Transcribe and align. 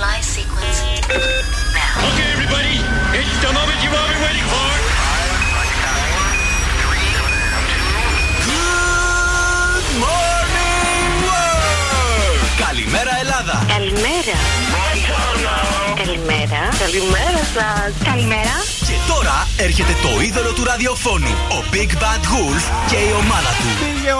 fly 0.00 0.20
sequence 0.20 0.80
now. 1.76 2.08
Okay, 2.08 2.28
everybody, 2.32 2.76
it's 3.12 3.36
the 3.44 3.52
moment 3.52 3.76
you've 3.82 3.92
all 3.92 4.08
been 4.08 4.22
waiting 4.26 4.46
for. 4.52 4.68
Good 8.48 9.86
morning, 10.04 11.12
world! 11.28 12.40
Καλημέρα, 12.66 13.12
Ελλάδα! 13.20 13.56
Καλημέρα. 13.68 14.38
Καλημέρα. 15.96 16.60
Καλημέρα 16.78 17.42
σα. 17.56 17.68
Καλημέρα. 18.10 18.54
Και 18.86 18.96
τώρα 19.08 19.36
Έρχεται 19.63 19.93
το 20.01 20.21
είδωλο 20.21 20.53
του 20.53 20.63
ραδιοφώνου, 20.63 21.27
ο 21.57 21.63
Big 21.73 21.91
Bad 22.01 22.23
Wolf 22.31 22.63
και 22.89 22.95
η 22.95 23.11
ομάδα 23.21 23.51
του. 23.59 23.67
Πήγε 23.81 24.11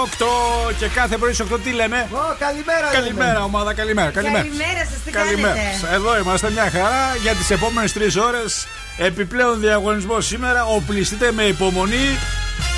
8 0.69 0.73
και 0.79 0.87
κάθε 0.87 1.17
πρωί 1.17 1.33
στι 1.33 1.45
8 1.51 1.59
τι 1.63 1.71
λέμε; 1.71 2.07
Ω, 2.11 2.35
καλημέρα. 2.39 2.87
Καλημέρα, 2.91 3.43
ομάδα, 3.43 3.73
καλημέρα. 3.73 4.09
Καλημέρα. 4.09 4.43
Καλημέρα 4.43 4.83
σας, 4.91 4.99
τι 5.05 5.11
Καλημέρα. 5.11 5.53
κάνετε. 5.53 5.95
Εδώ 5.95 6.17
είμαστε 6.19 6.51
μια 6.51 6.69
χαρά 6.71 7.15
για 7.21 7.33
τις 7.33 7.49
επόμενες 7.49 7.93
3 7.93 8.17
ώρες. 8.27 8.67
Επιπλέον 8.97 9.59
διαγωνισμός 9.59 10.25
σήμερα. 10.25 10.65
Οπλιστείτε 10.65 11.31
με 11.31 11.43
υπομονή. 11.43 12.17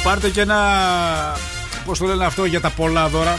Πάρτε 0.04 0.30
και 0.30 0.41
ένα. 0.41 0.59
Πώς 1.85 1.99
το 1.99 2.05
λένε 2.05 2.26
αυτό 2.26 2.45
για 2.45 2.62
τα 2.62 2.70
πολλά 2.70 3.07
δώρα. 3.07 3.38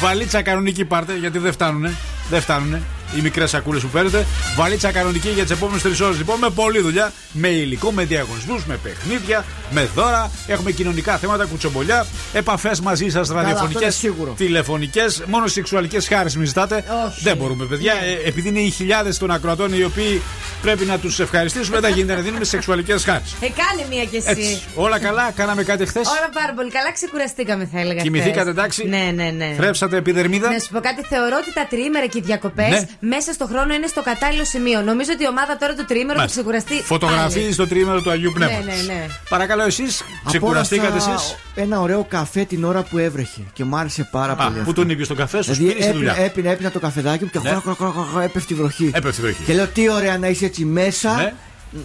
Βαλίτσα 0.00 0.42
κανονική 0.42 0.84
πάρτε 0.84 1.16
γιατί 1.16 1.38
δεν 1.38 1.52
φτάνουνε. 1.52 1.94
Δεν 2.30 2.40
φτάνουνε 2.40 2.82
οι 3.16 3.20
μικρές 3.20 3.50
σακούλες 3.50 3.82
που 3.82 3.88
παίρνετε. 3.88 4.26
Βαλίτσα 4.56 4.92
κανονική 4.92 5.28
για 5.28 5.42
τις 5.42 5.52
επόμενες 5.52 5.82
3 5.82 6.00
ώρες. 6.04 6.16
Λοιπόν, 6.16 6.38
με 6.38 6.50
πολλή 6.50 6.80
δουλειά, 6.80 7.12
με 7.32 7.48
υλικό, 7.48 7.92
με 7.92 8.04
διαγωνισμούς, 8.04 8.64
με 8.64 8.76
παιχνίδια, 8.82 9.44
με 9.70 9.88
δώρα. 9.94 10.30
Έχουμε 10.46 10.70
κοινωνικά 10.70 11.16
θέματα, 11.18 11.44
κουτσομπολιά, 11.44 12.06
επαφές 12.32 12.80
μαζί 12.80 13.08
σας, 13.08 13.20
αυτό 13.20 13.34
ραδιοφωνικές, 13.34 13.82
είναι 13.82 13.90
σίγουρο. 13.90 14.32
τηλεφωνικές. 14.32 15.22
Μόνο 15.26 15.46
σεξουαλικές 15.46 16.08
χάρες 16.08 16.36
μην 16.36 16.46
ζητάτε. 16.46 16.84
Όχι. 17.06 17.20
Δεν 17.22 17.36
μπορούμε, 17.36 17.64
παιδιά. 17.64 17.92
Ε, 17.92 18.28
επειδή 18.28 18.48
είναι 18.48 18.60
οι 18.60 18.70
χιλιάδες 18.70 19.18
των 19.18 19.30
ακροατών 19.30 19.72
οι 19.78 19.84
οποίοι 19.84 20.22
πρέπει 20.62 20.84
να 20.84 20.98
τους 20.98 21.20
ευχαριστήσουμε, 21.20 21.80
δεν 21.80 21.92
γίνεται 21.94 22.14
να 22.14 22.20
δίνουμε 22.20 22.44
σεξουαλικές 22.44 23.04
χάρες. 23.04 23.32
Ε, 23.40 23.46
κάνε 23.46 23.86
μία 23.90 24.04
κι 24.04 24.16
εσύ. 24.16 24.26
Έτσι. 24.28 24.62
Όλα 24.74 24.98
καλά, 24.98 25.30
κάναμε 25.30 25.62
κάτι 25.62 25.86
χθες; 25.86 26.06
Όλα 26.08 26.28
πάρα 26.32 26.52
πολύ 26.54 26.70
καλά, 26.70 26.92
ξεκουραστήκαμε 26.92 27.68
θα 27.72 27.80
έλεγα. 27.80 28.02
Κοιμηθήκατε, 28.02 28.40
χθες. 28.40 28.52
εντάξει; 28.52 28.86
Ναι, 28.88 29.10
ναι, 29.14 29.30
ναι. 29.36 29.54
Θρέψατε 29.56 29.96
επιδερμίδα; 29.96 30.50
Να 30.50 30.58
σου 30.58 30.68
πω 30.72 30.80
κάτι, 30.80 31.02
θεωρώ 31.02 31.36
ότι 31.42 31.52
τα 31.52 31.66
τριήμερα 31.70 32.06
και 32.06 32.18
οι 32.18 32.22
διακοπές 32.24 32.68
Ναι. 32.68 32.82
Μέσα 33.00 33.32
στο 33.32 33.46
χρόνο 33.46 33.74
είναι 33.74 33.86
στο 33.86 34.02
κατάλληλο 34.02 34.44
σημείο. 34.44 34.80
Νομίζω 34.82 35.10
ότι 35.14 35.22
η 35.22 35.26
ομάδα 35.28 35.56
τώρα 35.56 35.74
το 35.74 35.84
τριήμερο 35.84 36.12
θα 36.12 36.18
Μάλιστα. 36.18 36.40
ξεκουραστεί. 36.40 36.74
Φωτογραφίζεις 36.82 37.42
πάλι. 37.42 37.54
το 37.54 37.66
τρίμερο 37.66 38.00
του 38.02 38.10
Αγίου 38.10 38.32
Πνεύματος. 38.34 38.64
Ναι, 38.64 38.72
ναι, 38.72 38.92
ναι. 38.92 39.06
Παρακαλώ, 39.28 39.62
εσείς 39.62 40.02
ξεκουραστήκατε 40.26 40.86
Απόλαυσα 40.88 41.12
εσείς; 41.12 41.36
Ένα 41.54 41.80
ωραίο 41.80 42.04
καφέ 42.08 42.44
την 42.44 42.64
ώρα 42.64 42.82
που 42.82 42.98
έβρεχε 42.98 43.40
και 43.52 43.64
μου 43.64 43.76
άρεσε 43.76 44.08
πάρα 44.10 44.32
Α, 44.32 44.36
πολύ. 44.36 44.50
πού 44.54 44.60
αυτό. 44.60 44.72
τον 44.72 44.90
ήπιο 44.90 45.06
τον 45.06 45.16
καφέ, 45.16 45.42
σου 45.42 45.52
Δηλαδή 45.52 45.64
σπίτι 45.70 45.82
στη 45.82 45.90
έπινα, 45.96 46.12
δουλειά. 46.12 46.24
έπινα, 46.24 46.50
έπινα 46.50 46.70
το 46.70 46.78
καφεδάκι 46.78 47.24
μου 47.24 47.30
και 47.30 47.38
Ναι. 47.38 47.48
χωρα, 47.48 47.60
χωρα, 47.76 47.90
χωρα, 47.92 48.06
χωρα, 48.10 48.24
έπεφτε 48.24 48.54
η 48.54 48.56
βροχή. 48.56 48.90
Έπεφτε 48.94 49.20
η 49.20 49.24
βροχή. 49.24 49.42
Και 49.46 49.54
λέω 49.54 49.66
τι 49.66 49.90
ωραία 49.90 50.18
να 50.18 50.28
είσαι 50.28 50.44
έτσι 50.44 50.64
μέσα, 50.64 51.14
Ναι. 51.14 51.32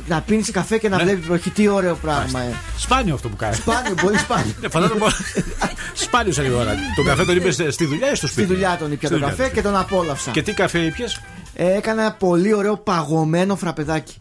Να 0.08 0.22
πίνεις 0.22 0.52
καφέ 0.52 0.78
και 0.78 0.90
να 0.90 0.98
Ναι. 0.98 1.04
βλέπεις 1.04 1.26
βροχή. 1.26 1.50
Τι 1.50 1.68
ωραίο 1.68 1.96
πράγμα. 1.96 2.40
Ε. 2.42 2.54
Σπάνιο 2.78 3.14
αυτό 3.14 3.30
που 3.30 3.36
κάνει. 3.36 3.56
Σπάνιο, 3.56 3.94
πολύ 4.02 4.18
σπάνιο. 4.18 4.54
Ναι, 4.62 4.70
φαντάζομαι. 4.70 5.06
Σπάνιο 5.94 6.34
σε 6.34 6.42
λίγο 6.42 6.58
ώρα. 6.60 6.76
Τον 6.96 7.06
καφέ 7.06 7.26
τον 7.26 7.36
είπες 7.36 7.62
στη 7.70 7.86
δουλειά 7.86 8.12
ή 8.12 8.16
στο 8.16 8.28
Στη 8.28 8.36
σπίτι. 8.36 8.54
δουλειά 8.54 8.78
τον 8.80 8.92
ήπια 8.92 9.08
Στη 9.08 9.08
το 9.08 9.14
δουλειά 9.14 9.28
καφέ 9.30 9.44
τον. 9.44 9.54
και 9.54 9.62
τον 9.62 9.76
απόλαυσα. 9.76 10.32
Και 10.32 10.42
τι 10.42 10.54
καφέ 10.54 10.80
ήπιες; 10.80 11.22
Ε, 11.56 11.74
έκανα 11.76 12.02
ένα 12.02 12.14
πολύ 12.14 12.54
ωραίο 12.54 12.78
παγωμένο 12.78 13.56
φραπεδάκι. 13.56 14.16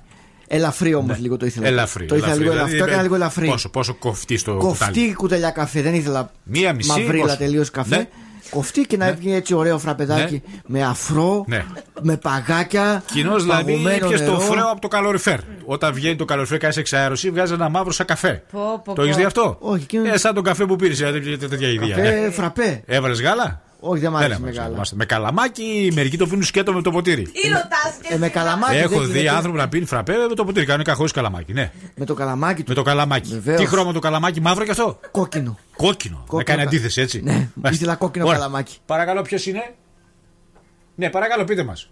Ελαφρύ 0.48 0.94
όμως 0.94 1.18
λίγο 1.18 1.36
το 1.36 1.46
ήθελα. 1.46 1.64
Ναι. 1.64 1.70
Ελαφρύ. 1.72 2.06
Το 2.06 2.16
ήθελα 2.16 2.34
λίγο 2.34 2.50
Δηλαδή, 2.50 2.58
ελαφρύ. 2.58 2.78
Το 2.78 2.84
έκανα 2.84 3.02
λίγο 3.02 3.14
ελαφρύ. 3.14 3.46
Πόσο, 3.46 3.68
πόσο 3.68 3.94
κοφτή 3.94 4.36
στο 4.36 4.52
κουτάλι. 4.52 4.76
Κοφτή 4.92 5.14
κουταλιά 5.14 5.50
καφέ. 5.50 5.82
Δεν 5.82 5.94
ήθελα 5.94 6.30
Μία 6.42 6.72
μισή, 6.72 6.88
μαυρίλα 6.88 7.22
πόσο; 7.22 7.36
τελείως 7.36 7.70
καφέ. 7.70 7.96
Ναι. 7.96 8.08
Κοφτή 8.54 8.80
και 8.82 8.96
να 8.96 9.06
έβγαινε 9.06 9.36
έτσι 9.36 9.54
ωραίο 9.54 9.78
φραπεδάκι 9.78 10.42
με 10.66 10.82
αφρό, 10.84 11.44
Ναι. 11.48 11.64
με 12.02 12.16
παγάκια. 12.16 13.02
Κοινώ 13.12 13.36
δηλαδή 13.38 13.64
παγωμένο 13.72 14.06
ήπιε 14.06 14.16
το 14.18 14.22
νερό. 14.32 14.38
φρέο 14.38 14.70
από 14.70 14.80
το 14.80 14.88
καλοριφέρ. 14.88 15.38
Όταν 15.64 15.92
βγαίνει 15.92 16.16
το 16.16 16.24
καλοριφέρ, 16.24 16.58
κάνεις 16.58 16.76
εξαέρωση, 16.76 17.30
βγάζεις 17.30 17.54
ένα 17.54 17.68
μαύρο 17.68 17.92
σαν 17.92 18.06
καφέ. 18.06 18.42
Πω, 18.52 18.80
πω, 18.84 18.92
Το 18.94 19.02
έχεις 19.02 19.14
πω. 19.14 19.18
δει 19.20 19.26
αυτό; 19.26 19.56
Όχι, 19.60 19.82
εκείνο- 19.82 20.12
Ε, 20.12 20.16
σαν 20.18 20.34
τον 20.34 20.44
καφέ 20.44 20.66
που 20.66 20.76
πήρες, 20.76 20.98
τέτοια 20.98 21.38
τέτοια 21.48 21.68
ιδέα. 21.68 21.88
Καφέ 21.96 22.30
φραπέ. 22.30 22.82
Έβαλες 22.86 23.20
γάλα; 23.22 23.62
Όχι, 23.84 24.00
δεν 24.00 24.10
μ' 24.10 24.14
Δεν 24.14 24.22
άρεσε 24.24 24.36
έβαλες, 24.38 24.56
μεγάλα. 24.56 24.74
μάλιστα. 24.74 24.96
Με 24.96 25.04
καλαμάκι, 25.04 25.90
μερικοί 25.94 26.16
το 26.16 26.26
πίνουν 26.26 26.42
σκέτο 26.42 26.72
με 26.72 26.82
το 26.82 26.90
ποτήρι. 26.90 27.22
Τι 27.22 27.48
ρωτάς 27.48 27.96
και 28.02 28.14
Ε, 28.14 28.18
με 28.18 28.24
εσύ, 28.26 28.34
καλαμάκι. 28.34 28.76
Έχω 28.76 28.98
δεν 29.00 29.06
δει 29.10 29.18
γίνεται. 29.18 29.34
άνθρωπο 29.36 29.56
να 29.56 29.68
πίνει 29.68 29.84
φραπέ 29.84 30.12
με 30.28 30.34
το 30.34 30.44
ποτήρι. 30.44 30.66
Κανονικά 30.66 30.94
χωρίς 30.94 31.12
καλαμάκι, 31.12 31.52
ναι. 31.52 31.70
Με 31.94 32.04
το 32.04 32.14
καλαμάκι 32.14 32.58
Με 32.60 32.64
του. 32.64 32.74
το 32.74 32.82
καλαμάκι. 32.82 33.30
Βεβαίως. 33.32 33.60
Τι 33.60 33.66
χρώμα 33.66 33.92
το 33.92 33.98
καλαμάκι, 33.98 34.40
μαύρο 34.40 34.64
κι 34.64 34.70
αυτό; 34.70 34.98
Κόκκινο. 35.10 35.58
Κόκκινο. 35.76 36.16
Με 36.16 36.22
Κόκκινο 36.26 36.42
κάνει 36.44 36.62
κα- 36.62 36.66
αντίθεση, 36.68 37.00
έτσι. 37.00 37.20
Ναι, 37.22 37.30
Μάλιστα. 37.32 37.70
ήθελα 37.70 37.94
κόκκινο 37.94 38.24
Ωραία. 38.26 38.38
καλαμάκι. 38.38 38.76
Παρακαλώ, 38.86 39.22
ποιος 39.22 39.46
είναι; 39.46 39.74
Ναι, 40.94 41.10
παρακαλώ, 41.10 41.44
πείτε 41.44 41.64
μας. 41.64 41.90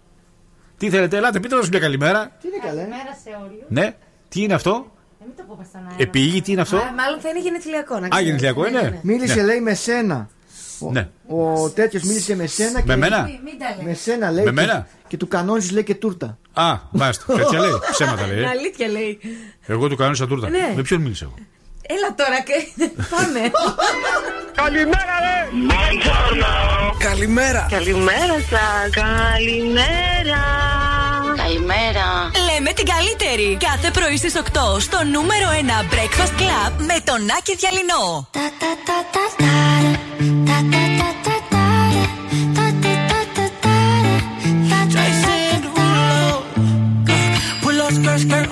Τι 0.77 0.89
θέλετε, 0.89 1.17
ελάτε, 1.17 1.39
πείτε 1.39 1.55
μας 1.55 1.69
μια 1.69 1.79
καλημέρα. 1.79 2.31
Τι 2.41 2.47
είναι 2.47 2.57
καλέ; 2.65 2.79
Καλημέρα 2.81 3.17
σε 3.23 3.29
όλους. 3.41 3.63
Ναι, 3.67 3.95
τι 4.29 4.41
είναι 4.41 4.53
αυτό; 4.53 4.91
Ε, 5.21 5.23
Μην 5.27 5.35
το 5.37 5.43
πούμε 5.47 5.65
στον 5.69 5.81
αέρα. 5.83 5.95
Επίγει, 5.97 6.41
τι 6.41 6.51
είναι 6.51 6.61
αυτό; 6.61 6.77
Α, 6.77 6.79
Μάλλον 6.97 7.19
θα 7.21 7.29
είναι 7.29 7.39
γενεθλιακό. 7.39 7.99
να 7.99 8.05
Α, 8.05 8.09
ξέρεις. 8.09 8.25
γενεθλιακό 8.27 8.61
Ναι, 8.61 8.69
είναι. 8.69 8.81
ναι, 8.81 8.89
ναι. 8.89 8.99
Μίλησε, 9.01 9.35
Ναι. 9.35 9.43
λέει, 9.43 9.59
με 9.61 9.73
σένα. 9.73 10.29
Ο, 10.81 10.91
Ναι. 10.91 11.09
ο 11.27 11.69
τέτοιος 11.69 12.03
μίλησε 12.03 12.35
με 12.35 12.45
σένα 12.47 12.79
και. 12.79 12.85
Με 12.87 12.95
μένα. 12.95 13.21
Μην 13.23 13.39
μην 13.43 13.59
τα 13.59 13.75
Με 13.77 13.83
λέτε. 13.83 13.95
σένα 13.95 14.31
λέει. 14.31 14.43
Με 14.43 14.49
και- 14.49 14.55
μένα; 14.55 14.87
Και 15.07 15.17
του 15.17 15.27
κανόνισε 15.27 15.71
λέει 15.73 15.83
και 15.83 15.95
τούρτα. 15.95 16.37
Α, 16.53 16.77
μάλιστα. 16.91 17.33
Τέτοια 17.33 17.59
λέει. 17.59 17.69
Ψέματα 17.91 18.27
λέει. 18.27 18.41
ε. 18.43 18.47
Αλήθεια 18.47 18.87
λέει. 18.87 19.19
Εγώ 19.67 19.87
του 19.87 19.95
κανόνισα 19.95 20.27
τούρτα. 20.27 20.49
Ναι. 20.49 20.73
Με 20.75 20.81
ποιον 20.81 21.01
μίλησα 21.01 21.25
εγώ; 21.25 21.33
Έλα 21.87 22.13
τώρα 22.15 22.41
και 22.41 22.53
πάμε. 23.09 23.51
Καλημέρα! 26.99 27.67
Καλημέρα 27.69 28.35
σα. 28.49 28.89
Καλημέρα. 29.01 30.43
Καλημέρα. 31.35 32.31
Λέμε 32.71 32.83
την 32.83 32.95
καλύτερη. 32.95 33.57
Κάθε 33.59 33.91
πρωί 33.91 34.17
στις 34.17 34.33
8 34.35 34.79
στο 34.79 35.03
νούμερο 35.03 35.47
1 35.89 35.93
Breakfast 35.93 36.41
Club 36.41 36.71
με 36.77 36.99
τον 37.03 37.19
Άκη 37.37 37.55
Διαλυνό. 37.55 38.27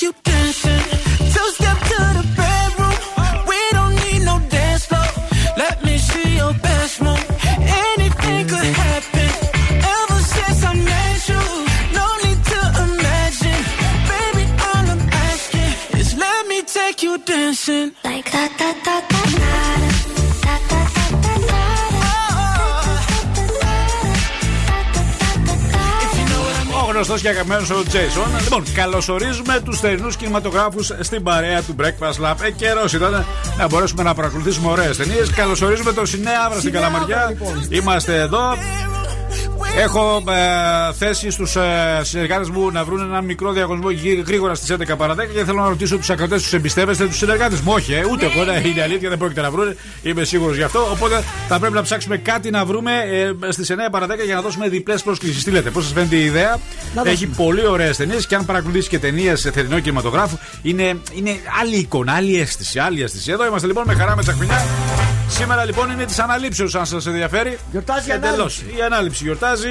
you 0.00 0.12
dancing. 0.22 1.07
Γνωστός 26.98 27.20
και 27.20 27.28
αγαπημένος 27.28 27.70
ο 27.70 27.82
Τζέισον. 27.88 28.26
Λοιπόν, 28.42 28.64
καλωσορίζουμε 28.74 29.60
τους 29.64 29.80
θερινούς 29.80 30.16
κινηματογράφους 30.16 30.92
στην 31.00 31.22
παρέα 31.22 31.62
του 31.62 31.74
Breakfast 31.80 32.24
Lab. 32.24 32.34
Ε, 32.42 32.50
καιρός 32.50 32.92
ήταν 32.92 33.24
να 33.58 33.66
μπορέσουμε 33.68 34.02
να 34.02 34.14
παρακολουθήσουμε 34.14 34.70
ωραίες 34.70 34.96
ταινίες. 34.96 35.30
Καλωσορίζουμε 35.30 35.92
τον 35.92 36.06
Σινέα 36.06 36.50
στην 36.58 36.72
Καλαμαριά. 36.72 37.26
λοιπόν. 37.28 37.66
Είμαστε 37.70 38.20
εδώ. 38.20 38.54
Έχω 39.76 40.22
ε, 40.28 40.92
θέσει 40.92 41.30
στους 41.30 41.56
ε, 41.56 42.00
συνεργάτες 42.02 42.48
μου 42.48 42.70
να 42.70 42.84
βρουν 42.84 43.00
έναν 43.00 43.24
μικρό 43.24 43.52
διαγωνισμό 43.52 43.90
γύρω- 43.90 44.22
γρήγορα 44.26 44.54
στις 44.54 44.72
11 44.72 44.96
παρα 44.96 45.14
10 45.14 45.16
και 45.34 45.44
θέλω 45.44 45.60
να 45.62 45.68
ρωτήσω 45.68 45.96
τους 45.96 46.10
ακροτές 46.10 46.42
τους 46.42 46.52
εμπιστεύεστε 46.52 47.06
τους 47.06 47.16
συνεργάτες 47.16 47.60
μου. 47.60 47.72
Όχι, 47.74 47.92
ε, 47.92 48.02
ούτε 48.12 48.26
εγώ, 48.26 48.44
ναι, 48.44 48.62
είναι 48.68 48.82
αλήθεια, 48.82 49.08
δεν 49.08 49.18
πρόκειται 49.18 49.40
να 49.40 49.50
βρουν. 49.50 49.76
Είμαι 50.02 50.24
σίγουρος 50.24 50.56
γι' 50.56 50.62
αυτό. 50.62 50.88
Οπότε 50.92 51.22
θα 51.48 51.58
πρέπει 51.58 51.74
να 51.74 51.82
ψάξουμε 51.82 52.16
κάτι 52.16 52.50
να 52.50 52.64
βρούμε 52.64 52.92
ε, 53.46 53.52
στις 53.52 53.70
9 53.72 53.74
παρα 53.90 54.06
10 54.06 54.08
για 54.24 54.34
να 54.34 54.40
δώσουμε 54.40 54.68
διπλές 54.68 55.02
πρόσκλησεις. 55.02 55.44
Τι 55.44 55.50
λέτε, 55.50 55.70
πώς 55.70 55.84
σας 55.84 55.92
φαίνεται 55.92 56.16
η 56.16 56.24
ιδέα; 56.24 56.58
Να 56.94 57.00
Έχει 57.00 57.10
δώσουμε. 57.26 57.34
πολύ 57.36 57.66
ωραίες 57.66 57.96
ταινίες 57.96 58.26
και 58.26 58.34
αν 58.34 58.44
παρακολουθήσει 58.44 58.88
και 58.88 58.98
ταινίες 58.98 59.40
σε 59.40 59.50
θερινό 59.50 59.78
κινηματογράφο, 59.80 60.38
είναι, 60.62 60.96
είναι 61.14 61.36
άλλη 61.60 61.76
εικόνα, 61.76 62.12
άλλη 62.12 62.40
αίσθηση. 62.40 62.78
Άλλη 62.78 63.02
αίσθηση. 63.02 63.30
Εδώ 63.30 63.46
είμαστε 63.46 63.66
λοιπόν 63.66 63.84
με 63.86 63.94
χαρά 63.94 64.16
με 64.16 64.22
τσακμινιά. 64.22 64.64
Σήμερα 65.28 65.64
λοιπόν 65.64 65.90
είναι 65.90 66.04
της 66.04 66.18
αναλήψεως, 66.18 66.74
αν 66.74 66.86
σας 66.86 67.06
ενδιαφέρει. 67.06 67.58
Γιορτάζει 67.70 68.08
η 68.08 68.12
Εντελώς. 68.12 68.34
ανάληψη. 68.38 68.64
Η 68.78 68.82
ανάληψη 68.82 69.24
γιορτάζει. 69.24 69.68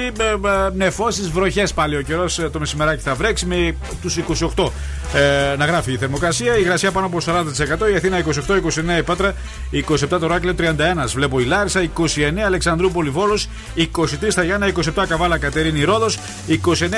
Νεφώσεις, 0.74 1.28
βροχές 1.30 1.72
πάλι 1.72 1.96
ο 1.96 2.02
καιρός. 2.02 2.34
Το 2.52 2.58
μεσημεράκι 2.58 3.02
θα 3.02 3.14
βρέξει 3.14 3.46
με 3.46 3.74
τους 4.02 4.16
28 4.16 4.72
ε, 5.14 5.56
να 5.56 5.64
γράφει 5.64 5.92
η 5.92 5.96
θερμοκρασία. 5.96 6.56
Η 6.56 6.60
υγρασία 6.60 6.90
πάνω 6.90 7.06
από 7.06 7.18
40%. 7.24 7.90
Η 7.92 7.96
Αθήνα 7.96 8.24
28, 8.24 8.28
29 8.96 8.98
η 8.98 9.02
Πάτρα, 9.02 9.34
27 9.72 10.18
το 10.20 10.26
Ράκλειο, 10.26 10.54
31 10.58 10.64
βλέπω 11.14 11.40
η 11.40 11.44
Λάρισα, 11.44 11.88
29 11.98 12.38
Αλεξανδρούπολη 12.46 13.10
Βόλος, 13.10 13.48
23 13.76 13.84
στα 14.28 14.42
Γιάννα, 14.42 14.66
27 14.66 15.04
Καβάλα 15.08 15.38
Κατερίνη 15.38 15.84
Ρόδος, 15.84 16.18
29 16.48 16.54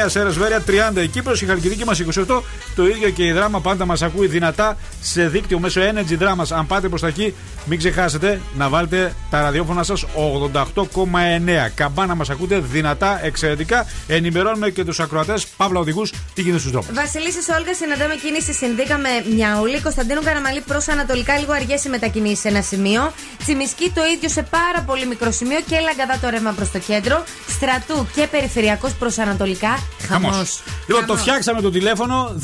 Σέρας 0.07 0.37
Βέρεια, 0.37 0.63
30 0.97 1.03
η 1.03 1.09
Κύπρος, 1.09 1.43
η 1.43 1.47
Χαλκιδική 1.47 1.85
μας 1.85 1.99
28. 1.99 2.43
Το 2.75 2.87
ίδιο 2.87 3.11
και 3.11 3.25
η 3.25 3.33
δράμα 3.33 3.61
πάντα 3.61 3.87
μας 3.87 4.03
ακούει 4.03 4.27
δυνατά 4.27 4.77
σε 5.01 5.29
δίκτυο 5.29 5.59
μέσω 5.59 5.81
Energy 5.81 6.23
Dramas. 6.23 6.47
Αν 6.49 6.67
πάτε 6.67 6.89
προς 6.89 7.01
τα 7.01 7.07
εκεί, 7.07 7.35
μην 7.65 7.79
ξεχάσετε 7.79 8.41
να 8.57 8.69
βάλετε 8.69 9.15
τα 9.31 9.41
ραδιόφωνα 9.41 9.83
σας 9.83 10.05
88,9. 10.15 11.71
Καμπάνα 11.75 12.15
μας 12.15 12.31
ακούτε 12.31 12.59
δυνατά, 12.59 13.25
εξαιρετικά. 13.25 13.87
Ενημερώνουμε 14.07 14.71
και 14.71 14.85
τους 14.85 15.01
ακροατές, 15.01 15.47
παύλα 15.47 15.81
οδηγούς, 15.81 16.13
τι 16.35 16.43
γίνεται 16.43 16.59
στους 16.59 16.73
δρόμους. 16.73 16.93
Βασιλίση 16.93 17.39
Όλγας, 17.59 17.81
συναντάμε 18.01 18.29
κίνηση 18.29 18.53
συνδίκα 18.53 18.99
με 18.99 19.09
Μιαούλη. 19.35 19.81
Κωνσταντίνου 19.81 20.23
Καραμαλή 20.23 20.61
προς 20.61 20.89
Ανατολικά, 20.89 21.39
λίγο 21.39 21.53
αργές 21.53 21.85
οι 21.85 21.89
μετακινήσεις 21.89 22.39
σε 22.39 22.49
ένα 22.49 22.63
σημείο. 22.63 23.13
Τσιμισκή 23.39 23.91
το 23.95 24.03
ίδιο 24.15 24.29
σε 24.29 24.43
πάρα 24.43 24.81
πολύ 24.87 25.07
μικρό 25.07 25.31
σημείο 25.31 25.61
και 25.69 25.79
Λαγκαδά 25.81 26.19
το 26.21 26.29
ρεύμα 26.29 26.53
προς 26.53 26.71
το 26.71 26.79
κέντρο. 26.79 27.25
Στρατού 27.49 28.07
και 28.15 28.27
περιφερειακός 28.27 28.93
προς 28.93 29.19
Ανατολικά. 29.19 29.79
Χαμός. 30.09 30.63
Λοιπόν, 30.87 31.07
το 31.07 31.17
φτιάξαμε 31.17 31.61
το 31.61 31.71
τηλέφωνο 31.71 32.35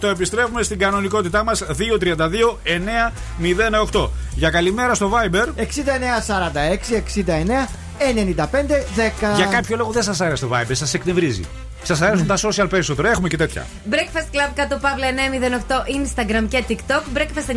232-908. 0.00 0.08
Επιστρέφουμε 0.08 0.62
στην 0.62 0.78
κανονικότητά 0.78 1.44
μας 1.44 1.62
232-908. 3.92 4.10
Για 4.34 4.50
καλημέρα 4.50 4.94
στο 4.94 5.10
Viber. 5.14 5.46
69 5.56 6.20
46 6.26 6.96
69 6.96 7.68
95 7.98 8.84
10. 8.96 9.36
Για 9.36 9.46
κάποιο 9.46 9.76
λόγο 9.76 9.90
δεν 9.92 10.02
σας 10.02 10.20
άρεσε 10.20 10.46
το 10.46 10.50
Viber, 10.54 10.72
σας 10.72 10.94
εκνευρίζει. 10.94 11.44
Σας 11.82 12.00
αρέσουν 12.00 12.26
τα 12.26 12.36
social 12.36 12.66
περισσότερο. 12.68 13.08
Έχουμε 13.08 13.28
και 13.28 13.36
τέτοια. 13.36 13.66
Breakfast 13.90 14.34
Club 14.34 14.50
κάτω 14.54 14.78
παύλα 14.80 15.06
908 15.06 15.74
Instagram 15.74 16.46
και 16.48 16.64
TikTok. 16.68 17.16
Breakfast 17.16 17.50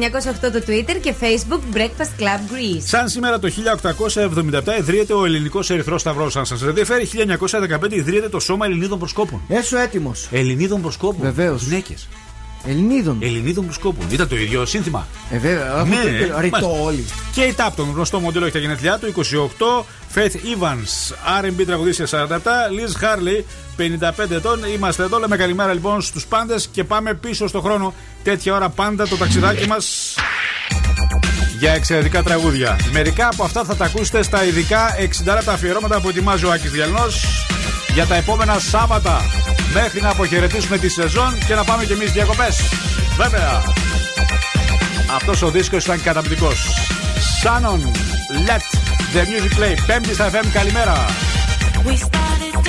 908 0.48 0.52
το 0.52 0.64
Twitter 0.68 0.98
και 1.02 1.14
Facebook 1.22 1.78
Breakfast 1.78 2.22
Club 2.22 2.52
Greece. 2.52 2.82
Σαν 2.84 3.10
σήμερα 3.10 3.40
το 3.40 3.48
1877 3.48 4.80
ιδρύεται 4.80 5.14
ο 5.14 5.26
Ελληνικός 5.26 5.70
Ερυθρός 5.70 6.02
Σταυρός. 6.02 6.36
Αν 6.36 6.46
σας 6.46 6.62
ενδιαφέρει, 6.62 7.06
1915 7.06 7.96
ιδρύεται 7.96 8.30
το 8.30 8.40
Σώμα 8.40 8.66
Ελληνίδων 8.66 9.00
Προσκόπων. 9.00 9.42
Έσω 9.48 9.78
έτοιμος. 9.78 10.28
Ελληνίδων 10.32 10.82
Προσκόπων. 10.82 11.22
Βεβαίως. 11.22 11.64
Γυναίκες. 11.64 12.08
Ελληνίδων. 12.68 13.18
Ελληνίδων 13.22 13.66
Προσκόπων. 13.66 14.06
Ήταν 14.12 14.28
το 14.28 14.36
ίδιο 14.36 14.66
σύνθημα. 14.66 15.08
Ε, 15.32 15.38
βέβαια. 15.38 15.78
έχουμε 15.80 15.96
Ναι, 15.96 16.02
και- 16.02 16.18
Ρητό 16.24 16.38
μάλιστα. 16.38 16.68
όλοι. 16.84 17.06
Και 17.34 17.42
η 17.42 17.54
Τάπτον, 17.54 17.92
γνωστό 17.94 18.20
μοντέλο, 18.20 18.44
έχει 18.46 18.54
τα 18.54 18.60
γενέθλιά 18.60 18.98
του. 18.98 19.08
28. 19.08 19.86
Faith 20.16 20.36
Evans, 20.36 21.14
RB 21.46 21.66
τραγουδίστρια 21.66 22.08
47. 22.08 22.52
Liz 22.72 23.04
Harley, 23.04 23.44
55 23.78 24.36
ετών. 24.36 24.60
Είμαστε 24.76 25.04
εδώ. 25.04 25.18
Λέμε 25.20 25.36
καλημέρα 25.38 25.74
λοιπόν 25.74 26.02
στους 26.02 26.26
πάντες 26.26 26.68
και 26.72 26.84
πάμε 26.84 27.14
πίσω 27.14 27.48
στο 27.48 27.62
χρόνο. 27.62 27.94
Τέτοια 28.24 28.54
ώρα 28.56 28.70
πάντα 28.70 29.08
το 29.08 29.16
ταξιδάκι 29.18 29.68
μας 29.68 30.16
για 31.60 31.72
εξαιρετικά 31.74 32.24
τραγούδια. 32.24 32.80
Μερικά 32.92 33.28
από 33.28 33.44
αυτά 33.44 33.64
θα 33.64 33.76
τα 33.76 33.86
ακούσετε 33.86 34.24
στα 34.24 34.46
ειδικά 34.46 34.96
60 34.98 35.34
λεπτά 35.34 35.52
αφιερώματα 35.54 36.00
που 36.02 36.10
ετοιμάζει 36.10 36.46
ο 36.46 36.52
Άκης 36.52 36.72
Διαλνός 36.72 37.26
για 37.94 38.06
τα 38.06 38.16
επόμενα 38.16 38.60
Σάββατα 38.60 39.22
μέχρι 39.74 40.02
να 40.02 40.10
αποχαιρετήσουμε 40.10 40.78
τη 40.78 40.90
σεζόν 40.90 41.38
και 41.48 41.56
να 41.56 41.64
πάμε 41.64 41.86
κι 41.86 41.92
εμείς 41.92 42.12
διακοπές. 42.12 42.62
Βέβαια. 43.18 43.64
Αυτός 45.16 45.42
ο 45.42 45.50
δίσκος 45.50 45.84
ήταν 45.84 46.02
καταπληκτικός. 46.02 46.68
Shannon, 47.44 47.82
let 48.48 48.64
the 49.14 49.22
music 49.22 49.60
play. 49.60 49.76
Πέμπτη 49.86 50.14
στα 50.14 50.30
FM, 50.30 50.46
καλημέρα. 50.54 51.06
We 51.86 51.96
started 51.98 52.61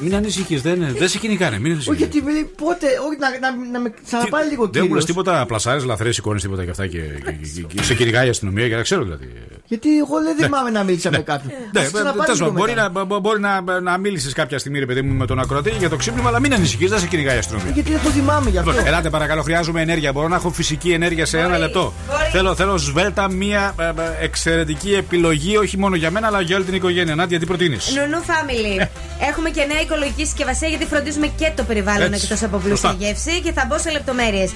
Μην 0.00 0.14
ανησυχείς, 0.14 0.62
δεν, 0.62 0.94
δεν 0.98 1.08
σε 1.08 1.18
κυνηγάνε. 1.18 1.58
Μην 1.58 1.72
Όχι, 1.72 1.72
ανησυχείς. 1.72 1.98
γιατί 1.98 2.32
λέει, 2.32 2.50
πότε. 2.56 2.86
Όχι, 2.86 3.18
να, 3.18 3.50
να, 3.50 3.70
να 3.72 3.78
με 3.80 3.94
ξαναπάει 4.06 4.48
λίγο 4.48 4.62
Δεν 4.64 4.72
μου 4.74 4.80
λε 4.80 4.86
κύριος. 4.86 5.04
τίποτα, 5.04 5.46
πλασάρε, 5.46 5.80
λαθρέ 5.84 6.08
εικόνες, 6.08 6.42
τίποτα 6.42 6.64
και 6.64 6.70
αυτά 6.70 6.86
και, 6.86 6.98
και, 6.98 7.60
και, 7.60 7.74
και 7.74 7.82
σε 7.82 7.94
κυνηγάει 7.94 8.26
η 8.26 8.30
αστυνομία 8.30 8.66
για 8.66 8.76
να 8.76 8.82
ξέρω 8.82 9.02
δηλαδή. 9.02 9.28
Γιατί 9.66 9.98
εγώ 9.98 10.22
δεν 10.22 10.36
θυμάμαι 10.36 10.70
να 10.70 10.82
μίλησα 10.84 11.10
με 11.10 11.18
κάποιον. 11.18 11.52
Ναι, 11.80 11.86
Ας 11.86 11.92
ξαναπάει 11.92 12.12
τέλος 12.26 12.40
λίγο 12.40 12.50
πάντων, 12.50 12.52
μπορεί, 12.54 12.74
μετά. 12.74 12.90
να, 12.94 13.04
μπο- 13.04 13.18
μπορεί 13.18 13.40
να, 13.40 13.80
να 13.80 13.98
μίλησε 13.98 14.32
κάποια 14.32 14.58
στιγμή, 14.58 14.78
ρε 14.78 14.86
παιδί 14.86 15.02
μου, 15.02 15.14
με 15.14 15.26
τον 15.26 15.38
ακροατή 15.38 15.70
για 15.78 15.88
το 15.88 15.96
ξύπνημα, 15.96 16.28
αλλά 16.28 16.40
μην 16.40 16.54
ανησυχείς, 16.54 16.90
δεν 16.90 16.98
σε 16.98 17.06
κυνηγάει 17.06 17.36
η 17.36 17.38
αστυνομία. 17.38 17.70
Γιατί 17.74 17.90
δεν 17.92 18.00
το 18.02 18.10
θυμάμαι 18.10 18.50
γι' 18.50 18.58
αυτό. 18.58 18.70
Λοιπόν, 18.70 18.86
ελάτε 18.86 19.10
παρακαλώ, 19.10 19.42
χρειάζομαι 19.42 19.80
ενέργεια. 19.80 20.12
Μπορώ 20.12 20.28
να 20.28 20.36
έχω 20.36 20.50
φυσική 20.50 20.90
ενέργεια 20.92 21.26
σε 21.26 21.38
ένα 21.38 21.58
λεπτό; 21.58 21.92
Θέλω, 22.32 22.54
θέλω 22.54 22.76
σβέλτα 22.76 23.30
μία 23.30 23.74
ε, 23.78 23.84
ε, 23.84 23.92
εξαιρετική 24.24 24.92
επιλογή, 24.94 25.56
όχι 25.56 25.78
μόνο 25.78 25.96
για 25.96 26.10
μένα, 26.10 26.26
αλλά 26.26 26.40
για 26.40 26.56
όλη 26.56 26.64
την 26.64 26.74
οικογένεια. 26.74 27.14
Νάντια, 27.14 27.38
τι 27.38 27.46
προτείνεις; 27.46 27.92
Νουνού 27.96 28.22
Family. 28.26 28.86
Έχουμε 29.30 29.50
και 29.50 29.64
νέα 29.64 29.80
οικολογική 29.80 30.24
συσκευασία 30.24 30.68
γιατί 30.68 30.84
φροντίζουμε 30.86 31.26
και 31.26 31.52
το 31.56 31.62
περιβάλλον 31.62 32.12
Έτσι. 32.12 32.24
εκτός 32.24 32.42
από 32.42 32.56
πλούσια 32.56 32.88
Σωστά. 32.88 33.04
γεύση. 33.04 33.40
Και 33.44 33.52
θα 33.52 33.64
μπω 33.68 33.78
σε 33.78 33.90
λεπτομέρειες. 33.90 34.50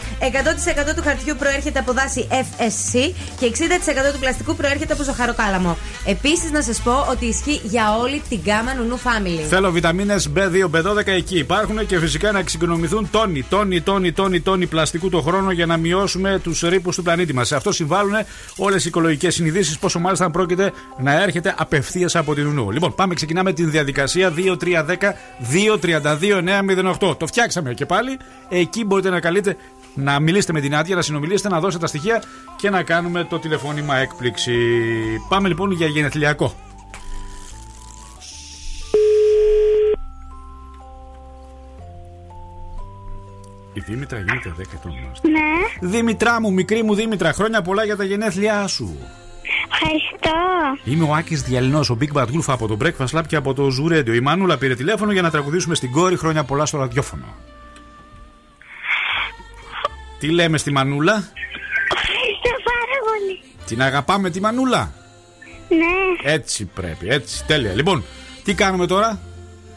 100% 0.90 0.94
του 0.96 1.02
χαρτιού 1.04 1.34
προέρχεται 1.38 1.78
από 1.78 1.92
δάση 1.92 2.26
FSC 2.30 3.12
και 3.40 3.46
60% 3.46 4.12
του 4.12 4.18
πλαστικού 4.18 4.54
προέρχεται 4.56 4.92
από 4.92 5.02
ζαχαροκάλαμο. 5.02 5.76
Επίσης, 6.04 6.50
να 6.50 6.62
σας 6.62 6.78
πω 6.80 7.06
ότι 7.10 7.26
ισχύει 7.26 7.60
για 7.64 7.96
όλη 7.96 8.22
την 8.28 8.38
γκάμα 8.42 8.74
Νουνού 8.74 8.98
Family. 8.98 9.44
Θέλω 9.48 9.70
βιταμίνες 9.70 10.30
B2, 10.34 10.70
B12 10.70 11.06
εκεί 11.06 11.38
υπάρχουν 11.38 11.86
και 11.86 11.98
φυσικά 11.98 12.32
να 12.32 12.38
εξοικονομηθούν 12.38 13.08
τόνοι, 13.10 13.42
τόνοι, 13.42 13.80
τόνοι, 13.80 14.12
τόνοι, 14.12 14.40
τόνοι 14.40 14.66
πλαστικού 14.66 15.08
το 15.08 15.20
χρόνο 15.20 15.50
για 15.50 15.66
να 15.66 15.76
μειώσουμε 15.76 16.40
τους 16.42 16.60
ρήπους 16.60 16.96
του 16.96 17.02
πλανήτη 17.02 17.34
μας. 17.34 17.48
Σε 17.48 17.56
αυτό 17.56 17.72
συμβάλλουν 17.72 18.14
όλες 18.56 18.84
οι 18.84 18.88
οικολογικές 18.88 19.34
συνειδήσεις, 19.34 19.78
πόσο 19.78 19.98
μάλιστα 19.98 20.24
αν 20.24 20.30
πρόκειται 20.30 20.72
να 20.98 21.22
έρχεται 21.22 21.54
απευθείας 21.58 22.16
από 22.16 22.34
την 22.34 22.46
Ουνού. 22.46 22.70
Λοιπόν, 22.70 22.94
πάμε, 22.94 23.14
ξεκινάμε 23.14 23.52
την 23.52 23.70
διαδικασία 23.70 24.32
2-3-10-2-32-9-08. 27.00 27.16
Το 27.18 27.26
φτιάξαμε 27.26 27.74
και 27.74 27.86
πάλι. 27.86 28.18
Εκεί 28.48 28.84
μπορείτε 28.84 29.10
να 29.10 29.20
καλείτε 29.20 29.56
να 29.94 30.20
μιλήσετε 30.20 30.52
με 30.52 30.60
την 30.60 30.74
άδεια, 30.74 30.96
να 30.96 31.02
συνομιλήσετε, 31.02 31.48
να 31.48 31.60
δώσετε 31.60 31.82
τα 31.82 31.86
στοιχεία 31.88 32.22
και 32.56 32.70
να 32.70 32.82
κάνουμε 32.82 33.24
το 33.24 33.38
τηλεφώνημα 33.38 33.96
έκπληξη. 33.96 34.56
Πάμε 35.28 35.48
λοιπόν 35.48 35.72
για 35.72 35.86
γενεθλιακό. 35.86 36.54
Η 43.78 43.82
Δήμητρα 43.86 44.18
γίνεται 44.18 44.54
10 44.58 44.60
ετών. 44.60 44.92
μάλιστα. 44.92 45.28
Ναι, 45.28 45.88
Δήμητρά 45.88 46.40
μου, 46.40 46.52
μικρή 46.52 46.82
μου 46.82 46.94
Δήμητρα, 46.94 47.32
χρόνια 47.32 47.62
πολλά 47.62 47.84
για 47.84 47.96
τα 47.96 48.04
γενέθλιά 48.04 48.66
σου. 48.66 48.98
ευχαριστώ. 49.72 50.36
Είμαι 50.84 51.04
ο 51.04 51.14
Άκης 51.14 51.42
Διαλυνός, 51.42 51.90
ο 51.90 51.96
Big 52.00 52.12
Bad 52.18 52.24
Wolf 52.26 52.44
από 52.46 52.66
το 52.66 52.76
Breakfast 52.84 53.18
Lab 53.18 53.22
και 53.26 53.36
από 53.36 53.54
το 53.54 53.68
Zoo 53.80 53.92
Radio. 53.92 54.14
Η 54.14 54.20
Μανούλα 54.20 54.58
πήρε 54.58 54.74
τηλέφωνο 54.74 55.12
για 55.12 55.22
να 55.22 55.30
τραγουδήσουμε 55.30 55.74
στην 55.74 55.90
κόρη 55.92 56.16
χρόνια 56.16 56.44
πολλά 56.44 56.66
στο 56.66 56.78
ραδιόφωνο. 56.78 57.34
Τι 60.18 60.28
λέμε 60.30 60.58
στη 60.58 60.70
Μανούλα, 60.72 61.12
Ευχαριστώ 61.12 62.50
πάρα 62.64 62.98
πολύ. 63.08 63.40
την 63.66 63.82
αγαπάμε 63.82 64.30
τη 64.30 64.40
Μανούλα; 64.40 64.92
Ναι, 65.68 66.30
Έτσι 66.32 66.64
πρέπει, 66.64 67.08
έτσι, 67.08 67.44
τέλεια. 67.44 67.72
Λοιπόν, 67.74 68.04
τι 68.44 68.54
κάνουμε 68.54 68.86
τώρα, 68.86 69.20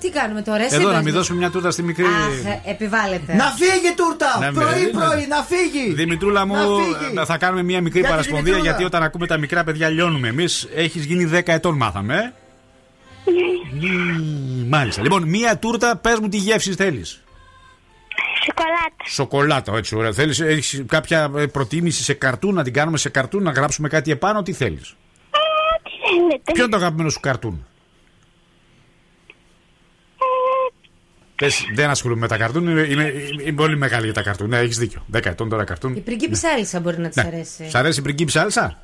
Τι 0.02 0.10
κάνουμε 0.10 0.42
τώρα, 0.42 0.64
εσύ 0.64 0.76
εδώ 0.76 0.84
πες 0.84 0.92
να 0.92 0.98
μου. 0.98 1.04
μην 1.04 1.14
δώσουμε 1.14 1.38
μια 1.38 1.50
τούτα 1.50 1.72
στη 1.72 1.84
μικρή. 1.84 2.06
Αχ, 2.06 2.46
ε, 2.66 2.70
επιβάλλεται. 2.70 3.34
Να 3.36 3.46
φύγει 3.46 3.94
τούρτα! 3.96 4.38
Ναι, 4.40 4.52
πρωί 4.52 4.82
ναι. 4.84 4.90
πρωί, 4.90 5.28
να 5.28 5.44
φύγει! 5.44 5.94
Δημητρούλα 5.94 6.46
μου, 6.46 6.54
Να 6.54 6.62
φύγει. 6.62 7.20
ε, 7.20 7.26
θα 7.26 7.38
κάνουμε 7.38 7.64
μια 7.64 7.82
μικρή 7.82 8.00
Για 8.00 8.08
τη 8.08 8.14
παρασπονδία 8.14 8.44
Δημητρούλα. 8.44 8.70
γιατί 8.70 8.84
όταν 8.96 9.04
ακούμε 9.04 9.28
τα 9.28 9.38
μικρά 9.38 9.64
παιδιά 9.64 9.90
λιώνουμε. 9.90 10.28
Εμείς 10.28 10.68
έχεις 10.76 11.06
γίνει 11.06 11.26
10 11.34 11.42
ετών, 11.54 11.76
μάθαμε. 11.78 12.16
ε. 12.16 12.32
Μμμ, 13.74 14.68
Μάλιστα. 14.68 15.02
Λοιπόν, 15.02 15.24
μία 15.24 15.58
τούρτα, 15.58 15.96
πες 15.96 16.20
μου 16.20 16.28
τι 16.28 16.38
γεύση 16.38 16.74
θέλεις. 16.74 17.22
σοκολάτα. 18.46 19.04
Σοκολάτα, 19.10 19.74
έτσι 19.78 19.96
ωραία. 19.96 20.12
Θέλεις, 20.12 20.40
έχεις 20.40 20.84
κάποια 20.88 21.32
ε, 21.38 21.46
προτίμηση 21.46 22.04
σε 22.04 22.14
καρτούν, 22.14 22.54
να 22.54 22.64
την 22.64 22.74
κάνουμε 22.74 22.98
σε 22.98 23.10
καρτούν, 23.10 23.44
να 23.44 23.52
γράψουμε 23.52 23.88
κάτι 23.88 24.12
επάνω, 24.12 24.44
τι 24.44 24.54
θέλεις; 24.54 24.90
Ε, 24.90 24.96
τι 25.84 26.16
θέλετε. 26.20 26.52
Ποιο 26.52 26.64
είναι 26.64 26.72
το 26.72 26.78
αγαπημένο 26.78 27.10
σου 27.10 27.20
καρτούν; 27.20 27.66
Πες, 31.42 31.66
δεν 31.74 31.90
ασχολούμαι 31.90 32.20
με 32.22 32.28
τα 32.28 32.38
καρτούν, 32.38 32.68
είμαι, 32.68 32.82
είμαι, 32.82 33.14
είμαι 33.42 33.52
πολύ 33.52 33.78
μεγάλη 33.78 34.04
για 34.06 34.14
τα 34.14 34.22
καρτούν. 34.22 34.50
Ναι, 34.50 34.58
έχεις 34.58 34.78
δίκιο. 34.78 35.06
10 35.14 35.26
ετών 35.26 35.50
τώρα 35.50 35.64
καρτούν. 35.64 35.96
Η 35.96 36.00
πριγκίπισσα 36.00 36.50
Έλισσα 36.50 36.80
μπορεί 36.80 37.00
να 37.00 37.08
της 37.08 37.16
Ναι. 37.16 37.24
αρέσει. 37.34 37.70
Σ' 37.70 37.76
αρέσει 37.76 38.00
η 38.00 38.04
πριγκίπισσα 38.04 38.42
Άλσα; 38.42 38.78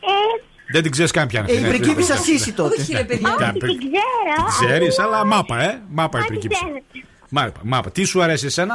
Ε, 0.00 0.72
Δεν 0.72 0.82
την 0.82 0.90
ξέρεις 0.90 1.10
καν 1.10 1.26
πια. 1.26 1.44
Ε, 1.48 1.58
η 1.58 1.60
πριγκίπισσα 1.68 2.16
Σύση 2.16 2.52
τότε. 2.52 2.80
Όχι, 2.80 2.92
ρε 2.96 3.04
παιδιά. 3.04 3.34
Κα- 3.38 3.52
την 3.52 3.60
ξέρω. 3.60 4.46
Ξέρεις, 4.60 4.98
αλλά 4.98 5.24
μάπα, 5.24 5.62
ε. 5.62 5.80
Μάπα 5.88 6.18
η 6.18 6.20
Ό,τι 6.20 6.28
πριγκίπισσα. 6.30 6.66
θέλετε. 6.66 6.84
Μάπα, 7.28 7.60
μάπα. 7.62 7.90
Τι 7.90 8.04
σου 8.04 8.22
αρέσει 8.22 8.46
εσένα, 8.46 8.74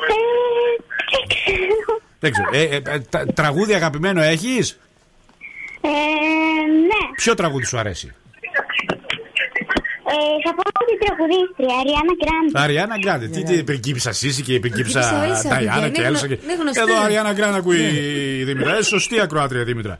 Ε, 0.00 0.14
δεν 1.10 1.26
ξέρω. 1.28 2.00
δεν 2.18 2.32
ξέρω. 2.32 2.48
Ε, 2.52 2.62
ε, 2.62 2.94
ε, 2.94 3.00
τα- 3.00 3.26
τραγούδι 3.26 3.74
αγαπημένο 3.74 4.20
έχεις; 4.22 4.78
Ε, 5.80 5.88
ναι. 5.88 7.14
Ποιο 7.16 7.34
τραγούδι 7.34 7.64
σου 7.64 7.78
αρέσει, 7.78 8.14
Ε, 10.12 10.16
θα 10.44 10.50
πω 10.56 10.62
την 10.90 10.98
τραγουδίστρια, 11.02 11.74
Αριάννα 11.80 12.14
Γκράντι. 12.20 12.52
Αριάννα 12.64 12.96
Γκράντε. 13.02 13.26
Τι, 13.34 13.42
τι, 13.42 13.54
η 13.54 13.62
πριγκίπισσα 13.62 14.12
Σύση 14.12 14.42
και 14.42 14.54
η 14.54 14.60
πριγκίπισσα 14.60 14.98
Πριγκίπισσα 15.00 15.24
Έλσα, 15.24 15.48
Ταϊάννα 15.48 15.72
παιδιά, 15.80 15.88
και 15.90 16.00
είναι 16.00 16.08
Έλσα. 16.10 16.26
γνω- 16.26 16.38
και- 16.38 16.44
είναι 16.44 16.54
γνωστή. 16.62 16.80
Εδώ 16.80 16.94
Αριάννα 17.04 17.32
Γκράντε 17.32 17.56
ακούει 17.56 17.80
η 18.40 18.44
Δήμητρα. 18.44 18.76
Ε, 18.76 18.82
σωστή 18.82 19.20
ακροάτρια 19.20 19.64
Δήμητρα. 19.64 19.98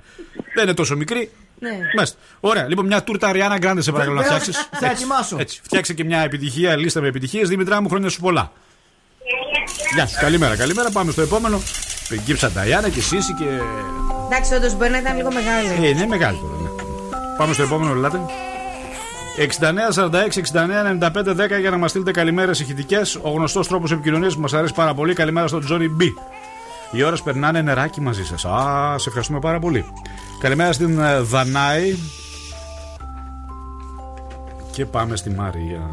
Δεν 0.54 0.64
είναι 0.64 0.74
τόσο 0.74 0.96
μικρή. 0.96 1.30
Ναι. 1.58 1.70
Μάλιστα. 1.96 2.16
Ωραία, 2.40 2.66
λοιπόν, 2.68 2.86
μια 2.86 3.02
τούρτα 3.02 3.26
Αριάννα 3.28 3.58
Γκράντε 3.58 3.80
σε 3.82 3.92
παρακαλώ 3.92 4.16
να 4.16 4.22
Βέβαια, 4.22 4.38
φτιάξεις. 4.38 4.68
θα 4.80 4.86
ετοιμάσω. 4.90 5.36
Έτσι, 5.38 5.60
φτιάξε 5.62 5.94
και 5.94 6.04
μια 6.04 6.20
επιτυχία, 6.20 6.76
λίστα 6.76 7.00
με 7.00 7.08
επιτυχίες. 7.08 7.48
Δημητρά 7.48 7.82
μου, 7.82 7.88
χρόνια 7.88 8.08
σου 8.08 8.20
πολλά. 8.20 8.52
Γεια 9.94 10.06
σου, 10.06 10.16
καλημέρα, 10.20 10.56
καλημέρα. 10.56 10.90
Πάμε 10.90 11.12
στο 11.12 11.22
επόμενο. 11.22 11.60
Πριγκίψα 12.08 12.50
Νταϊάννα 12.50 12.88
και 12.88 13.00
Σύση 13.00 13.32
και. 13.34 13.44
Εντάξει, 14.30 14.54
όντως 14.54 14.74
μπορεί 14.76 14.90
να 14.90 14.98
ήταν 14.98 15.16
λίγο 15.16 15.32
μεγάλη. 15.32 15.86
Ε, 15.86 15.88
είναι 15.88 16.06
μεγάλη 16.06 16.38
τώρα. 16.38 16.54
Ναι. 16.62 16.68
Πάμε 17.36 17.52
στο 17.54 17.62
επόμενο, 17.62 17.92
ελάτε. 17.92 18.20
69 19.36 19.92
46 19.94 20.36
69 20.36 20.98
95 21.00 21.56
10 21.56 21.60
για 21.60 21.70
να 21.70 21.76
μας 21.76 21.90
στείλετε 21.90 22.10
καλημέρες 22.10 22.60
ηχητικές. 22.60 23.18
Ο 23.22 23.30
γνωστός 23.30 23.68
τρόπος 23.68 23.92
επικοινωνίας 23.92 24.34
που 24.34 24.40
μας 24.40 24.52
αρέσει 24.54 24.74
πάρα 24.74 24.94
πολύ. 24.94 25.14
Καλημέρα 25.14 25.46
στον 25.46 25.60
Τζόνι 25.60 25.96
B. 26.00 26.02
Οι 26.90 27.02
ώρες 27.02 27.22
περνάνε 27.22 27.60
νεράκι 27.62 28.00
μαζί 28.00 28.24
σας. 28.24 28.44
Α, 28.44 28.94
σε 28.98 29.08
ευχαριστούμε 29.08 29.38
πάρα 29.38 29.58
πολύ. 29.58 29.84
Καλημέρα 30.40 30.72
στην 30.72 30.98
ε, 30.98 31.20
Δανάη. 31.20 31.94
Και 34.72 34.86
πάμε 34.86 35.16
στη 35.16 35.30
Μαρία. 35.30 35.90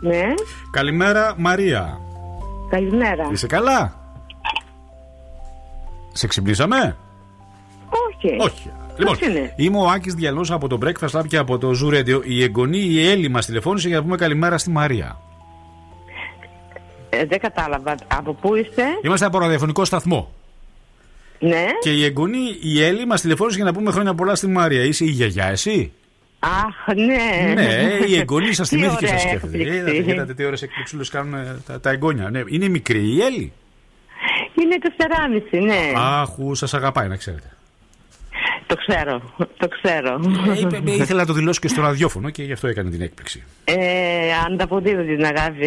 Ναι, 0.00 0.34
Καλημέρα, 0.70 1.34
Μαρία. 1.36 2.00
καλημέρα. 2.70 3.28
Είσαι 3.32 3.46
καλά; 3.46 3.92
Σε 6.12 6.26
ξυπνήσαμε; 6.26 6.96
Όχι. 7.88 8.36
Όχι. 8.40 8.70
Λοιπόν, 8.98 9.16
Πώς 9.18 9.28
είναι; 9.28 9.52
είμαι 9.56 9.78
ο 9.78 9.88
Άκης 9.88 10.14
Διαλό 10.14 10.46
από 10.50 10.68
το 10.68 10.78
Breakfast 10.82 11.18
Lab 11.20 11.26
και 11.28 11.36
από 11.36 11.58
το 11.58 11.70
Zoo 11.82 11.94
Radio. 11.94 12.20
Η 12.24 12.42
εγγονή 12.42 12.78
η 12.78 13.08
Έλλη 13.08 13.28
μας 13.28 13.46
τηλεφώνησε 13.46 13.88
για 13.88 13.96
να 13.96 14.02
πούμε 14.02 14.16
καλημέρα 14.16 14.58
στη 14.58 14.70
Μαρία. 14.70 15.18
Ε, 17.10 17.24
δεν 17.24 17.38
κατάλαβα. 17.40 17.94
Από 18.06 18.34
πού 18.34 18.54
είστε; 18.56 18.82
Είμαστε 19.04 19.26
από 19.26 19.38
ραδιοφωνικό 19.38 19.84
σταθμό. 19.84 20.32
Ναι. 21.38 21.66
Και 21.80 21.90
η 21.92 22.04
εγγονή 22.04 22.56
η 22.60 22.82
Έλλη 22.82 23.06
μας 23.06 23.20
τηλεφώνησε 23.20 23.56
για 23.56 23.64
να 23.64 23.72
πούμε 23.72 23.90
χρόνια 23.90 24.14
πολλά 24.14 24.34
στη 24.34 24.46
Μαρία. 24.46 24.82
Είσαι 24.84 25.04
η 25.04 25.08
γιαγιά, 25.08 25.46
εσύ; 25.46 25.92
Αχ, 26.38 26.94
ναι. 26.96 27.52
ναι, 27.54 27.98
η 28.06 28.16
εγγονή 28.18 28.52
σας 28.52 28.68
Τι 28.68 28.76
θυμήθηκε, 28.76 29.06
σας 29.06 29.24
ωραία 29.24 29.28
σκέφτεται. 29.38 29.56
έκπληξη. 29.58 29.78
Είδατε, 29.92 30.12
είδατε 30.12 30.34
τι 30.34 30.44
ωραίες 30.44 30.62
εκπληξούλες 30.62 31.08
κάνουν 31.08 31.34
ε, 31.34 31.56
τα, 31.66 31.80
τα 31.80 31.90
εγγόνια. 31.90 32.30
Ναι, 32.30 32.42
είναι 32.46 32.68
μικρή 32.68 33.14
η 33.14 33.20
Έλλη; 33.22 33.52
Είναι 34.62 34.76
4,5, 35.52 35.62
ναι. 35.62 35.92
Άχου, 35.96 36.54
σας 36.54 36.74
αγαπάει, 36.74 37.08
να 37.08 37.16
ξέρετε. 37.16 37.46
Το 38.66 38.76
ξέρω, 38.76 39.22
το 39.56 39.68
ξέρω. 39.68 40.20
Ε, 40.54 40.58
είπε, 40.60 40.76
ε, 40.90 40.94
ήθελα 40.94 41.20
να 41.20 41.26
το 41.26 41.32
δηλώσει 41.32 41.60
και 41.60 41.68
στο 41.68 41.80
ραδιόφωνο 41.82 42.30
και 42.30 42.42
γι' 42.42 42.52
αυτό 42.52 42.66
έκανε 42.66 42.90
την 42.90 43.00
έκπληξη. 43.02 43.42
Ε, 43.64 43.74
ανταποδίδω 44.46 45.02
την 45.02 45.24
αγάπη. 45.24 45.66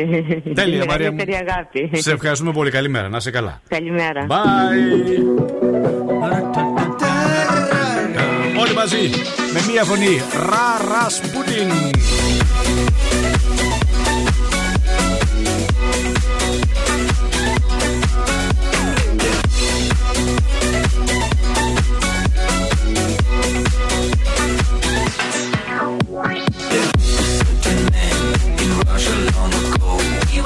Τέλεια, 0.55 0.79
Την 0.79 0.89
Μαρία 0.89 1.11
μου. 1.11 1.15
μεγαλύτερη 1.17 1.47
αγάπη. 1.49 1.89
Σε 2.01 2.11
ευχαριστούμε 2.11 2.51
πολύ. 2.51 2.71
Καλημέρα. 2.71 3.09
Να 3.09 3.17
είσαι 3.17 3.31
καλά. 3.31 3.61
Καλημέρα. 3.67 4.27
Bye. 4.29 4.33
Όλοι 8.59 8.73
μαζί 8.73 9.09
με 9.53 9.71
μία 9.71 9.83
φωνή. 9.83 10.21
Ρα 10.49 10.77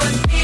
and 0.02 0.32
me. 0.32 0.39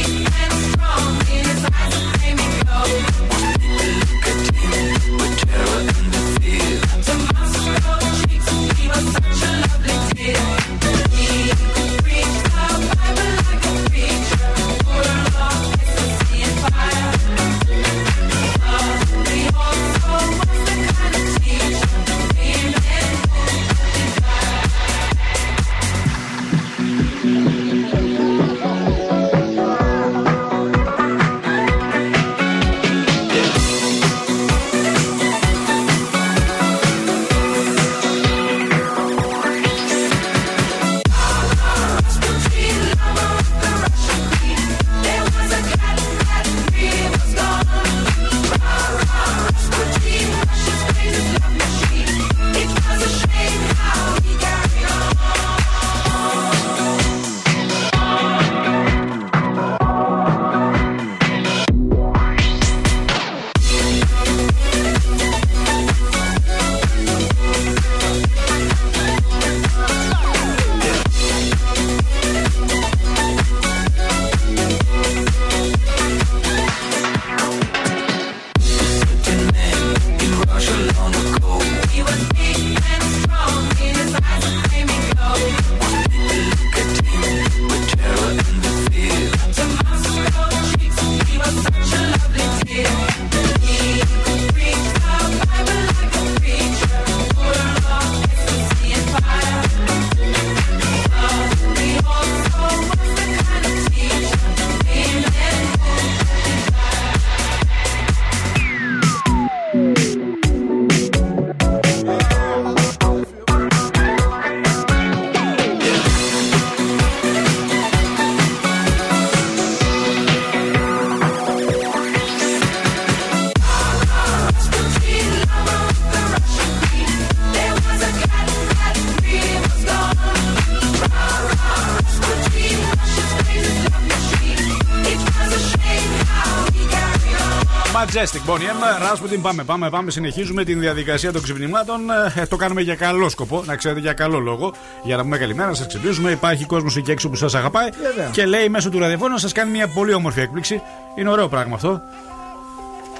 Majestic 138.16 138.44
Bonnie 138.46 138.68
M. 138.68 138.82
Rasputin, 139.06 139.38
πάμε, 139.42 139.64
πάμε, 139.64 139.90
πάμε. 139.90 140.10
Συνεχίζουμε 140.10 140.64
την 140.64 140.80
διαδικασία 140.80 141.32
των 141.32 141.42
ξυπνημάτων. 141.42 142.00
Ε, 142.36 142.46
το 142.46 142.56
κάνουμε 142.56 142.80
για 142.80 142.94
καλό 142.94 143.28
σκοπό, 143.28 143.62
να 143.66 143.76
ξέρετε 143.76 144.00
για 144.00 144.12
καλό 144.12 144.38
λόγο. 144.38 144.72
Για 145.02 145.16
να 145.16 145.22
πούμε 145.22 145.38
καλημέρα, 145.38 145.68
να 145.68 145.74
σας 145.74 145.86
ξυπνήσουμε. 145.86 146.30
Υπάρχει 146.30 146.64
κόσμος 146.64 146.96
εκεί 146.96 147.10
έξω 147.10 147.28
που 147.28 147.34
σας 147.34 147.54
αγαπάει 147.54 147.88
Βέβαια. 148.02 148.28
και 148.30 148.46
λέει 148.46 148.68
μέσω 148.68 148.90
του 148.90 148.98
ραδιοφώνου 148.98 149.32
να 149.32 149.38
σας 149.38 149.52
κάνει 149.52 149.70
μια 149.70 149.88
πολύ 149.88 150.12
όμορφη 150.12 150.40
έκπληξη. 150.40 150.82
Είναι 151.18 151.30
ωραίο 151.30 151.48
πράγμα 151.48 151.74
αυτό. 151.74 152.00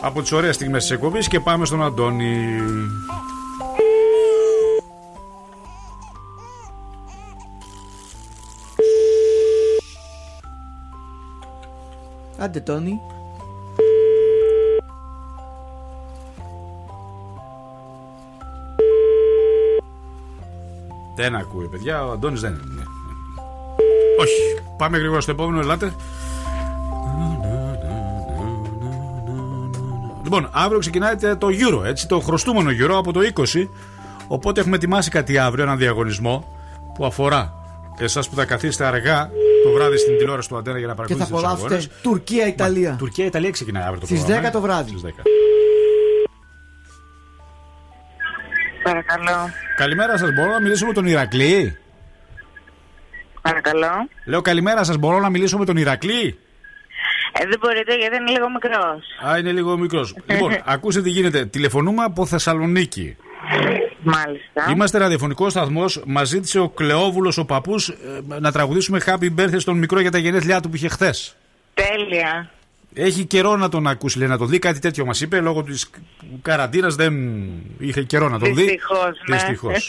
Από 0.01 0.23
τις 0.23 0.33
ωραίες 0.33 0.55
στιγμές 0.55 0.83
της 0.83 0.91
εκπομπής 0.91 1.29
και 1.29 1.41
πάμε 1.41 1.65
στον 1.65 1.83
Αντώνη. 1.83 2.61
Άντε, 12.39 12.61
Τόνι. 12.61 13.01
Δεν 21.17 21.35
ακούει, 21.35 21.67
παιδιά. 21.67 22.07
Ο 22.07 22.11
Αντώνης 22.11 22.41
δεν 22.41 22.51
είναι. 22.51 22.83
Όχι. 24.21 24.65
Πάμε 24.77 24.99
γρήγορα 24.99 25.21
στο 25.21 25.31
επόμενο, 25.31 25.61
ελάτε. 25.61 25.95
Λοιπόν, 30.23 30.49
αύριο 30.53 30.79
ξεκινάει 30.79 31.17
το 31.17 31.47
Euro, 31.47 31.85
έτσι, 31.85 32.09
το 32.09 32.21
χρωστούμενο 32.21 32.71
Euro 32.71 32.95
από 32.97 33.13
το 33.13 33.21
20. 33.35 33.69
Οπότε 34.29 34.61
έχουμε 34.61 34.77
ετοιμάσει 34.77 35.11
κάτι 35.11 35.39
αύριο, 35.39 35.65
έναν 35.65 35.79
διαγωνισμό 35.79 36.45
που 36.95 37.05
αφορά 37.05 37.55
εσάς 37.99 38.29
που 38.29 38.35
θα 38.35 38.45
καθίσετε 38.45 38.85
αργά 38.85 39.31
το 39.65 39.71
βράδυ 39.73 39.97
στην 39.97 40.19
τηλεόραση 40.19 40.49
του 40.49 40.57
Αντένα 40.57 40.79
για 40.79 40.87
να 40.87 40.93
Και 40.95 40.99
θα 40.99 41.07
παρακολουθήσετε 41.07 41.35
τους 41.35 41.53
απολαύσετε 41.55 41.75
αγώνες. 41.75 42.03
Τουρκία-Ιταλία. 42.03 42.97
Τουρκία-Ιταλία 42.99 43.51
ξεκινάει 43.51 43.83
αύριο 43.83 44.01
το 44.01 44.07
Στις 44.07 44.19
πρόγραμμα. 44.19 44.49
10 44.49 44.53
το 44.53 44.61
βράδυ. 44.61 44.91
Στις 44.91 45.03
10. 45.03 45.23
Παρακαλώ. 49.17 49.51
Καλημέρα 49.77 50.17
σας, 50.19 50.33
μπορώ 50.35 50.51
να 50.51 50.61
μιλήσω 50.61 50.87
με 50.87 50.93
τον 50.93 51.07
Ηρακλή; 51.07 51.77
Παρακαλώ. 53.43 54.09
Λέω 54.25 54.41
καλημέρα 54.41 54.85
σας, 54.85 54.97
μπορώ 54.97 55.19
να 55.21 55.31
μιλήσω 55.31 55.59
με 55.59 55.65
τον 55.65 55.77
Ηρακλή; 55.77 56.39
Ε, 57.33 57.47
δεν 57.47 57.59
μπορείτε 57.61 57.97
γιατί 57.97 58.17
είναι 58.17 58.31
λίγο 58.31 58.51
μικρός. 58.51 59.29
Α, 59.31 59.39
είναι 59.39 59.53
λίγο 59.53 59.77
μικρός. 59.77 60.17
λοιπόν, 60.31 60.57
ακούστε 60.75 61.03
τι 61.03 61.11
γίνεται. 61.11 61.47
Τηλεφωνούμε 61.47 62.03
από 62.05 62.27
Θεσσαλονίκη. 62.27 63.17
Μάλιστα. 64.03 64.71
Είμαστε 64.71 64.99
ραδιοφωνικός 64.99 65.53
σταθμός. 65.53 66.03
Μας 66.07 66.29
ζήτησε 66.29 66.59
ο 66.59 66.69
Κλεόβουλος, 66.69 67.39
ο 67.39 67.45
παππούς, 67.45 67.93
να 68.41 68.53
τραγουδήσουμε 68.53 69.01
Happy 69.07 69.29
Birthday 69.39 69.57
στον 69.59 69.79
μικρό 69.79 70.01
για 70.01 70.11
τα 70.11 70.19
γενέθλιά 70.19 70.61
του 70.61 70.69
που 70.69 70.77
είχε 70.77 70.89
χθες. 70.89 71.37
Τέλεια. 71.75 72.51
Έχει 72.99 73.25
καιρό 73.25 73.57
να 73.57 73.69
τον 73.69 73.87
ακούσει, 73.87 74.19
λέει, 74.19 74.29
να 74.29 74.39
το 74.39 74.45
δει. 74.45 74.59
Κάτι 74.59 74.79
τέτοιο 74.79 75.05
μας 75.05 75.21
είπε. 75.21 75.41
Λόγω 75.41 75.63
της 75.63 75.91
καραντίνας 76.43 76.95
δεν 76.95 77.15
είχε 77.79 78.03
καιρό 78.03 78.29
να 78.29 78.39
τον 78.39 78.55
δει. 78.55 78.63
Δυστυχώς, 78.63 79.11
ναι. 79.29 79.37
Δυστυχώς. 79.37 79.89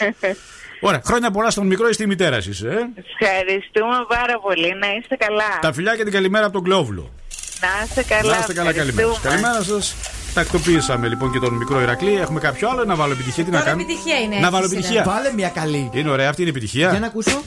Ωραία. 0.80 1.00
Χρόνια 1.04 1.30
πολλά 1.30 1.50
στον 1.50 1.66
μικρό 1.66 1.88
ή 1.88 1.92
στη 1.92 2.06
μητέρα 2.06 2.36
εσείς. 2.36 2.60
Ε; 2.62 2.88
Ευχαριστούμε 3.20 3.96
πάρα 4.08 4.38
πολύ. 4.40 4.74
Να 4.80 4.86
είστε 5.00 5.16
καλά. 5.16 5.58
Τα 5.60 5.72
φιλιά 5.72 5.96
και 5.96 6.02
την 6.02 6.12
καλημέρα 6.12 6.44
από 6.44 6.52
τον 6.54 6.62
Κλεόβουλο. 6.62 7.10
Να 7.60 7.68
είστε 7.84 8.02
καλά. 8.14 8.32
Να 8.32 8.38
είστε 8.38 8.52
καλά, 8.52 8.72
καλημέρα. 8.72 9.08
Ευχαριστούμε. 9.08 9.34
Καλημέρα 9.34 9.62
σας. 9.62 9.94
Τακτοποίησαμε 10.34 11.08
λοιπόν 11.08 11.32
και 11.32 11.38
τον 11.38 11.54
μικρό 11.54 11.80
Ηρακλή. 11.80 12.14
Έχουμε 12.14 12.40
κάποιο 12.40 12.68
άλλο 12.68 12.84
να 12.84 12.94
βάλω 12.94 13.12
επιτυχία. 13.12 13.44
Τι 13.44 13.50
να 13.50 13.58
Τώρα 13.58 13.70
κάνω. 13.70 13.82
επιτυχία 13.82 14.18
είναι. 14.20 14.38
Να 14.38 14.50
βάλω 14.50 14.64
έτσι, 14.64 14.76
επιτυχία. 14.76 15.02
Βάλε 15.06 15.32
μια 15.32 15.48
καλή. 15.48 15.90
Είναι 15.94 16.10
ωραία, 16.10 16.28
αυτή 16.28 16.40
είναι 16.42 16.50
η 16.50 16.54
επιτυχία. 16.56 16.90
Για 16.90 17.00
να 17.00 17.06
ακούσω. 17.06 17.42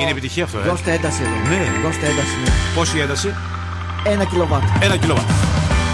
Είναι 0.00 0.10
επιτυχία 0.10 0.44
αυτό, 0.44 0.58
ε. 0.58 0.62
Δώστε 0.62 0.92
ένταση 0.92 1.22
εδώ. 1.22 1.56
Ναι. 1.56 1.62
Δώστε 1.84 2.06
ένταση. 2.06 2.36
ναι. 2.44 2.50
Πόση 2.74 2.98
ένταση; 2.98 3.34
ένα 4.04 4.24
κιλοβάτ. 4.24 4.62
Ένα 4.80 4.96
κιλοβάτ. 4.96 5.30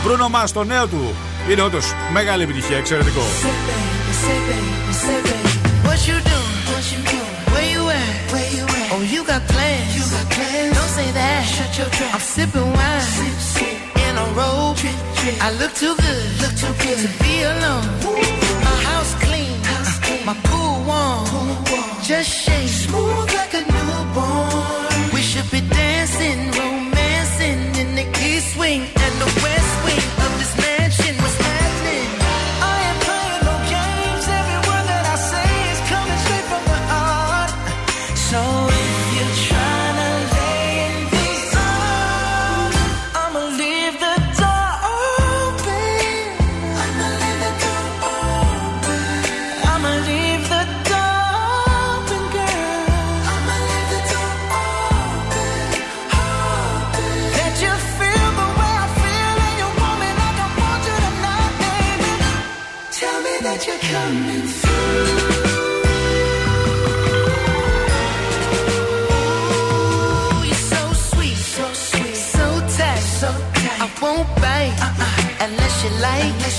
Μπρούνο 0.05 0.29
Μάς, 0.29 0.53
το 0.53 0.65
νέο 0.65 0.87
του 0.87 1.15
είναι 1.51 1.63
όντως 1.63 1.95
μεγάλη 2.13 2.43
επιτυχία, 2.43 2.77
εξαιρετικό. 2.77 3.23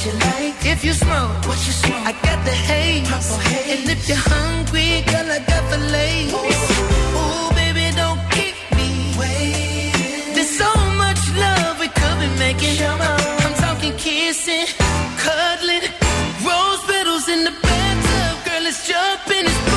You 0.06 0.12
like. 0.14 0.66
If 0.66 0.84
you 0.86 0.94
smoke, 0.94 1.36
what 1.48 1.60
you 1.68 1.74
smoke? 1.74 2.06
I 2.06 2.14
got 2.24 2.40
the 2.46 2.52
haze. 2.52 3.10
And 3.74 3.90
if 3.90 4.08
you're 4.08 4.18
hungry, 4.18 5.04
girl, 5.12 5.30
I 5.38 5.40
got 5.40 5.64
the 5.72 5.80
lace. 5.96 6.32
Ooh, 6.32 7.50
baby, 7.60 7.86
don't 7.96 8.22
keep 8.32 8.56
me 8.78 9.14
waiting. 9.20 10.34
There's 10.36 10.54
so 10.64 10.72
much 10.96 11.22
love 11.36 11.80
we 11.80 11.88
could 11.88 12.18
be 12.24 12.30
making. 12.40 12.80
I'm 12.82 13.56
talking 13.56 13.96
kissing, 13.98 14.68
cuddling, 15.18 15.86
rose 16.48 16.82
petals 16.88 17.28
in 17.28 17.44
the 17.44 17.54
bathtub. 17.62 18.46
Girl, 18.46 18.66
it's 18.72 18.88
jumping, 18.88 19.46
it's 19.52 19.69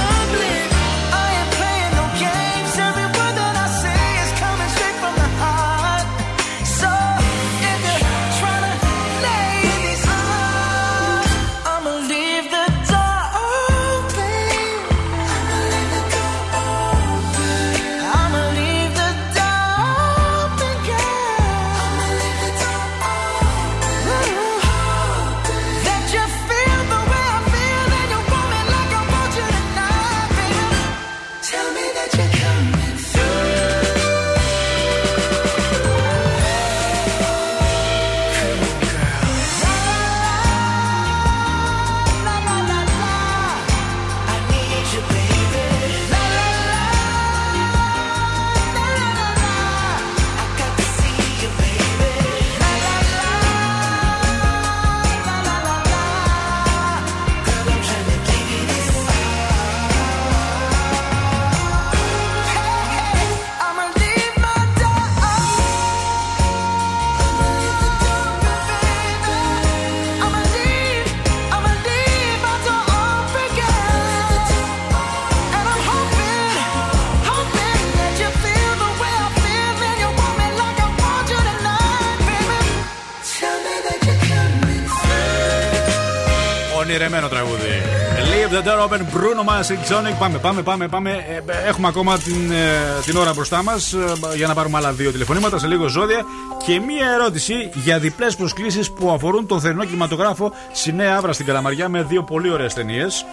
Ονειρεμένο 86.92 87.28
τραγούδι. 87.28 87.82
Leave 88.30 88.52
the 88.54 88.62
door 88.66 88.88
open, 88.88 88.98
Bruno 88.98 89.44
Mars, 89.48 89.68
Sonic. 89.90 90.18
Πάμε, 90.18 90.38
πάμε, 90.38 90.62
πάμε. 90.62 90.88
πάμε. 90.88 91.10
Ε, 91.10 91.68
έχουμε 91.68 91.88
ακόμα 91.88 92.18
την, 92.18 92.50
ε, 92.50 93.00
την 93.04 93.16
ώρα 93.16 93.32
μπροστά 93.32 93.62
μας 93.62 93.94
για 94.36 94.46
να 94.46 94.54
πάρουμε 94.54 94.76
άλλα 94.76 94.92
δύο 94.92 95.12
τηλεφωνήματα 95.12 95.58
σε 95.58 95.66
λίγο 95.66 95.86
ζώδια. 95.88 96.24
Και 96.66 96.80
μία 96.80 97.10
ερώτηση 97.10 97.70
για 97.74 97.98
διπλές 97.98 98.36
προσκλήσεις 98.36 98.90
που 98.90 99.10
αφορούν 99.10 99.46
τον 99.46 99.60
θερινό 99.60 99.84
κινηματογράφο 99.84 100.52
στη 100.72 100.92
Νέα 100.92 101.16
Άβρα 101.16 101.32
στην 101.32 101.46
Καλαμαριά 101.46 101.88
με 101.88 102.02
δύο 102.02 102.22
πολύ 102.22 102.50
ωραίες 102.50 102.74
ταινίες. 102.74 103.24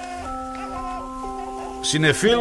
Συνεφίλ, 1.82 2.40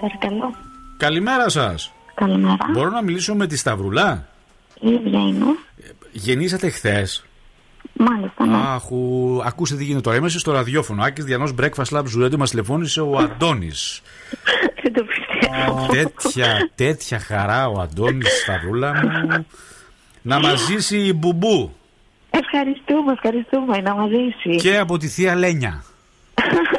Παρακαλώ. 0.00 0.54
καλημέρα 0.96 1.48
σας. 1.48 1.92
Καλημέρα. 2.14 2.56
Μπορώ 2.72 2.90
να 2.90 3.02
μιλήσω 3.02 3.34
με 3.34 3.46
τη 3.46 3.56
Σταυρουλά. 3.56 4.28
Η 4.80 4.88
ίδια 4.90 5.18
είμαι. 5.18 5.46
Γεννήσατε 6.12 6.68
χθες. 6.70 7.22
Μάλιστα, 7.98 8.46
ναι. 8.46 8.56
Αχ, 8.56 8.90
ου, 8.90 9.40
ακούστε 9.44 9.76
τι 9.76 9.84
γίνεται 9.84 10.00
τώρα. 10.02 10.16
Είμαστε 10.16 10.38
στο 10.38 10.52
ραδιόφωνο. 10.52 11.02
Άκης 11.02 11.24
Διανός 11.24 11.54
Breakfast 11.60 11.96
Lab 11.98 12.04
Ζουρέντο 12.06 12.36
μας 12.36 12.50
τηλεφώνησε 12.50 13.00
ο 13.00 13.18
Αντώνης. 13.18 14.02
Δεν 14.82 14.92
το 14.92 15.04
πιστεύω. 15.04 15.86
τέτοια, 15.90 16.70
τέτοια 16.74 17.18
χαρά 17.18 17.68
ο 17.68 17.80
Αντώνης 17.80 18.40
Σταυρούλα 18.42 18.92
μου. 18.94 19.46
Να 20.22 20.40
μας 20.40 20.60
ζήσει 20.66 20.98
η 20.98 21.12
μπουμπού. 21.12 21.72
Ευχαριστούμε, 22.30 23.12
ευχαριστούμε. 23.12 23.80
Να 23.80 23.94
μας 23.94 24.08
ζήσει. 24.08 24.56
Και 24.56 24.78
από 24.78 24.98
τη 24.98 25.08
θεία 25.08 25.34
Λένια. 25.34 25.84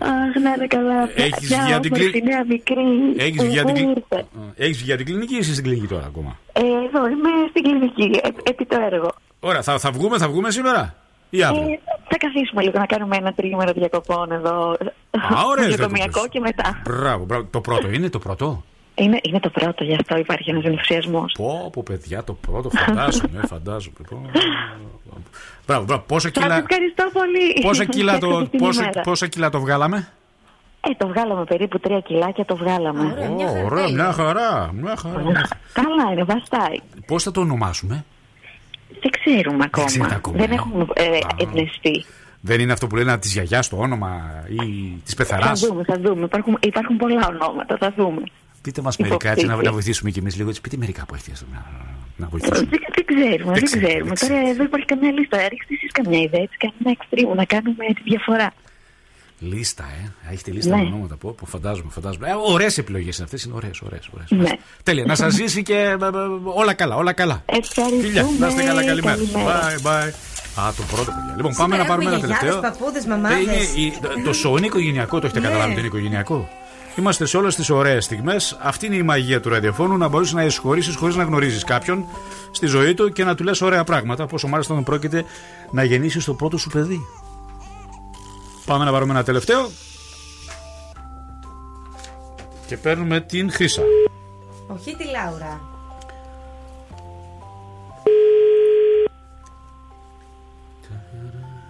Αχ, 0.00 0.42
να 0.42 0.50
είναι 0.56 0.66
καλά. 0.66 1.08
Έχεις 1.16 1.48
Μια 1.48 1.62
βγει 1.64 1.72
από 1.72 1.82
την 1.82 1.92
όμορφη 1.92 2.10
κλι- 2.10 2.24
νέα 2.24 2.44
μικρή. 2.44 2.84
Έχεις 3.16 3.44
βγει 3.44 3.58
από 3.58 3.72
την 3.72 3.84
που 3.84 3.92
κλι- 3.92 4.04
ήρθε. 4.10 4.26
Έχεις 4.56 4.78
βγει 4.82 4.92
από 4.92 5.02
την 5.02 5.12
κλινική 5.12 5.34
ή 5.34 5.38
είσαι 5.38 5.52
στην 5.52 5.64
κλινική 5.64 5.86
τώρα 5.86 6.04
ακόμα; 6.06 6.38
Ε, 6.52 6.60
εδώ 6.60 7.08
είμαι 7.08 7.30
στην 7.50 7.62
κλινική, 7.62 8.20
ε, 8.22 8.28
επί 8.50 8.64
το 8.66 8.76
έργο. 8.92 9.10
Ωραία, 9.40 9.62
θα, 9.62 9.78
θα 9.78 9.90
βγούμε, 9.90 10.18
θα 10.18 10.28
βγούμε 10.28 10.50
σήμερα 10.50 10.94
ή 11.30 11.42
αύριο; 11.42 11.62
Ε, 11.62 11.78
θα 12.08 12.16
καθίσουμε 12.16 12.62
λίγο 12.62 12.78
να 12.78 12.86
κάνουμε 12.86 13.16
ένα 13.16 13.32
τρίμερο 13.32 13.72
διακοπών 13.72 14.32
εδώ. 14.32 14.52
Α, 15.10 15.44
ωραίες 15.46 15.72
στο 15.74 15.76
διακοπές. 15.76 15.78
νοσοκομιακό 15.78 16.28
και 16.28 16.40
μετά. 16.40 16.82
Μπράβο, 16.88 17.24
μπράβο. 17.24 17.46
Το 17.50 17.60
πρώτο 17.60 17.88
είναι 17.90 18.08
το 18.10 18.18
πρώτο; 18.18 18.64
Είναι, 19.02 19.18
είναι 19.22 19.40
το 19.40 19.50
πρώτο, 19.50 19.84
γι' 19.84 19.94
αυτό 19.94 20.16
υπάρχει 20.16 20.50
ένας 20.50 20.64
ενθουσιασμός. 20.64 21.32
Πω, 21.38 21.70
πω, 21.72 21.82
παιδιά, 21.82 22.24
το 22.24 22.32
πρώτο 22.32 22.70
φαντάζομαι, 22.70 23.40
φαντάζομαι. 23.46 23.96
Πω. 24.10 24.30
Μπράβο, 25.66 25.84
μπράβο. 25.84 26.02
Πόσα 26.06 26.30
Σας 26.34 26.42
κιλά, 26.42 26.56
ευχαριστώ 26.56 27.04
πολύ. 27.12 27.60
πόσα 27.62 27.84
κιλά, 27.84 28.18
το, 28.18 28.26
Εύχομαι 28.28 28.46
την 28.48 28.58
πόσα, 28.58 28.82
ημέρα. 28.82 29.00
πόσα 29.00 29.26
κιλά 29.26 29.50
το 29.50 29.60
βγάλαμε; 29.60 30.08
Ε, 30.80 30.90
το 30.96 31.06
βγάλαμε 31.08 31.44
περίπου 31.44 31.78
τρία 31.80 32.00
κιλάκια, 32.00 32.44
το 32.44 32.56
βγάλαμε. 32.56 33.04
Ω, 33.04 33.64
ωραία, 33.64 33.88
μια 33.90 34.12
χαρά. 34.12 34.70
Μια 34.74 34.96
χαρά. 34.96 35.20
μια 35.22 35.34
χαρά. 35.34 35.48
Καλά 35.72 36.12
είναι, 36.12 36.24
βαστάει. 36.24 36.76
Πώς 37.06 37.22
θα 37.22 37.30
το 37.30 37.40
ονομάσουμε, 37.40 38.04
Δεν 39.00 39.10
ξέρουμε 39.10 39.64
ακόμα. 39.64 39.86
ξέρετε 39.86 40.14
ακόμα, 40.14 40.36
Δεν 40.36 40.50
ε. 40.50 40.54
έχουμε 40.54 40.86
ε, 40.94 41.18
εμπνευστεί. 41.36 42.04
Δεν 42.40 42.60
είναι 42.60 42.72
αυτό 42.72 42.86
που 42.86 42.96
λένε 42.96 43.18
της 43.18 43.32
γιαγιάς 43.32 43.68
το 43.68 43.76
όνομα 43.76 44.42
ή 44.48 44.92
της 45.04 45.14
πεθαρά. 45.14 45.46
Θα 45.46 45.52
δούμε, 45.54 45.84
θα 45.84 45.96
δούμε. 46.00 46.24
Υπάρχουν, 46.24 46.58
υπάρχουν 46.60 46.96
πολλά 46.96 47.26
ονόματα, 47.28 47.76
θα 47.80 47.92
δούμε. 47.96 48.22
Πείτε 48.62 48.82
μας 48.82 48.96
μερικά 48.96 49.30
έτσι 49.30 49.40
να, 49.46 49.52
Υποθήκη. 49.52 49.66
να 49.66 49.72
βοηθήσουμε 49.72 50.10
κι 50.10 50.18
εμείς 50.18 50.36
λίγο. 50.36 50.48
Έτσι, 50.48 50.60
πείτε 50.60 50.76
μερικά 50.76 51.04
που 51.06 51.14
έχετε 51.14 51.32
να, 51.52 51.66
να 52.16 52.26
Ε, 52.26 52.28
βοηθήσουμε. 52.30 52.58
Δεν, 52.70 52.80
δεν 52.94 53.04
ξέρουμε, 53.06 53.44
Δεν 53.44 53.52
δεν, 53.54 53.64
ξέρετε, 53.64 53.86
ξέρουμε. 53.92 54.12
δεν 54.14 54.28
Τώρα 54.28 54.48
εδώ 54.50 54.62
υπάρχει 54.62 54.86
καμιά 54.86 55.10
λίστα. 55.12 55.36
Ρίξτε 55.48 55.74
εσείς 55.74 55.90
καμιά 55.92 56.18
ιδέα, 56.20 56.42
έτσι 56.42 56.56
κάνουμε 56.64 56.96
extreme, 56.98 57.36
να 57.36 57.44
κάνουμε 57.44 57.84
τη 57.94 58.02
διαφορά. 58.04 58.52
Λίστα, 59.42 59.84
ε. 59.84 60.32
Έχετε 60.32 60.50
λίστα 60.50 60.76
Ναι. 60.76 60.82
με 60.82 60.88
ονόματα. 60.88 61.16
Πω, 61.16 61.34
πω, 61.40 61.46
φαντάζομαι, 61.46 61.90
φαντάζομαι. 61.90 62.28
Ε, 62.28 62.32
ωραίες 62.46 62.78
επιλογές 62.78 63.16
είναι 63.16 63.24
αυτές. 63.24 63.42
Είναι 63.44 63.54
ωραίες, 63.54 63.80
ωραίες. 63.80 64.08
Ναι. 64.28 64.50
Τέλεια. 64.82 65.04
Να 65.04 65.14
σας 65.14 65.34
ζήσει 65.34 65.62
και 65.62 65.74
ε, 65.74 65.86
ε, 65.90 65.96
όλα 66.44 66.74
καλά, 66.74 66.96
όλα 66.96 67.12
καλά. 67.12 67.42
Ευχαριστούμε. 67.46 68.02
Φιλιά, 68.02 68.26
να 68.38 68.46
είστε 68.46 68.62
καλά, 68.62 68.84
καλημέρα. 68.84 69.16
Καλημέρα. 69.16 69.60
Bye, 69.82 69.86
bye. 69.86 70.12
Α, 70.64 70.72
το 70.76 70.82
πρώτο 70.90 71.10
παιδιά. 71.10 71.34
Λοιπόν, 71.36 71.52
πάμε 71.56 71.76
να 71.76 71.84
πάρουμε 71.84 72.10
ένα 72.10 72.20
τελευταίο. 72.20 72.60
Παππούδες, 72.60 73.04
Ε, 73.04 73.08
μαμάδες. 73.08 73.38
είναι 73.42 73.84
η- 73.86 73.92
το- 74.02 74.32
το 74.32 74.38
show 74.44 74.56
είναι 74.58 74.66
οικογενειακό, 74.66 75.18
το 75.20 75.26
έχετε 75.26 75.40
Ναι. 75.40 75.46
καταλάβει 75.46 75.70
ότι 75.70 75.78
είναι 75.78 75.88
οικογενειακό; 75.88 76.48
Είμαστε 76.96 77.26
σε 77.26 77.36
όλες 77.36 77.54
τις 77.54 77.70
ωραίες 77.70 78.04
στιγμές. 78.04 78.58
Αυτή 78.60 78.86
είναι 78.86 78.96
η 78.96 79.02
μαγεία 79.02 79.40
του 79.40 79.48
ραδιοφώνου, 79.48 79.96
να 79.96 80.08
μπορείς 80.08 80.32
να 80.32 80.44
εισχωρήσεις 80.44 80.96
χωρίς 80.96 81.16
να 81.16 81.24
γνωρίζεις 81.24 81.64
κάποιον 81.64 82.04
στη 82.50 82.66
ζωή 82.66 82.94
του 82.94 83.12
και 83.12 83.24
να 83.24 83.34
του 83.34 83.44
λες 83.44 83.60
ωραία 83.60 83.84
πράγματα. 83.84 84.26
Πόσο 84.26 84.48
μάλιστα 84.48 84.72
όταν 84.72 84.84
πρόκειται 84.84 85.24
να 85.70 85.84
γεννήσεις 85.84 86.24
το 86.24 86.34
πρώτο 86.34 86.56
σου 86.58 86.70
παιδί. 86.70 87.00
Πάμε 88.66 88.84
να 88.84 88.90
πάρουμε 88.90 89.12
ένα 89.12 89.22
τελευταίο. 89.22 89.68
Και 92.66 92.76
παίρνουμε 92.76 93.20
την 93.20 93.52
Χρύσα. 93.52 93.82
Όχι 94.66 94.96
τη 94.96 95.04
Λάουρα. 95.04 95.60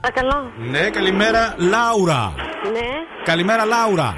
Παρακαλώ. 0.00 0.50
Ναι, 0.70 0.90
καλημέρα, 0.90 1.54
Λάουρα. 1.58 2.32
Ναι. 2.72 2.88
Καλημέρα, 3.24 3.64
Λάουρα. 3.64 4.14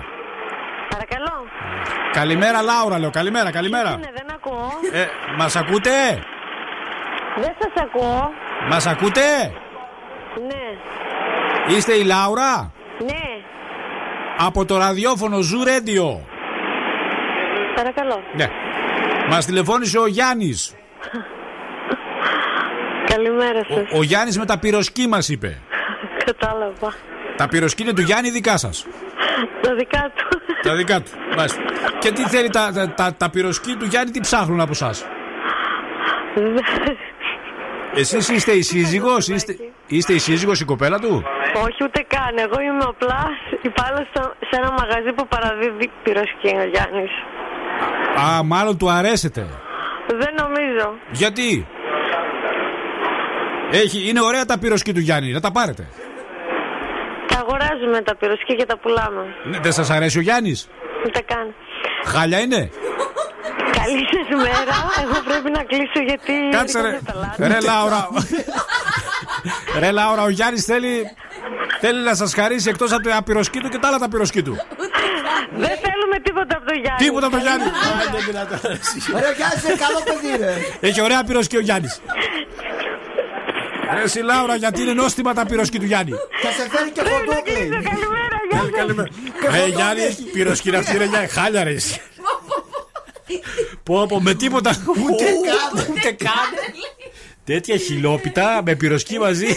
Παρακαλώ. 1.82 2.10
Καλημέρα, 2.12 2.62
Λάουρα, 2.62 2.98
λέω. 2.98 3.10
Καλημέρα, 3.10 3.50
καλημέρα. 3.50 3.90
Ναι, 3.90 4.10
δεν 4.14 4.26
ακούω. 4.34 4.70
Ε, 4.92 5.06
μας 5.36 5.56
ακούτε; 5.56 5.90
Δεν 7.36 7.54
σας 7.58 7.72
ακούω. 7.82 8.30
Μας 8.68 8.86
ακούτε; 8.86 9.52
Ναι. 10.46 11.74
Είστε 11.76 11.92
η 11.92 12.04
Λάουρα; 12.04 12.72
Ναι. 13.04 13.20
Από 14.38 14.64
το 14.64 14.76
ραδιόφωνο 14.78 15.36
Zoo 15.36 15.68
Radio. 15.68 16.20
Παρακαλώ. 17.74 18.22
Ναι. 18.34 18.48
Μας 19.28 19.46
τηλεφώνησε 19.46 19.98
ο 19.98 20.06
Γιάννης. 20.06 20.74
Καλημέρα 23.12 23.64
σας. 23.68 23.90
Ο, 23.92 23.98
ο 23.98 24.02
Γιάννης 24.02 24.38
με 24.38 24.44
τα 24.44 24.58
πυροσκή 24.58 25.06
μας 25.08 25.28
είπε. 25.28 25.58
Κατάλαβα. 26.24 26.92
Τα 27.36 27.48
πυροσκή 27.48 27.82
είναι 27.82 27.92
του 27.92 28.00
Γιάννη 28.00 28.30
δικά 28.30 28.56
σας. 28.56 28.86
Τα 29.62 29.74
δικά 29.74 30.12
του. 30.16 30.41
Τα 30.62 30.74
δικά 30.74 31.00
του. 31.00 31.10
Μάλιστα. 31.36 31.60
Και 31.98 32.10
τι 32.12 32.22
θέλει 32.28 32.48
τα, 32.50 32.72
τα, 32.74 32.94
τα, 32.94 33.14
τα 33.16 33.30
πυροσκή 33.30 33.76
του 33.78 33.84
Γιάννη, 33.84 34.10
τι 34.10 34.20
ψάχνουν 34.20 34.60
από 34.60 34.70
εσάς; 34.70 35.06
Εσείς 37.94 38.28
είστε 38.28 38.52
η 38.52 38.62
σύζυγος, 38.62 39.28
είστε, 39.28 39.56
είστε 39.86 40.12
η 40.12 40.18
σύζυγος 40.18 40.60
η 40.60 40.64
κοπέλα 40.64 40.98
του; 40.98 41.22
Όχι 41.64 41.84
ούτε 41.84 42.04
καν. 42.08 42.36
Εγώ 42.38 42.60
είμαι 42.60 42.84
απλά 42.88 43.28
υπάλληλος 43.62 44.08
σε 44.48 44.56
ένα 44.60 44.70
μαγαζί 44.78 45.12
που 45.16 45.26
παραδίδει 45.28 45.90
πυροσκή 46.02 46.56
ο 46.64 46.68
Γιάννης. 46.72 47.10
Α, 48.24 48.42
μάλλον 48.42 48.78
του 48.78 48.90
αρέσετε. 48.90 49.46
Δεν 50.06 50.34
νομίζω. 50.42 50.94
Γιατί; 51.10 51.66
Έχει, 53.70 54.08
είναι 54.08 54.20
ωραία 54.20 54.44
τα 54.44 54.58
πυροσκή 54.58 54.92
του 54.92 55.00
Γιάννη, 55.00 55.32
να 55.32 55.40
τα 55.40 55.52
πάρετε. 55.52 55.88
Τα 57.72 57.78
αγοράζουμε 57.78 58.02
τα 58.02 58.16
πυροσκή 58.16 58.56
και 58.56 58.66
τα 58.66 58.78
πουλάμε. 58.78 59.24
Ναι, 59.44 59.58
δεν 59.58 59.72
σας 59.72 59.90
αρέσει 59.90 60.18
ο 60.18 60.20
Γιάννης; 60.20 60.68
Ούτε 61.06 61.20
καν. 61.26 61.54
Χάλια 62.04 62.38
είναι; 62.40 62.70
Καλή 63.78 64.04
σας 64.12 64.28
μέρα. 64.44 64.76
Εγώ 65.02 65.18
πρέπει 65.28 65.50
να 65.50 65.62
κλείσω 65.62 66.00
γιατί. 66.06 66.32
Κάτσε 66.50 66.80
ρε. 66.80 66.88
έρχονται 66.88 67.12
τα 67.12 67.18
λάθη. 67.18 67.52
Ρε 67.52 67.60
Λάουρα. 67.60 68.08
ρε 69.80 69.90
Λάουρα, 69.90 70.22
ο 70.22 70.28
Γιάννης 70.28 70.64
θέλει, 70.64 71.04
θέλει 71.80 72.02
να 72.02 72.14
σας 72.14 72.34
χαρίσει 72.34 72.68
εκτός 72.68 72.92
από 72.92 73.08
τα 73.08 73.22
πυροσκή 73.22 73.58
του 73.60 73.68
και 73.68 73.78
τα 73.78 73.88
άλλα 73.88 73.98
τα 73.98 74.08
πυροσκή 74.08 74.42
του. 74.42 74.54
Δεν 75.50 75.74
θέλουμε 75.84 76.16
τίποτα 76.22 76.56
από 76.56 76.66
το 76.66 76.74
Γιάννη. 76.82 76.98
Τίποτα 77.04 77.26
από 77.26 77.36
το 77.36 77.42
Γιάννη. 77.42 77.64
Ρε, 79.14 79.32
κάτσε, 79.42 79.70
καλό 79.84 80.00
παιδί, 80.04 80.44
ρε. 80.44 80.54
Έχει 80.88 81.00
ωραία 81.00 81.24
πυροσκή 81.24 81.56
ο 81.56 81.60
Γιάννης. 81.60 82.00
Ρε 83.94 84.02
εσύ 84.02 84.20
Λάουρα, 84.20 84.56
γιατί 84.56 84.82
είναι 84.82 84.92
νόστιμα 84.92 85.34
τα 85.34 85.46
πυροσκή 85.46 85.78
του 85.78 85.84
Γιάννη. 85.84 86.12
Θα 86.42 86.50
σε 86.50 86.68
φέρει 86.70 86.90
και 86.90 87.00
κοντόκλι. 87.00 87.68
Καλημέρα, 88.76 89.08
Ρε 89.50 89.66
Γιάννη, 89.66 90.14
πυροσκή 90.32 90.70
να 90.70 90.78
αυτή 90.78 90.96
είναι 90.96 91.04
για 91.04 91.28
χάλια 91.30 91.64
ρε 91.64 91.70
εσύ. 91.70 92.00
Πω 93.82 94.06
πω 94.06 94.20
με 94.20 94.34
τίποτα. 94.34 94.70
Ούτε 94.86 95.24
καν. 95.24 95.86
Ούτε 95.90 96.10
καν. 96.10 96.80
Τέτοια 97.44 97.76
χιλόπιτα 97.76 98.62
με 98.64 98.74
πυροσκή 98.74 99.18
μαζί. 99.18 99.46
Ε, 99.46 99.54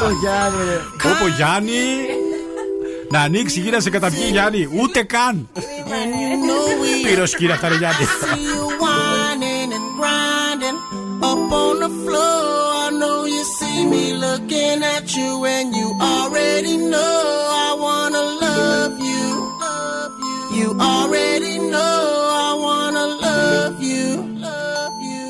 το 0.00 0.10
Γιάννη, 0.20 0.64
ρε. 0.64 1.10
Όπω 1.10 1.26
Γιάννη. 1.36 1.72
Να 3.10 3.20
ανοίξει 3.20 3.60
γύρω 3.60 3.80
σε 3.80 3.90
καταπιεί 3.90 4.28
Γιάννη. 4.30 4.68
Ούτε 4.80 5.02
καν. 5.02 5.48
Πυροσκή 7.06 7.44
είναι 7.44 7.52
αυτά 7.52 7.68
ρε 7.68 7.76
Γιάννη 7.76 8.06
at 15.46 15.66
you, 15.74 15.96
already 16.00 16.76
know 16.76 16.98
I 16.98 17.76
wanna 17.78 18.22
love 18.44 18.98
you. 19.00 19.26
You 20.56 20.80
already 20.80 21.58
know 21.58 22.28
I 22.32 22.54
wanna 22.58 23.06
love 23.06 23.82
you. 23.82 24.06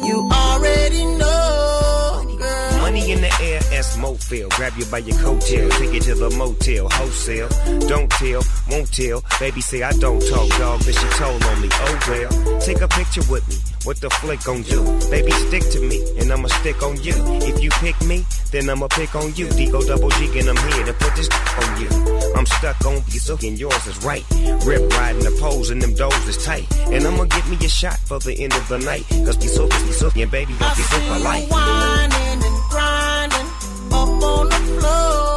You 0.07 0.29
already 0.33 1.05
know, 1.05 2.37
girl. 2.39 2.79
Money 2.81 3.13
in 3.13 3.21
the 3.21 3.33
air, 3.43 3.61
S 3.73 3.97
Mofil. 3.97 4.49
Grab 4.51 4.73
you 4.77 4.85
by 4.87 4.99
your 4.99 5.17
coattail, 5.19 5.71
take 5.79 5.93
you 5.93 6.01
to 6.01 6.15
the 6.15 6.31
motel, 6.31 6.89
wholesale. 6.91 7.49
Don't 7.89 8.11
tell, 8.11 8.43
won't 8.71 8.93
tell. 8.93 9.23
Baby 9.41 9.61
say 9.61 9.83
I 9.83 9.93
don't 9.93 10.21
talk, 10.21 10.49
dog, 10.59 10.79
but 10.85 10.95
she 10.95 11.09
told 11.19 11.43
on 11.43 11.61
me. 11.61 11.69
Oh 11.73 11.99
well, 12.09 12.61
take 12.61 12.81
a 12.81 12.89
picture 12.89 13.23
with 13.31 13.47
me. 13.49 13.76
What 13.87 14.01
the 14.01 14.11
flick 14.11 14.43
gon' 14.43 14.63
do? 14.63 14.83
Baby, 15.11 15.31
stick 15.47 15.63
to 15.71 15.81
me, 15.81 16.03
and 16.19 16.33
I'ma 16.33 16.49
stick 16.49 16.83
on 16.83 17.01
you. 17.05 17.15
If 17.47 17.63
you 17.63 17.71
pick 17.71 17.95
me, 18.03 18.27
then 18.51 18.69
I'ma 18.69 18.89
pick 18.89 19.15
on 19.15 19.33
you. 19.37 19.47
Digo 19.47 19.87
double 19.87 20.11
G, 20.11 20.41
and 20.41 20.49
I'm 20.49 20.73
here 20.73 20.87
to 20.87 20.93
put 20.93 21.15
this 21.15 21.29
on 21.31 21.81
you. 21.81 21.89
I'm 22.35 22.47
stuck 22.47 22.85
on 22.85 22.97
you, 23.13 23.21
so 23.21 23.39
and 23.45 23.57
yours 23.57 23.87
is 23.87 24.03
right. 24.03 24.25
Rip 24.67 24.91
riding 24.91 25.23
the 25.23 25.39
poles, 25.41 25.71
and 25.71 25.81
them 25.81 25.95
doors 25.95 26.27
is 26.27 26.45
tight. 26.45 26.67
And 26.91 27.07
I'ma 27.07 27.27
get 27.27 27.49
me 27.49 27.57
a 27.65 27.69
shot 27.69 27.99
for 28.01 28.19
the 28.19 28.35
end 28.43 28.55
of 28.55 28.67
the 28.69 28.79
night. 28.79 29.07
Cause 29.25 29.37
be 29.37 29.47
so, 29.47 29.69
and 29.69 30.31
baby, 30.33 30.53
don't 30.59 30.77
be 30.77 30.83
so 30.83 30.99
polite. 31.07 31.49
whining 31.49 32.43
and 32.43 32.61
grinding 32.69 33.49
up 33.93 34.23
on 34.25 34.49
the 34.49 34.81
floor. 34.81 35.36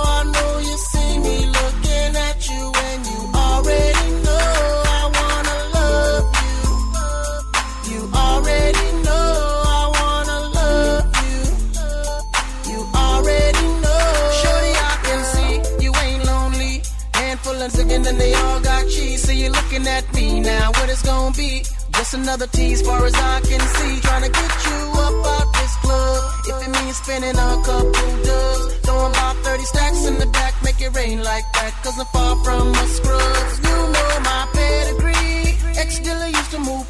And 18.09 18.19
they 18.19 18.33
all 18.33 18.59
got 18.59 18.83
cheese. 18.89 19.21
So 19.23 19.31
you're 19.31 19.51
looking 19.51 19.85
at 19.87 20.03
me 20.13 20.39
now. 20.39 20.71
What 20.77 20.89
it's 20.89 21.03
gonna 21.03 21.35
be? 21.35 21.63
Just 21.97 22.13
another 22.13 22.47
tease, 22.47 22.81
far 22.81 23.05
as 23.05 23.13
I 23.13 23.41
can 23.41 23.61
see. 23.77 23.99
Trying 24.01 24.23
to 24.23 24.31
get 24.31 24.51
you 24.67 24.79
up 25.05 25.17
out 25.33 25.47
this 25.53 25.73
club. 25.83 26.21
If 26.49 26.57
it 26.65 26.71
means 26.77 26.97
spending 26.97 27.37
a 27.37 27.51
couple 27.69 28.09
dubs. 28.27 28.63
Throwing 28.85 29.13
about 29.13 29.35
30 29.47 29.63
stacks 29.63 30.05
in 30.07 30.17
the 30.17 30.25
back, 30.27 30.53
make 30.63 30.81
it 30.81 30.91
rain 30.95 31.23
like 31.23 31.45
that. 31.53 31.71
Cause 31.83 31.97
I'm 31.99 32.07
far 32.07 32.35
from 32.43 32.67
a 32.73 32.85
scrub. 32.95 33.47
You 33.67 33.77
know 33.95 34.11
my 34.31 34.41
pedigree. 34.57 35.79
Ex 35.81 35.99
dealer 35.99 36.31
used 36.39 36.51
to 36.51 36.59
move 36.59 36.85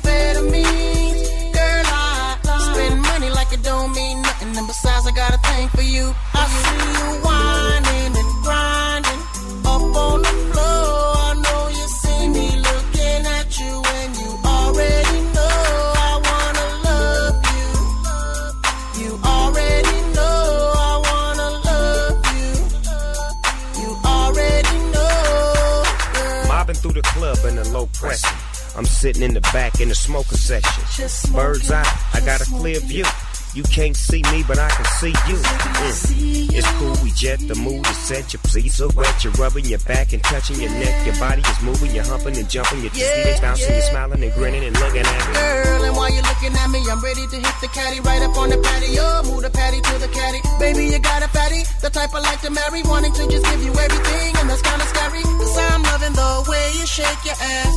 me. 0.55 0.63
Girl, 1.57 1.83
I 1.85 2.37
spend 2.71 3.01
money 3.01 3.29
like 3.29 3.51
it 3.51 3.63
don't 3.63 3.91
mean 3.93 4.21
nothing. 4.21 4.55
And 4.57 4.67
besides, 4.67 5.05
I 5.05 5.11
got 5.11 5.33
a 5.33 5.39
thing 5.49 5.67
for 5.69 5.81
you. 5.81 6.13
I 6.33 6.43
see 6.59 6.81
you 6.95 7.07
whining 7.25 8.13
and 8.21 8.31
grinding 8.45 9.21
up 9.65 9.83
on 10.05 10.21
the 10.21 10.48
low 27.79 27.89
pressure. 27.93 28.35
I'm 28.77 28.85
sitting 28.85 29.23
in 29.23 29.33
the 29.33 29.41
back 29.41 29.79
in 29.79 29.89
the 29.89 29.95
smoker 29.95 30.35
section. 30.35 31.33
Bird's 31.33 31.71
eye, 31.71 31.83
I 32.13 32.19
got 32.21 32.41
a 32.41 32.45
clear 32.45 32.79
view. 32.79 33.05
You 33.55 33.63
can't 33.63 33.97
see 33.97 34.21
me, 34.29 34.43
but 34.47 34.59
I 34.59 34.69
can 34.69 34.85
see 35.01 35.13
you. 35.25 35.37
Mm. 35.41 36.53
It's 36.53 36.69
cool, 36.77 36.93
we 37.01 37.09
jet, 37.17 37.39
the 37.47 37.55
mood 37.55 37.81
is 37.87 37.97
set. 37.97 38.31
Your 38.31 38.41
pleats 38.45 38.79
are 38.79 38.89
wet, 38.93 39.23
you're 39.23 39.33
rubbing 39.41 39.65
your 39.65 39.79
back 39.89 40.13
and 40.13 40.21
touching 40.21 40.61
your 40.61 40.69
neck. 40.69 41.05
Your 41.05 41.17
body 41.17 41.41
is 41.41 41.61
moving, 41.63 41.95
you're 41.95 42.05
humping 42.05 42.37
and 42.37 42.47
jumping. 42.47 42.81
You're 42.85 42.93
yeah, 42.93 43.41
bouncing, 43.41 43.73
you're 43.73 43.89
smiling 43.89 44.21
and 44.21 44.33
grinning 44.33 44.63
and 44.63 44.77
looking 44.77 45.01
at 45.01 45.21
me. 45.25 45.33
Girl, 45.33 45.83
and 45.83 45.95
while 45.97 46.13
you're 46.13 46.29
looking 46.29 46.53
at 46.53 46.69
me, 46.69 46.79
I'm 46.93 47.01
ready 47.01 47.25
to 47.25 47.37
hit 47.41 47.55
the 47.61 47.69
caddy 47.73 47.99
right 48.01 48.21
up 48.21 48.37
on 48.37 48.49
the 48.53 48.57
patio. 48.61 49.23
Move 49.33 49.41
the 49.41 49.49
patty 49.49 49.81
to 49.81 49.93
the 49.97 50.09
caddy. 50.13 50.41
Baby, 50.59 50.93
you 50.93 50.99
got 50.99 51.25
a 51.25 51.29
fatty, 51.33 51.65
the 51.81 51.89
type 51.89 52.13
I 52.13 52.21
like 52.21 52.41
to 52.45 52.51
marry. 52.51 52.83
Wanting 52.85 53.13
to 53.17 53.23
just 53.33 53.45
give 53.49 53.63
you 53.65 53.73
everything, 53.73 54.29
and 54.37 54.45
that's 54.45 54.61
kinda 54.61 54.85
scary. 54.93 55.23
Cause 55.25 55.57
I'm 55.57 55.81
loving 55.89 56.13
the 56.13 56.31
way 56.45 56.65
you 56.77 56.85
shake 56.85 57.25
your 57.25 57.39
ass. 57.41 57.73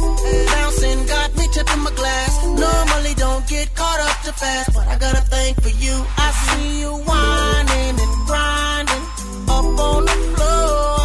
Bouncing 0.52 1.06
got 1.08 1.32
me 1.32 1.48
tipping 1.48 1.80
my 1.80 1.92
glass. 1.96 2.44
Normally 2.44 3.14
don't 3.16 3.46
get 3.48 3.72
caught 3.74 4.00
up 4.04 4.11
too 4.22 4.32
fast, 4.32 4.72
but 4.72 4.86
I 4.86 4.96
got 4.98 5.14
a 5.14 5.22
thing 5.22 5.54
for 5.56 5.68
you. 5.68 5.94
I 6.16 6.30
see 6.30 6.80
you 6.80 6.92
whining 6.92 7.96
and 8.04 8.26
grinding 8.26 9.04
up 9.48 9.80
on 9.80 10.04
the 10.04 10.16
floor. 10.36 11.01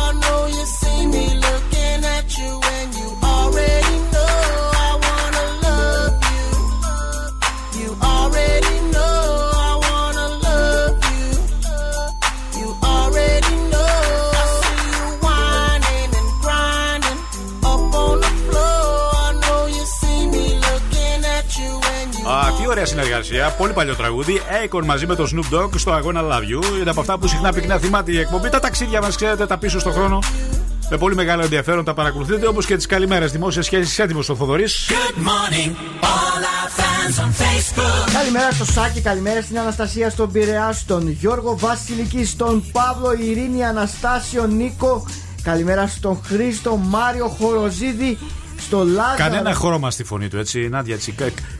Ωραία 22.77 22.89
συνεργασία. 22.89 23.55
Πολύ 23.57 23.73
παλιό 23.73 23.95
τραγούδι. 23.95 24.41
Akon 24.65 24.83
μαζί 24.85 25.05
με 25.05 25.15
το 25.15 25.29
Snoop 25.33 25.55
Dogg 25.55 25.69
στο 25.75 25.91
αγώνα 25.91 26.21
Love 26.23 26.41
You. 26.41 26.79
Είναι 26.79 26.89
από 26.89 26.99
αυτά 26.99 27.17
που 27.17 27.27
συχνά 27.27 27.53
πυκνά 27.53 27.77
θυμάται 27.77 28.11
η 28.11 28.19
εκπομπή. 28.19 28.49
Τα 28.49 28.59
ταξίδια 28.59 29.01
μας, 29.01 29.15
ξέρετε, 29.15 29.45
τα 29.45 29.57
πίσω 29.57 29.79
στο 29.79 29.91
χρόνο. 29.91 30.19
Με 30.89 30.97
πολύ 30.97 31.15
μεγάλο 31.15 31.41
ενδιαφέρον 31.43 31.85
τα 31.85 31.93
παρακολουθείτε 31.93 32.47
όπως 32.47 32.65
και 32.65 32.75
τις 32.75 32.85
καλημέρες 32.85 33.31
δημόσια 33.31 33.61
σχέσεις. 33.61 33.99
Έτοιμος 33.99 34.29
ο 34.29 34.35
Θοδωρής. 34.35 34.89
Good 34.89 35.17
morning, 35.17 35.69
all 36.01 36.43
our 36.53 36.69
fans 36.79 37.23
on 37.23 37.29
Facebook. 37.29 38.13
Καλημέρα 38.13 38.51
στο 38.51 38.65
Σάκη, 38.65 39.01
καλημέρα 39.01 39.41
στην 39.41 39.59
Αναστασία, 39.59 40.09
στον 40.09 40.31
Πειραιά, 40.31 40.71
στον 40.73 41.09
Γιώργο 41.09 41.57
Βασιλική, 41.57 42.25
στον 42.25 42.63
Παύλο 42.71 43.13
Ειρήνη, 43.19 43.65
Αναστάσιο, 43.65 44.45
Νίκο. 44.45 45.05
Καλημέρα 45.43 45.87
στον 45.87 46.19
Χρήστο, 46.25 46.75
Μάριο 46.75 47.27
Χοροζίδη, 47.27 48.17
στο 48.67 48.83
Λάζαρο. 48.85 49.15
Κανένα 49.17 49.53
χρώμα 49.53 49.91
στη 49.91 50.03
φωνή 50.03 50.27
του, 50.27 50.37
έτσι, 50.37 50.67
Νάντια. 50.69 50.95
Έτσι. 50.95 51.15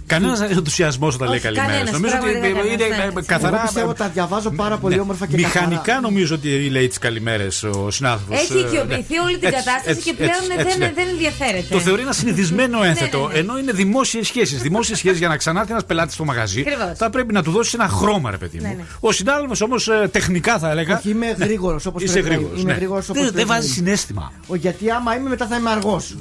Κανένας 0.07 0.41
ενθουσιασμός 0.41 1.15
όταν 1.15 1.29
λέει 1.29 1.39
καλημέρα. 1.39 1.67
κανένας, 1.67 1.91
Νομίζω 1.91 2.15
ότι 2.21 2.31
πραγματικά 2.31 2.73
είναι 2.73 2.83
κανένας, 2.83 3.13
ε, 3.13 3.19
ναι. 3.19 3.21
καθαρά. 3.25 3.55
Εγώ 3.57 3.65
πιστεύω 3.65 3.93
τα 3.93 4.07
διαβάζω 4.07 4.49
πάρα 4.51 4.77
πολύ 4.77 4.95
Ναι. 4.95 5.01
όμορφα 5.01 5.25
και 5.27 5.35
Μηχανικά 5.35 5.81
καθαρά. 5.81 5.99
νομίζω 6.01 6.35
ότι 6.35 6.69
λέει 6.69 6.87
τις 6.87 6.97
καλημέρες 6.97 7.63
ο 7.63 7.91
συνάδελφος. 7.91 8.39
Έχει 8.39 8.59
οικειοποιηθεί 8.59 9.17
όλη 9.19 9.37
την 9.37 9.49
κατάσταση 9.51 10.01
και 10.01 10.13
πλέον 10.13 10.31
δεν, 10.79 10.93
δεν 10.95 11.07
ενδιαφέρεται. 11.11 11.65
Το 11.69 11.79
θεωρεί 11.79 12.01
ένα 12.01 12.11
συνηθισμένο 12.11 12.83
ένθετο, 12.89 13.17
Ναι, 13.19 13.25
ναι, 13.27 13.33
ναι. 13.33 13.39
ενώ 13.39 13.57
είναι 13.57 13.71
δημόσιες 13.71 14.27
σχέσεις. 14.27 14.61
Δημόσιες 14.61 14.97
σχέσεις 14.97 15.17
για 15.19 15.27
να 15.27 15.37
ξανάρθει 15.37 15.71
ένας 15.71 15.85
πελάτης 15.85 16.13
στο 16.13 16.25
μαγαζί, 16.25 16.59
Ακριβώς. 16.59 16.97
θα 16.97 17.09
πρέπει 17.09 17.33
να 17.33 17.43
του 17.43 17.51
δώσεις 17.51 17.73
ένα 17.73 17.87
χρώμα, 17.87 18.31
ρε 18.31 18.37
παιδί 18.37 18.57
μου. 18.57 18.67
Ναι, 18.67 18.73
ναι. 18.77 18.83
Ο 18.99 19.11
συνάδελφος 19.11 19.61
όμως 19.61 19.89
τεχνικά 20.11 20.59
θα 20.59 20.69
έλεγα. 20.69 20.97
Όχι, 20.97 21.09
είμαι 21.09 21.35
γρήγορος 21.39 21.85
όπως 21.85 22.03
Είσαι 22.03 22.11
πρέπει. 22.13 22.27
να 22.29 22.33
γρήγορος, 22.35 22.61
Είμαι 22.61 22.71
ναι. 22.71 22.77
γρήγορος 22.77 23.09
όπως 23.09 23.21
Δεν- 23.21 23.31
πρέπει 23.31 23.45
Δεν 23.45 23.47
να 23.47 23.61
βάζεις 23.61 23.77
είμαι. 23.77 23.85
συνέστημα. 23.87 24.31
Ο, 24.47 24.55
γιατί 24.55 24.89
άμα 24.91 25.15
είμαι 25.15 25.29
μετά 25.29 25.47
θα 25.47 25.55
είμαι 25.55 25.69
αργός. 25.69 26.15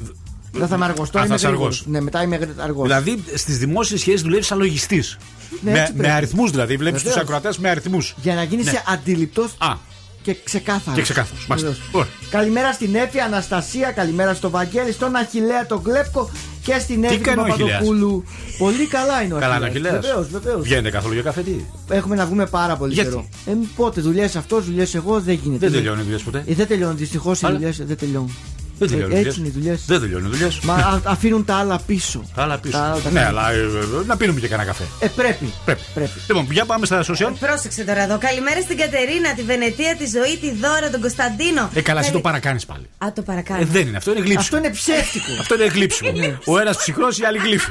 Δεν 0.59 0.69
θα 0.69 0.75
είμαι 0.77 0.85
αργός. 0.85 1.11
Τώρα 1.11 1.25
Α, 1.25 1.27
θα 1.27 1.27
είμαι 1.27 1.35
είσαι 1.35 1.47
γρήγορος. 1.47 1.79
αργός. 1.79 1.93
Ναι, 1.93 2.01
μετά 2.01 2.23
είμαι 2.23 2.55
αργός. 2.57 2.83
Δηλαδή 2.87 3.25
στις 3.35 3.59
δημόσιες 3.59 4.01
σχέσεις 4.01 4.23
δουλεύεις 4.23 4.47
σαν 4.47 4.59
λογιστής. 4.59 5.17
Ναι, 5.61 5.71
με 5.71 5.81
έτσι 5.81 5.93
με 5.93 5.99
πρέπει. 5.99 6.13
αριθμούς 6.15 6.51
δηλαδή. 6.51 6.77
Βλέπεις 6.77 7.03
τους 7.03 7.09
Βεβαίως. 7.11 7.25
ακροατές 7.29 7.59
με 7.59 7.69
αριθμούς. 7.69 8.15
Για 8.23 8.35
να 8.35 8.43
γίνεις 8.43 8.65
Ναι. 8.65 8.83
αντιληπτός 8.89 9.55
Α, 9.59 9.75
και 10.23 10.37
ξεκάθαρος. 10.45 10.95
και 10.95 11.03
ξεκάθαρος. 11.03 11.47
Μάλιστα. 11.47 11.71
Βεβαίως. 11.71 11.91
Ωραία. 11.93 12.09
Καλημέρα 12.31 12.73
στην 12.73 12.95
Εύη 12.95 13.19
Αναστασία, 13.21 13.91
καλημέρα 13.91 14.35
στο 14.35 14.51
Βαγγέλη, 14.51 14.93
στον 14.93 15.17
Αχηλέα 15.17 15.67
τον 15.67 15.83
Κλέπκο 15.83 16.31
και 16.63 16.79
στην 16.79 17.05
Εύη 17.05 17.15
την 17.15 17.23
κάνει 17.25 17.41
ο 17.41 17.43
Αχιλλέας; 17.43 17.71
Παπαδοπούλου. 17.73 18.25
Πολύ 18.59 18.87
καλά 18.87 19.23
είναι 19.23 19.35
ο 19.35 19.39
Καλά 19.39 19.57
είναι 19.57 19.65
ο 19.65 19.69
Αχιλλέας. 19.69 19.95
Αχιλλέας. 19.95 20.27
Βεβαίως, 20.29 20.43
βεβαίως. 20.43 20.63
Βγαίνετε 20.65 20.91
καθόλου 20.91 21.15
για 21.15 21.23
καφέ, 21.23 21.43
τι; 21.43 21.51
Έχουμε 21.89 22.15
να 22.17 22.27
βγούμε 22.27 22.47
πάρα 22.47 22.77
πολύ 22.77 22.93
Γιατί; 22.95 23.09
καιρό. 23.09 23.29
Ε, 23.47 23.53
πότε 23.77 24.01
δουλειές 24.01 24.37
αυτός, 24.37 24.65
δουλειές 24.65 24.95
εγώ 24.95 25.21
δεν 25.21 25.35
γίνεται. 25.43 25.67
Δεν 25.67 25.73
τελειώνει 25.77 26.01
οι 26.01 26.03
δουλειές 26.05 26.23
ποτέ. 26.23 26.45
Ε, 26.47 26.55
δεν 26.55 26.67
τελειώνουν. 26.67 26.97
Δυστυχώς 26.97 27.41
οι 27.43 27.47
Αλλά- 27.47 27.57
δουλειές 27.57 27.77
δεν 27.87 27.97
τελειώνουν. 27.97 28.37
Δεν 28.79 28.89
τελειώνει 28.89 29.15
Ε, 29.15 29.19
οι 29.19 29.27
Έτσι 29.27 29.39
είναι 29.39 29.49
οι 29.49 29.51
δουλειές. 29.51 29.85
δουλειέ. 29.87 29.99
Δεν 29.99 30.01
τελειώνει 30.01 30.27
οι 30.27 30.31
δουλειές. 30.31 30.59
Μα 30.61 30.75
α- 30.75 31.01
αφήνουν 31.05 31.45
τα 31.45 31.55
άλλα 31.57 31.79
πίσω. 31.87 32.25
Άλλα 32.37 32.59
πίσω. 32.59 32.77
Τα 32.79 32.85
άλλα 32.85 33.01
τα 33.01 33.11
Ναι, 33.11 33.21
κάνουν. 33.21 33.39
αλλά 33.39 33.51
ε, 33.53 33.57
ε, 33.57 34.05
να 34.07 34.17
πίνουμε 34.17 34.41
και 34.41 34.49
κανένα 34.49 34.69
καφέ. 34.69 34.85
Ε, 35.01 35.07
πρέπει. 35.09 35.53
Πρέπει. 35.65 35.81
πρέπει. 35.95 36.11
Λοιπόν, 36.29 36.47
για 36.51 36.65
πάμε 36.65 36.87
στα 36.87 37.05
social. 37.05 37.33
Πρόσεξε 37.41 37.85
τώρα 37.85 38.03
εδώ. 38.03 38.19
Καλημέρα 38.19 38.61
στην 38.61 38.77
Κατερίνα, 38.77 39.35
τη 39.35 39.43
Βενετία, 39.43 39.97
τη 39.97 40.07
Ζωή, 40.07 40.37
τη 40.41 40.51
Δώρα, 40.55 40.91
τον 40.91 41.01
Κωνσταντίνο. 41.01 41.71
Ε, 41.75 41.81
καλά, 41.81 42.01
εσύ 42.01 42.09
Καλη- 42.11 42.13
το 42.13 42.21
παρακάνεις 42.29 42.67
πάλι. 42.67 42.87
Α, 42.99 43.13
το 43.15 43.23
παρακάνω. 43.23 43.61
Ε, 43.61 43.65
δεν 43.65 43.87
είναι 43.87 43.97
αυτό, 43.97 44.11
είναι 44.11 44.21
γλύψιμο. 44.21 44.41
Αυτό 44.41 44.57
είναι 44.57 44.71
ψεύτικο. 44.71 45.33
Αυτό 45.41 45.55
είναι 45.55 45.67
γλύψιμο. 45.67 46.11
Ο 46.47 46.59
ένας 46.59 46.77
ψυχρός, 46.77 47.19
η 47.19 47.25
άλλη 47.25 47.39
γλύφη. 47.39 47.71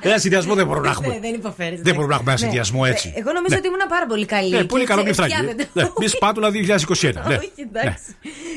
ένα 0.00 0.18
συνδυασμό 0.18 0.54
δεν 0.54 0.66
μπορούμε 0.66 0.86
να 0.86 0.92
έχουμε. 0.92 1.08
Ναι, 1.08 1.18
δεν 1.20 1.34
υποφέρεις. 1.34 1.80
Δεν 1.86 1.94
μπορούμε 1.94 2.12
να 2.12 2.18
έχουμε 2.18 2.30
ένα 2.32 2.40
Ναι. 2.40 2.46
συνδυασμό 2.46 2.82
έτσι. 2.92 3.06
Ε, 3.16 3.18
Εγώ 3.20 3.30
νομίζω 3.38 3.54
Ναι. 3.54 3.60
ότι 3.62 3.66
ήμουν 3.70 3.84
πάρα 3.94 4.06
πολύ 4.12 4.26
καλή. 4.34 4.50
Ναι, 4.56 4.64
πολύ 4.64 4.82
Και 4.84 4.88
καλό 4.92 5.00
έτσι 5.00 5.12
γλυφτάκι. 5.12 5.32
φτιάχνετε. 5.34 5.62
Ναι, 5.76 5.84
Μη 6.00 6.08
σπάτουλα 6.16 6.48
2021. 6.50 7.22
Ναι. 7.30 7.34
Όχι, 7.40 7.50
εντάξει. 7.68 8.08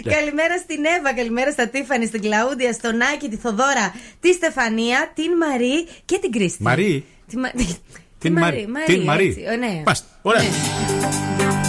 Ναι. 0.05 0.11
Καλημέρα 0.17 0.55
στην 0.65 0.79
Εύα, 0.95 0.96
καλημέρα 1.15 1.51
στα 1.51 1.67
Τίφανη, 1.67 2.05
στην 2.05 2.21
Κλαούντια, 2.21 2.73
στον 2.73 3.01
Άκη, 3.13 3.29
τη 3.29 3.35
Θοδώρα, 3.37 3.93
τη 4.19 4.33
Στεφανία, 4.33 5.11
την 5.15 5.31
Μαρή 5.37 5.87
και 6.05 6.17
την 6.21 6.31
Κρίστη. 6.31 6.63
Μαρή. 6.63 7.05
Τη 7.27 7.37
Μα- 7.37 7.49
Την 7.49 7.65
τη 8.19 8.29
Μαρή. 8.31 8.67
Την 8.85 9.01
Μαρή. 9.03 9.27
έτσι, 9.27 9.41
ε, 9.47 9.55
ναι. 9.55 9.81
Μάλιστα. 9.85 10.05
Ωραία. 10.21 10.41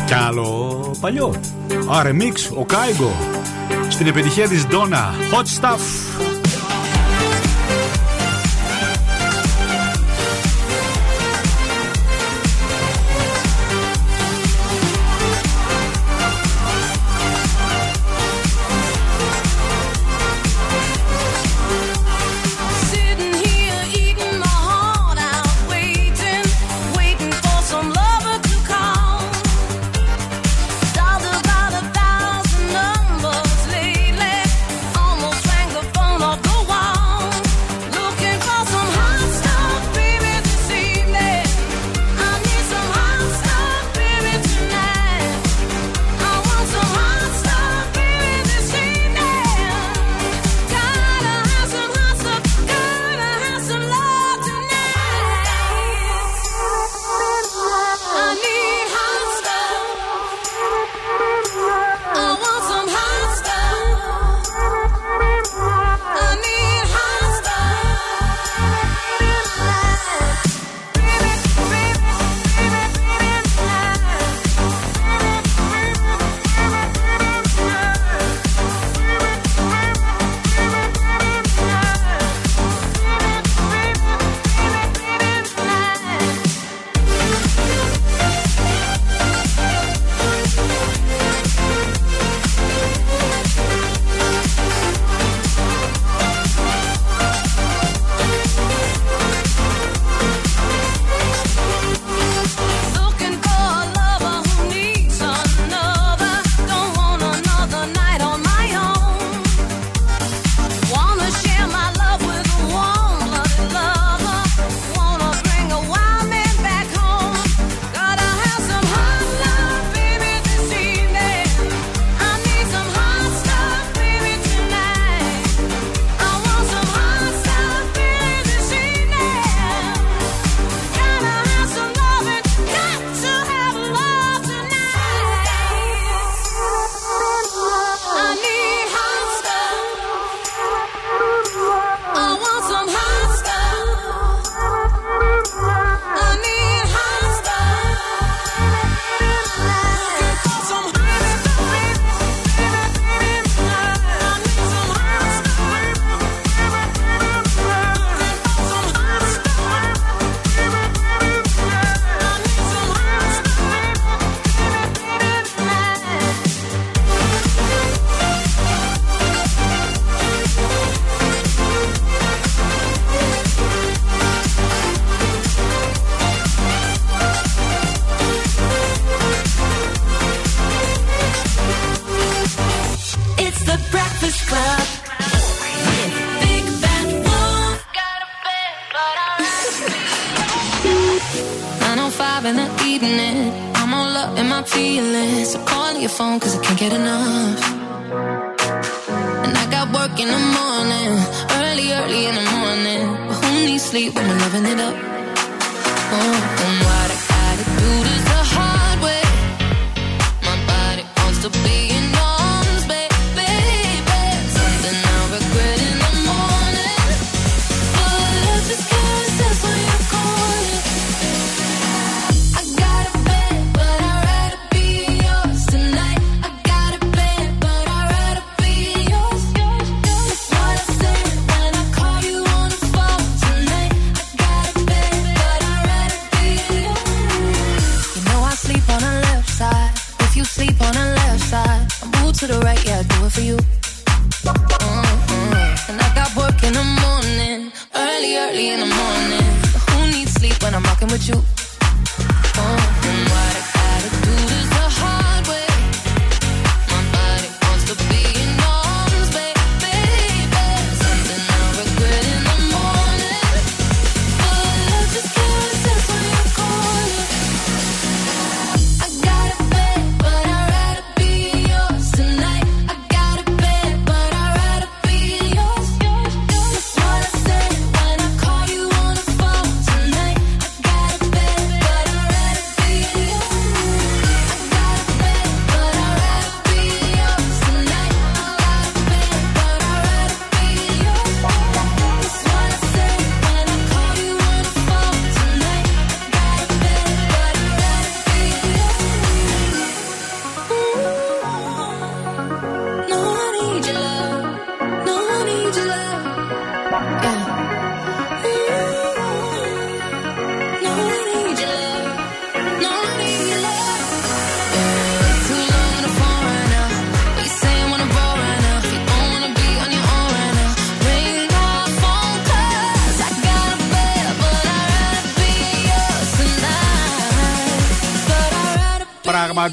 Κι 0.06 0.14
άλλο 0.14 0.96
παλιό. 1.00 1.40
Α, 1.92 2.02
remix, 2.04 2.56
ο 2.58 2.64
Κάιγκο. 2.64 3.12
Στην 3.88 4.06
επιτυχία 4.06 4.48
της 4.48 4.66
Ντόνα. 4.66 5.14
Hot 5.32 5.60
stuff. 5.60 5.80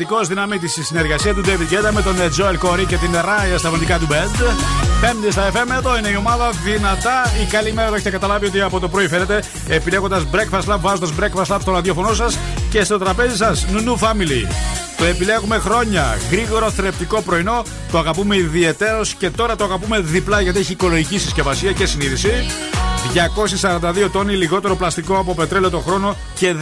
Πραγματικό 0.07 0.35
δυναμίτη 0.35 0.67
στη 0.67 0.83
συνεργασία 0.83 1.33
του 1.33 1.41
David 1.45 1.73
Guetta 1.73 1.91
με 1.93 2.01
τον 2.01 2.15
Joel 2.17 2.67
Corey 2.67 2.85
και 2.87 2.97
την 2.97 3.11
Raya 3.13 3.57
στα 3.57 3.69
φωνικά 3.69 3.99
του 3.99 4.07
Band. 4.11 4.55
Πέμπτη 5.01 5.31
στα 5.31 5.51
FM, 5.51 5.77
εδώ 5.77 5.97
είναι 5.97 6.09
η 6.09 6.15
ομάδα 6.15 6.49
δυνατά. 6.49 7.23
Η 7.43 7.45
καλή 7.45 7.73
μέρα 7.73 7.87
το 7.87 7.93
έχετε 7.93 8.09
καταλάβει 8.09 8.45
ότι 8.45 8.61
από 8.61 8.79
το 8.79 8.87
πρωί 8.89 9.07
φαίνεται 9.07 9.43
επιλέγοντας 9.67 10.23
Breakfast 10.31 10.73
Lab, 10.73 10.77
βάζοντας 10.79 11.11
Breakfast 11.19 11.55
Lab 11.55 11.57
στο 11.61 11.71
ραδιοφωνό 11.71 12.13
σας 12.13 12.37
και 12.69 12.83
στο 12.83 12.97
τραπέζι 12.97 13.35
σας 13.35 13.67
Νουνού 13.71 13.99
Family. 13.99 14.51
Το 14.97 15.05
επιλέγουμε 15.05 15.57
χρόνια. 15.57 16.17
Γρήγορο 16.31 16.71
θρεπτικό 16.71 17.21
πρωινό. 17.21 17.63
Το 17.91 17.97
αγαπούμε 17.97 18.35
ιδιαιτέρω 18.35 19.01
και 19.17 19.29
τώρα 19.29 19.55
το 19.55 19.63
αγαπούμε 19.63 19.99
διπλά 19.99 20.41
γιατί 20.41 20.59
έχει 20.59 20.71
οικολογική 20.71 21.17
συσκευασία 21.17 21.71
και 21.71 21.85
συνείδηση. 21.85 22.31
242 23.15 24.09
τόνοι 24.11 24.33
λιγότερο 24.33 24.75
πλαστικό 24.75 25.17
από 25.17 25.33
πετρέλαιο 25.33 25.69
το 25.69 25.79
χρόνο 25.79 26.15
και 26.35 26.55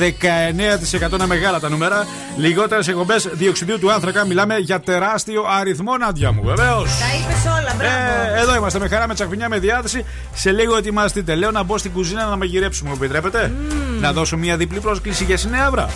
19% 1.10 1.14
είναι 1.14 1.28
μεγάλα 1.28 1.60
τα 1.60 1.70
νούμερα. 1.70 2.08
Λιγότερες 2.38 2.88
εκπομπές 2.88 3.30
διοξιδίου 3.32 3.80
του 3.80 3.92
άνθρακα. 3.92 4.26
Μιλάμε 4.26 4.58
για 4.58 4.80
τεράστιο 4.80 5.46
αριθμό, 5.60 5.98
Νάντια 5.98 6.32
μου, 6.32 6.42
βεβαίως. 6.44 6.90
Τα 6.90 7.06
είπες 7.16 7.46
όλα, 7.46 7.74
μπράβο. 7.78 7.94
Ε, 8.36 8.42
εδώ 8.42 8.56
είμαστε 8.56 8.80
με 8.80 8.88
χαρά, 8.88 9.08
με 9.08 9.14
τσακμινιά, 9.14 9.50
με 9.50 9.60
διάθεση. 9.60 10.06
Σε 10.34 10.52
λίγο 10.52 10.78
ετοιμαστείτε. 10.78 11.36
Λέω 11.36 11.52
να 11.52 11.64
μπω 11.64 11.78
στην 11.78 11.92
κουζίνα 11.92 12.26
να 12.26 12.36
μαγειρέψουμε, 12.36 12.90
μου 12.90 12.96
επιτρέπετε. 12.96 13.52
Να 14.00 14.14
δώσω 14.14 14.38
μια 14.38 14.58
διπλή 14.58 14.80
πρόσκληση 14.80 15.24
για 15.24 15.38
συνέδρα. 15.38 15.90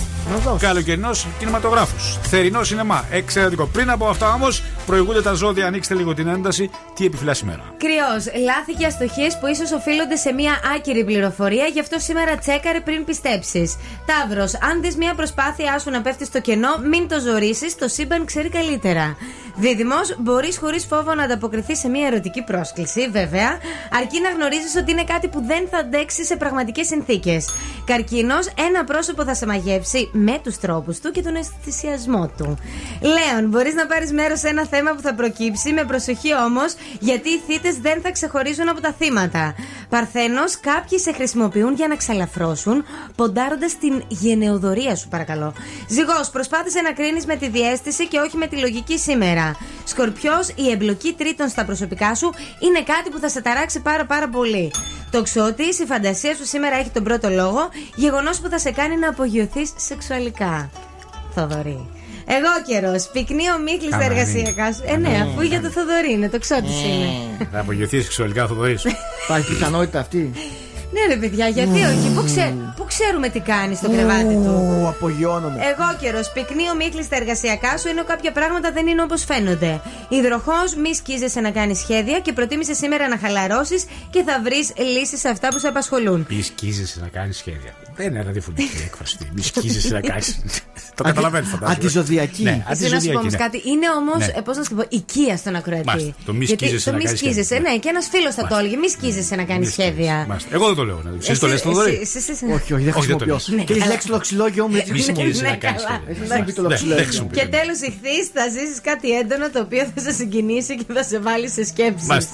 Καλοκαιρινός 0.60 1.28
κινηματογράφος. 1.40 2.20
Θερινό 2.22 2.64
σινεμά. 2.64 3.06
Εξαιρετικό. 3.12 3.66
Πριν 3.66 3.90
από 3.90 4.08
αυτά 4.08 4.34
όμως, 4.34 4.64
προηγούνται 4.86 5.22
τα 5.22 5.34
ζώδια. 5.34 5.68
Ανοίξτε 5.68 5.94
λίγο 5.94 6.14
την 6.14 6.28
ένταση. 6.28 6.70
Τι 6.96 7.06
επιφυλά 7.06 7.34
σήμερα. 7.34 7.62
Κρυός. 7.78 8.44
Λάθη 8.44 8.74
και 8.78 8.86
αστοχίες 8.86 9.38
που 9.40 9.48
ίσως 9.48 9.72
οφείλονται 9.72 10.16
σε 10.16 10.32
μια 10.34 10.60
άκυρη 10.76 11.04
πληροφορία, 11.04 11.66
γι' 11.66 11.80
αυτό 11.80 12.00
σήμερα 12.00 12.38
τσέκαρε 12.38 12.80
πριν 12.80 13.06
πιστέψεις. 13.06 13.76
Ταύρος. 14.06 14.56
Αν 14.56 14.82
δεις 14.82 14.96
μια 14.96 15.14
προσπάθειά 15.14 15.80
σου 15.80 15.90
να 15.90 16.02
πέφτεις 16.02 16.28
στο 16.28 16.40
κενό, 16.42 16.78
μην 16.90 17.08
το 17.08 17.20
ζωρίσεις, 17.20 17.76
το 17.76 17.88
σύμπαν 17.88 18.26
ξέρει 18.26 18.50
καλύτερα. 18.50 19.18
Δίδυμος. 19.56 20.16
Μπορείς 20.20 20.58
χωρίς 20.58 20.86
φόβο 20.86 21.14
να 21.14 21.24
ανταποκριθείς 21.24 21.80
σε 21.80 21.88
μια 21.90 22.08
ερωτική 22.08 22.44
πρόσκληση, 22.44 23.10
βέβαια, 23.12 23.58
αρκεί 24.00 24.22
να 24.22 24.30
γνωρίζεις 24.30 24.76
ότι 24.76 24.92
είναι 24.92 25.04
κάτι 25.04 25.28
που 25.28 25.44
δεν 25.48 25.68
θα 25.72 25.78
αντέξεις 25.78 26.28
σε 26.28 26.36
πραγματικές 26.36 26.88
συνθήκες. 26.88 27.50
Καρκίνος. 27.86 28.48
Ένα 28.68 28.84
πρόσωπο 28.84 29.24
θα 29.24 29.34
σε 29.34 29.46
μαγεύσει 29.46 30.10
με 30.18 30.40
τους 30.44 30.58
τρόπους 30.58 31.00
του 31.00 31.12
και 31.12 31.22
τον 31.22 31.36
αισθησιασμό 31.36 32.32
του. 32.38 32.58
Λέων. 33.02 33.50
Μπορείς 33.50 33.74
να 33.74 33.86
πάρεις 33.88 34.12
μέρος 34.12 34.40
σε 34.40 34.48
ένα 34.48 34.66
θέμα 34.66 34.92
που 34.92 35.02
θα 35.02 35.14
προκύψει, 35.14 35.74
με 35.74 35.84
προσοχή 35.84 36.36
όμως, 36.36 36.74
γιατί 37.00 37.30
οι 37.30 37.42
θύτε 37.48 37.76
δεν 37.82 38.02
θα 38.02 38.12
ξεχωρίζουν 38.12 38.70
από 38.70 38.82
τα 38.82 38.94
θύματα. 39.00 39.56
Παρθένος, 39.90 40.60
κάποιοι 40.60 41.00
σε 41.00 41.12
χρησιμοποιούν 41.12 41.74
για 41.74 41.88
να 41.88 41.96
ξαλαφρώσουν, 41.96 42.84
ποντάροντας 43.16 43.78
την 43.78 44.04
γενεοδορία 44.08 44.96
σου, 44.96 45.08
παρακαλώ. 45.08 45.54
Ζυγός, 45.90 46.30
προσπάθησε 46.30 46.82
να 46.82 46.92
κρίνεις 46.92 47.26
με 47.26 47.36
τη 47.36 47.48
διέστηση 47.50 48.08
και 48.08 48.20
όχι 48.20 48.38
με 48.38 48.48
τη 48.48 48.56
λογική 48.58 48.98
σήμερα. 48.98 49.56
Σκορπιός, 49.84 50.50
η 50.56 50.72
εμπλοκή 50.72 51.14
τρίτων 51.18 51.50
στα 51.50 51.66
προσωπικά 51.66 52.16
σου 52.16 52.34
είναι 52.60 52.84
κάτι 52.84 53.10
που 53.10 53.20
θα 53.20 53.30
σε 53.30 53.42
ταράξει 53.42 53.80
πάρα 53.80 54.06
πάρα 54.06 54.30
πολύ. 54.30 54.72
Τοξότης, 55.12 55.80
η 55.80 55.86
φαντασία 55.86 56.36
σου 56.36 56.46
σήμερα 56.46 56.76
έχει 56.76 56.90
τον 56.90 57.04
πρώτο 57.04 57.30
λόγο, 57.30 57.70
γεγονός 57.96 58.40
που 58.40 58.50
θα 58.50 58.60
σε 58.60 58.72
κάνει 58.72 58.98
να 58.98 59.10
απογειωθείς 59.10 59.74
σεξουαλικά. 59.76 60.07
Θοδωρή. 61.34 61.90
Εγώ 62.30 62.48
καιρός. 62.68 63.10
Πυκνή 63.14 63.52
ομίχλη 63.58 63.88
στα 63.88 63.96
Άμα 63.96 64.06
είναι. 64.06 64.14
εργασιακά 64.14 64.74
σου. 64.74 64.82
Ε, 64.86 64.98
ναι, 64.98 65.28
αφού 65.30 65.42
για 65.42 65.62
το 65.62 65.70
Θοδωρή 65.70 66.12
είναι, 66.12 66.30
το 66.30 66.40
ξότη 66.40 66.68
είναι. 66.68 67.48
Θα 67.52 67.60
απογειωθείς 67.60 68.04
σεξουαλικά, 68.04 68.48
θα 68.48 68.56
το 68.56 68.62
δει. 68.62 68.78
Υπάρχει 69.26 69.48
πιθανότητα 69.48 70.00
αυτή. 70.00 70.32
Ναι, 70.92 71.14
ρε 71.14 71.20
παιδιά, 71.20 71.48
γιατί 71.48 71.80
όχι. 71.84 72.12
Πού, 72.16 72.24
ξέ- 72.26 72.54
πού 72.76 72.86
ξέρουμε 72.88 73.30
τι 73.30 73.40
κάνει 73.40 73.76
στο 73.76 73.90
κρεβάτι 73.90 74.34
του. 74.34 74.78
Ου, 74.82 74.88
απογειώνομαι. 74.88 75.56
Εγώ 75.72 75.98
καιρός. 76.02 76.32
Πυκνή 76.34 76.70
ομίχλη 76.74 77.04
στα 77.04 77.16
εργασιακά 77.16 77.78
σου 77.78 77.88
ενώ 77.88 78.04
κάποια 78.04 78.32
πράγματα 78.32 78.72
δεν 78.72 78.88
είναι 78.88 79.02
όπως 79.02 79.24
φαίνονται. 79.24 79.82
Υδροχός, 80.10 80.76
μη 80.76 80.96
σκίζεσαι 80.96 81.40
να 81.40 81.52
κάνεις 81.52 81.80
σχέδια 81.80 82.20
και 82.20 82.34
προτίμησε 82.34 82.74
σήμερα 82.74 83.08
να 83.08 83.18
χαλαρώσεις 83.18 83.86
και 84.10 84.24
θα 84.24 84.42
βρεις 84.44 84.72
λύσεις 84.78 85.20
σε 85.20 85.30
αυτά 85.30 85.48
που 85.48 85.60
σε 85.60 85.68
απασχολούν. 85.68 86.26
Μη 86.30 86.42
σκίζεσαι 86.42 87.00
να 87.02 87.08
κάνεις 87.08 87.38
σχέδια. 87.38 87.72
Δεν 87.96 88.08
είναι 88.08 88.22
ραδιοφωνική 88.24 88.70
έκφραση. 88.86 89.18
Μη 89.34 89.42
σκίζεσαι 89.42 89.94
να 89.94 90.02
κάνεις. 90.02 90.40
Το 90.98 91.04
καταλαβαίνεις, 91.04 91.50
φαντάζομαι. 91.50 91.78
αντιζωδιακή. 91.78 92.44
Ναι, 92.44 92.50
Θέλω 92.52 92.64
να 92.66 92.76
σου 92.76 92.80
πω 92.80 92.86
αντιζωδιακή. 92.86 93.18
όμως 93.18 93.32
ναι. 93.32 93.38
κάτι. 93.38 93.62
Είναι 93.66 93.88
όμως, 94.00 94.18
Ναι. 94.18 94.34
ε, 94.36 94.42
πώς 94.42 94.58
να 94.58 94.64
σου 94.64 94.70
το 94.70 94.76
πω, 94.76 94.86
οικία 94.90 95.38
στον 95.38 95.56
ακροατή. 95.56 95.86
Μάλιστα. 95.86 96.12
Το 96.26 96.34
μη 96.34 96.46
Γιατί 96.46 96.64
σκίζεσαι 96.64 96.86
το 96.86 96.92
να 96.92 96.98
μη 96.98 97.04
κάνεις 97.04 97.20
σκίζεσαι, 97.20 97.44
σχέδια. 97.44 97.72
ναι, 97.72 97.78
και 97.78 97.90
ένας 97.90 98.08
φίλος 98.12 98.34
θα 98.36 98.48
το 98.48 98.56
έλεγε. 98.58 98.76
Μη 98.78 98.90
σκίζεσαι 98.90 99.36
να 99.36 99.44
κάνεις 99.44 99.72
σχέδια. 99.72 100.26
Μάλιστα. 100.28 100.50
Εγώ 100.54 100.66
δεν 100.68 100.76
το 100.78 100.86
λέω. 100.86 101.02
Εσύ 101.20 101.28
το 101.28 101.32
Εσύ- 101.32 101.44
λες, 101.54 101.62
το 101.62 101.72
δωρή. 101.72 102.00
εσύ- 102.02 102.16
εσύ- 102.16 102.30
εσύ- 102.30 102.44
Όχι, 102.44 102.74
όχι, 102.74 102.84
δεν 102.84 102.94
Όχι, 102.98 103.08
δεν 103.08 103.18
το 103.18 103.22
χρησιμοποιώ. 103.24 103.34
λες. 103.34 103.48
Ναι, 103.48 103.64
Και 103.64 103.74
η 103.74 103.78
καλά. 103.78 103.92
λέξη 103.92 104.10
λοξιλόγιο 104.10 104.68
μου 104.68 104.76
έτσι. 104.76 104.92
Μη 104.92 105.00
σκίζεσαι 105.00 105.42
Ναι, 105.42 105.50
να 105.50 105.56
κάνεις 105.56 105.84
καλά. 105.84 106.02
σχέδια. 106.06 106.36
Εσύ 106.36 106.44
πει 106.46 106.54
το 106.54 106.62
Ναι, 106.62 106.68
λοξιλόγιο. 106.68 106.96
δεν 106.98 107.06
χρησιμοποιώ. 107.06 107.42
Και 107.42 107.48
τέλος 107.58 107.78
ηχθεί, 107.90 108.16
θα 108.34 108.44
ζήσει 108.56 108.82
κάτι 108.90 109.08
έντονο 109.20 109.50
το 109.50 109.60
οποίο 109.60 109.84
θα 109.96 110.02
σε 110.02 110.12
συγκινήσει 110.12 110.76
και 110.78 110.86
θα 110.94 111.04
σε 111.04 111.20
βάλει 111.20 111.50
σε 111.50 111.64
σκέψεις. 111.66 112.08
Μάλιστα. 112.08 112.34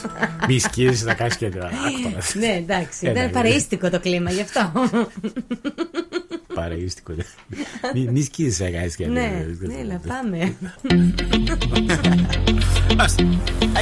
Μη 0.48 0.58
σκίζεσαι 0.58 1.04
να 1.04 1.14
κάνεις 1.14 1.32
σχέδια. 1.34 1.64
Άκου 1.86 2.00
τώρα. 2.02 2.18
Ναι, 2.34 2.52
εντάξει. 2.62 2.98
Ε, 3.02 3.06
Δεν 3.06 3.12
ναι, 3.12 3.20
είναι 3.20 3.30
παρεΐστικο 3.32 3.90
το 3.90 4.00
κλίμα, 4.00 4.30
γι' 4.30 4.40
αυτό. 4.40 4.72
παραγίστικο. 6.54 7.12
Μη 8.12 8.22
σκίζει, 8.22 8.64
αγάπη 8.64 8.92
και 8.96 9.06
Ναι, 9.06 9.46
ναι, 9.60 9.74
έλα, 9.80 10.00
πάμε. 10.06 10.38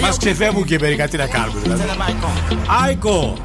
Μα 0.03 0.16
ξεφεύγουν 0.18 0.64
και 0.64 0.79
μερικά, 0.81 1.09
τι 1.09 1.16
να 1.16 1.27
κάνουμε 1.27 1.61
δηλαδή. 1.61 1.83
Άικο! 2.85 3.37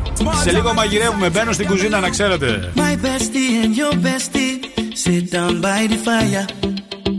Σε 0.44 0.52
λίγο 0.52 0.74
μαγειρεύουμε, 0.74 1.30
μπαίνω 1.30 1.52
στην 1.52 1.68
κουζίνα 1.68 2.00
να 2.00 2.10
ξέρετε. 2.10 2.72
My 2.76 2.80
bestie 2.80 3.64
and 3.64 3.76
your 3.76 3.94
bestie 4.06 4.56
sit 5.04 5.32
down 5.32 5.62
by 5.62 5.88
the 5.92 5.98
fire. 6.08 6.46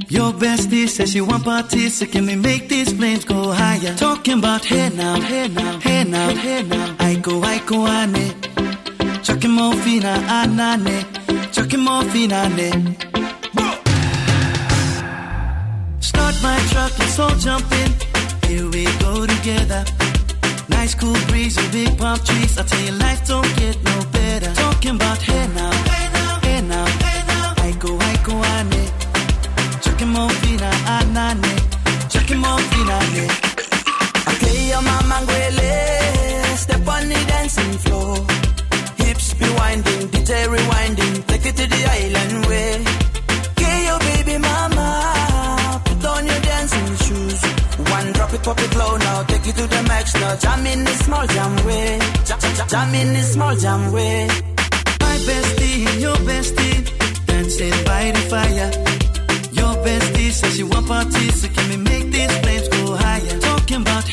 Your 0.09 0.33
bestie 0.43 0.89
says 0.95 1.11
she 1.13 1.21
want 1.21 1.45
parties, 1.45 1.99
so 1.99 2.07
can 2.13 2.25
we 2.31 2.37
make 2.49 2.65
these 2.69 2.91
flames 2.99 3.25
go 3.33 3.39
higher? 3.61 3.93
Talking 4.07 4.39
about 4.43 4.65
hey 4.73 4.89
now, 5.01 5.17
hey 5.31 5.49
now, 5.49 5.73
hey 5.87 6.03
now, 6.15 6.29
hey 6.45 6.63
now. 6.63 7.09
I 7.11 7.13
go, 7.27 7.35
I 7.55 7.59
go, 7.71 7.79
ane. 8.01 8.27
Chucking 9.27 9.55
morphine, 9.59 10.13
anane. 10.39 10.97
Chucking 11.55 11.83
morphine, 11.89 12.33
ane. 12.43 12.71
Start 16.11 16.35
my 16.47 16.59
truck, 16.71 16.93
let's 17.01 17.19
all 17.19 17.37
jump 17.47 17.73
in. 17.83 17.91
Here 18.49 18.69
we 18.69 18.85
go 18.99 19.27
together. 19.27 19.85
Nice 20.69 20.95
cool 20.95 21.17
breeze 21.29 21.57
and 21.59 21.71
big 21.73 21.99
palm 21.99 22.19
trees. 22.19 22.59
I 22.59 22.63
tell 22.63 22.83
you, 22.87 22.93
life 22.93 23.27
don't 23.27 23.57
get 23.57 23.77
no 23.83 23.97
better. 24.13 24.53
Talking 24.55 24.97
about 24.97 25.21
hey 25.23 25.47
now, 25.55 25.73
hey 25.93 26.07
now, 26.17 26.41
hey 26.47 26.61
now, 26.63 26.87
hey 27.05 27.21
now. 27.27 27.67
I 27.67 27.71
go, 27.79 27.99
I 27.99 28.15
go, 28.27 28.35
ane. 28.57 28.85
Chucking 29.83 30.13
morphine, 30.17 30.67
anane. 30.95 31.55
Chucking 32.13 32.39
morphine, 32.39 32.91
ane. 32.99 33.29
I 34.29 34.33
play 34.41 34.69
your 34.69 34.83
mama 34.83 35.27
step 36.57 36.89
on 36.89 37.09
the 37.09 37.21
dancing 37.29 37.77
floor. 37.85 38.17
Hips 38.97 39.35
be 39.35 39.49
winding, 39.59 40.09
DJ 40.09 40.47
rewinding, 40.49 41.16
the. 50.29 50.37
Jam 50.41 50.67
in 50.67 50.85
the 50.85 50.91
small 51.05 51.27
jam 51.27 51.67
way, 51.67 51.99
jam 52.69 52.95
in 52.95 53.13
the 53.15 53.23
small 53.23 53.57
jam 53.57 53.93
way. 53.93 54.27
My 55.01 55.17
bestie 55.27 56.01
your 56.01 56.17
bestie, 56.29 57.27
dancing 57.27 57.85
by 57.85 58.11
the 58.11 58.23
fire. 58.31 58.71
Your 59.53 59.75
bestie 59.85 60.31
says 60.31 60.57
she 60.57 60.65
want 60.65 60.87
parties, 60.87 61.43
so 61.43 61.49
can 61.49 61.69
we 61.71 61.77
make 61.77 62.07
these 62.13 62.39
flames 62.39 62.69
go 62.69 62.97
higher? 62.97 63.39
Talking 63.41 63.83
about 63.83 64.13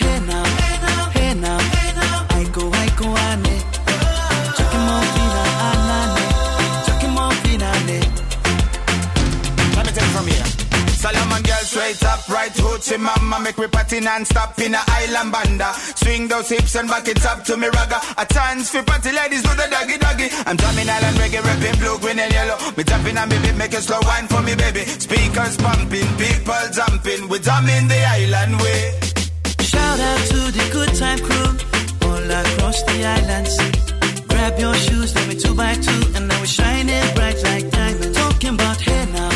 hoochie 12.84 13.00
mama 13.00 13.40
Make 13.44 13.58
me 13.58 13.68
party 13.68 14.00
non-stop 14.00 14.60
in 14.60 14.76
a 14.76 14.82
island 14.88 15.32
banda. 15.32 15.74
Swing 15.96 16.28
those 16.28 16.50
hips 16.50 16.76
and 16.76 16.88
back 16.88 17.08
it 17.08 17.26
up 17.26 17.44
to 17.46 17.58
me 17.58 17.68
ragga. 17.68 18.00
A 18.18 18.26
chance 18.26 18.70
for 18.70 18.84
party 18.84 19.12
ladies 19.12 19.44
do 19.44 19.50
the 19.50 19.68
doggy 19.70 19.98
doggy. 19.98 20.28
I'm 20.46 20.56
drumming 20.56 20.90
island 20.90 21.18
reggae, 21.18 21.44
rapping 21.44 21.80
blue, 21.80 21.98
green 22.00 22.20
and 22.20 22.32
yellow. 22.32 22.58
Me 22.78 22.84
tapping 22.84 23.18
on 23.18 23.30
me 23.30 23.38
beat, 23.40 23.58
make 23.58 23.74
a 23.74 23.82
slow 23.82 24.00
wine 24.04 24.28
for 24.28 24.42
me 24.42 24.56
baby. 24.56 24.82
Speakers 24.86 25.58
pumping, 25.58 26.10
people 26.18 26.64
jumping. 26.72 27.28
We 27.30 27.40
drumming 27.40 27.88
the 27.88 28.00
island 28.06 28.62
way. 28.62 29.00
Shout 29.60 30.00
out 30.00 30.22
to 30.32 30.40
the 30.52 30.66
good 30.72 30.92
time 30.96 31.20
crew 31.20 31.52
all 32.08 32.30
across 32.32 32.82
the 32.84 33.04
islands. 33.04 33.54
Grab 34.28 34.60
your 34.60 34.76
shoes, 34.76 35.16
let 35.16 35.28
me 35.28 35.36
two 35.36 35.56
by 35.56 35.74
two, 35.76 36.02
and 36.16 36.28
now 36.28 36.40
we're 36.40 36.46
shining 36.46 37.06
bright 37.16 37.42
like 37.44 37.70
diamonds. 37.72 38.18
Talking 38.18 38.56
about 38.56 38.80
hey 38.82 39.06
now, 39.12 39.30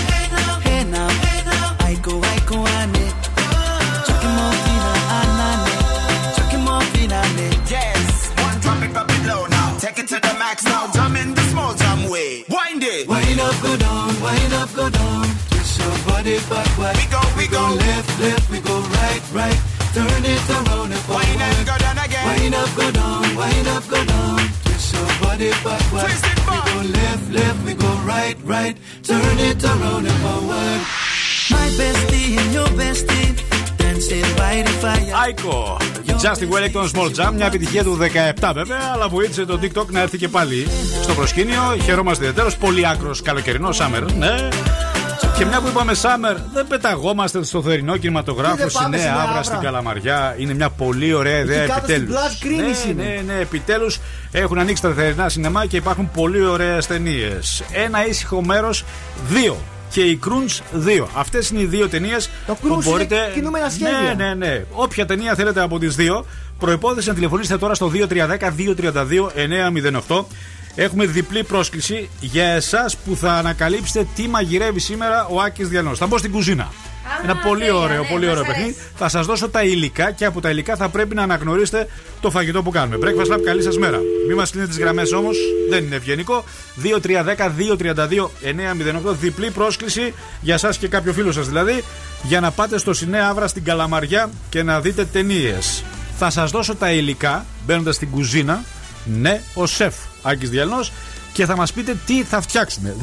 it 10.57 10.63
to 10.63 10.65
the 10.65 10.69
max 10.69 10.87
now, 10.87 10.87
drumming 10.91 11.33
the 11.35 11.41
small 11.41 11.73
jam 11.73 12.09
way 12.09 12.45
Wind 12.49 12.83
it 12.83 13.07
Wind 13.07 13.39
up, 13.39 13.61
go 13.61 13.77
down, 13.77 14.21
wind 14.21 14.53
up, 14.53 14.73
go 14.75 14.89
down. 14.89 15.25
Twist 15.49 15.79
your 15.79 15.97
body 16.07 16.37
backward. 16.49 16.95
We 16.97 17.05
go, 17.09 17.21
we 17.37 17.47
go. 17.47 17.75
left, 17.75 18.19
left, 18.19 18.49
we 18.51 18.59
go 18.59 18.79
right, 18.79 19.21
right. 19.33 19.59
Turn 19.93 20.25
it 20.25 20.49
around 20.49 20.91
and 20.91 21.01
forward. 21.01 21.25
Wind 21.25 21.41
up, 21.41 21.65
go 21.65 21.77
down 21.77 21.97
again 21.97 22.25
Wind 22.27 22.55
up, 22.55 22.75
go 22.75 22.91
down, 22.91 23.35
wind 23.35 23.67
up, 23.67 23.87
go 23.87 24.05
down. 24.05 24.39
Twist 24.63 24.93
your 24.93 25.07
body 25.21 25.51
backward. 25.63 26.05
Twist 26.05 26.25
it 26.25 26.45
back. 26.45 26.65
We 26.65 26.71
go 26.71 26.89
left, 26.89 27.31
left, 27.31 27.65
we 27.65 27.73
go 27.73 27.91
right, 28.05 28.37
right. 28.43 28.77
Turn 29.03 29.39
it 29.39 29.63
around 29.63 30.05
and 30.05 30.19
forward. 30.21 30.81
My 31.49 31.67
bestie 31.79 32.37
and 32.37 32.53
your 32.53 32.67
bestie 32.67 33.66
dancing 33.87 34.27
by 34.39 34.55
the 34.67 34.73
fire. 34.83 35.23
Άικο. 35.23 35.77
Justin 36.07 36.49
Wellington 36.49 36.89
Small 36.95 37.11
Jam, 37.15 37.31
μια 37.33 37.45
επιτυχία 37.45 37.83
του 37.83 37.97
17 38.41 38.51
βέβαια, 38.53 38.79
αλλά 38.93 39.07
βοήθησε 39.07 39.45
το 39.45 39.59
TikTok 39.61 39.85
να 39.87 40.01
έρθει 40.01 40.17
και 40.17 40.27
πάλι 40.27 40.67
στο 41.01 41.13
προσκήνιο. 41.13 41.77
Χαιρόμαστε 41.83 42.23
ιδιαίτερως. 42.23 42.57
Πολύ 42.57 42.87
άκρος 42.87 43.21
καλοκαιρινό 43.21 43.69
Summer. 43.69 44.03
Ναι. 44.17 44.47
Και 45.37 45.45
μια 45.45 45.61
που 45.61 45.67
είπαμε 45.67 45.93
Summer, 46.01 46.35
δεν 46.53 46.67
πεταγόμαστε 46.67 47.43
στο 47.43 47.61
θερινό 47.61 47.93
Τι 47.93 47.99
κινηματογράφο 47.99 48.55
δεν 48.55 48.69
στη 48.69 48.79
πάμε 48.83 48.97
Νέα 48.97 49.05
στην 49.05 49.17
Άβρα 49.17 49.29
Άβρα. 49.29 49.43
στην 49.43 49.59
Καλαμαριά. 49.59 50.35
Είναι 50.37 50.53
μια 50.53 50.69
πολύ 50.69 51.13
ωραία 51.13 51.39
ιδέα 51.39 51.65
κάτω 51.65 51.79
στην 51.83 51.93
επιτέλους. 51.95 52.15
Blood 52.15 52.37
Κρίνης 52.39 52.85
ναι, 52.85 52.91
είναι. 52.91 53.03
ναι, 53.03 53.33
ναι, 53.33 53.39
επιτέλους 53.39 53.99
έχουν 54.31 54.57
ανοίξει 54.57 54.81
τα 54.81 54.91
θερινά 54.91 55.29
σινεμά 55.29 55.65
και 55.65 55.77
υπάρχουν 55.77 56.11
πολύ 56.13 56.45
ωραίες 56.45 56.87
ταινίες. 56.87 57.63
Ένα 57.71 58.07
ήσυχο 58.07 58.41
μέρος, 58.41 58.83
δύο. 59.29 59.57
Και 59.89 60.01
η 60.01 60.19
Crunch 60.25 60.61
2. 61.03 61.07
Αυτές 61.15 61.49
είναι 61.49 61.61
οι 61.61 61.65
δύο 61.65 61.89
ταινίες 61.89 62.29
που 62.45 62.57
Crunch 62.77 62.83
μπορείτε. 62.83 63.15
είναι 63.15 63.31
κινούμενα 63.33 63.69
σχέδια. 63.69 64.13
Ναι, 64.17 64.23
ναι, 64.23 64.33
ναι. 64.33 64.63
Όποια 64.71 65.05
ταινία 65.05 65.35
θέλετε 65.35 65.61
από 65.61 65.79
τις 65.79 65.95
δύο, 65.95 66.25
προπόθεση 66.59 67.07
να 67.07 67.13
τηλεφωνήσετε 67.13 67.57
τώρα 67.57 67.73
στο 67.73 67.91
2310-232-908. 70.07 70.25
Έχουμε 70.75 71.05
διπλή 71.05 71.43
πρόσκληση 71.43 72.09
για 72.19 72.45
εσάς 72.45 72.97
που 72.97 73.15
θα 73.15 73.33
ανακαλύψετε 73.33 74.07
τι 74.15 74.27
μαγειρεύει 74.27 74.79
σήμερα 74.79 75.25
ο 75.25 75.41
Άκης 75.41 75.67
Διανός. 75.69 75.97
Θα 75.97 76.07
μπω 76.07 76.17
στην 76.17 76.31
κουζίνα. 76.31 76.71
Ένα 77.23 77.35
πολύ 77.35 77.59
τέλεια, 77.59 77.75
ωραίο, 77.75 78.01
ναι, 78.01 78.07
πολύ 78.07 78.25
μας 78.25 78.37
ωραίο 78.37 78.43
αρέσει. 78.43 78.57
παιχνίδι. 78.57 78.75
Θα 78.95 79.09
σας 79.09 79.25
δώσω 79.25 79.49
τα 79.49 79.63
υλικά 79.63 80.11
και 80.11 80.25
από 80.25 80.41
τα 80.41 80.49
υλικά 80.49 80.75
θα 80.75 80.89
πρέπει 80.89 81.15
να 81.15 81.23
αναγνωρίσετε 81.23 81.87
το 82.21 82.31
φαγητό 82.31 82.63
που 82.63 82.71
κάνουμε. 82.71 82.97
Breakfast 83.01 83.33
Lab, 83.33 83.39
καλή 83.45 83.61
σας 83.61 83.77
μέρα. 83.77 83.99
Μην 84.27 84.37
μας 84.37 84.51
κλείνετε 84.51 84.71
τις 84.71 84.79
γραμμές 84.81 85.11
όμως, 85.11 85.37
δεν 85.69 85.83
είναι 85.83 85.95
ευγενικό. 85.95 86.43
2310-232-908. 86.75 89.15
Διπλή 89.19 89.51
πρόσκληση 89.51 90.13
για 90.41 90.53
εσά 90.53 90.69
και 90.79 90.87
κάποιο 90.87 91.13
φίλο 91.13 91.31
σας 91.31 91.47
δηλαδή, 91.47 91.83
για 92.23 92.39
να 92.39 92.51
πάτε 92.51 92.77
στο 92.77 92.93
Σινέα 92.93 93.27
Άβρα 93.27 93.47
στην 93.47 93.63
Καλαμαριά 93.63 94.29
και 94.49 94.63
να 94.63 94.81
δείτε 94.81 95.05
ταινίες. 95.05 95.83
Θα 96.17 96.29
σας 96.29 96.51
δώσω 96.51 96.75
τα 96.75 96.91
υλικά 96.91 97.45
μπαίνοντας 97.65 97.95
στην 97.95 98.09
κουζίνα. 98.09 98.63
Ναι, 99.05 99.41
ο 99.53 99.65
σεφ 99.65 99.95
Άκης 100.21 100.49
Διαλνός 100.49 100.91
και 101.37 101.45
θα 101.45 101.55
μας 101.55 101.73
πείτε 101.73 101.97
τι 102.05 102.23
θα 102.23 102.41
φτιάξουμε. 102.41 102.95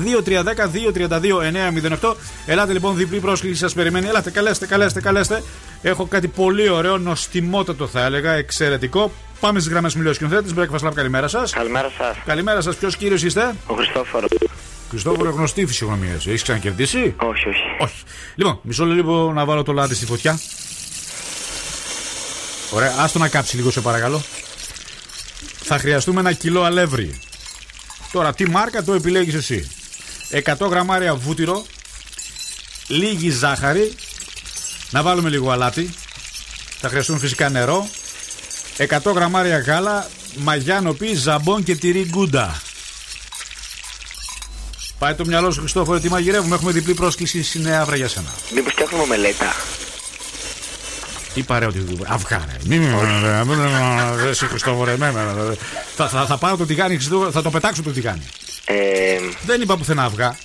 2-3-10-2-32-908. 2.01 2.15
Ελάτε 2.47 2.73
λοιπόν, 2.73 2.97
διπλή 2.97 3.21
πρόσκληση 3.21 3.59
σας 3.59 3.75
περιμένει. 3.75 4.07
Ελάτε, 4.07 4.31
καλέστε, 4.31 4.67
καλέστε, 4.67 5.01
καλέστε. 5.01 5.43
Έχω 5.83 6.07
κάτι 6.07 6.29
πολύ 6.29 6.69
ωραίο, 6.69 6.99
νοστιμότατο 6.99 7.87
θα 7.87 8.05
έλεγα, 8.05 8.33
εξαιρετικό. 8.33 9.13
Πάμε 9.41 9.61
στις 9.61 9.73
γραμμές 9.73 9.95
μιλιοσκηνοθέτη. 9.95 10.55
Breakfast 10.59 10.89
Lab, 10.89 10.95
καλημέρα 10.95 11.29
σας. 11.29 11.53
Καλημέρα 11.53 11.91
σας. 11.99 12.17
Καλημέρα 12.27 12.61
σας, 12.61 12.77
ποιος 12.77 12.97
κύριος 12.97 13.23
είστε; 13.23 13.55
Ο 13.67 13.75
Χριστόφορο. 13.75 14.27
Χριστόφορο, 14.89 15.31
γνωστή 15.31 15.67
φυσιογνωμίας. 15.67 16.27
Έχεις 16.27 16.43
ξανακερδίσει; 16.43 17.15
Όχι, 17.17 17.49
όχι. 17.49 17.63
Όχι. 17.79 18.03
Λοιπόν, 18.35 18.59
μισό 18.63 18.85
λεπτό 18.85 19.33
να 19.33 19.45
βάλω 19.45 19.63
το 19.63 19.73
λάδι 19.73 19.95
στη 19.95 20.07
φωτιά. 20.07 20.41
Ωραία, 22.71 22.95
άστο 22.99 23.19
να 23.19 23.29
κάψει 23.29 23.57
λίγο 23.57 23.71
σε 23.71 23.81
παρακαλώ. 23.81 24.23
Θα 25.63 25.79
χρειαστούμε 25.79 26.21
ένα 26.21 26.33
κιλό 26.33 26.63
αλεύρι. 26.63 27.19
Τώρα, 28.15 28.35
τι 28.35 28.49
μάρκα 28.51 28.83
το 28.83 28.93
επιλέγεις 28.93 29.35
εσύ; 29.35 29.71
100 30.31 30.69
γραμμάρια 30.71 31.15
βούτυρο, 31.15 31.67
λίγη 32.87 33.31
ζάχαρη, 33.31 33.95
να 34.91 35.03
βάλουμε 35.03 35.29
λίγο 35.29 35.51
αλάτι. 35.51 35.95
Θα 36.81 36.89
χρειαστούμε 36.89 37.19
φυσικά 37.19 37.49
νερό. 37.49 37.89
100 38.77 39.13
γραμμάρια 39.15 39.59
γάλα, 39.59 40.09
μαγιάνο 40.37 40.93
πι, 40.93 41.15
ζαμπόν 41.15 41.63
και 41.63 41.77
τυρί 41.77 42.05
γκούντα. 42.09 42.63
Πάει 44.99 45.15
το 45.15 45.25
μυαλό 45.27 45.51
σου, 45.51 45.61
Χριστόφορο, 45.61 46.01
τι 46.01 46.09
μαγειρεύουμε. 46.09 46.55
Έχουμε 46.55 46.73
διπλή 46.73 46.95
πρόσκληση 46.95 47.43
στη 47.43 47.59
Νέα 47.59 47.81
Αύρα 47.81 47.97
για 47.97 48.09
σένα. 48.09 48.29
Μήπως 48.55 48.73
φτιάχνουμε 48.73 49.07
μελέτα; 49.07 49.55
Είπα 51.35 51.59
ρε 51.59 51.67
ότι. 51.67 51.99
Αυγά, 52.07 52.45
ρε. 52.47 52.57
Μην 52.67 52.83
με. 52.83 54.29
Εσύ, 54.29 54.47
Χριστόφορε, 54.47 54.97
με, 54.97 55.13
με, 55.13 55.23
με. 55.25 55.57
Θα, 55.97 56.09
θα, 56.09 56.27
θα 56.27 56.37
πάρω 56.39 56.57
το 56.57 56.67
τηγάνι, 56.67 56.95
Χριστόφορε, 56.97 57.31
θα 57.31 57.43
το 57.43 57.51
πετάξω 57.51 57.83
το 57.83 57.91
τηγάνι. 57.91 58.23
Ε, 58.65 59.19
Δεν 59.47 59.61
είπα 59.61 59.77
πουθενά 59.77 60.05
αυγά. 60.05 60.37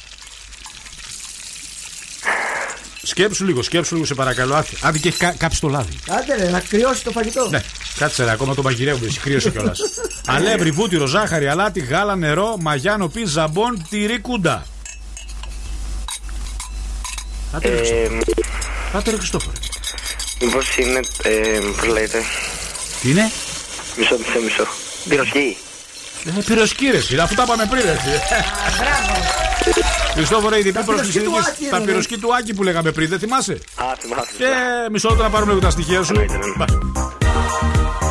Σκέψου 3.04 3.46
λίγο, 3.46 3.62
σκέψου 3.64 3.94
λίγο, 3.94 4.06
σε 4.06 4.14
παρακαλώ. 4.14 4.56
Άντε, 4.56 4.68
άντε 4.82 4.98
και 4.98 5.08
έχει 5.08 5.18
κα- 5.18 5.36
κάψει 5.38 5.62
το 5.62 5.68
λάδι. 5.68 5.98
Άντε 6.10 6.36
ρε, 6.36 6.50
να 6.50 6.60
κρυώσει 6.60 7.04
το 7.04 7.12
φαγητό. 7.12 7.48
Ναι, 7.50 7.64
κάτσε 7.98 8.24
ρε, 8.24 8.32
ακόμα 8.32 8.56
το 8.56 8.62
μαγειρεύουμε, 8.62 9.08
εσύ 9.08 9.20
κρύωσε 9.20 9.50
κιόλας. 9.50 9.80
Αλεύρι, 10.28 10.72
βούτυρο, 10.72 11.06
ζάχαρη, 11.06 11.48
αλάτι, 11.48 11.80
γάλα, 11.80 12.16
νερό, 12.16 12.58
μαγιάνο 12.60 13.08
πι, 13.08 13.26
ζαμπόν, 13.26 13.86
τυρί 13.90 14.20
κούντα. 14.20 14.66
Άντε, 17.52 17.70
ρε 17.70 19.12
Ε, 19.12 19.18
Χριστόφορε. 19.18 19.58
Άντε, 20.42 20.56
ρε 20.56 20.62
Χριστόφορε. 20.62 20.70
Μήπως 20.70 20.78
είναι, 20.78 21.00
ε, 21.24 21.60
πώς 21.78 21.88
λέγεται, 21.88 22.24
Τι 23.02 23.10
είναι; 23.10 23.32
μισό, 23.98 24.18
μισό, 24.18 24.40
μισό. 24.44 24.68
Πυροσχή. 25.10 25.58
Ε, 26.26 26.42
πυροσκύρες 26.46 27.10
είναι, 27.10 27.22
αφού 27.22 27.36
τα 27.36 27.46
πάμε 27.46 27.66
πριν, 27.70 27.88
έτσι. 27.88 28.10
Χριστόφορε, 30.14 30.60
η 30.60 30.62
διπλή 30.62 30.84
πρόσκληση 30.84 31.20
πυροσκή 31.20 31.30
του 31.30 31.36
είναι 31.36 31.46
Άκη, 31.50 31.70
τα 31.70 31.78
ρε, 31.80 31.86
πυροσκή 31.86 32.18
του 32.18 32.36
Άκη 32.36 32.54
που 32.54 32.64
λέγαμε 32.64 32.92
πριν, 32.92 33.10
δεν 33.10 33.20
θυμάσαι; 33.20 33.60
Α, 33.76 33.86
θυμάσαι. 34.00 34.30
Και 34.38 34.46
μισό 34.92 35.10
λεπτό 35.10 35.24
να 35.24 35.30
πάρουμε 35.30 35.54
λίγο 35.54 35.64
τα 35.64 35.70
στοιχεία 35.70 36.04
σου. 36.04 36.26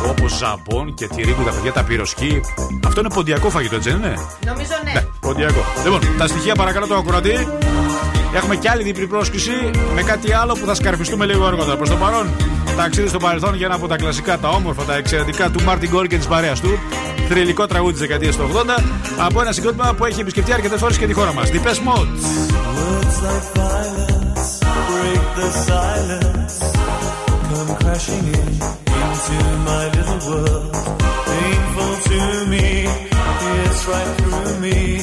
Όπως 0.07 0.37
ζαμπόν 0.37 0.93
και 0.93 1.07
τυρί 1.07 1.35
τα 1.45 1.51
παιδιά, 1.51 1.71
τα 1.71 1.83
πυροσκή. 1.83 2.41
Αυτό 2.87 2.99
είναι 2.99 3.09
ποντιακό 3.09 3.49
φαγητό, 3.49 3.75
έτσι 3.75 3.89
δεν 3.89 3.97
είναι; 3.97 4.13
Νομίζω 4.45 4.71
ναι. 4.83 5.01
Ποντιακό. 5.19 5.65
Λοιπόν, 5.83 5.99
τα 6.17 6.27
στοιχεία 6.27 6.55
παρακαλώ 6.55 6.87
το 6.87 6.95
ακροατή. 6.95 7.47
Έχουμε 8.35 8.55
και 8.55 8.69
άλλη 8.69 8.83
διπλή 8.83 9.07
πρόσκληση 9.07 9.51
με 9.95 10.01
κάτι 10.01 10.33
άλλο 10.33 10.53
που 10.53 10.65
θα 10.65 10.73
σκαρφιστούμε 10.73 11.25
λίγο 11.25 11.45
αργότερα. 11.45 11.77
Προς 11.77 11.89
το 11.89 11.95
παρόν, 11.95 12.27
ταξίδι 12.77 13.07
στο 13.07 13.17
παρελθόν 13.17 13.55
για 13.55 13.65
ένα 13.65 13.75
από 13.75 13.87
τα 13.87 13.95
κλασικά, 13.95 14.37
τα 14.37 14.49
όμορφα, 14.49 14.83
τα 14.83 14.95
εξαιρετικά 14.95 15.49
του 15.49 15.63
Μάρτιν 15.63 15.89
Γκόρ 15.89 16.07
και 16.07 16.17
της 16.17 16.27
παρέας 16.27 16.61
του. 16.61 16.79
Θρηλυκό 17.29 17.65
τραγούδι 17.65 17.91
της 17.91 18.01
δεκαετίας 18.01 18.35
του 18.35 18.49
80 18.53 18.83
από 19.17 19.41
ένα 19.41 19.51
συγκρότημα 19.51 19.93
που 19.93 20.05
έχει 20.05 20.21
επισκεφτεί 20.21 20.53
αρκετές 20.53 20.79
φορές 20.79 20.97
και 20.97 21.05
τη 21.05 21.13
χώρα 21.13 21.33
μας. 21.33 21.49
Deepest 21.51 21.79
Mode. 21.87 22.07
Come 27.49 27.75
crashing 27.77 28.27
in 28.27 28.49
into 29.09 29.37
my 29.65 29.85
little 29.95 30.21
world. 30.29 30.71
Painful 31.25 31.93
to 32.09 32.45
me, 32.45 32.85
it's 32.85 33.87
right 33.87 34.11
through 34.19 34.59
me. 34.59 35.01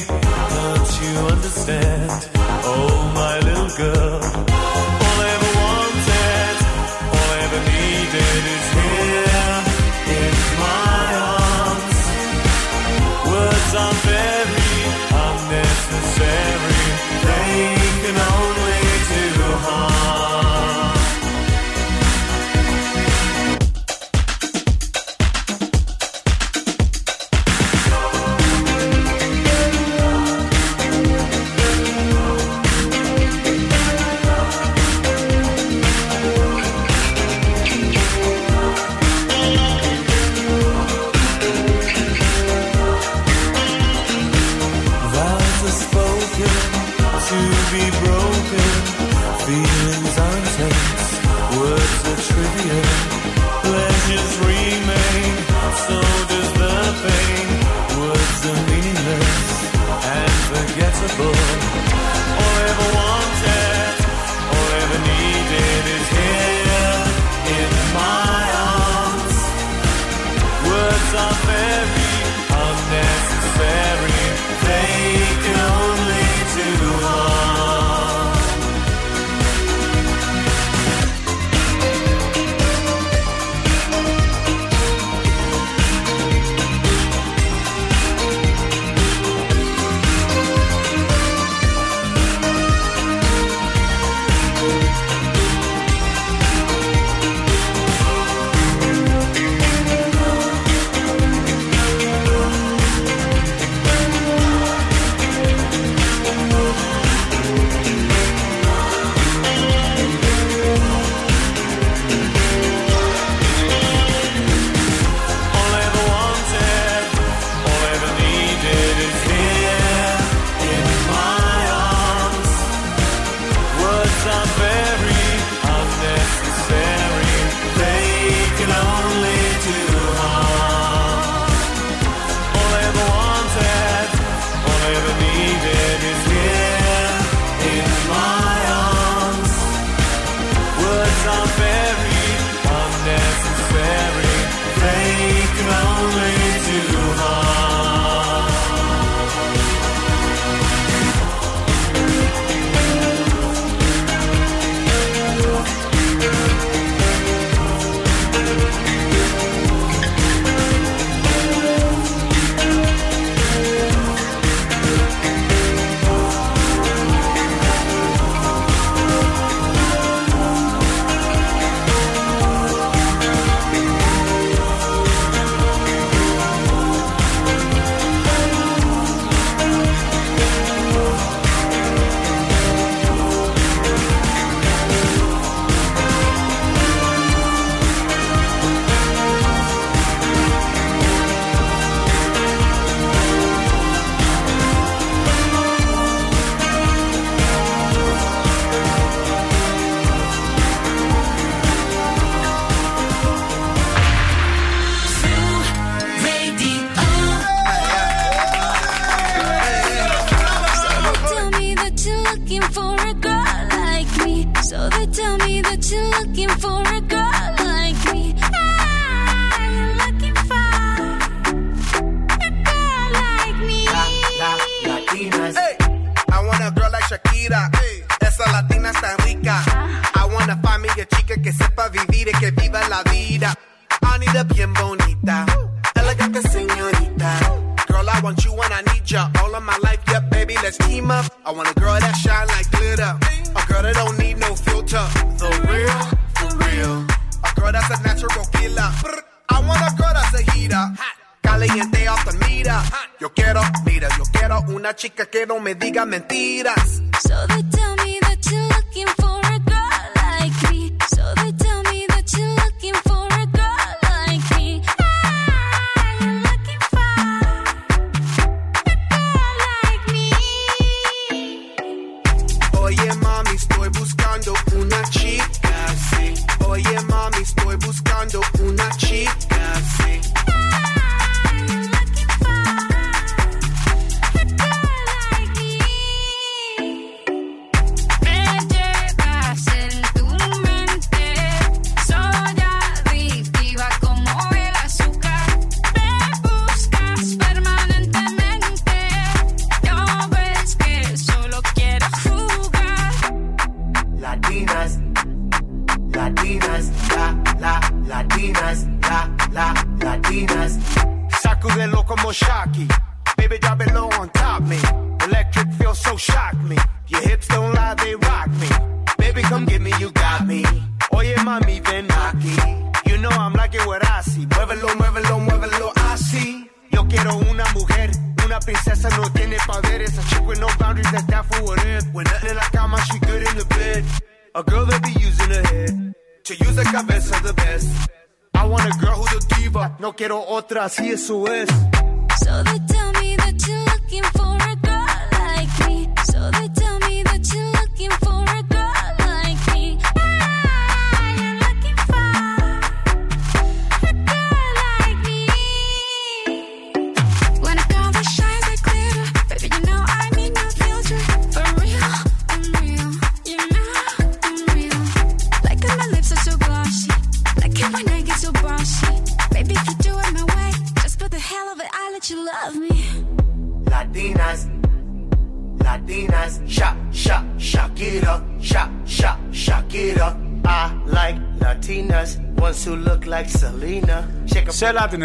Don't 0.55 0.91
you 1.01 1.13
understand? 1.35 2.29
Oh, 2.63 3.11
my 3.13 3.39
little 3.39 3.77
girl. 3.77 4.26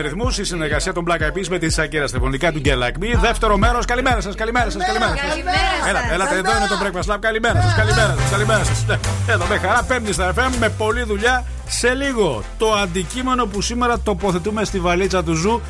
Ρυθμούς, 0.02 0.38
η 0.38 0.44
συνεργασία 0.44 0.92
των 0.92 1.04
Black 1.08 1.20
Eyed 1.20 1.38
Peas 1.38 1.46
με 1.50 1.58
τη 1.58 1.70
Σακίρα 1.70 2.06
στα 2.06 2.18
φωνητικά 2.18 2.52
του 2.52 2.60
Girl 2.64 2.78
Like 2.78 3.02
Me. 3.02 3.18
Δεύτερο 3.20 3.56
μέρος, 3.56 3.84
καλημέρα 3.84 4.20
σας, 4.20 4.34
καλημέρα 4.34 4.70
σας, 4.70 4.84
καλημέρα 4.86 5.16
σας. 5.16 5.36
Έλα, 5.88 6.12
έλατε, 6.12 6.36
εδώ 6.36 6.50
είναι 6.56 6.66
το 6.68 6.78
Breakfast 6.82 7.14
Club. 7.14 7.18
Καλημέρα 7.20 7.62
σας, 7.62 7.74
καλημέρα 7.74 8.14
σας, 8.18 8.30
καλημέρα 8.30 8.64
σας. 8.64 8.84
Εδώ 9.26 9.46
με 9.46 9.58
χαρά, 9.58 9.82
πέμπτη 9.82 10.12
στα 10.12 10.32
FM 10.36 10.50
με 10.58 10.68
πολλή 10.68 11.02
δουλειά. 11.02 11.44
Σε 11.66 11.94
λίγο 11.94 12.42
το 12.58 12.72
αντικείμενο 12.72 13.46
που 13.46 13.60
σήμερα 13.60 14.00
τοποθετούμε 14.00 14.64
στη 14.64 14.78
βαλίτσα 14.80 15.24
του 15.24 15.34
Zoo 15.34 15.60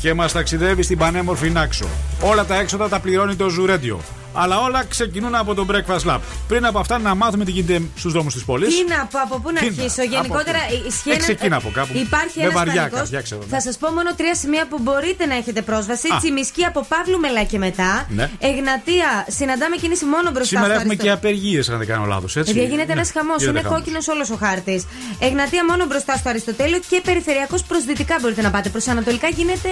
και 0.00 0.14
μας 0.14 0.32
ταξιδεύει 0.32 0.82
στην 0.82 0.98
πανέμορφη 0.98 1.50
Νάξο. 1.50 1.86
Όλα 2.20 2.44
τα 2.44 2.54
έξοδα 2.54 2.88
τα 2.88 2.98
πληρώνει 3.00 3.34
το 3.34 3.48
Zoo 3.48 3.66
Radio. 3.68 3.96
Αλλά 4.34 4.60
όλα 4.60 4.84
ξεκινούν 4.84 5.34
από 5.34 5.54
το 5.54 5.66
Breakfast 5.70 6.10
Club. 6.10 6.20
Πριν 6.52 6.64
από 6.66 6.78
αυτά, 6.78 6.98
να 6.98 7.14
μάθουμε 7.14 7.44
τι 7.44 7.50
γίνεται 7.50 7.82
στους 7.96 8.12
δρόμους 8.12 8.32
της 8.34 8.44
πόλης. 8.44 8.68
Τι 8.76 8.84
να 8.94 8.98
πω, 9.12 9.18
από 9.26 9.36
πού 9.42 9.50
να 9.52 9.60
Τι 9.60 9.64
να- 9.64 9.70
αρχίσω; 9.82 10.02
από 10.02 10.10
Γενικότερα 10.14 10.58
πού. 10.68 10.74
ισχύει 10.88 11.10
Ε, 11.10 11.14
ένα- 11.14 11.22
ξεκίνα 11.22 11.56
από 11.56 11.70
κάπου. 11.78 11.92
Υπάρχει 12.06 12.36
Με 12.38 12.42
ένας 12.42 12.54
βαριά 12.54 12.74
πανικός. 12.74 12.98
καρδιά, 12.98 13.20
ξέρω, 13.26 13.40
ναι. 13.40 13.46
Θα 13.54 13.60
σας 13.66 13.74
πω 13.80 13.86
μόνο 13.98 14.10
τρία 14.18 14.34
σημεία 14.42 14.64
που 14.70 14.78
μπορείτε 14.84 15.22
να 15.26 15.34
έχετε 15.40 15.60
πρόσβαση. 15.62 16.06
Α. 16.14 16.16
Τσιμισκή 16.18 16.64
από 16.64 16.80
Παύλου 16.92 17.18
Μελά 17.24 17.42
και 17.52 17.58
μετά. 17.66 17.90
Ναι. 18.18 18.30
Εγνατία, 18.38 19.08
συναντάμε 19.38 19.76
κίνηση 19.82 20.04
μόνο 20.14 20.26
μπροστά 20.34 20.44
Σήμερα 20.52 20.66
στο 20.66 20.80
έχουμε 20.80 20.94
και 20.94 21.08
αριστερό. 21.10 21.30
απεργίες, 21.32 21.68
αν 21.72 21.78
δεν 21.78 21.86
κάνω 21.92 22.04
λάθος. 22.12 22.32
Παιδιά, 22.32 22.62
γίνεται 22.72 22.92
ένας 22.92 23.10
χαμός. 23.16 23.42
Είναι 23.44 23.62
κόκκινος 23.74 24.08
όλος 24.08 24.30
ο 24.30 24.36
χάρτης. 24.44 24.80
Εγνατία 25.28 25.62
μόνο 25.70 25.82
μπροστά 25.86 26.16
στο 26.16 26.28
Αριστοτέλειο 26.28 26.80
και 26.90 27.00
περιφερειακός 27.04 27.62
προ 27.68 27.76
δυτικά 27.86 28.14
μπορείτε 28.20 28.42
να 28.42 28.50
πάτε. 28.50 28.68
Προς 28.68 28.86
Ανατολικά 28.88 29.28
γίνεται 29.28 29.70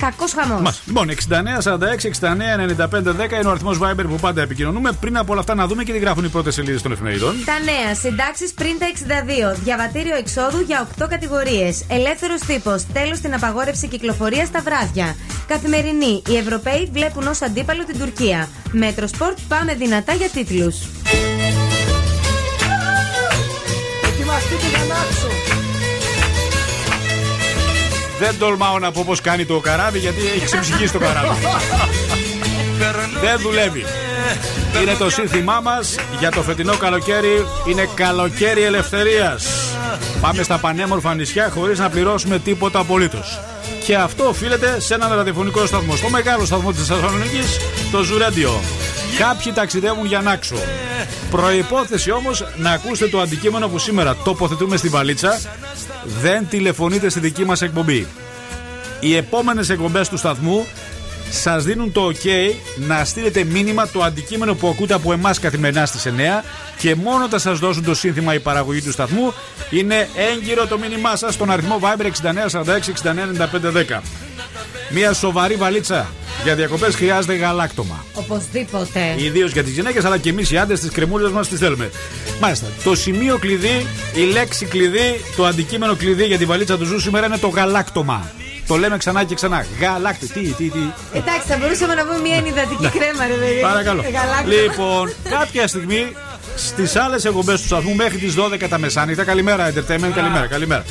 κακός 0.00 0.32
χαμός. 0.32 0.60
Μας. 0.60 0.82
Λοιπόν, 0.86 1.08
69, 1.08 1.60
46, 1.60 2.04
69, 2.08 2.56
95, 2.56 3.12
10 3.12 3.36
είναι 3.38 3.48
ο 3.48 3.50
αριθμός 3.50 3.78
Viber 3.82 4.04
που 4.08 4.18
πάντα 4.20 4.42
επικοινωνούμε. 4.42 4.92
Πριν 4.92 5.16
από 5.16 5.32
όλα 5.32 5.40
αυτά, 5.40 5.54
να 5.54 5.66
δούμε 5.66 5.84
και 5.84 5.92
τι 5.92 5.98
γράφουν 6.14 6.30
οι 6.30 6.32
πρώτες 6.32 6.54
σελίδες 6.54 6.82
των 6.82 6.92
εφημερίδων. 6.92 7.34
Τα 7.44 7.58
νέα, 7.58 7.94
συντάξεις 7.94 8.52
πριν 8.52 8.78
τα 8.78 8.86
62. 8.86 9.58
Διαβατήριο 9.64 10.16
εξόδου 10.16 10.60
για 10.60 10.88
8 10.98 11.06
κατηγορίες. 11.08 11.84
Ελεύθερος 11.88 12.40
τύπος. 12.40 12.86
Τέλος 12.92 13.18
στην 13.18 13.34
απαγόρευση 13.34 13.88
κυκλοφορίας 13.88 14.48
στα 14.48 14.60
βράδια. 14.60 15.16
Καθημερινή. 15.46 16.22
Οι 16.28 16.36
Ευρωπαίοι 16.36 16.90
βλέπουν 16.92 17.26
ως 17.26 17.42
αντίπαλο 17.42 17.84
την 17.84 17.98
Τουρκία. 17.98 18.48
Μέτρο 18.72 19.06
σπορτ. 19.06 19.38
Πάμε 19.48 19.74
δυνατά 19.74 20.12
για 20.14 20.28
τίτλους. 20.28 20.76
Ετοιμαστείτε 24.08 24.66
για 24.68 24.84
Νάξο. 24.88 25.28
Δεν 28.18 28.38
τολμάω 28.38 28.78
να 28.78 28.92
πω 28.92 29.02
πώς 29.06 29.20
κάνει 29.20 29.44
το 29.44 29.60
καράβι, 29.60 29.98
γιατί 29.98 30.20
έχει 30.36 30.44
ξεψυχήσει 30.44 30.92
το 30.92 30.98
καράβι. 30.98 31.28
Δεν 33.24 33.40
δουλεύει. 33.40 33.84
Είναι 34.82 34.94
το 34.98 35.10
σύνθημά 35.10 35.60
μας 35.60 35.94
για 36.18 36.30
το 36.30 36.42
φετινό 36.42 36.76
καλοκαίρι. 36.76 37.46
Είναι 37.68 37.88
καλοκαίρι 37.94 38.62
ελευθερίας. 38.62 39.46
Πάμε 40.20 40.42
στα 40.42 40.58
πανέμορφα 40.58 41.14
νησιά 41.14 41.50
χωρίς 41.50 41.78
να 41.78 41.90
πληρώσουμε 41.90 42.38
τίποτα 42.38 42.78
απολύτως. 42.78 43.40
Και 43.84 43.96
αυτό 43.96 44.28
οφείλεται 44.28 44.80
σε 44.80 44.94
έναν 44.94 45.14
ραδιοφωνικό 45.14 45.66
σταθμό. 45.66 45.96
Στο 45.96 46.08
μεγάλο 46.08 46.44
σταθμό 46.44 46.72
της 46.72 46.86
Θεσσαλονίκης, 46.86 47.56
το 47.92 48.02
Ζουρέντιο. 48.02 48.60
Κάποιοι 49.18 49.52
ταξιδεύουν 49.52 50.06
για 50.06 50.20
να 50.20 50.30
άξω. 50.30 50.56
Προπόθεση 51.30 52.10
όμως 52.10 52.44
να 52.56 52.70
ακούσετε 52.70 53.10
το 53.10 53.20
αντικείμενο 53.20 53.68
που 53.68 53.78
σήμερα 53.78 54.16
τοποθετούμε 54.24 54.76
στη 54.76 54.88
βαλίτσα. 54.88 55.40
Δεν 56.20 56.48
τηλεφωνείτε 56.48 57.08
στη 57.08 57.20
δική 57.20 57.44
μας 57.44 57.62
εκπομπή. 57.62 58.06
Οι 59.00 59.16
επόμενες 59.16 59.68
εκπομπές 59.68 60.08
του 60.08 60.16
σταθμού 60.16 60.66
σας 61.30 61.64
δίνουν 61.64 61.92
το 61.92 62.12
OK 62.14 62.28
να 62.76 63.04
στείλετε 63.04 63.44
μήνυμα 63.44 63.88
το 63.88 64.02
αντικείμενο 64.02 64.54
που 64.54 64.68
ακούτε 64.68 64.94
από 64.94 65.12
εμάς 65.12 65.38
καθημερινά 65.38 65.86
στις 65.86 66.06
9 66.06 66.44
και 66.78 66.94
μόνο 66.94 67.28
θα 67.28 67.38
σας 67.38 67.58
δώσουν 67.58 67.84
το 67.84 67.94
σύνθημα 67.94 68.34
η 68.34 68.40
παραγωγή 68.40 68.82
του 68.82 68.92
σταθμού. 68.92 69.32
Είναι 69.70 70.08
έγκυρο 70.32 70.66
το 70.66 70.78
μήνυμά 70.78 71.16
σας 71.16 71.34
στον 71.34 71.50
αριθμό 71.50 71.80
Viber 71.82 72.04
6946 72.04 72.90
699510. 73.96 74.00
Μια 74.90 75.12
σοβαρή 75.12 75.54
βαλίτσα 75.54 76.06
για 76.44 76.54
διακοπές 76.54 76.94
χρειάζεται 76.94 77.34
γαλάκτομα. 77.34 78.04
Οπωσδήποτε. 78.12 79.14
Ιδίως 79.16 79.52
για 79.52 79.64
τις 79.64 79.72
γυναίκες, 79.72 80.04
αλλά 80.04 80.18
και 80.18 80.28
εμείς 80.28 80.50
οι 80.50 80.56
άντρες, 80.56 80.80
τις 80.80 80.90
κρεμούλες 80.90 81.30
μας 81.30 81.48
τις 81.48 81.58
θέλουμε. 81.58 81.90
Μάλιστα. 82.40 82.66
Το 82.84 82.94
σημείο 82.94 83.38
κλειδί, 83.38 83.86
η 84.14 84.20
λέξη 84.20 84.64
κλειδί, 84.64 85.20
το 85.36 85.44
αντικείμενο 85.44 85.96
κλειδί 85.96 86.24
για 86.24 86.38
τη 86.38 86.44
βαλίτσα 86.44 86.78
του 86.78 86.84
ζου 86.84 87.00
σήμερα 87.00 87.26
είναι 87.26 87.38
το 87.38 87.48
γαλάκτομα. 87.48 88.30
Το 88.66 88.76
λέμε 88.76 88.96
ξανά 88.96 89.24
και 89.24 89.34
ξανά. 89.34 89.66
Γαλάκτη. 89.80 90.26
Τι, 90.26 90.40
τι, 90.40 90.68
τι. 90.68 90.78
Εντάξει, 91.12 91.46
θα 91.46 91.56
μπορούσαμε 91.56 91.94
να 91.94 92.04
πούμε 92.04 92.18
μια 92.18 92.36
ενυδατική 92.36 92.88
κρέμα, 92.88 93.26
ρε 93.26 93.32
παιδί. 93.32 93.54
Ναι. 93.54 93.60
Παρακαλώ. 93.60 94.02
Γαλάκτημα. 94.02 94.62
Λοιπόν, 94.62 95.12
κάποια 95.30 95.66
στιγμή 95.66 96.12
στις 96.56 96.96
άλλες 96.96 97.24
εκπομπές 97.24 97.60
του 97.60 97.66
σταθμού 97.66 97.94
μέχρι 97.94 98.18
τις 98.18 98.34
12 98.38 98.68
τα 98.68 98.78
μεσάνυχτα. 98.78 99.24
Καλημέρα, 99.24 99.72
entertainment. 99.72 100.12
Καλημέρα, 100.14 100.46
καλημέρα. 100.46 100.84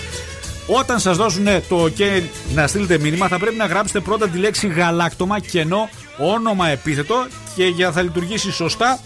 Όταν 0.67 0.99
σας 0.99 1.17
δώσουν 1.17 1.45
το 1.69 1.84
OK 1.84 2.21
να 2.53 2.67
στείλετε 2.67 2.97
μήνυμα, 2.97 3.28
θα 3.28 3.39
πρέπει 3.39 3.55
να 3.55 3.65
γράψετε 3.65 3.99
πρώτα 3.99 4.28
τη 4.28 4.38
λέξη 4.38 4.67
γαλάκτομα, 4.67 5.39
κενό, 5.39 5.89
όνομα 6.17 6.67
επίθετο 6.67 7.28
και 7.55 7.65
για 7.65 7.86
να 7.88 7.91
θα 7.91 8.01
λειτουργήσει 8.01 8.51
σωστά 8.51 8.99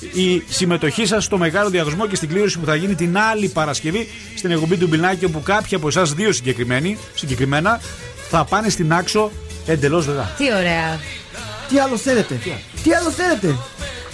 η 0.00 0.42
συμμετοχή 0.48 1.06
σας 1.06 1.24
στο 1.24 1.38
μεγάλο 1.38 1.70
διαγωνισμό 1.70 2.06
και 2.06 2.16
στην 2.16 2.28
κλήρωση 2.28 2.58
που 2.58 2.66
θα 2.66 2.74
γίνει 2.74 2.94
την 2.94 3.18
άλλη 3.18 3.48
Παρασκευή 3.48 4.08
στην 4.36 4.50
εκπομπή 4.50 4.76
του 4.76 4.86
Μπιλνάκη, 4.86 5.24
όπου 5.24 5.42
κάποιοι 5.42 5.76
από 5.76 5.88
εσάς, 5.88 6.12
δύο 6.12 6.32
συγκεκριμένοι, 6.32 6.98
συγκεκριμένα, 7.14 7.80
θα 8.30 8.44
πάνε 8.44 8.68
στην 8.68 8.92
άξο 8.92 9.30
εντελώς 9.66 10.06
δεδά. 10.06 10.34
Τι 10.36 10.44
ωραία. 10.44 11.00
Τι 11.68 11.78
άλλο 11.78 11.96
θέλετε; 11.96 12.40
Τι 12.82 12.92
άλλο 12.92 13.10
θέλετε; 13.10 13.56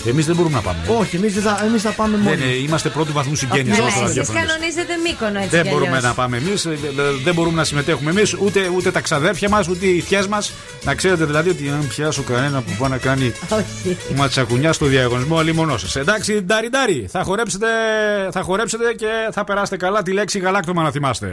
Εμείς 0.07 0.27
δεν 0.27 0.37
μπορούμε 0.37 0.55
να 0.55 0.61
πάμε. 0.63 0.79
Όχι, 0.99 1.17
εμείς 1.17 1.35
θα, 1.35 1.61
εμείς 1.67 1.83
θα 1.83 1.91
πάμε 1.91 2.17
Δεν, 2.17 2.25
μόνοι. 2.25 2.43
ε, 2.43 2.57
είμαστε 2.63 2.89
πρώτου 2.89 3.13
βαθμού 3.13 3.35
συγγένεια 3.35 3.65
Ναι, 3.73 3.75
στο 3.75 3.85
Εσείς 3.87 4.01
ραδιόφωνο. 4.01 4.39
κανονίζετε 4.39 4.93
μήκονο 5.05 5.37
έτσι. 5.39 5.49
Δεν 5.49 5.63
κι 5.63 5.69
μπορούμε 5.69 5.89
αλλιώς. 5.89 6.03
να 6.03 6.13
πάμε 6.15 6.37
εμείς, 6.37 6.67
δεν 7.25 7.35
μπορούμε 7.35 7.57
να 7.57 7.65
συμμετέχουμε 7.65 8.11
εμείς, 8.11 8.35
ούτε, 8.41 8.71
ούτε 8.77 8.91
τα 8.91 9.01
ξαδέρφια 9.01 9.49
μας, 9.49 9.69
ούτε 9.69 9.87
οι 9.87 10.01
θειέ 10.01 10.23
μας. 10.29 10.53
Να 10.85 10.95
ξέρετε 10.95 11.25
δηλαδή 11.25 11.49
ότι 11.49 11.69
αν 11.69 11.87
πιάσω 11.89 12.23
κανένα 12.23 12.61
που 12.63 12.71
πάει 12.79 12.91
να 12.91 12.99
κάνει 12.99 13.33
Όχι. 13.49 13.97
ματσακουνιά 14.17 14.73
στο 14.73 14.87
διαγωνισμό, 14.87 15.39
αλλήμονό 15.39 15.77
σας. 15.79 15.97
Εντάξει, 15.97 16.41
ντάρι 16.43 16.69
ντάρι, 16.71 17.07
θα 17.11 17.23
χορέψετε, 17.23 17.67
θα 18.33 18.43
χορέψετε 18.43 18.93
και 18.97 19.07
θα 19.33 19.45
περάσετε 19.45 19.77
καλά 19.77 20.03
τη 20.03 20.13
λέξη 20.13 20.39
γαλάκτομα 20.39 20.83
να 20.83 20.91
θυμάστε. 20.91 21.33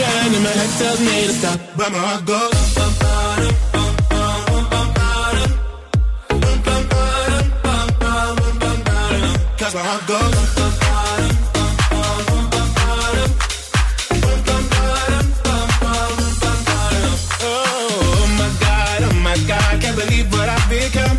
in 0.00 0.34
and 0.34 0.44
my 0.44 0.50
head 0.50 0.70
tells 0.78 1.00
me 1.00 1.26
to 1.26 1.32
stop, 1.32 1.60
but 1.76 1.92
my 1.92 1.98
heart 1.98 2.24
goes. 2.24 2.56
Cause 9.60 9.74
my 9.74 9.84
heart 9.88 10.04
goes. 10.08 10.36
Oh 17.42 18.26
my 18.40 18.48
god, 18.64 19.02
oh 19.04 19.14
my 19.26 19.36
god, 19.46 19.80
can't 19.82 19.96
believe 19.96 20.32
what 20.32 20.48
I've 20.48 20.68
become. 20.70 21.18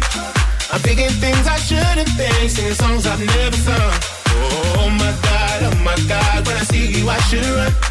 I'm 0.74 0.80
thinking 0.82 1.10
things 1.22 1.46
I 1.48 1.58
shouldn't 1.58 2.10
think, 2.18 2.50
singing 2.50 2.74
songs 2.74 3.06
I've 3.06 3.20
never 3.20 3.58
sung. 3.58 3.94
Oh 4.34 4.90
my 4.98 5.14
god, 5.22 5.64
oh 5.70 5.76
my 5.84 5.98
god, 6.08 6.48
when 6.48 6.58
I 6.58 6.64
see 6.64 7.00
you 7.00 7.10
I 7.10 7.20
should 7.30 7.46
run. 7.46 7.91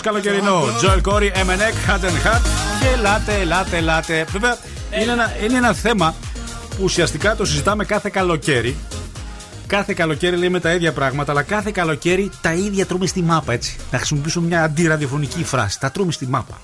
Καλοκαιρινό. 0.00 0.62
Joel 0.82 1.12
Corey, 1.12 1.30
MNEC, 1.32 1.90
Hat 1.90 2.04
and 2.04 2.26
Hat. 2.26 2.40
Και 2.80 2.88
ελάτε, 2.96 3.34
ελάτε, 3.40 3.76
ελάτε. 3.76 4.26
Βέβαια, 4.30 4.56
είναι 5.02 5.12
ένα, 5.12 5.32
είναι 5.44 5.56
ένα 5.56 5.72
θέμα 5.72 6.14
που 6.68 6.82
ουσιαστικά 6.82 7.36
το 7.36 7.44
συζητάμε 7.44 7.84
κάθε 7.84 8.10
καλοκαίρι. 8.10 8.76
Κάθε 9.66 9.92
καλοκαίρι 9.92 10.36
λέμε 10.36 10.60
τα 10.60 10.72
ίδια 10.72 10.92
πράγματα, 10.92 11.32
αλλά 11.32 11.42
κάθε 11.42 11.70
καλοκαίρι 11.70 12.30
τα 12.40 12.52
ίδια 12.52 12.86
τρώμε 12.86 13.06
στη 13.06 13.22
μάπα, 13.22 13.52
έτσι. 13.52 13.76
Να 13.90 13.98
χρησιμοποιήσω 13.98 14.40
μια 14.40 14.62
αντιραδιοφωνική 14.62 15.44
φράση. 15.44 15.80
Τα 15.80 15.90
τρώμε 15.90 16.12
στη 16.12 16.26
μάπα. 16.26 16.60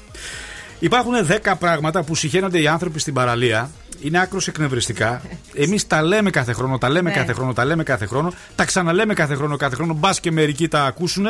Υπάρχουν 0.84 1.12
10 1.44 1.54
πράγματα 1.58 2.02
που 2.02 2.14
συχαίνονται 2.14 2.60
οι 2.60 2.66
άνθρωποι 2.66 2.98
στην 2.98 3.14
παραλία. 3.14 3.70
Είναι 4.02 4.20
άκρο 4.20 4.40
εκνευριστικά. 4.46 5.22
Εμείς 5.54 5.86
τα 5.86 6.02
λέμε 6.02 6.30
κάθε 6.30 6.52
χρόνο, 6.52 6.78
τα 6.78 6.88
λέμε 6.90 7.10
Ναι. 7.10 7.16
κάθε 7.16 7.32
χρόνο, 7.32 7.52
τα 7.52 7.64
λέμε 7.64 7.82
κάθε 7.82 8.06
χρόνο. 8.06 8.32
Τα 8.56 8.64
ξαναλέμε 8.64 9.14
κάθε 9.14 9.34
χρόνο, 9.34 9.56
κάθε 9.56 9.74
χρόνο. 9.74 9.94
Μπας 9.94 10.20
και 10.20 10.30
μερικοί 10.30 10.68
τα 10.68 10.84
ακούσουν 10.84 11.26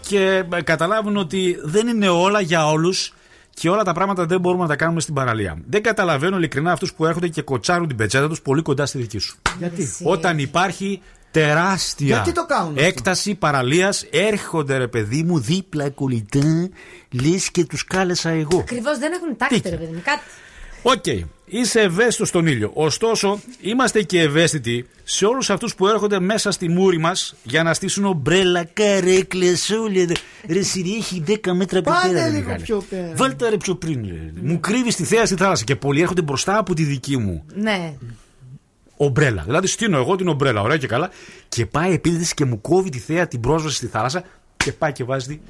και 0.00 0.44
ε, 0.54 0.62
καταλάβουν 0.62 1.16
ότι 1.16 1.56
δεν 1.64 1.86
είναι 1.86 2.08
όλα 2.08 2.40
για 2.40 2.66
όλους 2.66 3.14
και 3.54 3.68
όλα 3.70 3.82
τα 3.82 3.92
πράγματα 3.92 4.26
δεν 4.26 4.40
μπορούμε 4.40 4.62
να 4.62 4.68
τα 4.68 4.76
κάνουμε 4.76 5.00
στην 5.00 5.14
παραλία. 5.14 5.58
Δεν 5.68 5.82
καταλαβαίνω 5.82 6.36
ειλικρινά 6.36 6.72
αυτούς 6.72 6.92
που 6.94 7.06
έρχονται 7.06 7.28
και 7.28 7.42
κοτσάρουν 7.42 7.88
την 7.88 7.96
πετσέτα 7.96 8.28
τους 8.28 8.40
πολύ 8.42 8.62
κοντά 8.62 8.86
στη 8.86 8.98
δική 8.98 9.18
σου. 9.18 9.36
Γιατί; 9.58 9.88
Όταν 10.02 10.38
υπάρχει 10.38 11.02
τεράστια 11.40 12.06
Γιατί 12.06 12.32
το 12.32 12.46
κάνουν 12.46 12.72
αυτό; 12.72 12.84
έκταση 12.84 13.34
παραλίας, 13.34 14.04
έρχονται 14.10 14.76
ρε 14.76 14.88
παιδί 14.88 15.22
μου 15.22 15.38
δίπλα 15.38 15.90
κολλητά, 15.90 16.68
λες 17.10 17.50
και 17.50 17.64
τους 17.64 17.84
κάλεσα 17.84 18.30
εγώ. 18.30 18.58
Ακριβώς 18.58 18.98
δεν 18.98 19.12
έχουν 19.12 19.36
τακτ, 19.36 19.68
ρε 19.68 19.76
παιδί 19.76 19.92
μου. 19.92 20.02
Κάτι. 20.04 20.22
Οκ. 20.82 21.04
Είσαι 21.48 21.80
ευαίσθητος 21.80 22.28
στον 22.28 22.46
ήλιο. 22.46 22.70
Ωστόσο, 22.74 23.40
είμαστε 23.60 24.02
και 24.02 24.20
ευαίσθητοι 24.20 24.86
σε 25.04 25.24
όλους 25.26 25.50
αυτούς 25.50 25.74
που 25.74 25.86
έρχονται 25.86 26.20
μέσα 26.20 26.50
στη 26.50 26.68
μούρη 26.68 26.98
μας 26.98 27.34
για 27.42 27.62
να 27.62 27.74
στήσουν 27.74 28.04
ομπρέλα, 28.04 28.64
καρέκλες, 28.64 29.70
όλοι. 29.70 30.16
Ρε 30.48 30.62
Σιρή, 30.62 30.94
έχει 30.96 31.22
10 31.26 31.52
μέτρα 31.52 31.80
πιο 31.82 31.92
Πάνε 31.92 32.12
πέρα. 32.12 32.24
ρε 32.24 32.30
λίγο 32.30 32.42
μεγάλε. 32.44 32.62
πιο 32.62 32.82
πέρα. 32.90 33.12
Βάλτε 33.16 33.48
ρε 33.48 33.56
πιο 33.56 33.74
πριν. 33.74 34.06
ρε. 34.06 34.32
Μου 34.42 34.60
κρύβεις 34.60 34.96
τη 34.96 35.04
θέα 35.04 35.26
στη 35.26 35.34
θάλασσα 35.36 35.64
και 35.64 35.76
πολλοί 35.76 36.00
έρχονται 36.00 36.22
μπροστά 36.22 36.58
από 36.58 36.74
τη 36.74 36.82
δική 36.82 37.16
μου 37.16 37.44
Ναι. 37.54 37.94
Ομπρέλα. 38.96 39.42
Δηλαδή, 39.42 39.66
στείνω 39.66 39.98
εγώ 39.98 40.16
την 40.16 40.28
ομπρέλα, 40.28 40.60
ωραία 40.60 40.76
και 40.76 40.86
καλά. 40.86 41.10
Και 41.48 41.66
πάει 41.66 41.92
επίθεση 41.92 42.34
και 42.34 42.44
μου 42.44 42.60
κόβει 42.60 42.88
τη 42.90 42.98
θέα 42.98 43.28
την 43.28 43.40
πρόσβαση 43.40 43.76
στη 43.76 43.86
θάλασσα 43.86 44.22
και 44.56 44.72
πάει 44.72 44.92
και 44.92 45.04
βάζει. 45.04 45.26
τη- 45.26 45.40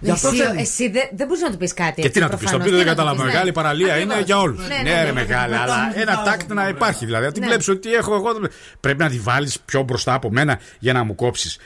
Γι' 0.00 0.10
αυτό 0.10 0.28
εσύ 0.28 0.36
θέλει. 0.42 0.60
εσύ 0.60 0.90
δεν 0.90 1.02
δεν 1.16 1.26
μπορείς 1.26 1.42
να 1.42 1.50
του 1.50 1.56
πεις 1.56 1.74
κάτι. 1.74 2.02
Και 2.02 2.08
τι 2.10 2.20
να 2.20 2.28
του 2.30 2.36
πεις, 2.38 2.50
το 2.50 2.56
οποίο 2.56 2.76
δεν 2.76 2.86
κατάλαβα. 2.86 3.24
Μεγάλη 3.24 3.52
παραλία 3.52 3.92
Ακριβώς. 3.94 4.14
είναι 4.14 4.22
για 4.24 4.38
όλους. 4.40 4.68
Ναι, 4.68 4.74
Ναι, 4.74 4.82
ναι, 4.82 4.90
ναι, 4.90 5.00
ρε 5.00 5.06
ναι. 5.06 5.12
μεγάλη, 5.12 5.54
αλλά 5.54 5.92
ένα 5.94 6.22
τάκτ 6.22 6.52
να 6.52 6.68
υπάρχει. 6.68 7.04
Δηλαδή, 7.04 7.26
αν 7.26 7.32
τη 7.32 7.40
Ναι. 7.40 7.46
βλέπεις 7.46 7.68
ότι 7.68 7.92
έχω 7.94 8.14
εγώ. 8.14 8.28
Πρέπει 8.80 8.98
να 9.02 9.08
τη 9.08 9.18
βάλεις 9.18 9.60
πιο 9.64 9.82
μπροστά 9.82 10.14
από 10.14 10.30
μένα 10.30 10.58
για 10.78 10.92
να 10.92 11.04
μου 11.04 11.14
κόψεις. 11.14 11.58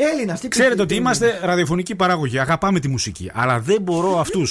Έλληνα, 0.00 0.38
τι 0.38 0.48
Ξέρετε 0.48 0.82
ότι 0.82 0.94
είμαστε 0.94 1.38
ραδιοφωνική 1.42 1.94
παραγωγή. 1.94 2.38
Αγαπάμε 2.38 2.80
τη 2.80 2.88
μουσική. 2.88 3.30
Αλλά 3.34 3.60
δεν 3.60 3.82
μπορώ 3.82 4.18
αυτού 4.18 4.42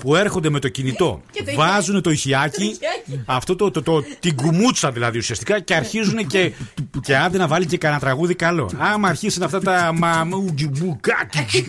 που 0.00 0.16
έρχονται 0.16 0.50
με 0.50 0.58
το 0.58 0.68
κινητό, 0.68 1.22
Και 1.30 1.42
το 1.44 1.52
βάζουν 1.54 2.02
το 2.02 2.10
ηχιάκι, 2.10 2.78
αυτό 3.24 3.56
το, 3.56 3.70
το, 3.70 3.82
το, 3.82 4.02
την 4.20 4.36
κουμούτσα 4.36 4.90
δηλαδή 4.90 5.18
ουσιαστικά 5.18 5.60
και 5.60 5.74
αρχίζουν 5.74 6.26
και, 6.26 6.52
και 7.02 7.16
άντε 7.16 7.38
να 7.38 7.46
βάλει 7.46 7.66
και 7.66 7.78
κανένα 7.78 8.00
τραγούδι 8.00 8.34
καλό. 8.34 8.70
Άμα 8.78 9.08
αρχίσουν 9.08 9.42
αυτά 9.42 9.60
τα 9.60 9.92
μαμούγιμπουκάκι, 9.94 11.66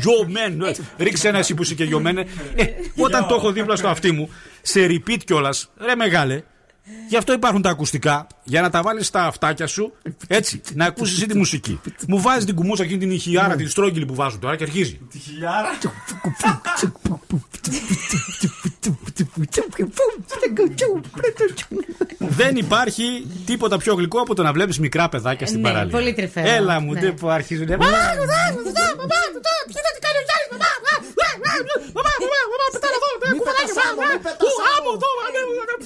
γιωμέν, 0.00 0.60
ε, 0.62 0.74
ρίξε 0.96 1.28
ένα 1.28 1.38
εσύ 1.38 1.54
που 1.54 1.62
είσαι 1.62 1.74
και 1.74 1.84
γιωμένε. 1.84 2.26
Ε, 2.54 2.64
όταν 2.96 3.26
το 3.26 3.34
έχω 3.34 3.52
δίπλα 3.52 3.76
στο 3.76 3.88
αυτί 3.88 4.12
μου, 4.12 4.30
σε 4.62 4.86
repeat 4.86 5.18
κιόλα, 5.24 5.54
ρε 5.78 5.94
μεγάλε, 5.94 6.42
Γι' 7.08 7.16
αυτό 7.16 7.32
υπάρχουν 7.32 7.62
τα 7.62 7.70
ακουστικά, 7.70 8.26
για 8.44 8.60
να 8.60 8.70
τα 8.70 8.82
βάλει 8.82 9.02
στα 9.02 9.24
αυτάκια 9.26 9.66
σου, 9.66 9.92
έτσι, 10.26 10.60
να 10.74 10.84
ακούσει 10.84 11.12
εσύ 11.16 11.26
τη 11.26 11.36
μουσική. 11.36 11.80
Μου 12.08 12.20
βάζει 12.20 12.46
την 12.46 12.54
κουμούσα 12.54 12.82
εκείνη 12.82 12.98
την 12.98 13.10
ηχιάρα, 13.10 13.56
την 13.56 13.68
στρόγγυλη 13.68 14.06
που 14.06 14.14
βάζουν 14.14 14.40
τώρα 14.40 14.56
και 14.56 14.64
αρχίζει. 14.64 15.00
Τη 15.10 15.18
χιλιάρα. 15.18 15.68
Δεν 22.18 22.56
υπάρχει 22.56 23.26
τίποτα 23.46 23.78
πιο 23.78 23.94
γλυκό 23.94 24.20
από 24.20 24.34
το 24.34 24.42
να 24.42 24.52
βλέπει 24.52 24.80
μικρά 24.80 25.08
παιδάκια 25.08 25.46
στην 25.46 25.60
Ναι, 25.60 25.68
παραλία. 25.68 25.90
πολύ 25.92 26.12
τρυφερό. 26.14 26.48
Έλα 26.48 26.80
μου, 26.80 26.92
Ναι. 31.48 31.62
δεν 31.72 32.28
που 34.22 34.30
αρχίζουν. 34.32 34.66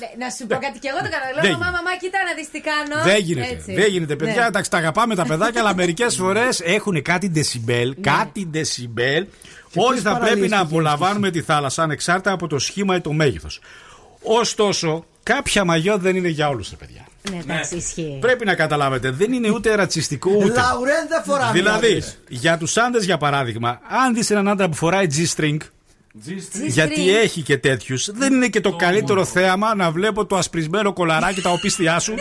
Ναι, 0.01 0.25
Να 0.25 0.29
σου 0.35 0.43
πω 0.47 0.57
κάτι 0.67 0.79
και 0.83 0.89
εγώ 0.93 0.99
το 1.05 1.11
κάνω. 1.15 1.25
Δεν 1.35 1.43
Λέω, 1.45 1.53
μαμά, 1.53 1.71
μαμά, 1.77 1.93
κοίτα 2.03 2.19
να 2.29 2.33
δει 2.39 2.45
τι 2.55 2.61
κάνω. 2.71 2.97
Δεν 3.11 3.19
γίνεται. 3.27 3.53
Έτσι. 3.55 3.71
Δεν 3.81 3.89
γίνεται, 3.95 4.15
παιδιά. 4.21 4.41
Ναι. 4.41 4.47
Εντάξει, 4.47 4.71
τα 4.71 4.79
αγαπάμε 4.83 5.15
τα 5.21 5.27
παιδάκια, 5.31 5.61
αλλά 5.61 5.75
μερικέ 5.75 6.09
φορέ 6.09 6.49
έχουν 6.77 7.03
κάτι 7.03 7.27
δεσιμπέλ. 7.37 7.89
Κάτι 8.01 8.49
δεσιμπέλ. 8.51 9.23
Όλοι 9.75 10.01
ποιες 10.01 10.03
θα 10.03 10.11
πρέπει 10.11 10.21
παραλίες 10.21 10.51
να 10.51 10.57
πηγαίνεις 10.57 10.73
απολαμβάνουμε 10.73 11.31
τη 11.31 11.43
θάλασσα 11.43 11.83
ανεξάρτητα 11.83 12.33
από 12.33 12.47
το 12.47 12.59
σχήμα 12.59 12.97
ή 12.97 13.01
το 13.01 13.13
μέγεθο. 13.13 13.49
Ωστόσο, 14.23 15.05
κάποια 15.23 15.65
μαγιό 15.65 15.99
δεν 15.99 16.17
είναι 16.17 16.29
για 16.29 16.49
όλου, 16.49 16.65
παιδιά. 16.79 17.07
Ναι, 17.31 17.39
εντάξει, 17.39 17.77
ισχύει. 17.77 18.19
Πρέπει 18.21 18.45
να 18.45 18.55
καταλάβετε, 18.55 19.11
δεν 19.11 19.33
είναι 19.33 19.51
ούτε 19.51 19.75
ρατσιστικό 19.75 20.31
ούτε. 20.31 20.61
Λαουρέν 20.61 21.07
δεν 21.09 21.23
φοράμε. 21.25 21.53
Δηλαδή, 21.53 22.03
για 22.29 22.59
τους 22.59 22.77
άντρες, 22.77 23.05
για 23.05 23.17
παράδειγμα, 23.19 23.81
αν 24.05 24.15
δεις 24.15 24.31
έναν 24.31 24.49
άντρα 24.49 24.69
που 24.69 24.75
φοράει 24.77 25.07
G-string, 25.17 25.57
γιατί 26.67 27.17
έχει 27.17 27.43
και 27.43 27.59
τέτοιους, 27.59 28.11
δεν 28.13 28.33
είναι 28.33 28.49
και 28.49 28.61
το 28.61 28.77
καλύτερο 28.77 29.25
θέαμα 29.25 29.75
να 29.75 29.91
βλέπω 29.91 30.27
το 30.27 30.37
ασπρισμένο 30.37 30.93
κολαράκι 30.93 31.41
τα 31.41 31.51
οπίστια 31.51 31.99
σου, 31.99 32.15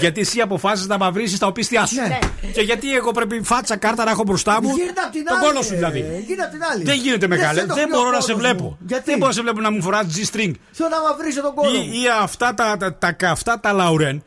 γιατί 0.00 0.20
εσύ 0.20 0.40
αποφάσισες 0.40 0.88
να 0.88 0.98
μαυρίσει 0.98 1.38
τα 1.38 1.46
οπίστια 1.46 1.86
σου. 1.86 1.94
Ναι. 1.94 2.18
Και 2.52 2.60
γιατί 2.60 2.94
εγώ 2.94 3.10
πρέπει 3.12 3.40
φάτσα 3.42 3.76
κάρτα 3.76 4.04
να 4.04 4.10
έχω 4.10 4.22
μπροστά 4.22 4.62
μου. 4.62 4.74
Γίνεται 4.76 5.00
απ' 5.04 5.12
την 5.12 5.24
Τον 5.24 5.36
άλλη, 5.36 5.46
κόλο 5.46 5.62
σου 5.62 5.72
ε, 5.72 5.76
δηλαδή. 5.76 5.98
γίνεται 6.26 6.42
απ' 6.42 6.50
την 6.50 6.60
άλλη. 6.72 6.84
Δεν 6.84 6.96
γίνεται 6.96 7.26
μεγάλε. 7.26 7.58
σε 7.58 7.66
Δεν 7.66 7.76
ενοχλεί 7.78 7.86
μπορώ 7.96 8.08
ο 8.08 8.10
να 8.10 8.20
σε 8.20 8.32
κόλος 8.32 8.40
βλέπω. 8.48 8.62
μου. 8.62 8.78
Γιατί; 8.86 9.02
Δεν 9.04 9.14
μπορώ 9.18 9.26
να 9.28 9.34
σε 9.34 9.42
βλέπω 9.42 9.60
να 9.60 9.70
μου 9.70 9.82
φοράς 9.82 10.04
G-string. 10.06 10.52
Θέλω 10.72 10.88
να 10.88 11.00
μαυρίσω 11.08 11.40
τον 11.42 11.50
Ή, 11.50 11.54
κόλλο. 11.54 11.78
μου. 11.78 11.92
ή 11.92 12.02
αυτά 12.22 12.54
τα, 12.54 12.76
τα, 12.76 12.94
τα 12.94 13.12
καυτά 13.12 13.60
τα 13.60 13.72
λαουρέν. 13.72 14.22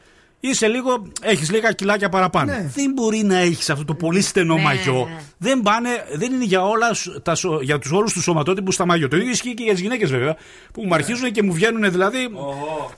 Είσαι 0.50 0.68
λίγο, 0.68 1.08
έχεις 1.22 1.52
λίγα 1.52 1.72
κιλάκια 1.72 2.10
παραπάνω. 2.10 2.52
Ναι. 2.52 2.72
Δεν 2.76 2.92
μπορεί 2.94 3.24
να 3.24 3.38
έχεις 3.38 3.70
αυτό 3.70 3.86
το 3.86 3.94
πολύ 3.94 4.22
στενό 4.22 4.56
Ναι. 4.56 4.62
μαγιό. 4.62 5.10
Δεν, 5.38 5.62
πάνε, 5.62 5.90
δεν 6.14 6.34
είναι 6.34 6.44
για, 6.44 6.62
όλα, 6.64 6.94
σου- 6.94 7.22
τα, 7.22 7.36
σω- 7.36 7.62
για 7.62 7.80
τους 7.80 7.92
όλους 7.92 8.14
τους 8.14 8.24
σωματότυπους 8.24 8.76
τα 8.76 8.86
μαγιό. 8.86 9.08
Το 9.08 9.16
ίδιο 9.18 9.30
ισχύει 9.30 9.54
και 9.54 9.64
για 9.64 9.72
τις 9.74 9.82
γυναίκες 9.82 10.12
βέβαια. 10.12 10.36
Που 10.74 10.84
μου 10.86 10.94
αρχίζουν 10.94 11.32
και 11.32 11.44
μου 11.44 11.54
βγαίνουν 11.54 11.92
δηλαδή. 11.92 12.18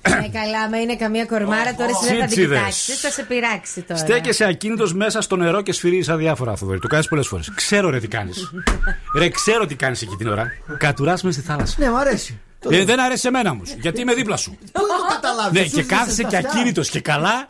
Ναι, 0.10 0.30
καλά, 0.30 0.70
με 0.72 0.78
είναι 0.78 0.96
καμία 0.96 1.26
κορμάρα, 1.26 1.76
τώρα 1.76 1.90
εσύ 1.90 2.00
δεν 2.08 2.14
θα 2.20 2.26
την 2.26 2.26
Τσίτσιδες. 2.28 2.58
κοιτάξει. 2.58 2.92
Θα 2.92 3.10
σε 3.10 3.24
πειράξει 3.24 3.82
τώρα. 3.82 4.00
Στέκεσαι 4.00 4.46
ακίνητος 4.46 4.94
μέσα 4.94 5.22
στο 5.22 5.36
νερό 5.36 5.62
και 5.62 5.72
σφυρίζεις 5.74 6.10
αδιάφορα, 6.10 6.56
Θοδωρή. 6.56 6.80
Το 6.80 6.88
κάνεις 6.88 7.08
πολλές 7.08 7.28
φορές. 7.28 7.52
Ξέρω 7.56 7.90
ρε 7.90 8.00
τι 8.00 8.08
κάνεις. 8.08 8.52
ρε, 9.20 9.30
ξέρω 9.30 9.66
τι 9.66 9.76
κάνεις 9.76 10.02
εκεί 10.02 10.16
την 10.16 10.28
ώρα. 10.28 10.52
Κατουράς 10.78 11.24
μες 11.24 11.34
στη 11.34 11.44
θάλασσα. 11.44 11.76
Ναι, 11.80 11.90
μου 11.90 11.98
αρέσει. 11.98 12.40
Το 12.60 12.70
Ε, 12.72 12.84
δεν 12.84 13.00
αρέσει 13.00 13.28
εμένα 13.28 13.50
όμως. 13.52 13.76
Γιατί 13.80 14.02
είμαι 14.02 14.14
δίπλα 14.14 14.38
σου. 14.38 14.58
Πού 14.72 14.82
το 14.82 15.14
καταλάβεις; 15.14 15.62
Ναι, 15.62 15.68
και 15.68 15.84
κάθεσαι 15.84 16.24
και 16.24 16.38
ακίνητος 16.38 16.90
και 16.90 17.00
καλά 17.00 17.48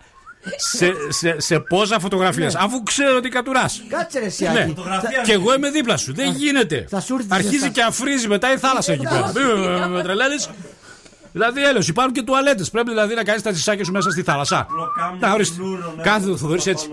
σε, 0.57 0.91
σε, 1.09 1.39
σε 1.39 1.59
πόζα 1.59 1.99
φωτογραφίας. 1.99 2.55
Αφού 2.55 2.83
ξέρω 2.83 3.17
ότι 3.17 3.29
κατουράς. 3.29 3.83
Κάτσε 3.89 4.19
ρε 4.19 4.25
Ναι. 4.25 4.31
Σιάκη. 4.31 4.75
Και 5.23 5.31
εγώ 5.31 5.53
είμαι 5.53 5.69
δίπλα 5.69 5.97
σου. 5.97 6.13
Δεν 6.13 6.31
γίνεται. 6.33 6.85
θα 6.89 6.99
σου 7.01 7.13
έρθεις 7.13 7.31
Αρχίζει 7.31 7.51
ζεστά. 7.51 7.67
και 7.69 7.81
αφρίζει 7.81 8.27
μετά 8.27 8.53
η 8.53 8.57
θάλασσα 8.57 8.93
εκεί 8.93 9.03
πέρα. 9.09 9.31
Μην 9.35 9.91
με 9.91 10.01
τρελαίνεις. 10.03 10.49
Δηλαδή, 11.31 11.63
έλεος, 11.63 11.87
υπάρχουν 11.87 12.13
και 12.13 12.21
τουαλέτες. 12.21 12.69
Πρέπει 12.69 12.89
δηλαδή 12.89 13.13
να 13.15 13.23
κάνεις 13.23 13.41
τα 13.41 13.51
τσισάκια 13.51 13.85
σου 13.85 13.91
μέσα 13.91 14.09
στη 14.09 14.23
θάλασσα. 14.23 14.67
Να 15.19 15.31
ορίστε. 15.33 15.61
Κάθεται 16.01 16.31
ο 16.31 16.37
Θοδωρή 16.37 16.61
έτσι. 16.65 16.91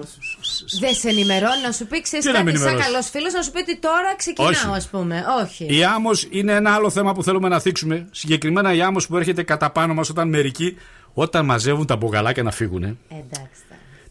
Δεν 0.81 0.95
σε 0.95 1.09
ενημερώνει 1.09 1.61
να 1.67 1.73
σου 1.73 1.87
πει, 1.87 2.01
ξέρεις 2.03 2.25
Τι 2.27 2.33
να 2.33 2.39
με 2.39 2.45
κάτι 2.45 2.57
σαν 2.59 2.67
ενημερώσεις; 2.67 2.93
καλός 2.93 3.09
φίλος, 3.11 3.33
να 3.33 3.43
σου 3.43 3.51
πει 3.51 3.59
ότι 3.61 3.79
τώρα 3.79 4.17
ξεκινάω, 4.17 4.51
Όχι. 4.51 4.67
ας 4.77 4.89
πούμε. 4.89 5.25
Όχι. 5.43 5.67
Η 5.79 5.85
άμμος 5.85 6.27
είναι 6.31 6.53
ένα 6.53 6.75
άλλο 6.75 6.91
θέμα 6.91 7.13
που 7.15 7.23
θέλουμε 7.23 7.49
να 7.49 7.61
θίξουμε. 7.61 8.07
Συγκεκριμένα 8.11 8.73
η 8.75 8.83
άμμος 8.83 9.07
που 9.07 9.17
έρχεται 9.17 9.43
κατά 9.43 9.71
πάνω 9.71 9.95
μας 9.95 10.09
όταν 10.11 10.29
μερικοί, 10.29 10.77
όταν 11.15 11.45
μαζεύουν 11.45 11.87
τα 11.87 11.97
μπογαλάκια 11.97 12.43
να 12.43 12.51
φύγουν, 12.51 12.83
Εντάξει. 12.83 13.61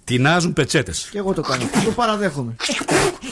τεινάζουν 0.04 0.54
πετσέτες. 0.54 1.08
Και 1.12 1.18
εγώ 1.18 1.34
το 1.34 1.42
κάνω. 1.42 1.64
Το 1.86 1.92
παραδέχομαι. 1.92 2.56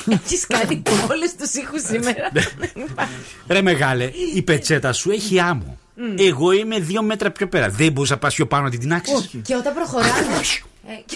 Έχεις 0.09 0.47
κάνει 0.47 0.81
όλου 1.09 1.27
του 1.37 1.59
ήχους 1.61 1.81
σήμερα. 1.91 2.29
Ναι. 2.33 2.41
Ρε 3.47 3.61
μεγάλε, 3.61 4.11
η 4.35 4.41
πετσέτα 4.41 4.93
σου 4.93 5.11
έχει 5.11 5.39
άμμο. 5.39 5.79
Εγώ 6.17 6.51
είμαι 6.51 6.79
δύο 6.79 7.01
μέτρα 7.03 7.31
πιο 7.31 7.47
πέρα. 7.47 7.69
Δεν 7.69 7.91
μπορεί 7.91 8.09
να 8.09 8.17
πα 8.17 8.27
πιο 8.27 8.45
πάνω 8.47 8.63
να 8.63 8.69
την 8.69 8.79
τεινάξει. 8.79 9.11
Και 9.43 9.55
όταν 9.55 9.73
προχωράνε. 9.73 10.09
ε, 10.87 10.93
και- 11.05 11.15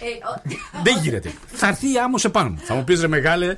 ε, 0.00 0.08
ο- 0.08 0.82
Δεν 0.82 0.96
γίνεται. 1.02 1.32
Θα 1.46 1.66
έρθει 1.68 1.92
η 1.92 1.98
άμμος 1.98 2.20
σε 2.20 2.28
πάνω 2.28 2.48
μου. 2.48 2.58
Θα 2.64 2.74
μου 2.74 2.84
πεις 2.84 3.00
ρε 3.00 3.06
μεγάλε, 3.08 3.56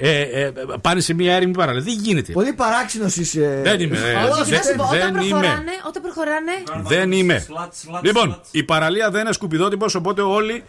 ε, 0.00 0.20
ε, 0.20 0.52
πάνε 0.80 1.00
σε 1.00 1.14
μια 1.14 1.34
έρημη 1.34 1.52
παραλία. 1.52 1.82
Δεν 1.82 1.94
γίνεται. 2.00 2.32
Πολύ 2.32 2.52
παράξενος 2.52 3.16
είσαι. 3.16 3.60
Δεν 3.64 3.80
είμαι. 3.80 3.96
ε, 3.98 4.14
Όχι, 4.30 4.50
δεν- 4.50 4.58
να 4.58 4.62
σου 4.64 4.74
πω, 4.76 4.82
όταν 4.84 4.98
δεν 4.98 5.08
είμαι. 5.08 5.28
προχωράνε, 5.28 5.70
όταν 5.86 6.02
προχωράνε. 6.02 6.52
Δεν 6.82 7.12
είμαι. 7.12 7.46
Λοιπόν, 8.02 8.40
η 8.50 8.62
παραλία 8.62 9.10
δεν 9.10 9.20
είναι 9.20 9.32
σκουπιδότυπος, 9.32 9.94
οπότε 9.94 10.22
όλοι 10.22 10.64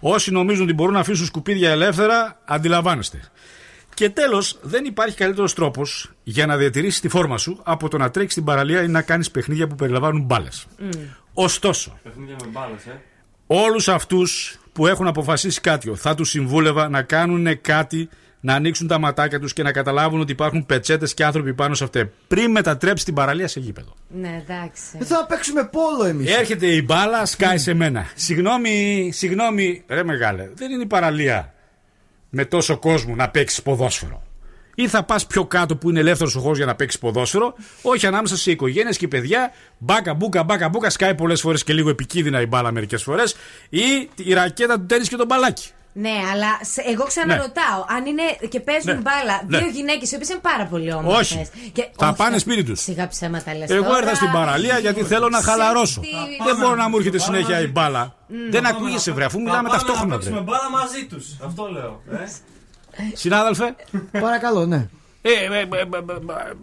όσοι 0.00 0.30
νομίζουν 0.30 0.64
ότι 0.64 0.72
μπορούν 0.72 0.94
να 0.94 1.00
αφήσουν 1.00 1.26
σκουπίδια 1.26 1.70
ελεύθερα, 1.70 2.40
αντιλαμβάνεστε. 2.44 3.20
Και 3.94 4.10
τέλος, 4.10 4.58
δεν 4.62 4.84
υπάρχει 4.84 5.16
καλύτερος 5.16 5.54
τρόπος 5.54 6.10
για 6.22 6.46
να 6.46 6.56
διατηρήσεις 6.56 7.00
τη 7.00 7.08
φόρμα 7.08 7.38
σου 7.38 7.60
από 7.62 7.88
το 7.88 7.98
να 7.98 8.10
τρέξεις 8.10 8.32
στην 8.32 8.44
παραλία 8.44 8.82
ή 8.82 8.88
να 8.88 9.02
κάνεις 9.02 9.30
παιχνίδια 9.30 9.66
που 9.66 9.74
περιλαμβάνουν 9.74 10.22
μπάλες. 10.22 10.66
Ωστόσο, 11.34 11.98
Παιχνίδια 12.02 12.36
με 12.44 12.46
μπάλες, 12.50 12.86
ε. 12.86 13.00
όλους 13.46 13.88
αυτούς 13.88 14.58
που 14.72 14.86
έχουν 14.86 15.06
αποφασίσει 15.06 15.60
κάτι 15.60 15.92
θα 15.94 16.14
τους 16.14 16.28
συμβούλευα 16.28 16.88
να 16.88 17.02
κάνουν 17.02 17.60
κάτι 17.60 18.08
να 18.40 18.54
ανοίξουν 18.54 18.86
τα 18.86 18.98
ματάκια 18.98 19.40
τους 19.40 19.52
και 19.52 19.62
να 19.62 19.72
καταλάβουν 19.72 20.20
ότι 20.20 20.32
υπάρχουν 20.32 20.66
πετσέτες 20.66 21.14
και 21.14 21.24
άνθρωποι 21.24 21.54
πάνω 21.54 21.74
σε 21.74 21.84
αυτές 21.84 22.06
πριν 22.28 22.50
μετατρέψεις 22.50 23.04
την 23.04 23.14
παραλία 23.14 23.48
σε 23.48 23.60
γήπεδο. 23.60 23.94
Ναι, 24.08 24.42
εντάξει. 24.42 24.98
Δεν 24.98 25.06
θα 25.06 25.26
παίξουμε 25.26 25.64
πόλο 25.64 26.04
εμείς. 26.08 26.36
Έρχεται 26.36 26.66
η 26.66 26.82
μπάλα, 26.86 27.26
σκάει 27.26 27.58
σε 27.58 27.74
μένα. 27.74 28.06
Συγγνώμη, 28.14 29.10
συγγνώμη, 29.12 29.84
ρε 29.88 30.04
μεγάλε, 30.04 30.50
δεν 30.54 30.70
είναι 30.70 30.82
η 30.82 30.86
παραλία 30.86 31.54
με 32.34 32.44
τόσο 32.44 32.78
κόσμο 32.78 33.14
να 33.14 33.28
παίξεις 33.28 33.62
ποδόσφαιρο. 33.62 34.22
Ή 34.74 34.88
θα 34.88 35.02
πας 35.02 35.26
πιο 35.26 35.44
κάτω 35.46 35.76
που 35.76 35.90
είναι 35.90 36.00
ελεύθερος 36.00 36.36
ο 36.36 36.40
χώρος 36.40 36.56
για 36.56 36.66
να 36.66 36.74
παίξεις 36.74 37.00
ποδόσφαιρο, 37.00 37.54
όχι 37.82 38.06
ανάμεσα 38.06 38.36
σε 38.36 38.50
οικογένειες 38.50 38.96
και 38.96 39.08
παιδιά. 39.08 39.52
Μπάκα 39.78 40.14
μπούκα, 40.14 40.42
μπάκα 40.42 40.68
μπούκα, 40.68 40.90
σκάει 40.90 41.14
πολλές 41.14 41.40
φορές 41.40 41.64
και 41.64 41.72
λίγο 41.72 41.90
επικίνδυνα 41.90 42.40
η 42.40 42.46
μπάλα 42.46 42.72
μερικές 42.72 43.02
φορές. 43.02 43.36
Ή 43.68 44.08
η 44.16 44.32
ρακέτα 44.32 44.78
του 44.80 44.86
τέννη 44.86 45.06
και 45.06 45.16
το 45.16 45.24
μπαλάκι. 45.24 45.70
Ναι, 45.94 46.10
αλλά 46.32 46.58
σε- 46.60 46.82
εγώ 46.92 47.04
ξαναρωτάω, 47.04 47.80
αν 47.96 48.06
είναι 48.06 48.22
και 48.48 48.60
παίζουν 48.60 48.94
Ναι. 48.94 49.00
μπάλα 49.00 49.42
Ναι. 49.46 49.58
δύο 49.58 49.68
γυναίκες 49.68 50.10
οι 50.10 50.14
οποίες 50.14 50.28
είναι 50.28 50.38
πάρα 50.42 50.66
πολύ 50.66 50.92
όμορφες. 50.92 51.30
Όχι. 51.30 51.48
Θα 51.98 52.12
πάνε 52.14 52.38
σπίτι 52.38 52.62
τους. 52.64 52.80
Σιγά 52.80 53.08
ψέματα 53.08 53.54
λες. 53.56 53.70
Εγώ 53.70 53.96
ήρθα 53.98 54.14
στην 54.14 54.30
παραλία 54.32 54.78
γιατί 54.78 55.02
θέλω 55.02 55.28
να 55.28 55.40
χαλαρώσω. 55.42 56.00
Δεν 56.46 56.56
μπορώ 56.56 56.74
να 56.74 56.88
μου 56.88 56.96
έρχεται 56.96 57.18
συνέχεια 57.18 57.60
η 57.60 57.66
μπάλα. 57.66 58.14
Δεν 58.50 58.66
ακούγεσαι 58.66 59.12
βρε, 59.12 59.24
αφού 59.24 59.40
μιλάμε 59.40 59.68
ταυτόχρονα 59.68 60.06
Να 60.06 60.16
βρε. 60.16 60.30
παίξουμε 60.30 60.40
μπάλα 60.40 60.70
μαζί 60.70 61.06
τους. 61.06 61.26
Αυτό 61.44 61.68
λέω. 61.72 62.02
Ε. 62.10 62.24
Συνάδελφε, 63.14 63.74
Παρακαλώ, 64.20 64.66
ναι. 64.66 64.88
ε, 65.22 65.30
ε, 65.30 65.44
ε, 65.44 65.58
ε, 65.58 65.64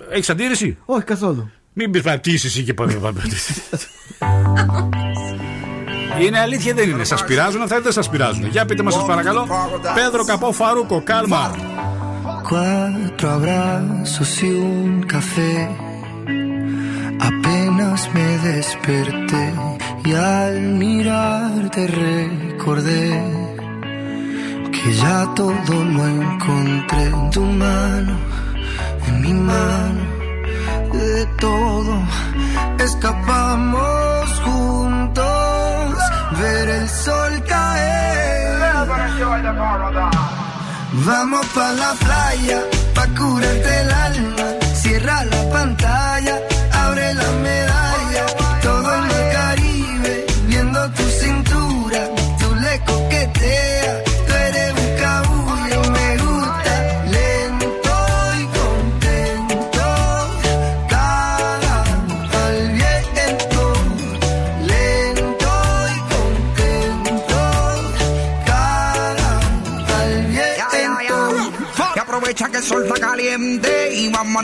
ε, 0.10 0.16
έχεις 0.16 0.30
αντίρρηση; 0.30 0.78
Όχι 0.86 1.04
καθόλου. 1.04 1.52
Μην 1.74 1.92
πεις 1.92 2.02
τι 2.22 2.32
είσαι 2.32 2.48
εσύ 2.48 2.64
και 2.64 2.74
πάμε. 2.74 2.94
Είναι 6.21 6.41
αλήθεια 6.41 6.75
δεν 6.75 6.91
είναι. 6.91 7.05
Σα 7.05 7.25
πειράζουν 7.25 7.63
αυτά 7.63 7.77
ή 7.77 7.81
δεν 7.81 7.93
σα 7.93 8.11
πειράζουν. 8.11 8.47
Για 8.47 8.65
πείτε 8.65 8.83
μα, 8.83 8.91
σα 8.91 9.03
παρακαλώ. 9.03 9.47
Πέδρο 9.95 10.25
Καπό 10.25 10.53
Φαρούκο, 10.53 11.03
κάλμα. 11.05 11.51
Cuatro 12.51 13.27
abrazos 13.37 14.33
y 14.49 14.51
un 14.71 14.93
café. 15.15 15.55
Apenas 17.31 18.01
me 18.15 18.29
desperté 18.49 19.45
y 20.09 20.13
al 20.13 20.57
mirarte 20.83 21.83
recordé 21.87 23.05
que 24.75 24.87
ya 25.03 25.19
todo 25.35 25.75
lo 25.95 26.03
encontré 26.07 27.03
en 27.15 27.31
tu 27.35 27.41
mano, 27.41 28.15
en 29.07 29.15
mi 29.23 29.33
mano, 29.33 30.03
de 30.93 31.27
todo 31.45 31.95
escapamos 32.79 34.29
juntos, 34.45 35.68
ver 36.40 36.70
el 36.70 36.90
sol 36.90 37.44
caer. 37.48 38.60
Vamos 40.92 41.46
pa 41.56 41.72
la 41.74 41.94
playa, 42.04 42.60
pa 42.96 43.06
curarte 43.18 43.82
el 43.82 43.92
alma. 43.92 44.48
Cierra 44.74 45.24
la 45.26 45.42
pantalla, 45.54 46.36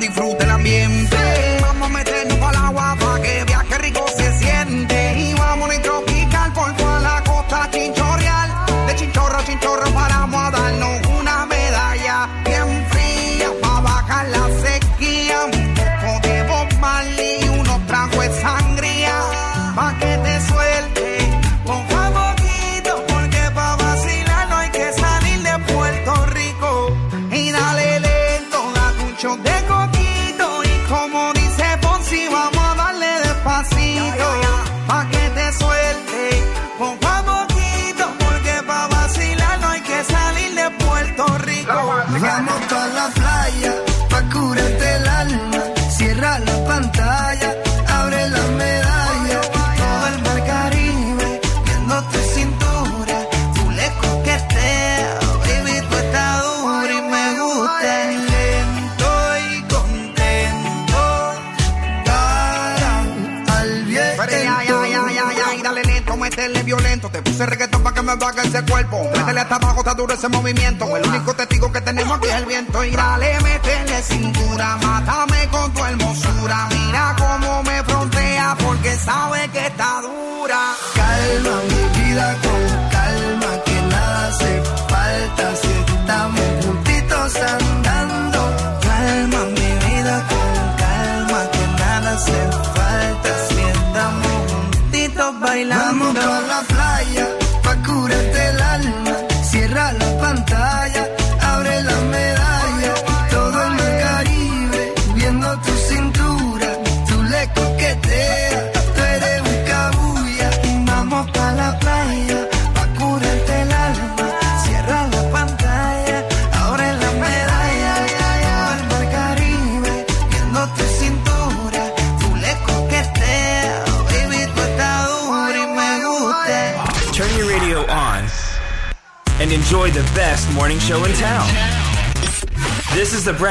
врут 0.09 0.44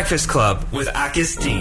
Breakfast 0.05 0.29
Club 0.29 0.63
with 0.71 0.87
Akis 0.89 1.41
D. 1.43 1.54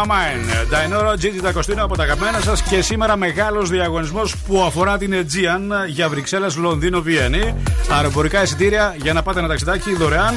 My 0.00 0.10
Mind. 0.10 0.68
Νταϊνόρο, 0.68 1.16
Τζίτι 1.16 1.40
από 1.76 1.96
τα 1.96 2.02
αγαπημένα 2.02 2.40
σας 2.40 2.62
και 2.62 2.82
σήμερα 2.82 3.16
μεγάλος 3.16 3.70
διαγωνισμός 3.70 4.36
που 4.36 4.60
αφορά 4.60 4.98
την 4.98 5.12
Aegean 5.14 5.88
για 5.88 6.08
Βρυξέλλες, 6.08 6.56
Λονδίνο, 6.56 7.02
Βιέννη. 7.02 7.54
Αεροπορικά 7.90 8.42
εισιτήρια 8.42 8.96
για 9.02 9.12
να 9.12 9.22
πάτε 9.22 9.38
ένα 9.38 9.48
ταξιδάκι 9.48 9.94
δωρεάν. 9.94 10.34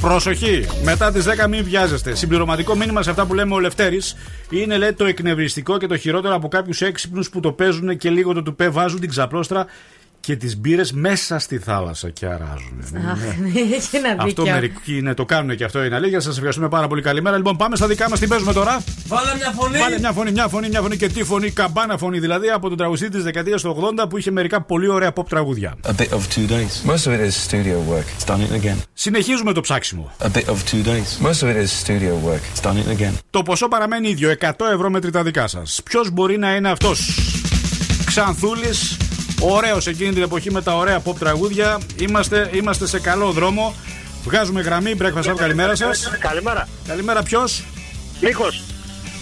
Προσοχή! 0.00 0.66
Μετά 0.82 1.12
τις 1.12 1.24
10 1.24 1.48
μην 1.48 1.64
βιάζεστε. 1.64 2.14
Συμπληρωματικό 2.14 2.76
μήνυμα 2.76 3.02
σε 3.02 3.10
αυτά 3.10 3.26
που 3.26 3.34
λέμε 3.34 3.54
ο 3.54 3.58
Λευτέρης 3.58 4.16
είναι 4.50 4.76
λέει 4.76 4.92
το 4.92 5.04
εκνευριστικό 5.04 5.78
και 5.78 5.86
το 5.86 5.96
χειρότερο 5.96 6.34
από 6.34 6.48
κάποιους 6.48 6.80
έξυπνους 6.80 7.30
που 7.30 7.40
το 7.40 7.52
παίζουν 7.52 7.96
και 7.96 8.10
λίγο 8.10 8.32
το 8.32 8.42
τουπέ 8.42 8.68
βάζουν 8.68 9.00
την 9.00 9.08
ξαπλώστρα 9.08 9.66
και 10.28 10.36
τις 10.36 10.56
μπύρες 10.56 10.92
μέσα 10.92 11.38
στη 11.38 11.58
θάλασσα 11.58 12.10
και 12.10 12.26
αράζουν. 12.26 13.06
Αχ, 13.10 13.18
ναι, 13.38 14.00
ναι 14.00 14.14
να 14.16 14.22
Αυτό 14.22 14.46
μερικοί 14.46 14.96
είναι, 14.96 15.14
το 15.14 15.24
κάνουν 15.24 15.56
και 15.56 15.64
αυτό 15.64 15.84
είναι 15.84 15.94
αλήθεια. 15.94 16.20
Σας 16.20 16.34
ευχαριστούμε 16.34 16.68
πάρα 16.68 16.88
πολύ. 16.88 17.02
Καλημέρα. 17.02 17.36
Λοιπόν, 17.36 17.56
πάμε 17.56 17.76
στα 17.76 17.86
δικά 17.86 18.08
μας. 18.08 18.18
Τι 18.18 18.26
παίζουμε 18.26 18.52
τώρα; 18.52 18.82
Βάλε 19.06 19.34
μια 19.36 19.52
φωνή. 19.56 19.78
Βάλε 19.78 19.98
μια 19.98 20.12
φωνή, 20.12 20.30
μια 20.30 20.48
φωνή, 20.48 20.68
μια 20.68 20.80
φωνή 20.80 20.96
και 20.96 21.08
τι 21.08 21.24
φωνή. 21.24 21.50
Καμπάνα 21.50 21.98
φωνή 21.98 22.18
δηλαδή 22.18 22.48
από 22.48 22.68
τον 22.68 22.76
τραγουδιστή 22.76 23.08
της 23.08 23.22
δεκαετίας 23.22 23.62
του 23.62 23.92
80 24.00 24.08
που 24.08 24.18
είχε 24.18 24.30
μερικά 24.30 24.62
πολύ 24.62 24.88
ωραία 24.88 25.12
pop 25.14 25.26
τραγούδια. 25.28 25.76
A 25.82 25.90
bit 25.90 26.08
of 26.08 26.20
two 26.34 26.48
days. 26.48 26.90
Most 26.90 27.06
of 27.06 27.12
it 27.12 27.28
is 27.28 27.34
studio 27.48 27.92
work. 27.92 28.06
It's 28.18 28.30
done 28.30 28.40
it 28.40 28.64
again. 28.64 28.76
Συνεχίζουμε 28.92 29.52
το 29.52 29.60
ψάξιμο. 29.60 30.12
A 30.18 30.36
bit 30.36 30.44
of 30.44 30.56
two 30.72 30.84
days. 30.84 31.26
Most 31.26 31.42
of 31.42 31.48
it 31.48 31.56
is 31.56 31.70
studio 31.86 32.28
work. 32.28 32.42
It's 32.54 32.66
done 32.66 32.76
it 32.76 33.00
again. 33.00 33.12
Το 33.30 33.42
ποσό 33.42 33.68
παραμένει 33.68 34.08
ίδιο. 34.08 34.34
100 34.40 34.50
ευρώ 34.72 34.90
μετρητά 34.90 35.22
δικά 35.22 35.46
σας. 35.46 35.80
Ποιος 35.84 36.10
μπορεί 36.10 36.38
να 36.38 36.54
είναι 36.54 36.70
αυτός; 36.70 37.18
Ξανθούλης 38.06 38.96
Ωραίος 39.40 39.86
εκείνη 39.86 40.12
την 40.12 40.22
εποχή 40.22 40.50
με 40.50 40.62
τα 40.62 40.76
ωραία 40.76 41.02
pop 41.04 41.14
τραγούδια. 41.18 41.78
Είμαστε, 41.96 42.50
είμαστε 42.52 42.86
σε 42.86 43.00
καλό 43.00 43.30
δρόμο. 43.30 43.74
Βγάζουμε 44.24 44.60
γραμμή. 44.60 44.94
Breakfast 44.98 45.22
Club, 45.30 45.34
καλημέρα 45.36 45.74
σας. 45.76 46.10
Καλημέρα. 46.18 46.68
Καλημέρα, 46.86 47.22
ποιος; 47.22 47.64
Νίκος. 48.20 48.62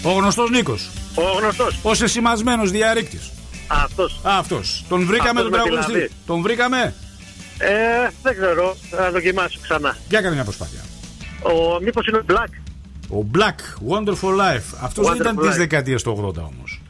Ο 0.03 0.11
γνωστός 0.11 0.49
Νίκος. 0.49 0.89
Ο 1.15 1.21
γνωστός. 1.39 1.79
Ο 1.81 1.91
εσημασμένο 2.03 2.65
διαρρήκτης. 2.65 3.31
Αυτός. 3.67 4.19
Αυτός. 4.23 4.85
Τον 4.89 5.05
βρήκαμε 5.05 5.29
Αυτός 5.39 5.43
τον 5.43 5.51
με 5.51 5.57
τη 5.57 5.63
τραγουδιστή. 5.63 5.91
λαβή. 5.93 6.09
Τον 6.25 6.41
βρήκαμε; 6.41 6.93
Ε, 7.57 7.67
δεν 8.23 8.33
ξέρω. 8.33 8.75
Θα 8.89 9.11
δοκιμάσω 9.11 9.59
ξανά. 9.61 9.97
Για 10.09 10.21
κάνε 10.21 10.35
μια 10.35 10.43
προσπάθεια. 10.43 10.79
Ο 11.41 11.79
μήπως 11.81 12.07
είναι 12.07 12.17
ο 12.17 12.23
Black. 12.29 12.51
Ο 13.09 13.25
Black, 13.37 13.91
Wonderful 13.93 14.33
Life. 14.39 14.77
Αυτός 14.81 15.07
δεν 15.07 15.15
ήταν 15.15 15.35
Wonderful 15.35 15.41
της 15.41 15.53
Life. 15.55 15.57
δεκαετίας 15.57 16.01
του 16.03 16.11
80 16.11 16.41
όμως. 16.41 16.81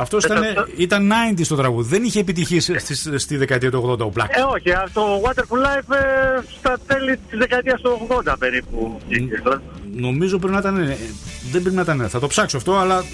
Αυτός 0.00 0.24
Ε, 0.24 0.26
ήταν, 0.32 0.44
αυτό- 0.44 0.66
ήταν 0.76 1.12
90 1.36 1.44
στο 1.44 1.56
τραγούδι. 1.56 1.88
Δεν 1.88 2.02
είχε 2.04 2.20
επιτυχεί 2.20 2.60
στη, 2.60 3.18
στη 3.18 3.36
δεκαετία 3.36 3.70
του 3.70 3.96
80 4.00 4.04
ο 4.06 4.12
Black. 4.16 4.26
Ε, 4.28 4.40
όχι. 4.54 4.70
α, 4.70 4.88
Το 4.92 5.22
Waterful 5.24 5.56
Life 5.66 5.94
ε, 5.94 6.40
στα 6.58 6.76
τέλη 6.86 7.16
της 7.30 7.38
δεκαετίας 7.38 7.80
του 7.80 8.06
80 8.26 8.34
περίπου. 8.38 9.00
βγήκε. 9.08 9.42
Νομίζω 9.94 10.38
πρέπει 10.38 10.52
να 10.52 10.58
ήταν. 10.58 10.76
ε, 10.76 10.96
Δεν 11.50 11.60
πρέπει 11.62 11.76
να 11.76 11.82
ήταν. 11.82 12.08
Θα 12.08 12.18
το 12.20 12.26
ψάξω 12.26 12.56
αυτό, 12.56 12.76
αλλά. 12.76 13.04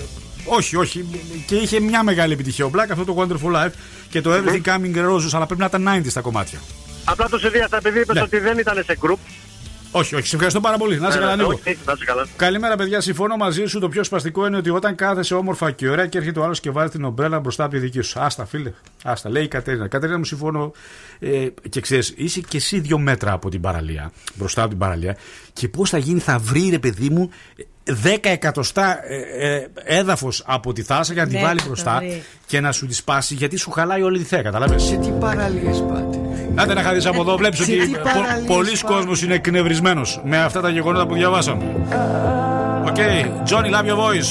Όχι, 0.47 0.77
όχι. 0.77 1.05
Και 1.47 1.55
είχε 1.55 1.81
μια 1.81 2.03
μεγάλη 2.03 2.33
επιτυχία 2.33 2.65
ο 2.65 2.71
Black, 2.75 2.87
αυτό 2.91 3.05
το 3.05 3.17
Wonderful 3.19 3.57
Life 3.57 3.73
και 4.11 4.21
το 4.21 4.31
Everything 4.35 4.63
Coming 4.69 4.97
Roses, 5.11 5.29
αλλά 5.33 5.47
πρέπει 5.47 5.61
να 5.61 5.67
ήταν 5.67 5.89
90 5.89 6.13
τα 6.13 6.21
κομμάτια. 6.21 6.59
Απλά 7.05 7.29
το 7.29 7.39
συνδύασα 7.39 7.77
επειδή 7.77 8.01
είπες 8.01 8.15
Ναι. 8.15 8.21
ότι 8.23 8.39
δεν 8.39 8.59
ήταν 8.59 8.83
σε 8.85 8.99
group. 9.03 9.17
Όχι, 9.97 10.15
όχι, 10.15 10.27
σε 10.27 10.35
ευχαριστώ 10.35 10.61
πάρα 10.61 10.77
πολύ. 10.77 11.01
Να 11.01 11.11
σε 11.11 11.19
Ε, 11.19 11.21
καλά, 11.21 11.37
Νίκο. 11.37 11.49
όχι, 11.49 11.79
Να 11.87 11.95
σε 11.97 12.05
καλά. 12.05 12.27
Καλημέρα, 12.37 12.77
παιδιά. 12.77 13.01
Συμφωνώ 13.01 13.37
μαζί 13.37 13.65
σου. 13.67 13.79
Το 13.79 13.89
πιο 13.89 14.05
σπαστικό 14.05 14.47
είναι 14.47 14.57
ότι 14.57 14.71
όταν 14.71 14.95
κάθεσαι 14.95 15.35
όμορφα 15.35 15.71
και 15.71 15.89
ωραία 15.89 16.07
και 16.07 16.19
έρχεται 16.19 16.41
ο 16.41 16.45
άλλος 16.45 16.61
και 16.61 16.71
βάζει 16.71 16.91
την 16.91 17.05
ομπρέλα 17.05 17.41
μπροστά 17.41 17.65
από 17.65 17.73
τη 17.73 17.79
δική 17.79 18.01
σου. 18.01 18.21
Άστα, 18.21 18.45
φίλε. 18.47 18.73
Άστα, 19.05 19.31
λέει 19.31 19.43
η 19.43 19.49
Κατερίνα. 19.49 19.89
Κατερίνα 19.89 20.19
μου 20.19 20.25
συμφωνώ. 20.25 20.73
Ε, 21.19 21.47
και 21.69 21.81
ξέρεις, 21.81 22.13
είσαι 22.17 22.41
και 22.41 22.57
εσύ 22.57 22.81
δύο 22.81 22.99
μέτρα 22.99 23.33
από 23.33 23.49
την 23.49 23.61
παραλία. 23.61 24.13
Μπροστά 24.35 24.61
από 24.61 24.71
την 24.71 24.79
παραλία. 24.79 25.17
Και 25.53 25.69
πώς 25.69 25.91
θα 25.91 25.99
γίνει, 25.99 26.21
θα 26.21 26.39
βρει 26.39 26.69
ρε 26.71 26.79
παιδί 26.79 27.09
μου 27.11 27.31
10 28.05 28.17
εκατοστά 28.23 28.99
ε, 29.09 29.55
ε, 29.55 29.67
έδαφος 29.99 30.43
από 30.47 30.73
τη 30.73 30.83
θάλασσα 30.83 31.13
για 31.13 31.23
να 31.25 31.29
τη 31.29 31.35
Ναι, 31.35 31.43
βάλει 31.43 31.61
θα 31.61 31.67
μπροστά 31.67 31.97
βρει. 31.99 32.23
και 32.47 32.61
να 32.61 32.73
σου 32.73 32.87
τη 32.87 32.95
σπάσει 32.95 33.35
γιατί 33.35 33.57
σου 33.57 33.71
χαλάει 33.71 34.03
όλη 34.03 34.19
τη 34.19 34.25
θέα. 34.25 34.43
Κατάλαβες. 34.43 34.83
Σε 34.83 34.97
τι 34.97 35.09
παραλίες 35.21 35.79
πάτε. 35.89 36.19
Άντε 36.57 36.75
να 36.75 36.83
χαθείς 36.83 37.07
από 37.07 37.21
εδώ, 37.21 37.37
βλέπεις 37.37 37.59
Σε 37.59 37.73
ότι 37.73 37.87
τι 37.87 37.91
πο- 37.93 37.99
παραλίες 38.03 38.47
πολλοί 38.47 38.71
πάτε. 38.81 38.95
κόσμος 38.95 39.23
είναι 39.23 39.35
εκνευρισμένος 39.35 40.21
με 40.25 40.39
αυτά 40.39 40.61
τα 40.61 40.69
γεγονότα 40.69 41.07
που 41.07 41.15
διαβάσαμε. 41.15 41.65
OK, 42.89 42.97
Johnny, 43.49 43.71
love 43.75 43.87
your 43.91 43.99
voice. 43.99 44.31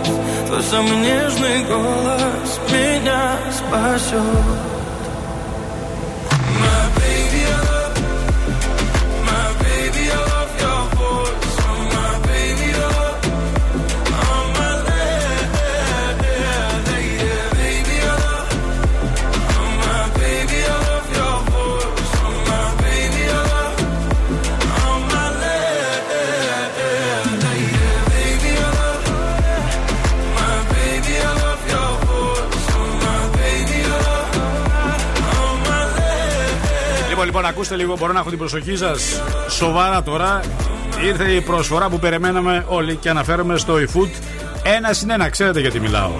Самый 0.69 0.95
нежный 0.97 1.63
голос 1.65 2.59
Меня 2.71 3.37
спасет 3.51 4.70
ακούστε 37.51 37.75
λίγο, 37.75 37.97
μπορώ 37.97 38.13
να 38.13 38.19
έχω 38.19 38.29
την 38.29 38.37
προσοχή 38.37 38.75
σας. 38.75 39.21
Σοβαρά 39.49 40.03
τώρα. 40.03 40.39
Ήρθε 41.05 41.31
η 41.31 41.41
προσφορά 41.41 41.89
που 41.89 41.99
περιμέναμε 41.99 42.65
όλοι 42.67 42.95
και 42.95 43.09
αναφέρομαι 43.09 43.57
στο 43.57 43.73
eFood. 43.75 44.09
Ένα 44.63 44.93
συν 44.93 45.09
ένα, 45.09 45.29
ξέρετε 45.29 45.59
γιατί 45.59 45.79
μιλάω. 45.79 46.11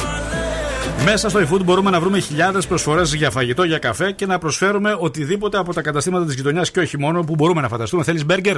Μέσα 1.06 1.30
στο 1.30 1.40
eFood 1.40 1.64
μπορούμε 1.64 1.90
να 1.90 2.00
βρούμε 2.00 2.20
χιλιάδες 2.20 2.68
προσφορές 2.68 3.14
για 3.14 3.30
φαγητό, 3.30 3.64
για 3.64 3.78
καφέ 3.78 4.12
και 4.12 4.26
να 4.26 4.38
προσφέρουμε 4.38 4.96
οτιδήποτε 5.00 5.58
από 5.58 5.74
τα 5.74 5.82
καταστήματα 5.82 6.26
της 6.26 6.34
γειτονιάς 6.36 6.72
και 6.72 6.80
όχι 6.80 7.00
μόνο 7.00 7.24
που 7.24 7.36
μπορούμε 7.36 7.62
να 7.62 7.68
φανταστούμε. 7.68 8.04
Θέλεις 8.04 8.26
μπέργκερ; 8.26 8.58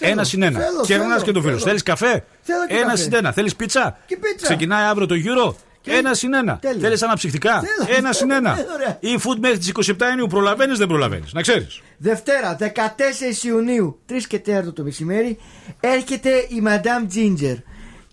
Ένα 0.00 0.24
συν 0.24 0.42
ένα. 0.42 0.58
θέλω, 0.58 0.80
Και 0.86 0.94
ένα 0.94 1.02
θέλω, 1.04 1.22
και 1.24 1.32
το 1.32 1.40
φίλο. 1.40 1.52
θέλω. 1.52 1.64
Θέλεις 1.64 1.82
καφέ; 1.82 2.24
Θέλω 2.42 2.66
και 2.68 2.74
Ένα 2.74 2.84
καφέ. 2.84 2.96
συν 2.96 3.14
ένα. 3.14 3.32
Θέλεις 3.32 3.56
πίτσα; 3.56 3.98
Και 4.06 4.16
πίτσα. 4.16 4.46
Ξεκινάει 4.46 4.84
αύριο 4.84 5.06
το 5.06 5.14
γύρο; 5.14 5.56
Ένα 5.98 6.14
συν 6.14 6.34
ένα. 6.34 6.58
Τέλεια. 6.60 6.80
Θέλεις 6.80 7.02
αναψυκτικά; 7.02 7.60
Θέλω. 7.60 7.98
Ένα 7.98 8.12
συν 8.12 8.30
ένα. 8.30 8.58
Ωραία. 8.74 8.96
Η 9.00 9.18
food 9.24 9.36
μέχρι 9.40 9.58
τις 9.58 9.68
27 9.68 10.08
Ιουνίου 10.10 10.26
προλαβαίνεις, 10.26 10.78
δεν 10.78 10.86
προλαβαίνεις. 10.88 11.32
Να 11.32 11.40
ξέρεις. 11.40 11.80
Δευτέρα, 11.96 12.56
14 12.56 13.44
Ιουνίου, 13.44 14.00
3 14.06 14.26
και 14.28 14.38
4 14.38 14.72
το 14.72 14.82
μεσημέρι, 14.82 15.38
έρχεται 15.80 16.30
η 16.30 16.62
Madame 16.66 17.14
Ginger. 17.14 17.56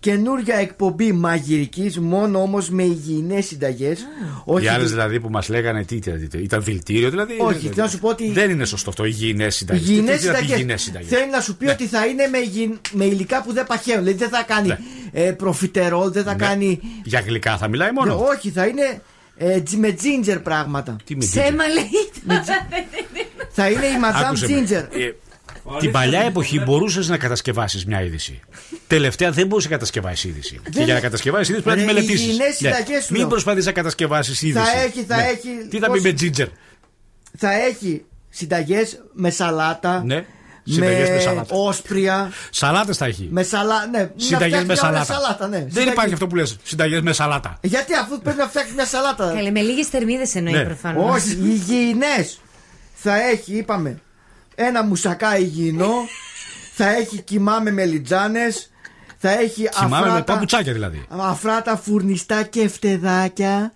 Καινούρια 0.00 0.56
εκπομπή 0.56 1.12
μαγειρικής, 1.12 1.98
μόνο 1.98 2.42
όμως 2.42 2.70
με 2.70 2.82
υγιεινές 2.82 3.46
συνταγές. 3.46 4.06
Οι 4.62 4.68
άλλες 4.68 4.90
δηλαδή 4.90 5.20
που 5.20 5.28
μας 5.30 5.48
λέγανε 5.48 5.84
τι 5.84 5.96
ήταν, 5.96 6.28
τι- 6.30 6.38
ήταν 6.38 6.62
δηλητήριο, 6.64 7.10
δηλαδή. 7.10 7.32
Όχι, 7.38 7.54
δηλαδή, 7.58 7.68
θέλω 7.74 7.86
να 7.86 7.92
σου 7.92 7.98
πω 7.98 8.08
ότι- 8.08 8.30
Δεν 8.32 8.50
είναι 8.50 8.64
σωστό 8.64 8.90
αυτό, 8.90 9.04
υγιεινές 9.04 9.54
συνταγές. 9.56 9.88
Υγιεινές 9.88 10.14
Τι 10.14 10.18
δηλαδή 10.20 10.36
συνταγές. 10.36 10.54
υγιεινές 10.56 10.82
συνταγές; 10.82 11.08
Θέλει 11.08 11.30
να 11.30 11.40
σου 11.40 11.56
πει 11.56 11.66
ότι 11.68 11.86
θα 11.86 12.06
είναι 12.06 12.26
με, 12.26 12.38
υγι... 12.38 12.78
με 12.92 13.04
υλικά 13.04 13.42
που 13.42 13.52
δεν 13.52 13.66
παχαίνουν. 13.66 14.04
Δηλαδή 14.04 14.18
δεν 14.18 14.28
θα 14.28 14.42
κάνει 14.46 14.68
Ναι. 14.68 14.78
ε, 15.12 15.32
προφιτερόλ, 15.32 16.10
δεν 16.10 16.24
θα 16.24 16.34
κάνει. 16.34 16.80
Για 17.04 17.20
γλυκά 17.20 17.56
θα 17.56 17.68
μιλάει 17.68 17.92
μόνο; 17.92 18.14
Ναι, 18.14 18.20
όχι, 18.34 18.50
θα 18.50 18.66
είναι 18.66 19.00
ε, 19.36 19.60
τζι- 19.60 19.78
με 19.80 19.94
ginger 20.02 20.40
πράγματα. 20.42 20.96
Τι 21.04 21.16
με 21.16 21.24
Ψέμα 21.24 21.64
λέει. 21.66 22.40
Θα 23.50 23.68
είναι 23.70 23.86
η 23.86 23.96
Madame 24.04 24.24
Άκουσε 24.26 24.46
με. 24.48 24.66
Ginger. 24.68 24.86
Ε, 24.98 25.10
Την 25.80 25.90
παλιά 25.90 26.20
εποχή 26.22 26.60
μπορούσες 26.60 27.08
να 27.08 27.16
κατασκευάσεις 27.18 27.84
μια 27.86 28.02
είδηση. 28.02 28.40
Τελευταία 28.86 29.30
δεν 29.30 29.46
μπορούσες 29.46 29.70
να 29.70 29.76
κατασκευάσεις 29.76 30.24
είδηση. 30.30 30.60
Και 30.70 30.82
για 30.82 30.94
να 30.94 31.00
κατασκευάσεις 31.00 31.48
είδηση 31.48 31.62
πρέπει 31.64 31.80
να 31.80 31.86
τη 31.86 31.92
Ρε, 31.92 31.94
μελετήσεις. 32.00 32.26
υγιεινές 32.26 32.54
συνταγές 32.56 33.04
σου 33.04 33.12
λέω. 33.12 33.20
Μην 33.20 33.28
προσπαθείς 33.28 33.66
να 33.66 33.72
κατασκευάσεις 33.72 34.42
είδηση. 34.42 34.64
Θα 34.64 34.80
έχει, 34.80 35.02
θα 35.04 35.16
Ναι. 35.16 35.22
έχει. 35.22 35.68
Τι 35.70 35.78
θα 35.78 35.86
πει 35.86 35.92
πώς- 35.92 36.02
με 36.02 36.12
τζίτζερ; 36.12 36.46
Θα 37.38 37.52
έχει 37.52 38.04
συνταγές 38.30 39.02
με 39.12 39.30
σαλάτα. 39.30 40.02
Ναι. 40.04 40.24
Συνταγές 40.64 41.10
με 41.10 41.18
σαλάτα. 41.18 41.54
όσπρια. 41.56 42.32
Σαλάτες 42.50 42.96
θα 42.96 43.06
έχει. 43.06 43.28
Με 43.30 43.42
σαλά, 43.42 43.86
ναι. 43.86 43.98
να 43.98 44.10
Συνταγές 44.16 44.46
φτιάξει 44.46 44.66
με 44.66 44.72
μια 44.72 44.88
ωραία 44.88 45.04
σαλάτα. 45.04 45.12
σαλάτα 45.14 45.48
ναι. 45.48 45.58
Δεν 45.58 45.68
Συνταγές- 45.68 45.92
υπάρχει 45.92 46.12
αυτό 46.12 46.26
που 46.26 46.34
λες. 46.36 46.56
Συνταγές 46.62 47.00
με 47.00 47.12
σαλάτα. 47.12 47.58
Γιατί 47.62 47.94
αφού 47.94 48.20
πρέπει 48.20 48.38
να 48.38 48.48
φτιάξεις 48.48 48.74
μια 48.74 48.86
σαλάτα. 48.86 49.32
Καλέ, 49.34 49.50
με 49.50 49.60
λίγες 49.60 49.86
θερμίδες 49.86 50.34
εννοεί 50.34 50.52
Ναι. 50.52 50.64
προφανώς. 50.64 51.14
Όχι, 51.14 51.30
υγιεινέ. 51.42 52.28
Θα 52.94 53.22
έχει, 53.22 53.56
είπαμε, 53.56 54.00
ένα 54.60 54.82
μουσακά 54.84 55.38
υγιεινό. 55.38 55.92
θα 56.74 56.88
έχει 56.96 57.22
κοιμά 57.22 57.58
με 57.60 57.70
μελιτζάνε. 57.70 58.40
Θα 59.18 59.30
έχει 59.30 59.68
Κοιμάμαι 59.68 60.00
με 60.06 60.08
αφράτα, 60.10 60.32
παπουτσάκια 60.32 60.72
δηλαδή. 60.72 61.06
αφράτα 61.08 61.76
φουρνιστά 61.76 62.42
και 62.42 62.68
φτεδάκια. 62.68 63.72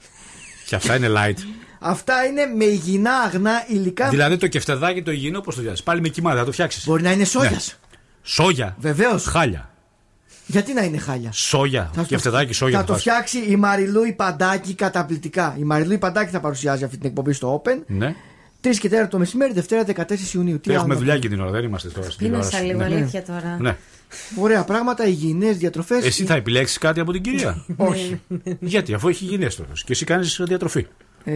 Και 0.67 0.75
αυτά 0.75 0.97
είναι 0.97 1.09
light. 1.17 1.39
Αυτά 1.81 2.25
είναι 2.25 2.47
με 2.47 2.65
υγιεινά 2.65 3.13
αγνά 3.15 3.65
υλικά. 3.69 4.09
Δηλαδή 4.09 4.37
το 4.37 4.47
κεφτεδάκι 4.47 5.03
το 5.03 5.11
υγιεινό, 5.11 5.41
πώς 5.41 5.55
το 5.55 5.61
φτιάξει. 5.61 5.83
Πάλι 5.83 6.01
με 6.01 6.09
κοιμάδα, 6.09 6.39
θα 6.39 6.45
το 6.45 6.53
φτιάξεις. 6.53 6.85
Μπορεί 6.87 7.03
να 7.03 7.11
είναι 7.13 7.25
σόγιας. 7.25 7.79
Σόγια. 8.23 8.77
Βεβαίως. 8.79 9.25
Χάλια. 9.25 9.71
Γιατί 10.47 10.73
να 10.73 10.83
είναι 10.83 10.99
χάλια; 10.99 11.33
Σόγια. 11.33 11.91
Θα 11.95 12.01
το- 12.01 12.07
Κεφτεδάκι 12.09 12.53
σόγια. 12.53 12.79
Θα 12.79 12.85
το 12.85 12.93
βάζει. 12.93 13.05
φτιάξει 13.05 13.39
η 13.39 13.57
Μαριλού 13.57 14.05
η 14.05 14.13
Παντάκη 14.13 14.75
καταπληκτικά. 14.75 15.57
Η 15.59 15.63
Μαριλού 15.63 15.93
η 15.93 15.99
Παντάκη 15.99 16.31
θα 16.31 16.41
παρουσιάζει 16.41 16.85
αυτή 16.85 16.97
την 16.99 17.07
εκπομπή 17.09 17.33
στο 17.33 17.63
Open. 17.65 17.83
Ναι. 17.87 18.15
3 18.65 18.77
και 18.79 18.89
4 19.05 19.09
το 19.11 19.19
μεσημέρι, 19.19 19.53
Δευτέρα 19.53 19.85
14 19.97 20.35
Ιουνίου. 20.35 20.61
Τι 20.61 20.71
Έχουμε 20.71 20.85
άλλο; 20.85 20.93
να 20.93 20.99
δουλειά 20.99 21.19
και 21.19 21.29
την 21.29 21.41
ώρα, 21.41 21.51
δεν 21.51 21.65
είμαστε 21.65 21.89
τώρα 21.89 22.11
στην 22.11 22.27
Πίνασα 22.27 22.59
τηλεόραση. 22.59 22.77
λίγο, 22.85 22.89
Ναι. 22.89 23.01
αλήθεια 23.01 23.23
τώρα. 23.23 23.57
Ναι. 23.61 23.77
Ωραία 24.41 24.65
πράγματα, 24.65 25.07
υγιεινές 25.07 25.57
διατροφές. 25.57 26.05
Εσύ 26.05 26.25
θα 26.25 26.35
επιλέξεις 26.35 26.79
κάτι 26.79 27.01
από 27.01 27.13
την 27.13 27.23
κυρία; 27.23 27.65
Όχι. 27.77 28.21
Γιατί, 28.61 28.95
αφού 28.95 29.09
έχει 29.09 29.25
υγιεινές 29.25 29.57
τώρα. 29.57 29.69
Και 29.75 29.93
εσύ 29.93 30.05
κάνεις 30.05 30.41
διατροφή. 30.47 30.87
Ε, 31.25 31.35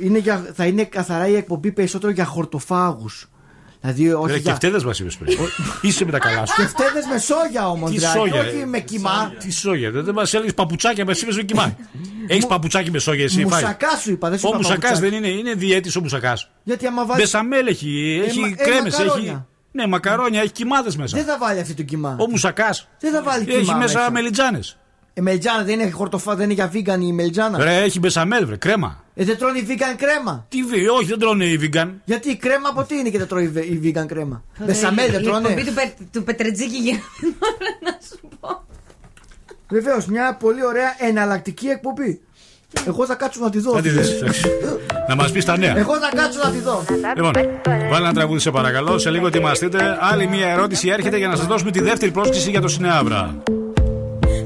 είναι 0.00 0.18
για, 0.18 0.50
θα 0.54 0.66
είναι 0.66 0.84
καθαρά 0.84 1.28
η 1.28 1.34
εκπομπή 1.34 1.72
περισσότερο 1.72 2.12
για 2.12 2.24
χορτοφάγους. 2.24 3.30
Δηλαδή, 3.84 4.12
όχι 4.12 4.32
Ρε, 4.32 4.36
για. 4.38 4.50
κεφτέδε 4.50 4.84
μας 4.84 4.98
είπες 4.98 5.16
πριν. 5.16 5.38
Είσαι 5.80 6.04
με 6.04 6.10
τα 6.10 6.18
καλά 6.18 6.46
σου. 6.46 6.54
Κεφτέδε 6.56 7.00
με 7.12 7.18
σόγια 7.18 7.68
όμως. 7.70 7.90
Τι 7.90 7.96
δηλαδή, 7.96 8.18
σόγια, 8.18 8.40
όχι 8.40 8.58
ε. 8.60 8.66
με 8.66 8.78
κοιμά. 8.78 9.32
Τι 9.38 9.52
σόγια, 9.52 9.90
δεν 9.90 10.14
μας 10.14 10.34
έλεγες 10.34 10.54
παπουτσάκια, 10.54 11.04
μας 11.04 11.22
είπες 11.22 11.36
με 11.36 11.42
κοιμά. 11.42 11.76
Έχεις 12.26 12.46
παπουτσάκι 12.46 12.90
με 12.90 12.98
σόγια, 12.98 13.24
εσύ 13.24 13.46
φάει. 13.48 13.60
Μουσακάς 13.62 14.00
σου 14.02 14.10
είπα, 14.10 14.28
δεν 14.28 14.38
σου 14.38 14.44
Ο 14.46 14.48
είπα 14.48 14.56
μουσακάς 14.56 14.90
παπουτσάκι. 14.90 15.10
δεν 15.20 15.24
είναι, 15.30 15.38
είναι 15.38 15.54
διαίτης 15.54 15.96
ο 15.96 16.00
μουσακάς. 16.00 16.50
Γιατί 16.62 16.86
άμα 16.86 17.06
βάλει. 17.06 17.20
Μπεσαμέλ 17.20 17.66
έχει, 17.66 18.20
Ε, 18.24 18.28
έχει 18.28 18.40
μα- 18.40 18.46
ε, 18.46 18.50
κρέμες, 18.50 18.92
έχει. 18.94 19.02
μακαρόνια. 19.04 19.46
Ναι, 19.72 19.86
μακαρόνια, 19.86 20.40
έχει 20.40 20.52
κιμάδες 20.52 20.96
μέσα. 20.96 21.16
Δεν 21.16 21.26
θα 21.26 21.38
βάλει 21.38 21.60
αυτή 21.60 21.74
το 21.74 21.82
κιμά. 21.82 22.16
Ο 22.20 22.28
μουσακάς. 22.30 22.88
Δεν 23.00 23.12
θα 23.12 23.22
βάλει 23.22 23.44
Έχει 23.48 23.58
κιμά. 23.60 23.76
μέσα 23.76 24.10
μελιτζάνες. 24.10 24.76
Ε, 25.14 25.20
μελιτζάνα 25.20 25.62
δεν 25.62 25.80
είναι 25.80 25.90
χορτοφά, 25.90 26.34
δεν 26.34 26.44
είναι 26.44 26.54
για 26.54 26.70
vegan 26.74 27.00
η 27.00 27.12
μελιτζάνα. 27.12 27.64
Ρε, 27.64 27.76
έχει 27.82 27.98
μπεσαμέλ, 27.98 28.46
βρε, 28.46 28.56
κρέμα. 28.56 29.01
Ε, 29.14 29.24
δεν 29.24 29.38
τρώνε 29.38 29.58
οι 29.58 29.66
vegan 29.68 29.94
κρέμα. 29.96 30.46
Τι 30.48 30.62
βι, 30.62 30.88
όχι, 30.88 31.04
δεν 31.06 31.18
τρώνε 31.18 31.44
οι 31.44 31.58
vegan. 31.62 31.88
Γιατί 32.04 32.30
η 32.30 32.36
κρέμα 32.36 32.68
από 32.68 32.82
τι 32.82 32.94
είναι 32.98 33.08
και 33.08 33.18
δεν 33.18 33.26
τρώει 33.28 33.44
η 33.44 33.48
βε- 33.48 33.64
η 33.64 33.80
vegan 33.84 34.06
κρέμα; 34.06 34.42
Ε, 34.60 34.64
Μπεσαμέλ 34.64 35.10
δεν 35.10 35.20
Η 35.20 35.24
τρώνε. 35.24 35.48
εκπομπή 35.48 35.64
του, 35.68 35.72
Πε- 35.74 35.96
του 36.12 36.22
Πετρετζίκη 36.24 36.76
για 36.76 36.98
να 37.84 37.98
σου 38.08 38.28
πω. 38.40 38.62
Βεβαίως, 39.68 40.06
μια 40.06 40.36
πολύ 40.40 40.64
ωραία 40.64 40.94
εναλλακτική 40.98 41.66
εκπομπή. 41.66 42.20
Εγώ 42.86 43.06
θα 43.06 43.14
κάτσω 43.14 43.40
να 43.40 43.50
τη 43.50 43.58
δω. 43.58 43.72
Θα 43.72 43.80
τη 43.80 43.88
δεις, 43.88 44.10
εντάξει. 44.10 44.42
Να 45.08 45.14
μας 45.14 45.32
πεις 45.32 45.44
τα 45.44 45.56
νέα. 45.58 45.76
Εγώ 45.76 45.98
θα 45.98 46.10
κάτσω 46.16 46.40
να 46.44 46.50
τη 46.50 46.58
δω. 46.58 46.84
Λοιπόν, 47.16 47.32
βάλε 47.90 48.04
ένα 48.04 48.12
τραγούδι 48.12 48.40
σε 48.40 48.50
παρακαλώ. 48.50 48.98
Σε 48.98 49.10
λίγο 49.10 49.26
ετοιμαστείτε. 49.26 49.98
Άλλη 50.00 50.26
μια 50.28 50.46
ερώτηση 50.48 50.88
έρχεται 50.88 51.16
για 51.16 51.28
να 51.28 51.36
σας 51.36 51.46
δώσουμε 51.46 51.70
τη 51.70 51.80
δεύτερη 51.80 52.10
πρόσκληση 52.10 52.50
για 52.50 52.60
το 52.60 52.68
Σινεάβρα. 52.68 53.42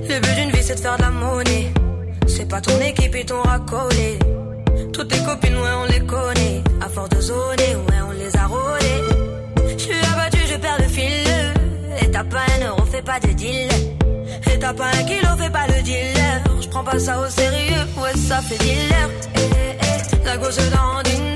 Le 0.08 0.18
but 0.24 0.34
d'une 0.38 0.50
vie 0.54 0.64
c'est 0.68 0.76
de 0.78 0.82
faire 0.86 0.96
de 0.96 1.02
la 1.08 1.12
monnaie. 1.22 1.66
C'est 2.34 2.48
pas 2.54 2.60
ton 2.66 2.78
équipe 2.90 3.14
et 3.20 3.24
ton 3.30 3.40
racolé. 3.52 4.10
Toutes 4.96 5.08
tes 5.08 5.22
copines, 5.24 5.54
ouais, 5.58 5.74
on 5.78 5.84
les 5.84 6.00
connaît. 6.06 6.64
À 6.80 6.88
force 6.88 7.10
de 7.10 7.20
zoner, 7.20 7.76
ouais, 7.76 8.00
on 8.08 8.12
les 8.12 8.34
a 8.34 8.46
rôlées. 8.46 9.02
Je 9.76 9.82
suis 9.82 10.06
abattu, 10.10 10.38
je 10.50 10.56
perds 10.56 10.78
le 10.78 10.88
fil. 10.88 11.28
Et 12.00 12.10
t'as 12.10 12.24
pas 12.24 12.46
un 12.56 12.66
euro, 12.66 12.82
fais 12.86 13.02
pas 13.02 13.20
de 13.20 13.30
deal. 13.32 13.68
Et 14.50 14.58
t'as 14.58 14.72
pas 14.72 14.86
un 14.86 15.04
kilo, 15.04 15.28
fais 15.36 15.50
pas 15.50 15.66
le 15.66 15.82
dealer. 15.82 16.40
Je 16.62 16.68
prends 16.68 16.82
pas 16.82 16.98
ça 16.98 17.20
au 17.20 17.28
sérieux, 17.28 17.84
ouais, 17.98 18.16
ça 18.16 18.40
fait 18.40 18.56
dealer. 18.56 19.10
Eh, 19.34 19.40
eh, 19.40 19.76
eh, 19.82 20.24
la 20.24 20.38
gosse 20.38 20.56
dans 20.70 21.10
une. 21.10 21.35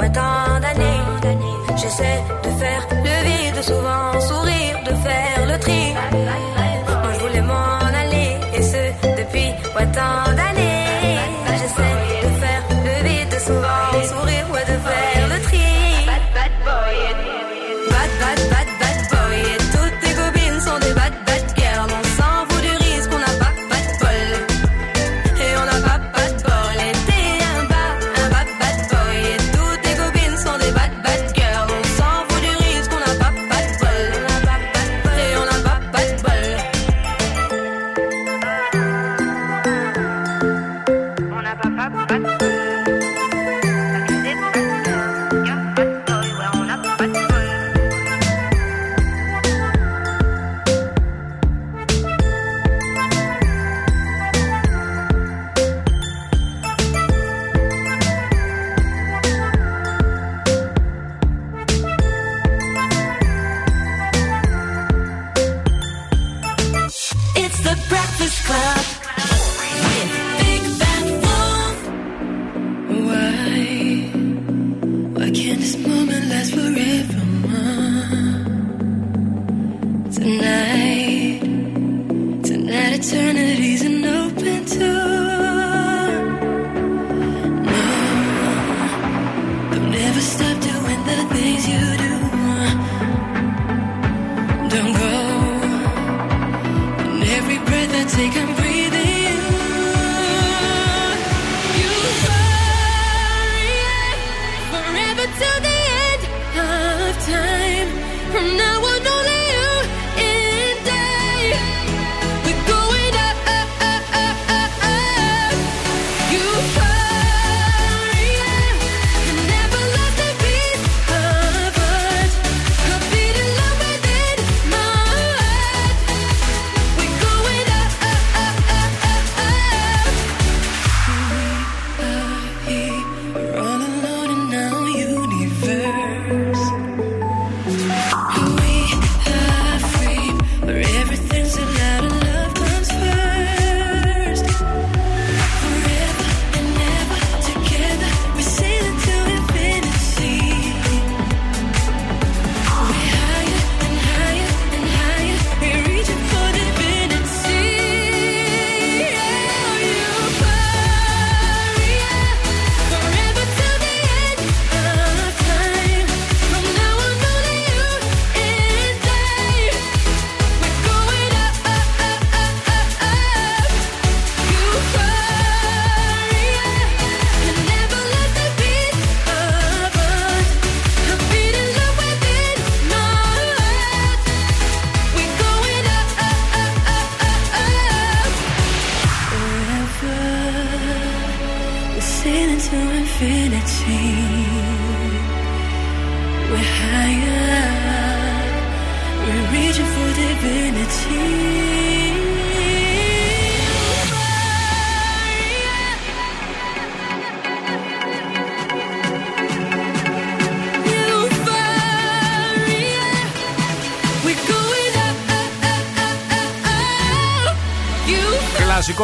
cuentan. 0.00 0.49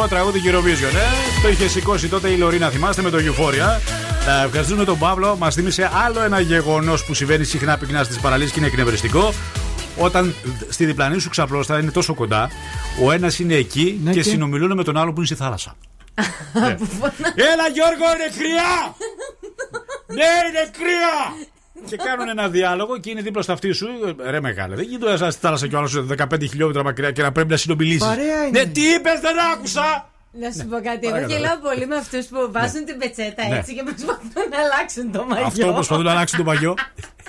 Euphoria. 0.07 0.09
Κλασικό 0.09 0.31
τραγούδι 0.31 0.41
Eurovision, 0.45 0.95
ε. 0.95 1.41
Το 1.41 1.49
είχε 1.49 1.67
σηκώσει 1.67 2.07
τότε 2.07 2.29
η 2.29 2.37
Λωρίνα, 2.37 2.69
θυμάστε 2.69 3.01
με 3.01 3.09
το 3.09 3.17
Euphoria. 3.17 3.79
Ε, 4.41 4.45
ευχαριστούμε 4.45 4.83
τον 4.85 4.97
Παύλο. 4.99 5.35
Μας 5.35 5.55
θύμισε 5.55 5.89
άλλο 6.05 6.21
ένα 6.23 6.39
γεγονός 6.39 7.05
που 7.05 7.13
συμβαίνει 7.13 7.43
συχνά 7.43 7.77
πυκνά 7.77 8.03
στις 8.03 8.19
παραλίες 8.19 8.51
και 8.51 8.59
είναι 8.59 8.67
εκνευριστικό. 8.67 9.33
Όταν 9.97 10.35
στη 10.69 10.85
διπλανή 10.85 11.19
σου 11.19 11.29
ξαπλώστα 11.29 11.79
είναι 11.79 11.91
τόσο 11.91 12.13
κοντά, 12.13 12.49
ο 13.03 13.11
ένας 13.11 13.39
είναι 13.39 13.53
εκεί 13.53 13.99
Ναι, 14.03 14.11
και, 14.11 14.21
και- 14.21 14.29
συνομιλούν 14.29 14.73
με 14.75 14.83
τον 14.83 14.97
άλλο 14.97 15.09
που 15.11 15.17
είναι 15.17 15.25
στη 15.25 15.35
θάλασσα. 15.35 15.75
Ναι. 16.53 16.67
Έλα 17.51 17.67
Γιώργο, 17.73 18.05
είναι 18.15 18.29
κρύα! 18.37 18.95
ναι, 20.17 20.31
είναι 20.47 20.63
κρύα! 20.77 21.15
Και 21.87 21.95
κάνουν 21.97 22.29
ένα 22.29 22.47
διάλογο 22.49 22.97
και 22.97 23.09
είναι 23.09 23.21
δίπλα 23.21 23.41
στο 23.41 23.53
αυτί 23.53 23.71
σου. 23.71 23.87
ε, 24.25 24.29
Ρε 24.29 24.41
μεγάλε, 24.41 24.75
δεν 24.75 24.85
γίνεται 24.85 25.17
να 25.17 25.31
στη 25.31 25.41
θάλασσα 25.41 25.67
κι 25.67 25.75
ο 25.75 25.77
άλλο 25.77 26.07
15 26.33 26.41
χιλιόμετρα 26.49 26.83
μακριά 26.83 27.11
και 27.11 27.21
να 27.21 27.31
πρέπει 27.31 27.49
να 27.49 27.57
συνομιλήσεις. 27.57 28.03
Παρέα 28.05 28.45
είναι. 28.47 28.59
Ναι, 28.63 28.65
τι 28.65 28.81
είπες, 28.81 29.19
δεν 29.19 29.35
άκουσα! 29.53 30.09
Να 30.39 30.51
σου 30.51 30.67
πω 30.69 30.75
κάτι. 30.75 30.99
Εγώ 31.07 31.09
παρακαλώ. 31.11 31.33
γελάω 31.33 31.57
πολύ 31.57 31.87
με 31.87 31.95
αυτούς 31.95 32.25
που 32.25 32.37
βάζουν 32.51 32.85
την 32.85 32.97
πετσέτα 32.97 33.47
Ναι. 33.47 33.57
έτσι 33.57 33.73
και 33.75 33.83
προσπαθούν 33.83 34.45
να 34.51 34.57
αλλάξουν 34.65 35.11
το 35.11 35.25
μαγιό. 35.25 35.45
Αυτό 35.45 35.73
προσπαθούν 35.73 36.05
να 36.05 36.11
αλλάξουν 36.11 36.37
το 36.37 36.43
μαγιό. 36.45 36.73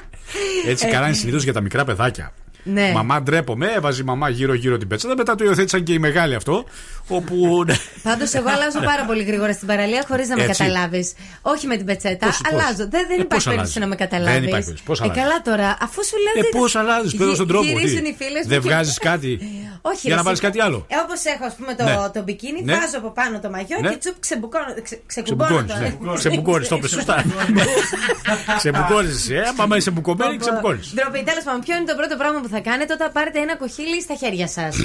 Έτσι 0.71 0.87
Ε, 0.87 0.91
κάνανε 0.91 1.13
συνήθως 1.15 1.43
για 1.43 1.53
τα 1.53 1.61
μικρά 1.61 1.85
παιδάκια. 1.85 2.33
Ναι. 2.73 2.91
Μαμά 2.95 3.23
ντρέπομαι, 3.23 3.67
έβαζε 3.77 4.01
η 4.03 4.05
μαμά 4.05 4.29
γύρω-γύρω 4.29 4.77
την 4.79 4.89
πετσέτα. 4.89 5.15
Μετά 5.17 5.35
το 5.35 5.45
υιοθέτησαν 5.45 5.83
και 5.83 5.93
οι 5.93 5.99
μεγάλοι 5.99 6.35
αυτό. 6.35 6.65
Όπου. 7.09 7.63
ναι. 7.67 7.75
Πάντως, 8.03 8.33
εγώ 8.35 8.49
αλλάζω 8.51 8.81
πάρα 8.81 9.05
πολύ 9.05 9.23
γρήγορα 9.23 9.53
στην 9.53 9.67
παραλία 9.67 10.05
χωρίς 10.09 10.29
να 10.29 10.37
με 10.37 10.43
Έτσι. 10.43 10.63
καταλάβεις. 10.63 11.13
Όχι 11.43 11.67
με 11.67 11.77
την 11.77 11.87
πετσέτα. 11.87 12.27
Πώς- 12.27 12.41
πώς; 12.41 12.53
αλλάζω. 12.53 12.77
Δεν, 12.77 12.91
δεν 12.91 13.01
Ε, 13.01 13.05
υπάρχει 13.05 13.27
πώς 13.29 13.45
περίπτωση 13.45 13.49
αλλάζεις; 13.49 13.77
να 13.77 13.87
με 13.87 13.97
Δεν 13.97 14.09
καταλάβεις. 14.09 14.37
υπάρχει 14.49 14.51
περίπτωση. 14.53 14.83
Πώς 14.89 15.01
ε, 15.01 15.03
αλλάζεις; 15.03 15.23
καλά 15.23 15.37
τώρα, 15.49 15.69
αφού 15.81 16.05
σου 16.09 16.17
λέω. 16.25 16.33
Ε, 16.37 16.41
δεν- 16.43 16.61
πώς 16.61 16.77
αλλάζεις, 16.77 17.15
παίρνω 17.19 17.35
στον 17.35 17.49
τρόπο. 17.49 17.65
Γυρίζουν 17.65 18.03
τι; 18.03 18.09
οι 18.09 18.15
φίλες 18.21 18.43
μου 18.45 18.49
Δεν 18.53 18.61
και- 18.61 18.69
βγάζεις 18.69 18.99
κάτι. 18.99 19.31
Όχι, 19.91 20.01
Για 20.07 20.11
να 20.11 20.17
ρε, 20.17 20.23
βάλεις 20.27 20.41
εσύ. 20.41 20.49
κάτι 20.49 20.61
άλλο; 20.67 20.79
Ε, 20.89 20.97
Όπως 21.05 21.21
έχω, 21.35 21.45
ας 21.51 21.55
πούμε, 21.59 21.73
το, 21.79 21.85
Ναι. 21.85 21.95
το 22.17 22.21
μπικίνι, 22.25 22.61
Ναι. 22.65 22.73
βάζω 22.79 22.97
από 23.03 23.11
πάνω 23.19 23.35
το 23.45 23.49
μαγιό 23.55 23.77
Ναι. 23.81 23.89
και 23.91 23.97
τσουπ 24.03 24.17
ξεμπουκώνω. 24.25 24.71
Ξε, 24.87 24.97
ξεκουμπώνω 25.13 25.49
Ξεμπουκώνεις. 25.67 25.97
το. 25.99 26.05
Ναι. 26.11 26.17
Ξεμπουκώνεις, 26.23 26.69
το 26.69 26.77
είπε 26.77 26.89
σωστά. 26.97 27.17
Ξεμπουκώνεις 28.57 29.15
εσύ, 29.15 29.35
ε. 29.35 29.43
Μαμά 29.57 29.77
είσαι 29.77 29.91
μπουκωμένη, 29.91 30.37
ξεμπουκώνεις. 30.37 30.93
Ντροπή, 30.95 31.23
τέλος 31.25 31.45
πάντων, 31.45 31.61
ποιο 31.61 31.77
είναι 31.77 31.85
το 31.85 31.95
πρώτο 32.01 32.17
πράγμα 32.17 32.41
που 32.41 32.49
θα 32.49 32.58
κάνετε 32.61 32.93
όταν 32.93 33.13
πάρετε 33.13 33.39
ένα 33.39 33.57
κοχύλι 33.57 34.03
στα 34.03 34.15
χέρια 34.15 34.49
σας. 34.49 34.77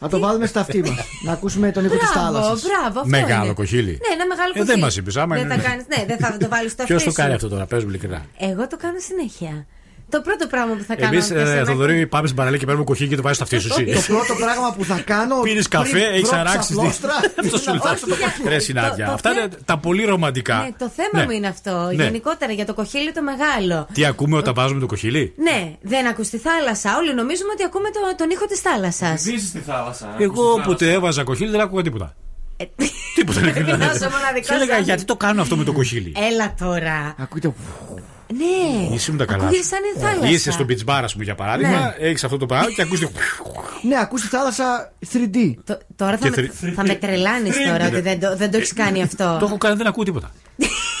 Να 0.00 0.08
το 0.08 0.18
βάλουμε 0.18 0.46
στα 0.46 0.60
αυτή 0.60 0.80
μας. 0.80 0.98
να 1.24 1.32
ακούσουμε 1.32 1.70
τον 1.72 1.84
ήχο 1.84 1.96
της 1.96 2.10
Μπράβο, 2.14 2.26
θάλασσας. 2.38 2.62
μπράβο, 2.62 2.98
αυτό 2.98 3.08
Μεγάλο 3.08 3.44
είναι. 3.44 3.54
κοχύλι. 3.54 3.90
Ναι, 3.90 4.12
ένα 4.14 4.26
μεγάλο 4.26 4.48
Ε, 4.54 4.58
κοχύλι. 4.58 4.64
δεν 4.74 4.78
μας 4.78 4.96
είπες, 4.96 5.16
άμα 5.16 5.34
δεν 5.36 5.44
είναι- 5.44 5.54
θα 5.54 5.68
κάνεις, 5.68 5.84
ναι, 5.96 6.04
δεν 6.06 6.18
θα 6.18 6.36
το 6.36 6.48
βάλεις 6.48 6.72
στο 6.72 6.84
Ποιος 6.84 6.96
αυτί 6.98 7.08
το 7.08 7.14
σου. 7.14 7.22
κάνει 7.22 7.34
αυτό 7.34 7.48
τώρα, 7.48 7.66
παίζουμε 7.66 7.90
ειλικρινά. 7.92 8.24
Εγώ 8.38 8.66
το 8.66 8.76
κάνω 8.76 8.98
συνέχεια. 8.98 9.66
Το 10.10 10.20
πρώτο 10.20 10.46
πράγμα 10.46 10.74
που 10.74 10.84
θα 10.86 10.94
κάνω. 10.96 11.12
Εμείς, 11.14 11.30
αν 11.30 11.36
θες 11.36 11.48
ένα 11.48 11.64
Θοδωρή, 11.64 12.06
πάμε 12.06 12.24
στην 12.26 12.36
παραλία 12.38 12.58
και 12.58 12.64
παίρνουμε 12.64 12.86
κοχύλι 12.86 13.08
και 13.08 13.16
το 13.16 13.22
βάζεις 13.22 13.36
στα 13.36 13.44
αυτή 13.44 13.58
σου. 13.68 13.74
εσύ. 13.80 14.06
Το 14.08 14.14
πρώτο 14.14 14.34
πράγμα 14.44 14.74
που 14.76 14.84
θα 14.84 15.00
κάνω. 15.04 15.40
Πίνεις 15.40 15.68
καφέ, 15.68 15.90
πριν 15.90 16.02
έχεις 16.02 16.28
βρω 16.28 16.38
αράξει. 16.38 16.58
ξαπλώστρα, 16.58 17.12
Αυτό 17.44 17.58
σου 17.58 17.64
να 17.66 17.72
λέω. 17.72 17.82
βάζω 17.84 18.06
το 18.06 18.16
κοχύλι. 18.16 18.48
Ρε 18.48 18.58
συνάδια, 18.58 19.04
Το- 19.04 19.10
το 19.10 19.14
αυτά 19.14 19.30
θε- 19.30 19.38
είναι 19.38 19.48
τα 19.64 19.78
πολύ 19.78 20.04
ρομαντικά. 20.04 20.56
Ναι, 20.56 20.70
το 20.78 20.90
θέμα 20.96 21.08
Ναι. 21.12 21.24
μου 21.24 21.30
είναι 21.30 21.46
αυτό. 21.46 21.90
Ναι. 21.96 22.02
Γενικότερα 22.04 22.52
για 22.52 22.66
το 22.66 22.74
κοχύλι 22.74 23.12
το 23.12 23.22
μεγάλο. 23.22 23.86
Τι 23.92 24.04
ακούμε 24.04 24.36
όταν 24.36 24.54
βάζουμε 24.54 24.80
το 24.80 24.86
κοχύλι; 24.86 25.34
Ναι, 25.36 25.72
δεν 25.82 26.06
ακούς 26.06 26.28
τη 26.28 26.38
θάλασσα. 26.38 26.96
Όλοι 26.96 27.14
νομίζουμε 27.14 27.50
ότι 27.52 27.64
ακούμε 27.64 27.88
το- 27.90 28.14
τον 28.16 28.30
ήχο 28.30 28.46
της 28.46 28.60
θάλασσας. 28.60 29.20
Ζήσει 29.20 29.46
στη 29.46 29.58
θάλασσα. 29.58 30.14
Εγώ 30.18 30.60
ποτέ 30.64 30.92
έβαζα 30.92 31.22
κοχύλι 31.24 31.50
δεν 31.50 31.60
άκουγα 31.60 31.82
τίποτα. 31.82 32.14
Τίποτα 33.14 33.40
ειλικρινά. 33.40 33.76
Να 33.76 33.84
είσαι 33.84 34.06
ο 34.06 34.10
μοναδικός 34.10 34.48
Και 34.48 34.54
έλεγα 34.54 34.60
άνθρωπος. 34.62 34.84
γιατί 34.86 35.04
το 35.04 35.16
κάνω 35.16 35.40
αυτό 35.42 35.56
με 35.56 35.64
το 35.64 35.72
κοχύλι; 35.72 36.12
Έλα 36.32 36.54
τώρα. 36.58 37.14
Ακούτε. 37.18 37.52
Ναι. 38.36 38.94
Είσαι 38.94 39.12
με 39.12 39.18
τα 39.18 39.24
καλά. 39.24 39.42
Ακούγεται 39.44 39.62
σου. 39.62 39.68
σαν 39.68 39.78
η 39.96 40.00
θάλασσα. 40.00 40.32
Είσαι 40.32 40.50
στο 40.50 40.64
beach 40.68 40.84
bar, 40.90 41.00
ας 41.04 41.12
πούμε, 41.12 41.24
για 41.24 41.34
παράδειγμα, 41.34 41.78
Ναι. 41.78 41.94
έχεις 42.06 42.24
αυτό 42.24 42.36
το 42.36 42.46
πράγμα 42.46 42.70
και 42.70 42.82
ακούς. 42.82 43.00
Ναι, 43.82 43.98
ακούς 44.00 44.20
τη 44.20 44.26
θάλασσα 44.28 44.92
3D. 45.12 45.54
Τώρα 45.96 46.10
θα 46.18 46.28
Και 46.28 46.40
με, 46.40 46.48
θρι- 46.48 46.74
θα 46.74 46.82
με 46.86 46.94
τρελάνεις 46.94 47.56
τώρα 47.68 47.86
ότι 47.86 48.00
δεν 48.00 48.20
το, 48.20 48.36
δεν 48.36 48.50
το 48.50 48.56
έχεις 48.56 48.72
κάνει 48.72 49.02
αυτό. 49.02 49.36
Το 49.40 49.46
έχω 49.46 49.58
κάνει, 49.58 49.76
δεν 49.76 49.86
ακούω 49.86 50.04
τίποτα. 50.04 50.30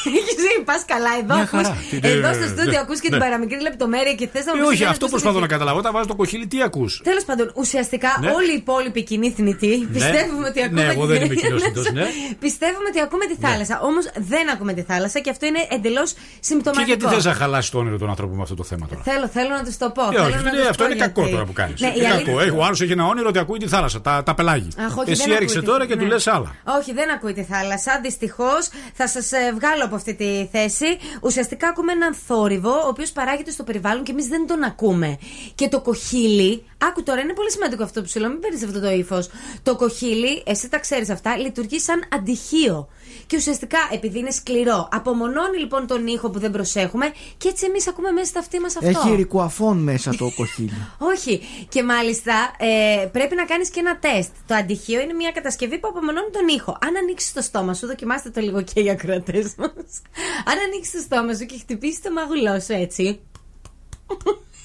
Πας 0.68 0.82
καλά 0.92 1.10
εδώ. 1.22 1.34
Μια 1.34 1.42
Ακούς, 1.48 1.50
χαρά. 1.66 1.76
Τι- 1.90 2.08
εδώ 2.08 2.28
ναι, 2.28 2.34
στο 2.38 2.44
ναι, 2.46 2.52
στούντιο 2.54 2.76
ναι. 2.78 2.84
ακούς 2.84 2.98
και 3.00 3.08
Ναι. 3.10 3.16
την 3.16 3.24
παραμικρή 3.24 3.60
λεπτομέρεια 3.68 4.14
και 4.20 4.26
θες 4.32 4.44
να 4.44 4.52
Ε, 4.52 4.54
μου 4.56 4.62
όχι, 4.72 4.78
πεις, 4.78 4.86
αυτό 4.94 5.04
«Δεν 5.06 5.10
προσπαθώ 5.14 5.38
να 5.38 5.44
ακούς 5.44 5.54
καταλάβω. 5.54 5.78
Όταν 5.82 5.92
βάζω 5.96 6.06
το 6.12 6.14
κοχύλι, 6.20 6.46
τι 6.46 6.58
ακούς; 6.62 6.92
Τέλος 7.10 7.24
πάντων, 7.24 7.46
ουσιαστικά 7.54 8.10
Ναι. 8.20 8.30
όλοι 8.38 8.50
οι 8.54 8.58
υπόλοιποι 8.64 9.02
κοινοί 9.10 9.28
θνητοί 9.38 9.88
πιστεύουμε 9.92 10.44
ότι 10.50 10.62
ακούμε. 10.62 10.82
Ναι, 10.82 10.92
εγώ 10.92 11.06
δεν 11.06 11.22
είμαι 11.24 11.34
κοινός 11.34 11.62
θνητός, 11.62 11.90
ναι. 11.92 12.06
Πιστεύουμε 12.46 12.86
ότι 12.92 13.00
ακούμε 13.06 13.24
τη 13.30 13.36
θάλασσα. 13.46 13.74
Όμως 13.88 14.04
δεν 14.32 14.44
ακούμε 14.54 14.72
τη 14.72 14.82
θάλασσα 14.82 15.18
και 15.24 15.30
αυτό 15.30 15.46
είναι 15.46 15.62
εντελώς 15.70 16.12
Και 16.12 16.18
συμπτωματικό. 16.40 16.86
γιατί 16.86 17.04
θες 17.14 17.24
να 17.24 17.34
χαλάσεις 17.34 17.70
το 17.70 17.78
όνειρο 17.78 17.98
των 17.98 18.08
ανθρώπων 18.08 18.36
με 18.36 18.42
αυτό 18.42 18.54
το 18.54 18.64
θέμα 18.64 18.86
τώρα; 18.88 19.02
Θέλω, 19.02 19.26
θέλω 19.28 19.48
να 19.58 19.64
τους 19.64 19.76
το 19.76 19.90
πω. 19.90 20.02
Ε, 20.02 20.06
θέλω 20.06 20.22
όχι, 20.22 20.32
να 20.34 20.38
είναι- 20.40 20.50
τους 20.50 20.68
αυτό 20.68 20.82
πω 20.82 20.90
είναι 20.90 20.94
γιατί. 20.98 21.12
κακό 21.12 21.28
τώρα 21.28 21.44
που 21.44 21.52
κάνεις. 21.52 21.80
Ναι, 21.80 21.86
η 21.86 21.92
είναι 21.96 22.06
αλήθεια- 22.08 22.24
κακό. 22.32 22.40
Έχει- 22.40 22.56
Ο 22.58 22.64
άλλος 22.64 22.80
έχει 22.80 22.92
ένα 22.92 23.06
όνειρο 23.06 23.28
ότι 23.28 23.38
ακούει 23.38 23.58
τη 23.58 23.68
θάλασσα, 23.68 24.00
τα, 24.00 24.22
τα 24.22 24.34
πελάγει. 24.34 24.68
Αχ, 24.86 24.96
όχι, 24.96 25.10
Εσύ 25.10 25.22
δεν 25.22 25.36
έριξε 25.36 25.54
ακούει 25.58 25.66
τη- 25.68 25.72
τώρα 25.72 25.86
και 25.86 25.96
του 25.96 26.04
ναι. 26.04 26.12
λες 26.12 26.26
άλλα. 26.26 26.54
Όχι, 26.78 26.92
δεν 26.92 27.10
ακούει 27.10 27.32
τη 27.32 27.44
θάλασσα. 27.44 27.92
Δυστυχώς 28.02 28.68
θα 28.94 29.08
σας 29.08 29.30
βγάλω 29.58 29.84
από 29.94 30.02
αυτή 30.02 30.14
τη 30.14 30.48
θέση. 30.58 30.86
Ουσιαστικά 31.22 31.68
ακούμε 31.68 31.92
έναν 31.92 32.14
θόρυβο, 32.14 32.70
ο 32.70 32.88
οποίος 32.88 33.12
παράγεται 33.12 33.50
στο 33.50 33.62
περιβάλλον 33.64 34.04
και 34.04 34.12
εμείς 34.12 34.26
δεν 34.26 34.46
τον 34.46 34.62
ακούμε. 34.62 35.18
Και 35.54 35.68
το 35.68 35.80
κοχύλι. 35.80 36.64
Άκου 36.78 37.02
τώρα, 37.02 37.20
είναι 37.20 37.32
πολύ 37.32 37.50
σημαντικό 37.50 37.82
αυτό 37.82 38.02
που 38.02 38.08
σου 38.08 38.20
λέω, 38.20 38.28
μην 38.28 38.40
παίρνεις 38.40 38.62
αυτό 38.62 38.80
το 38.80 38.90
ύφος. 38.90 39.28
Το 39.62 39.76
κοχύλι, 39.76 40.42
εσύ 40.46 40.68
τα 40.68 40.78
ξέρεις 40.78 41.10
αυτά, 41.10 41.36
λειτουργεί 41.36 41.80
σαν 41.80 42.04
αντιχείο. 42.12 42.88
Και 43.26 43.36
ουσιαστικά, 43.36 43.78
επειδή 43.92 44.18
είναι 44.18 44.30
σκληρό, 44.30 44.88
απομονώνει 44.92 45.58
λοιπόν 45.58 45.86
τον 45.86 46.06
ήχο 46.06 46.30
που 46.30 46.38
δεν 46.38 46.50
προσέχουμε 46.50 47.12
και 47.36 47.48
έτσι 47.48 47.66
εμείς 47.66 47.88
ακούμε 47.88 48.10
μέσα 48.10 48.26
στα 48.26 48.38
αυτή 48.38 48.60
μας 48.60 48.76
αυτό. 48.76 48.88
Έχει 48.88 49.14
ρικουαφών 49.14 49.78
μέσα 49.78 50.14
το 50.16 50.32
κοχύλι. 50.36 50.86
Όχι. 51.14 51.40
Και 51.68 51.82
μάλιστα 51.82 52.32
ε, 52.58 53.06
πρέπει 53.06 53.34
να 53.34 53.44
κάνεις 53.44 53.70
και 53.70 53.80
ένα 53.80 53.98
τεστ. 53.98 54.30
Το 54.46 54.54
αντιχείο 54.54 55.00
είναι 55.00 55.12
μια 55.12 55.30
κατασκευή 55.30 55.78
που 55.78 55.88
απομονώνει 55.88 56.30
τον 56.32 56.48
ήχο. 56.48 56.78
Αν 56.80 56.96
ανοίξεις 56.96 57.32
το 57.32 57.42
στόμα 57.42 57.74
σου, 57.74 57.86
δοκιμάστε 57.86 58.30
το 58.30 58.40
λίγο 58.40 58.62
και 58.62 58.80
οι 58.80 58.90
ακροατές 58.90 59.54
μας. 59.56 60.02
Αν 60.50 60.56
ανοίξεις 60.66 60.92
το 60.92 60.98
στόμα 60.98 61.34
σου 61.34 61.46
και 61.46 61.58
χτυπήσεις 61.58 62.02
το 62.02 62.12
μαγουλό 62.12 62.60
σου 62.60 62.72
έτσι. 62.72 63.20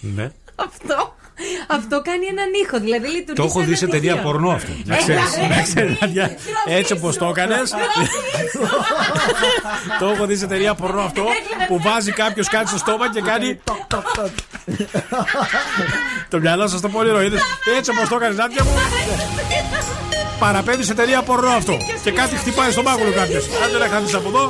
Ναι. 0.02 0.31
Αυτό. 0.56 1.14
Αυτό 1.68 2.02
κάνει 2.02 2.26
έναν 2.26 2.49
ήχο. 2.64 2.80
Δηλαδή 2.80 3.07
λειτουργεί. 3.07 3.34
Το 3.34 3.44
έχω 3.44 3.60
σαν 3.60 3.68
δει 3.68 3.76
σε 3.76 3.88
ταινία 3.88 4.11
αντιχείο. 4.11 4.32
πορνό 4.32 4.49
αυτό. 4.49 4.72
Να 4.86 4.95
ξέρει. 4.95 5.20
Να 5.49 5.61
ξέρεις, 5.61 5.99
Νάντια. 5.99 6.38
Έτσι 6.66 6.94
όπω 6.94 7.16
το 7.18 7.26
έκανε. 7.26 7.56
Το 9.99 10.06
έχω 10.07 10.26
δει 10.26 10.36
σε 10.36 10.48
ταινία 10.48 10.74
πορνό 10.74 11.02
αυτό 11.02 11.24
που 11.68 11.80
βάζει 11.82 12.11
κάποιο 12.11 12.44
κάτι 12.49 12.68
στο 12.68 12.78
στόμα 12.78 13.10
και 13.14 13.22
κάνει. 13.22 13.60
Το 16.30 16.40
μυαλό 16.40 16.68
σα 16.68 16.80
το 16.80 16.90
πολύ 16.90 17.10
ροή. 17.10 17.32
Έτσι 17.78 17.91
όπω 17.91 18.10
το 18.10 18.16
έκανε, 18.16 18.36
Νάντια 18.36 18.64
μου. 18.64 18.72
Παραπέμπει 20.40 20.84
σε 20.84 20.94
ταινία 20.94 21.22
πορνό 21.22 21.49
αυτό. 21.49 21.78
Και 22.03 22.11
κάτι 22.11 22.36
χτυπάει 22.36 22.72
στο 22.72 22.82
μάγουλο 22.84 23.11
κάποιο. 23.11 23.38
Αν 23.64 23.72
δεν 23.72 23.82
έχανε 23.82 24.07
από 24.16 24.28
εδώ. 24.30 24.49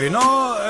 καλοκαιρινό. 0.00 0.20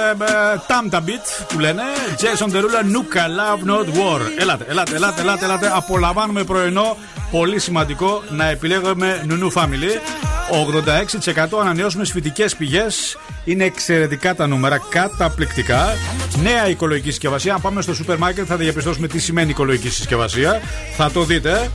Ε, 0.09 0.25
ε, 0.25 0.61
Tamta 0.67 0.97
beat 0.97 1.45
που 1.49 1.59
λένε. 1.59 1.83
Jason 2.19 2.53
Derulo, 2.53 2.81
Nuka 2.95 3.25
Love 3.39 3.71
Not 3.71 3.87
War. 3.87 4.21
Ελάτε, 4.39 4.65
ελάτε, 4.69 4.95
ελάτε, 4.95 5.21
ελάτε, 5.21 5.45
ελάτε. 5.45 5.71
Απολαμβάνουμε 5.75 6.45
πρωινό. 6.45 6.97
Πολύ 7.31 7.59
σημαντικό 7.59 8.23
να 8.29 8.49
επιλέγουμε 8.49 9.27
Nunu 9.29 9.63
Family. 9.63 9.91
86% 11.57 11.61
ανανεώσιμες 11.61 12.11
φυτικέ 12.11 12.45
πηγές. 12.59 13.19
Είναι 13.45 13.65
εξαιρετικά 13.65 14.35
τα 14.35 14.47
νούμερα, 14.47 14.79
καταπληκτικά. 14.89 15.95
Νέα 16.43 16.69
οικολογική 16.69 17.11
συσκευασία. 17.11 17.55
Αν 17.55 17.61
πάμε 17.61 17.83
στο 17.83 17.95
σούπερ 17.95 18.19
μάρκετ 18.19 18.45
θα 18.49 18.57
διαπιστώσουμε 18.57 19.07
τι 19.07 19.19
σημαίνει 19.19 19.51
οικολογική 19.51 19.91
συσκευασία. 19.91 20.61
Θα 20.97 21.11
το 21.11 21.25
δείτε. 21.25 21.71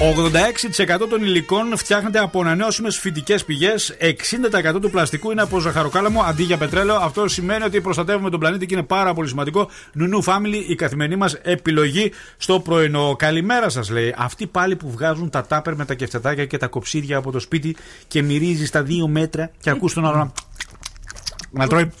86% 0.00 1.08
των 1.08 1.22
υλικών 1.22 1.76
φτιάχνεται 1.76 2.18
από 2.18 2.40
ανανεώσιμες 2.40 2.98
φυτικές 2.98 3.44
πηγές. 3.44 3.96
60% 4.00 4.80
του 4.80 4.90
πλαστικού 4.90 5.30
είναι 5.30 5.42
από 5.42 5.58
ζαχαροκάλαμο 5.58 6.22
αντί 6.22 6.42
για 6.42 6.56
πετρέλαιο. 6.56 6.96
Αυτό 6.96 7.28
σημαίνει 7.28 7.64
ότι 7.64 7.80
προστατεύουμε 7.80 8.30
τον 8.30 8.40
πλανήτη 8.40 8.66
και 8.66 8.74
είναι 8.74 8.82
πάρα 8.82 9.14
πολύ 9.14 9.28
σημαντικό. 9.28 9.68
Νουνού 9.92 10.24
Family, 10.24 10.64
η 10.68 10.74
καθημερινή 10.74 11.16
μας 11.16 11.34
επιλογή 11.34 12.12
στο 12.36 12.60
πρωινό. 12.60 13.16
Καλημέρα 13.16 13.68
σας, 13.68 13.90
λέει. 13.90 14.14
Αυτοί 14.16 14.46
πάλι 14.46 14.76
που 14.76 14.90
βγάζουν 14.90 15.30
τα 15.30 15.46
τάπερ 15.46 15.74
με 15.74 15.84
τα 15.84 15.94
κεφτατάκια 15.94 16.46
και 16.46 16.56
τα 16.56 16.66
κοψίδια 16.66 17.16
από 17.16 17.30
το 17.30 17.40
σπίτι 17.40 17.76
και 18.08 18.22
μυρίζει 18.22 18.66
στα 18.66 18.82
δύο 18.82 19.08
μέτρα 19.08 19.50
και 19.60 19.70
ακούς 19.70 19.94
τον 19.94 20.06
άλλο 20.06 20.16
να. 20.16 20.32
να 21.50 21.66
τρώει. 21.66 21.92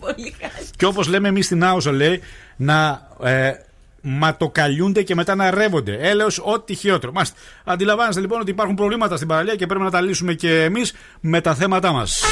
Πολύ 0.00 0.34
χάρη. 0.40 0.66
Και 0.76 0.86
όπως 0.86 1.08
λέμε 1.08 1.28
εμείς 1.28 1.44
στην 1.44 1.64
Άουσα, 1.64 1.92
λέει, 1.92 2.20
να 2.56 3.08
ε, 3.22 3.52
ματοκαλιούνται 4.02 5.02
και 5.02 5.14
μετά 5.14 5.34
να 5.34 5.50
ρεύονται. 5.50 5.96
Έλεω, 6.00 6.26
ό,τι 6.42 6.74
χειρότερο. 6.74 7.12
Μάλιστα. 7.12 7.36
Αντιλαμβάνεστε 7.64 8.20
λοιπόν 8.20 8.40
ότι 8.40 8.50
υπάρχουν 8.50 8.74
προβλήματα 8.74 9.16
στην 9.16 9.28
παραλία 9.28 9.54
και 9.54 9.66
πρέπει 9.66 9.82
να 9.84 9.90
τα 9.90 10.00
λύσουμε 10.00 10.34
και 10.34 10.62
εμείς 10.62 10.92
με 11.20 11.40
τα 11.40 11.54
θέματά 11.54 11.92
μας. 11.92 12.22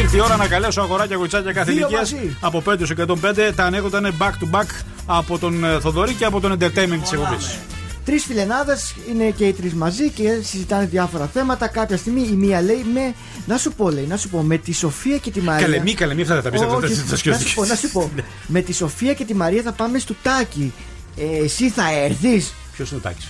Ήρθε 0.00 0.16
η 0.16 0.20
ώρα 0.20 0.36
να 0.36 0.46
καλέσω 0.48 0.80
αγοράκια 0.80 1.16
γουτσάκια 1.16 1.52
κάθε 1.52 1.72
Δύο 1.72 1.86
ηλικίας 1.86 2.12
μαζί. 2.12 2.36
από 2.40 2.62
5 2.66 2.78
έως 2.80 2.90
105. 2.90 3.52
Τα 3.56 3.64
ανέκοταν 3.64 4.14
back 4.20 4.30
to 4.30 4.58
back 4.60 4.66
από 5.06 5.38
τον 5.38 5.64
ε, 5.64 5.80
Θοδωρή 5.80 6.14
και 6.14 6.24
από 6.24 6.40
τον 6.40 6.52
entertainment 6.52 6.98
της 7.02 7.12
εκπομπής. 7.12 7.58
Τρεις 8.04 8.24
φιλενάδες 8.24 8.94
είναι 9.10 9.24
και 9.30 9.44
οι 9.44 9.52
τρεις 9.52 9.74
μαζί 9.74 10.08
και 10.10 10.38
συζητάνε 10.42 10.86
διάφορα 10.86 11.26
θέματα. 11.32 11.68
Κάποια 11.68 11.96
στιγμή 11.96 12.20
η 12.20 12.32
μία 12.36 12.62
λέει 12.62 12.84
με. 12.94 13.14
Να 13.46 13.56
σου 13.58 13.72
πω, 13.72 13.90
λέει, 13.90 14.04
να 14.06 14.16
σου 14.16 14.28
πω, 14.28 14.42
με 14.42 14.56
τη 14.56 14.72
Σοφία 14.74 15.16
και 15.18 15.30
τη 15.30 15.40
Μαρία. 15.40 15.66
Καλέ, 15.66 15.78
μη 15.78 15.94
καλέ, 15.94 16.14
μη 16.14 16.22
αυτά 16.22 16.34
δεν 16.34 16.42
τα 16.42 16.50
πεις, 16.50 16.60
Όχι, 16.60 16.68
αυτά 16.74 16.80
τα- 16.88 16.94
τα 16.94 17.10
να 17.10 17.16
σκέφτηκες. 17.16 17.48
σου 17.50 17.54
πω, 17.54 17.64
να 17.64 17.74
σου 17.74 17.90
πω. 17.90 18.10
με 18.46 18.60
τη 18.60 18.72
Σοφία 18.74 19.14
και 19.14 19.24
τη 19.24 19.34
Μαρία 19.34 19.62
θα 19.62 19.72
πάμε 19.72 19.98
στο 19.98 20.14
τάκι. 20.22 20.72
Ε, 21.20 21.44
εσύ 21.44 21.70
θα 21.70 21.92
έρθεις; 21.92 22.54
Ποιος 22.72 22.90
είναι 22.90 23.00
ο 23.00 23.02
Τάκης; 23.02 23.28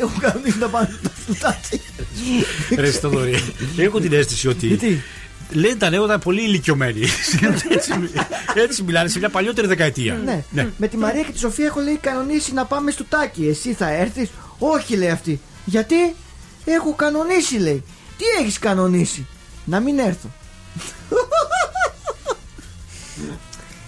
Έχω 0.00 0.12
κανονίσει 0.20 0.58
να 0.58 0.68
πάμε 0.68 0.98
στο 1.22 1.34
τάκι. 1.34 1.80
Ρε 2.76 2.90
Θοδωρή. 2.90 3.42
Έχω 3.76 4.00
την 4.00 4.12
αίσθηση 4.12 4.48
ότι. 4.48 4.66
Γιατί; 4.66 5.02
Λένε 5.50 5.74
τα 5.74 5.90
νέα 5.90 6.18
πολύ 6.18 6.42
ηλικιωμένοι. 6.42 7.00
έτσι, 7.70 7.92
έτσι 8.54 8.82
μιλάνε 8.82 9.08
σε 9.08 9.18
μια 9.18 9.28
παλιότερη 9.28 9.66
δεκαετία. 9.66 10.42
Ναι. 10.50 10.68
Με 10.76 10.88
τη 10.88 10.96
Μαρία 10.96 11.22
και 11.22 11.32
τη 11.32 11.38
Σοφία 11.38 11.66
έχω 11.66 11.80
λέει 11.80 11.96
κανονίσει 11.96 12.52
να 12.52 12.64
πάμε 12.64 12.90
στο 12.90 13.04
τάκι. 13.04 13.46
Εσύ 13.46 13.72
θα 13.72 13.88
έρθεις; 13.88 14.28
Όχι, 14.58 14.96
λέει 14.96 15.10
αυτή. 15.10 15.40
Γιατί; 15.64 16.14
Έχω 16.64 16.94
κανονίσει, 16.94 17.58
λέει. 17.58 17.84
Τι 18.18 18.24
έχεις 18.40 18.58
κανονίσει; 18.58 19.26
Να 19.64 19.80
μην 19.80 19.98
έρθω. 19.98 20.30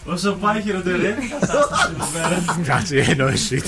Όσο 0.06 0.32
πάει 0.32 0.60
χειροτερεύει 0.62 1.24
η 1.24 1.28
κατάσταση 1.28 1.90
εδώ 1.94 2.06
πέρα. 2.12 2.44
Κάτσε, 2.66 2.96
εννοώ 3.08 3.28
εσύ. 3.28 3.62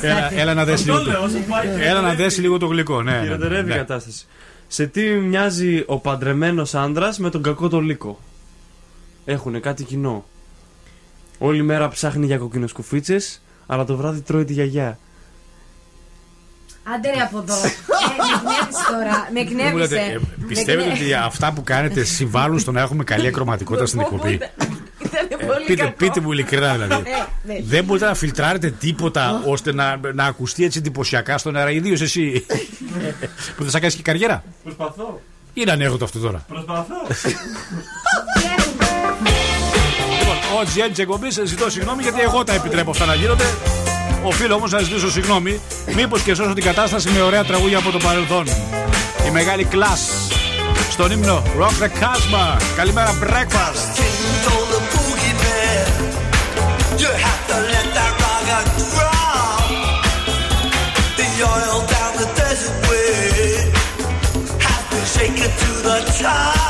Έλα, 0.00 0.32
έλα 0.34 0.54
να 0.54 0.64
δέσει 0.64 0.90
Αυτό 0.90 1.02
λίγο. 1.02 1.10
λέω, 1.10 1.22
όσο 1.24 1.38
πάει 1.48 1.66
Έλα 1.68 1.76
να 1.76 1.82
χειροτερεύει. 1.84 2.22
δέσει 2.22 2.40
λίγο 2.40 2.58
το 2.58 2.66
γλυκό. 2.66 3.02
Ναι, 3.02 3.12
ναι, 3.12 3.22
Χειροτερεύει 3.22 3.70
η 3.70 3.72
ναι. 3.72 3.76
κατάσταση. 3.76 4.26
Σε 4.68 4.86
τι 4.86 5.02
μοιάζει 5.02 5.82
ο 5.86 5.98
παντρεμένο 5.98 6.66
άντρα 6.72 7.14
με 7.18 7.30
τον 7.30 7.42
κακό 7.42 7.68
το 7.68 7.80
λύκο. 7.80 8.18
Έχουνε 9.24 9.58
κάτι 9.58 9.84
κοινό. 9.84 10.24
Όλη 11.38 11.62
μέρα 11.62 11.88
ψάχνει 11.88 12.26
για 12.26 12.38
κοκκινοσκουφίτσε, 12.38 13.16
αλλά 13.66 13.84
το 13.84 13.96
βράδυ 13.96 14.20
τρώει 14.20 14.44
τη 14.44 14.52
γιαγιά. 14.52 14.98
Άντε 16.94 17.10
ρε 17.10 17.20
από 17.20 17.38
εδώ. 17.38 17.54
Ε, 17.54 17.58
με 17.58 17.70
εκνεύρισε 18.34 18.84
τώρα. 18.90 19.28
Με 19.32 19.62
Δεν 19.64 19.70
μου 19.72 19.78
λέτε, 19.78 19.96
εκνεύρισε. 19.96 20.26
ε, 20.36 20.36
Με 20.36 20.46
Πιστεύετε 20.46 20.88
εκνε- 20.90 21.02
ότι 21.02 21.14
αυτά 21.14 21.52
που 21.52 21.62
κάνετε 21.64 22.04
συμβάλλουν 22.04 22.58
στο 22.58 22.72
να 22.72 22.80
έχουμε 22.80 23.04
καλή 23.04 23.26
ακροματικότητα 23.26 23.86
στην 23.86 24.00
εκπομπή. 24.00 24.38
Ήταν 25.12 25.40
Ε, 25.40 25.44
πολύ 25.44 25.64
Πείτε, 25.66 25.82
κακό. 25.82 25.94
πείτε 25.96 26.20
μου 26.20 26.32
ειλικρινά 26.32 26.72
δηλαδή. 26.72 26.94
Ε, 26.94 27.52
ναι. 27.52 27.58
Δεν 27.64 27.84
μπορείτε 27.84 28.06
να 28.06 28.14
φιλτράρετε 28.14 28.70
τίποτα 28.70 29.42
ώστε 29.46 29.72
να, 29.74 30.00
να 30.14 30.24
ακουστεί 30.24 30.64
έτσι 30.64 30.78
εντυπωσιακά 30.78 31.38
στον 31.38 31.56
αέρα, 31.56 31.70
ιδίως 31.70 32.00
εσύ 32.00 32.46
που 33.56 33.62
δεν 33.62 33.70
θα 33.70 33.80
κάνει 33.80 33.92
και 33.92 34.02
καριέρα. 34.02 34.44
Προσπαθώ. 34.64 35.20
Είναι 35.54 35.70
ανέχωτο 35.72 36.04
αυτό 36.04 36.18
τώρα. 36.18 36.44
Προσπαθώ. 36.48 36.94
Λοιπόν, 40.18 40.36
ο 40.36 40.62
GM 40.74 40.88
της 40.90 40.98
εκπομπής 40.98 41.40
ζητώ 41.44 41.70
συγγνώμη 41.70 42.02
γιατί 42.02 42.20
εγώ 42.20 42.44
τα 42.44 42.52
επιτρέπω 42.52 42.90
αυτά 42.90 43.04
να 43.04 43.14
γίνονται. 43.14 43.44
Οφείλω 44.24 44.54
όμως 44.54 44.70
να 44.70 44.78
ζητήσω 44.78 45.10
συγγνώμη. 45.10 45.60
Μήπως 45.94 46.22
και 46.22 46.34
σώσω 46.34 46.52
την 46.54 46.64
κατάσταση 46.64 47.10
με 47.10 47.20
ωραία 47.20 47.44
τραγούδια 47.44 47.78
από 47.78 47.90
το 47.90 47.98
παρελθόν. 47.98 48.46
Η 49.26 49.30
μεγάλη 49.32 49.64
κλάσ 49.64 50.08
στον 50.90 51.10
ύμνο 51.10 51.42
Rock 51.58 51.82
the 51.82 51.88
Casbah. 52.02 52.60
Καλημέρα, 52.76 53.18
breakfast. 53.22 54.19
Shake 65.20 65.40
it 65.40 65.58
to 65.58 65.82
the 65.82 66.18
top. 66.22 66.69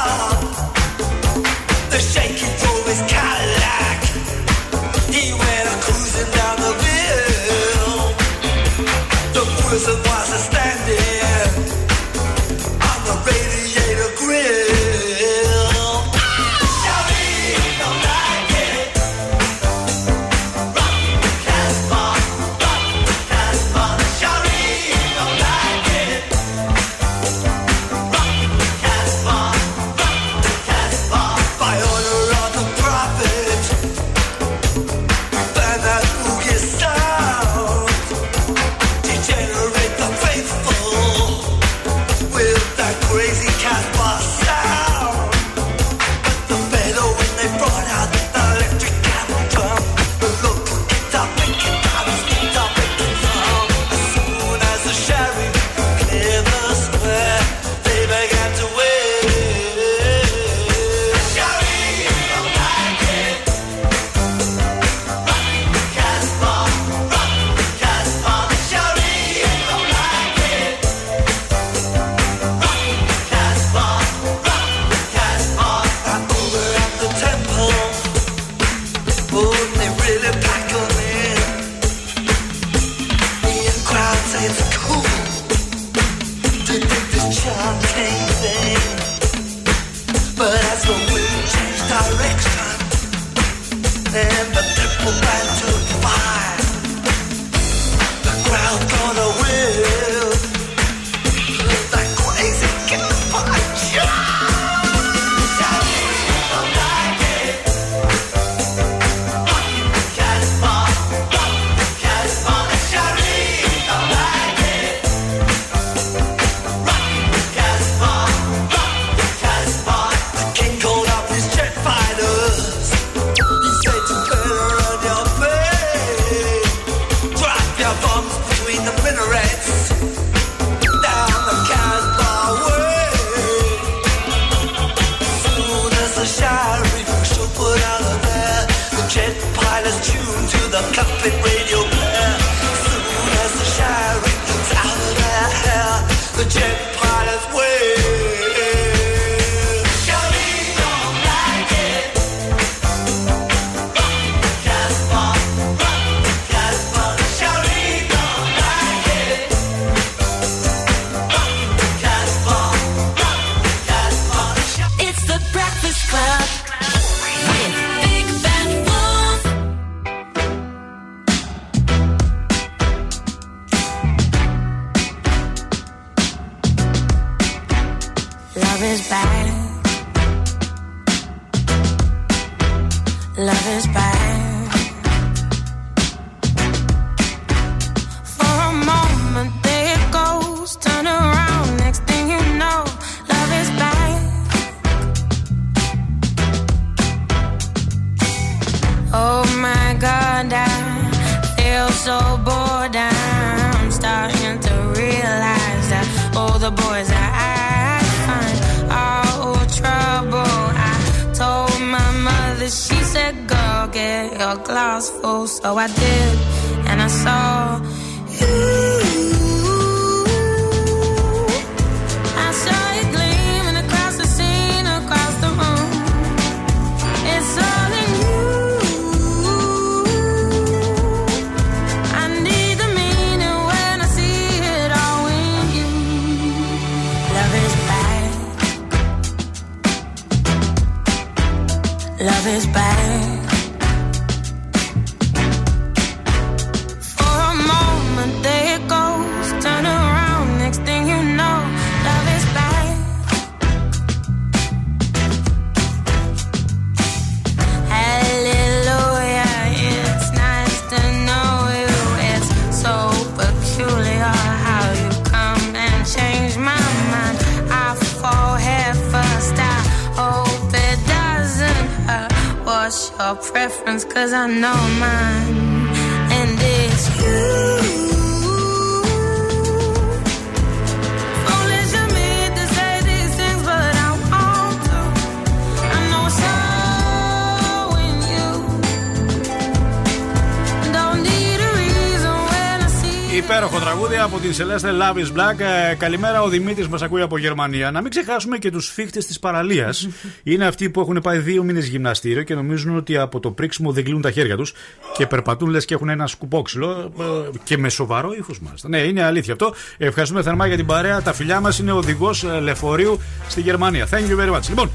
Από 294.85 295.19
τη 295.19 295.31
Celeste 295.31 295.37
Love 295.37 295.39
is 295.39 295.39
Black. 295.39 295.61
Ε, 295.91 295.95
καλημέρα, 295.95 296.43
ο 296.43 296.49
Δημήτρης 296.49 296.89
μας 296.89 297.03
ακούει 297.03 297.21
από 297.21 297.39
Γερμανία. 297.39 297.91
Να 297.91 298.01
μην 298.01 298.11
ξεχάσουμε 298.11 298.59
και 298.59 298.71
τους 298.71 298.91
φίχτες 298.91 299.27
της 299.27 299.39
παραλίας. 299.39 300.09
Είναι 300.43 300.67
αυτοί 300.67 300.91
που 300.91 301.01
έχουν 301.01 301.21
πάει 301.23 301.39
δύο 301.39 301.63
μήνες 301.63 301.87
γυμναστήριο 301.87 302.43
και 302.43 302.55
νομίζουν 302.55 302.97
ότι 302.97 303.17
από 303.17 303.41
το 303.41 303.51
πρίξιμο 303.51 303.93
δεν 303.93 304.05
κλείνουν 304.05 304.23
τα 304.23 304.31
χέρια 304.31 304.57
τους 304.57 304.73
και 305.17 305.27
περπατούν 305.27 305.69
λες 305.69 305.85
και 305.85 305.95
έχουν 305.95 306.09
ένα 306.09 306.27
σκουπόξυλο 306.27 307.13
ε, 307.21 307.59
και 307.65 307.79
με 307.79 307.89
σοβαρό 307.89 308.33
ύφο 308.33 308.53
μάλιστα. 308.61 308.89
Ναι, 308.89 308.99
είναι 308.99 309.23
αλήθεια 309.23 309.53
αυτό. 309.53 309.75
Ευχαριστούμε 309.99 310.43
θερμά 310.43 310.67
για 310.67 310.77
την 310.77 310.87
παρέα. 310.87 311.23
Τα 311.23 311.33
φιλιά 311.33 311.61
μας 311.61 311.79
είναι 311.79 311.93
οδηγός 311.93 312.45
λεωφορείου 312.61 313.21
στη 313.49 313.61
Γερμανία. 313.61 314.09
Thank 314.11 314.31
you 314.31 314.45
very 314.45 314.55
much. 314.55 314.69
Λοιπόν, 314.69 314.91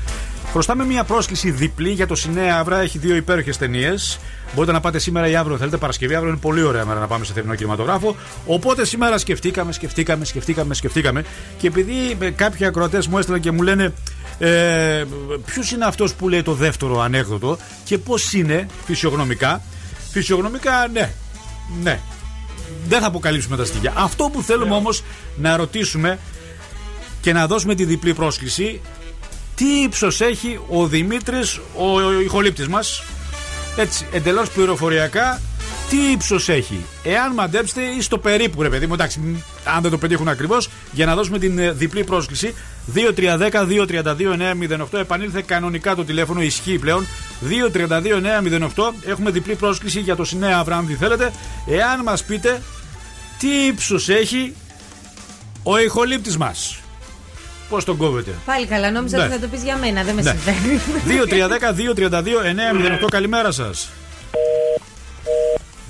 Χρωστάμε 0.56 0.86
μια 0.86 1.04
πρόσκληση 1.04 1.52
διπλή 1.52 1.90
για 1.90 2.08
το 2.08 2.16
Σινέα 2.16 2.58
Αύρα. 2.58 2.80
Έχει 2.82 2.98
δύο 2.98 3.16
υπέροχες 3.16 3.58
ταινίες. 3.58 4.20
Μπορείτε 4.54 4.74
να 4.74 4.80
πάτε 4.80 5.00
σήμερα 5.00 5.28
ή 5.28 5.36
αύριο. 5.36 5.58
Θέλετε 5.58 5.78
Παρασκευή. 5.78 6.16
Αύριο 6.16 6.32
είναι 6.32 6.40
πολύ 6.42 6.62
ωραία 6.62 6.86
μέρα 6.86 7.00
να 7.00 7.08
πάμε 7.08 7.26
σε 7.26 7.34
θερινό 7.34 7.56
κινηματογράφο. 7.56 8.16
Οπότε 8.46 8.86
σήμερα 8.86 9.18
σκεφτήκαμε, 9.18 9.72
σκεφτήκαμε, 9.72 10.26
σκεφτήκαμε, 10.26 10.74
σκεφτήκαμε. 10.74 11.24
Και 11.58 11.68
επειδή 11.68 12.18
ε, 12.20 12.30
κάποιοι 12.30 12.66
ακροατές 12.66 13.08
μου 13.08 13.18
έστειλαν 13.18 13.40
και 13.40 13.52
μου 13.52 13.62
λένε 13.62 13.94
ε, 14.40 15.04
ποιος 15.46 15.72
είναι 15.72 15.86
αυτός 15.86 16.14
που 16.14 16.30
λέει 16.30 16.42
το 16.42 16.54
δεύτερο 16.54 17.00
ανέκδοτο 17.00 17.58
και 17.84 17.98
πώς 17.98 18.34
είναι 18.34 18.68
φυσιογνωμικά. 18.86 19.62
Φυσιογνωμικά, 20.12 20.88
ναι. 20.94 21.12
Ναι. 21.84 22.00
Δεν 22.88 23.00
θα 23.02 23.08
αποκαλύψουμε 23.08 23.58
τα 23.58 23.66
στοιχεία. 23.66 23.94
Αυτό 23.96 24.30
που 24.34 24.42
θέλουμε 24.42 24.76
όμως 24.76 25.04
να 25.38 25.56
ρωτήσουμε 25.58 26.20
και 27.22 27.34
να 27.34 27.48
δώσουμε 27.48 27.76
τη 27.76 27.86
διπλή 27.86 28.14
πρόσκληση 28.14 28.82
τι 29.56 29.66
ύψος 29.66 30.22
έχει 30.22 30.60
ο 30.70 30.88
Δημήτρης, 30.88 31.60
ο, 31.76 32.02
ο 32.02 32.22
ηχολήπτης 32.22 32.68
μας; 32.68 33.04
Έτσι, 33.78 34.08
εντελώς 34.12 34.50
πληροφοριακά, 34.50 35.42
τι 35.90 36.12
ύψος 36.12 36.50
έχει; 36.50 36.86
Εάν 37.04 37.34
μαντέψετε 37.34 37.82
ή 37.82 38.02
στο 38.02 38.18
περίπου, 38.18 38.62
ρε 38.62 38.70
παιδί 38.70 38.88
μου, 38.88 38.94
εντάξει, 38.94 39.20
μ, 39.20 39.36
αν 39.76 39.82
δεν 39.82 39.92
το 39.92 39.98
πετύχουν 39.98 40.28
ακριβώς, 40.28 40.70
για 40.92 41.06
να 41.06 41.16
δώσουμε 41.16 41.40
την 41.40 41.60
ε, 41.60 41.72
διπλή 41.72 42.04
πρόσκληση. 42.04 42.54
2-3-10-2-32-908 42.96 45.00
επανήλθε 45.00 45.42
κανονικά 45.42 45.96
το 45.96 46.04
τηλέφωνο, 46.04 46.42
ισχύει 46.42 46.78
πλέον. 46.78 47.06
2-32-908 47.74 48.68
έχουμε 49.06 49.32
διπλή 49.32 49.56
πρόσκληση 49.56 50.00
για 50.00 50.16
το 50.16 50.24
Σινέα 50.24 50.58
Αβραάμ, 50.58 50.88
τι 50.88 50.94
θέλετε. 50.94 51.32
Εάν 51.68 52.02
μας 52.04 52.24
πείτε 52.24 52.62
τι 53.40 53.48
ύψος 53.48 54.10
έχει 54.10 54.54
ο 55.64 55.78
ηχολήπτης 55.78 56.38
μας; 56.38 56.80
Πώς 57.70 57.86
τον 57.86 57.98
κόβετε; 57.98 58.32
Πάλι 58.46 58.66
καλά, 58.66 58.92
νόμιζα 58.92 59.18
Ναι. 59.18 59.24
ότι 59.24 59.34
θα 59.34 59.40
το 59.40 59.48
πεις 59.48 59.64
για 59.64 59.78
μένα, 59.78 60.04
δεν 60.04 60.16
με 60.16 60.22
Ναι. 60.22 60.30
συμφέρει. 60.30 60.80
2-3-10-2-32-908 61.08 63.08
καλημέρα 63.10 63.52
σας. 63.52 63.90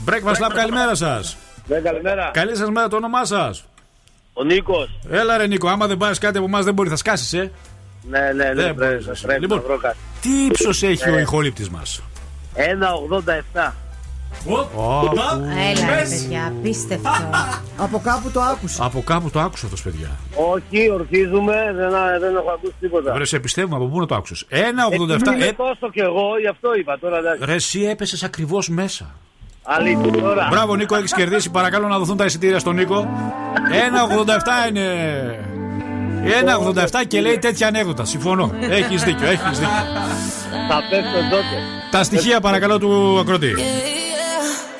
Breakfast 0.05 0.45
Lab, 0.45 0.51
καλημέρα 0.53 0.95
σας. 0.95 1.37
Ναι, 1.67 1.77
καλημέρα. 1.79 2.29
Καλή 2.33 2.55
σας 2.55 2.69
μέρα, 2.69 2.87
το 2.87 2.95
όνομά 2.95 3.25
σας. 3.25 3.65
Ο 4.33 4.43
Νίκος. 4.43 4.99
Έλα, 5.09 5.37
ρε 5.37 5.47
Νίκο, 5.47 5.67
άμα 5.69 5.87
δεν 5.87 5.97
πάρεις 5.97 6.17
κάτι 6.17 6.37
από 6.37 6.45
εμάς 6.45 6.65
δεν 6.65 6.73
μπορεί, 6.73 6.89
θα 6.89 6.95
σκάσεις, 6.95 7.33
ε. 7.33 7.51
Ναι, 8.09 8.19
ναι, 8.19 8.43
ναι. 8.43 8.53
Δεν 8.53 8.75
πρέπει, 8.75 9.03
μπορείς. 9.03 9.21
πρέπει 9.21 9.41
Λοιπόν, 9.41 9.57
να 9.57 9.63
βρω 9.63 9.77
κάτι. 9.77 9.97
Τι 10.21 10.29
ύψος 10.45 10.83
έχει 10.83 11.09
ο 11.09 11.15
Ε. 11.17 11.21
ηχολήπτης 11.21 11.69
μας; 11.69 12.01
1,87. 12.55 13.75
Έλα, 15.71 15.95
ρε 15.95 16.01
παιδιά, 16.09 16.53
απίστευτο. 16.57 17.09
Από 17.77 17.99
κάπου 18.03 18.31
το 18.31 18.41
άκουσα. 18.41 18.83
Από 18.85 19.01
κάπου 19.05 19.29
το 19.29 19.39
άκουσα 19.39 19.65
αυτός, 19.65 19.81
παιδιά. 19.81 20.09
Όχι, 20.35 20.89
ορκίζουμε, 20.91 21.53
δεν, 21.75 21.89
δεν 22.19 22.35
έχω 22.35 22.51
ακούσει 22.55 22.73
τίποτα. 22.79 23.17
Ρε, 23.17 23.25
σε 23.25 23.39
πιστεύουμε 23.39 23.75
από 23.75 23.85
πού 23.85 23.99
να 23.99 24.05
το 24.05 24.15
άκουσες. 24.15 24.45
1,87. 24.49 24.55
Επειδή 24.91 25.03
είμαι 25.35 25.45
Ε, 25.45 25.51
τόσο 25.53 25.89
κι 25.91 25.99
εγώ, 25.99 26.37
γι' 26.41 26.47
αυτό 26.47 26.75
είπα 26.79 26.97
τώρα. 26.99 27.17
εντάξει. 27.17 27.45
ρε, 27.45 27.53
εσύ 27.53 27.83
έπεσες 27.83 28.23
ακριβώς 28.23 28.69
μέσα. 28.69 29.15
Αλήθεια 29.63 30.11
τώρα. 30.11 30.47
Μπράβο, 30.51 30.75
Νίκο, 30.75 30.95
έχεις 30.95 31.13
κερδίσει. 31.13 31.51
Παρακαλώ 31.51 31.87
να 31.87 31.97
δοθούν 31.97 32.17
τα 32.17 32.25
εισιτήρια 32.25 32.59
στον 32.59 32.75
Νίκο. 32.75 33.07
1,87 34.65 34.69
είναι. 34.69 34.85
1,87 36.23 37.05
και 37.07 37.21
λέει 37.21 37.37
τέτοια 37.37 37.67
ανέκδοτα. 37.67 38.05
Συμφωνώ. 38.05 38.51
Έχεις 38.69 39.03
δίκιο, 39.03 39.27
έχεις 39.27 39.59
δίκιο. 39.59 39.73
Θα 40.69 40.79
πέφτω 40.89 41.19
τότε. 41.29 41.55
Τα 41.91 42.03
στοιχεία 42.03 42.39
παρακαλώ 42.39 42.79
του 42.79 43.19
ακροτή. 43.19 43.51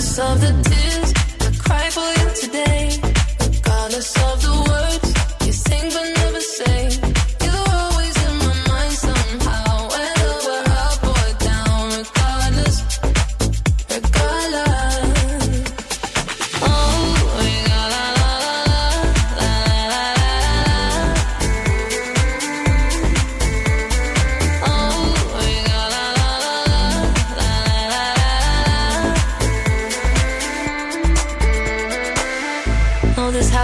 surface 0.00 0.18
of 0.18 0.40
the 0.40 0.70
deep 0.70 0.89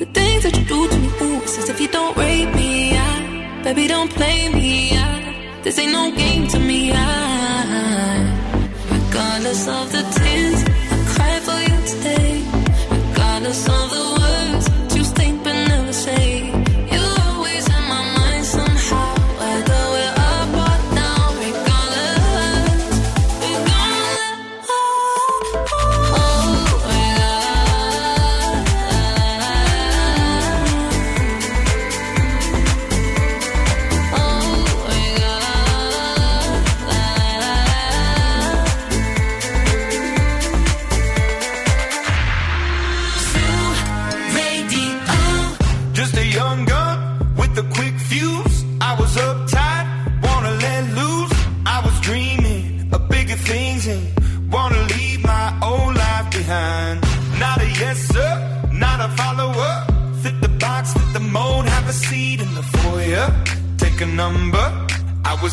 The 0.00 0.06
things 0.06 0.42
that 0.44 0.56
you 0.58 0.64
do 0.64 0.88
to 0.88 0.98
me, 0.98 1.08
ooh, 1.22 1.42
it's 1.42 1.58
as 1.58 1.68
if 1.68 1.80
you 1.80 1.88
don't 1.88 2.16
rate 2.16 2.52
me. 2.54 2.96
I, 2.96 3.62
baby, 3.62 3.86
don't 3.86 4.10
play 4.10 4.48
me. 4.48 4.96
I, 4.96 5.60
this 5.62 5.78
ain't 5.78 5.92
no 5.92 6.10
game 6.10 6.48
to 6.48 6.58
me. 6.58 6.90
I, 6.92 7.00
regardless 8.90 9.68
of 9.68 9.92
the 9.92 10.02
tears 10.16 10.60
I 10.94 10.98
cry 11.12 11.34
for 11.46 11.58
you 11.68 11.76
today, 11.92 12.32
regardless 13.08 13.68
of 13.68 13.90
the 13.90 13.99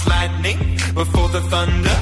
lightning 0.07 0.57
before 0.93 1.29
the 1.29 1.41
thunder. 1.49 1.96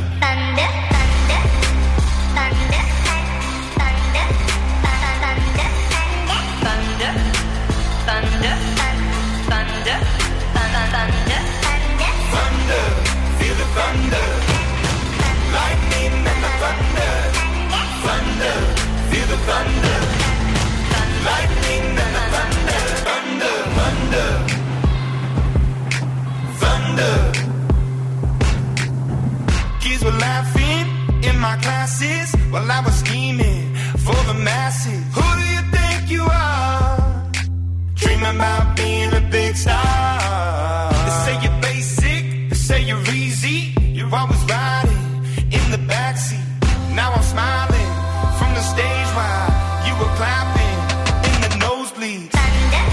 climbing 50.26 50.80
in 51.28 51.36
the 51.44 51.52
nosebleeds. 51.64 52.32
Thunder, 52.32 52.86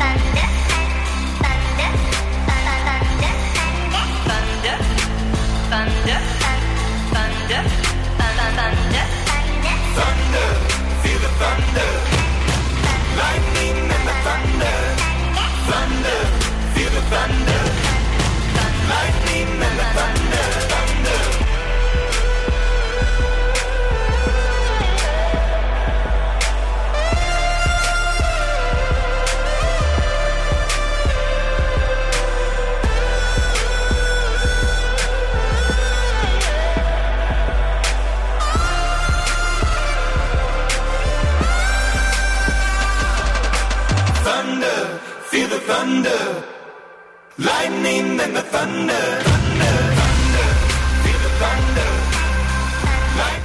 thunder, 0.00 0.48
thunder, 1.42 1.90
thunder, 2.46 3.32
thunder, 4.26 4.76
thunder, 5.70 6.20
thunder, 6.20 6.20
thunder. 7.14 7.75
Thunder, 45.86 46.24
lightning 47.48 48.08
and 48.24 48.34
the 48.38 48.44
thunder, 48.54 49.04
thunder, 49.28 49.76
thunder. 49.98 50.48
Feel 51.02 51.20
the 51.26 51.32
thunder. 51.42 51.90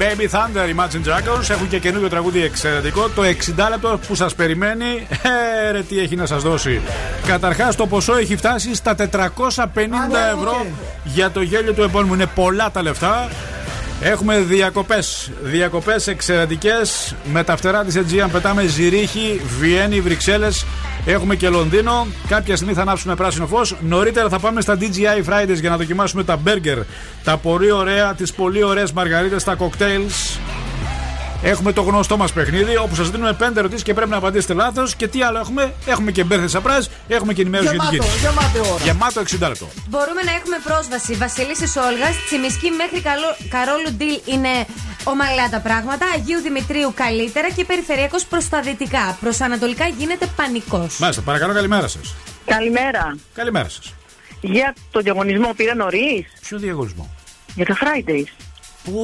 Baby 0.03 0.27
Thunder, 0.35 0.65
Imagine 0.75 1.03
Dragons 1.07 1.49
έχουν 1.49 1.67
και 1.67 1.79
καινούριο 1.79 2.09
τραγούδι 2.09 2.43
εξαιρετικό. 2.43 3.09
Το 3.09 3.21
60 3.21 3.69
λεπτό 3.69 3.99
που 4.07 4.15
σας 4.15 4.35
περιμένει. 4.35 5.07
Ε, 5.67 5.71
ρε, 5.71 5.81
τι 5.81 5.99
έχει 5.99 6.15
να 6.15 6.25
σας 6.25 6.43
δώσει. 6.43 6.81
Καταρχάς, 7.25 7.75
το 7.75 7.87
ποσό 7.87 8.15
έχει 8.15 8.35
φτάσει 8.35 8.75
στα 8.75 8.95
450 8.95 9.05
ευρώ 10.37 10.65
για 11.03 11.31
το 11.31 11.41
γέλιο 11.41 11.73
του 11.73 11.81
επώνυμου. 11.81 12.13
Είναι 12.13 12.25
πολλά 12.25 12.71
τα 12.71 12.81
λεφτά. 12.81 13.29
Έχουμε 14.01 14.39
διακοπές. 14.39 15.31
Διακοπές 15.41 16.07
εξαιρετικές. 16.07 17.15
Με 17.31 17.43
τα 17.43 17.55
φτερά 17.55 17.83
της 17.83 17.97
Aegean 17.97 18.27
πετάμε 18.31 18.65
Ζηρίχη, 18.65 19.41
Βιέννη, 19.59 20.01
Βρυξέλλες. 20.01 20.65
Έχουμε 21.05 21.35
και 21.35 21.49
Λονδίνο. 21.49 22.07
Κάποια 22.27 22.55
στιγμή 22.55 22.73
θα 22.73 22.81
ανάψουμε 22.81 23.15
πράσινο 23.15 23.47
φως. 23.47 23.75
Νωρίτερα 23.81 24.29
θα 24.29 24.39
πάμε 24.39 24.61
στα 24.61 24.77
DJI 24.79 25.29
Fridays 25.29 25.59
για 25.59 25.69
να 25.69 25.77
δοκιμάσουμε 25.77 26.23
τα 26.23 26.39
burger. 26.45 26.83
Τα 27.23 27.37
πολύ 27.37 27.71
ωραία, 27.71 28.13
τις 28.13 28.33
πολύ 28.33 28.63
ωραίες 28.63 28.91
μαργαρίτες, 28.91 29.43
τα 29.43 29.57
cocktails. 29.59 30.60
Έχουμε 31.43 31.71
το 31.73 31.81
γνωστό 31.81 32.17
μας 32.17 32.31
παιχνίδι 32.33 32.77
όπου 32.77 32.95
σας 32.95 33.09
δίνουμε 33.09 33.33
πέντε 33.33 33.59
ερωτήσεις 33.59 33.83
και 33.83 33.93
πρέπει 33.93 34.09
να 34.09 34.17
απαντήσετε 34.17 34.53
λάθος. 34.53 34.95
Και 34.95 35.07
τι 35.07 35.21
άλλο 35.23 35.39
έχουμε, 35.39 35.73
έχουμε 35.85 36.11
και 36.11 36.23
μπέρθε 36.23 36.59
surprise, 36.59 36.85
έχουμε 37.07 37.33
και 37.33 37.41
ενημέρωση 37.41 37.69
για 37.75 37.79
την 37.79 37.89
Γεμάτο, 37.91 38.09
κίνηση. 38.09 38.51
γεμάτο 38.53 38.73
ώρα. 38.73 38.83
Γεμάτο 38.83 39.19
60 39.21 39.47
λεπτό. 39.47 39.67
Μπορούμε 39.89 40.21
να 40.21 40.31
έχουμε 40.31 40.57
πρόσβαση. 40.63 41.13
Βασιλίση 41.15 41.79
Όλγα, 41.79 42.07
Τσιμισκή 42.25 42.69
μέχρι 42.69 43.01
Καλο- 43.01 43.37
Καρόλου 43.49 43.91
Ντίλ 43.97 44.19
είναι 44.33 44.53
ομαλά 45.03 45.49
τα 45.49 45.59
πράγματα. 45.59 46.05
Αγίου 46.15 46.39
Δημητρίου 46.41 46.91
καλύτερα 46.95 47.49
και 47.49 47.65
περιφερειακός 47.65 48.25
προς 48.25 48.49
τα 48.49 48.61
δυτικά. 48.61 49.17
Προς 49.21 49.41
ανατολικά 49.41 49.85
γίνεται 49.87 50.25
πανικός. 50.35 50.97
Μάλιστα, 50.99 51.21
παρακαλώ, 51.21 51.53
καλημέρα 51.53 51.87
σας. 51.87 52.15
Καλημέρα. 52.45 53.15
Καλημέρα 53.33 53.69
σας. 53.69 53.93
Για 54.41 54.75
το 54.91 54.99
διαγωνισμό 54.99 55.53
πήρα 55.55 55.75
νωρίς; 55.75 56.25
Ποιο 56.41 56.57
διαγωνισμό; 56.57 57.09
Για 57.55 57.65
τα 57.65 57.77
Fridays. 57.81 58.29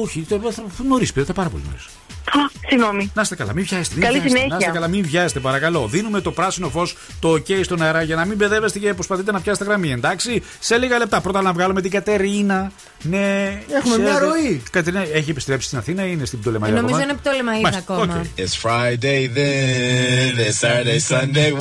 Όχι, 0.02 0.26
το 0.28 0.40
νωρίς 0.88 1.12
πήρατε 1.12 1.32
πάρα 1.32 1.48
πολύ 1.48 1.62
νωρίς. 1.66 1.86
Α, 2.28 2.50
συγγνώμη. 2.68 3.10
Να 3.14 3.22
είστε 3.22 3.34
καλά, 3.36 3.52
μην 3.54 3.64
βιάζεστε. 3.68 3.94
μην 3.94 4.04
Καλή 4.04 4.14
βιάζεστε. 4.18 4.38
συνέχεια. 4.38 4.56
Να 4.58 4.64
είστε 4.66 4.70
καλά, 4.78 4.88
μην 4.88 5.02
βιάζεστε, 5.06 5.40
παρακαλώ. 5.40 5.86
Δίνουμε 5.86 6.20
το 6.20 6.30
πράσινο 6.32 6.68
φως, 6.68 6.96
το 7.20 7.32
OK 7.32 7.60
στον 7.64 7.82
αέρα 7.82 8.02
για 8.02 8.16
να 8.16 8.24
μην 8.24 8.36
μπεδεύεστε 8.36 8.78
και 8.78 8.94
προσπαθείτε 8.94 9.32
να 9.32 9.40
πιάσετε 9.40 9.64
γραμμή. 9.64 9.90
Εντάξει, 9.92 10.42
σε 10.60 10.76
λίγα 10.76 10.98
λεπτά. 10.98 11.20
Πρώτα 11.20 11.42
να 11.42 11.52
βγάλουμε 11.52 11.80
την 11.80 11.90
Κατερίνα. 11.90 12.72
Ναι, 13.02 13.58
Έχουμε 13.78 13.98
μια 13.98 14.18
ροή. 14.18 14.46
Η 14.50 14.62
Κατερίνα 14.70 15.04
έχει 15.12 15.30
επιστρέψει 15.30 15.66
στην 15.66 15.78
Αθήνα 15.78 16.06
ή 16.06 16.10
είναι 16.12 16.24
στην 16.24 16.38
Ε, 16.38 16.42
Πτολεμαϊδα. 16.42 16.76
νομίζω 16.80 16.94
ακόμα; 16.96 17.10
είναι 17.12 17.20
Πτολεμαίδα 17.22 17.60
Μάλιστα, 17.60 17.92
ακόμα. 17.92 18.20
οκ. 18.20 18.38
It's 18.38 18.56
Friday 18.62 19.22
then, 19.38 20.38
it's 20.46 20.58
Saturday, 20.60 20.98
Sunday. 21.10 21.56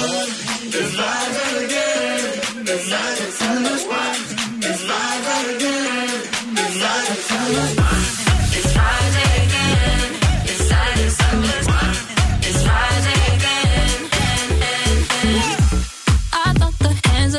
I 2.69 3.46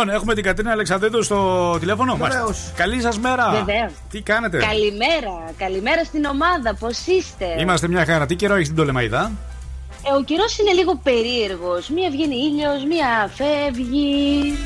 Λοιπόν, 0.00 0.14
έχουμε 0.14 0.34
την 0.34 0.44
Κατερίνα 0.44 0.72
Αλεξανδρέτου 0.72 1.22
στο 1.22 1.76
τηλέφωνο. 1.78 2.16
Βεβαίως. 2.16 2.40
Μάλιστα. 2.40 2.72
Καλή 2.76 3.00
σας 3.00 3.18
μέρα. 3.18 3.50
Βεβαίως. 3.50 3.92
Τι 4.10 4.20
κάνετε; 4.20 4.58
Καλημέρα. 4.58 5.52
Καλημέρα 5.58 6.04
στην 6.04 6.24
ομάδα. 6.24 6.74
Πώς 6.74 7.06
είστε; 7.06 7.46
Είμαστε 7.58 7.88
μια 7.88 8.04
χαρά. 8.04 8.26
Τι 8.26 8.34
καιρό 8.34 8.54
έχεις 8.54 8.64
στην 8.64 8.76
Πτολεμαϊδα. 8.76 9.32
Ε, 10.06 10.16
ο 10.18 10.22
καιρός 10.24 10.58
είναι 10.58 10.72
λίγο 10.72 11.00
περίεργος. 11.02 11.88
Μία 11.88 12.10
βγαίνει 12.10 12.36
ήλιος, 12.36 12.84
μία 12.84 13.30
φεύγει. 13.34 14.58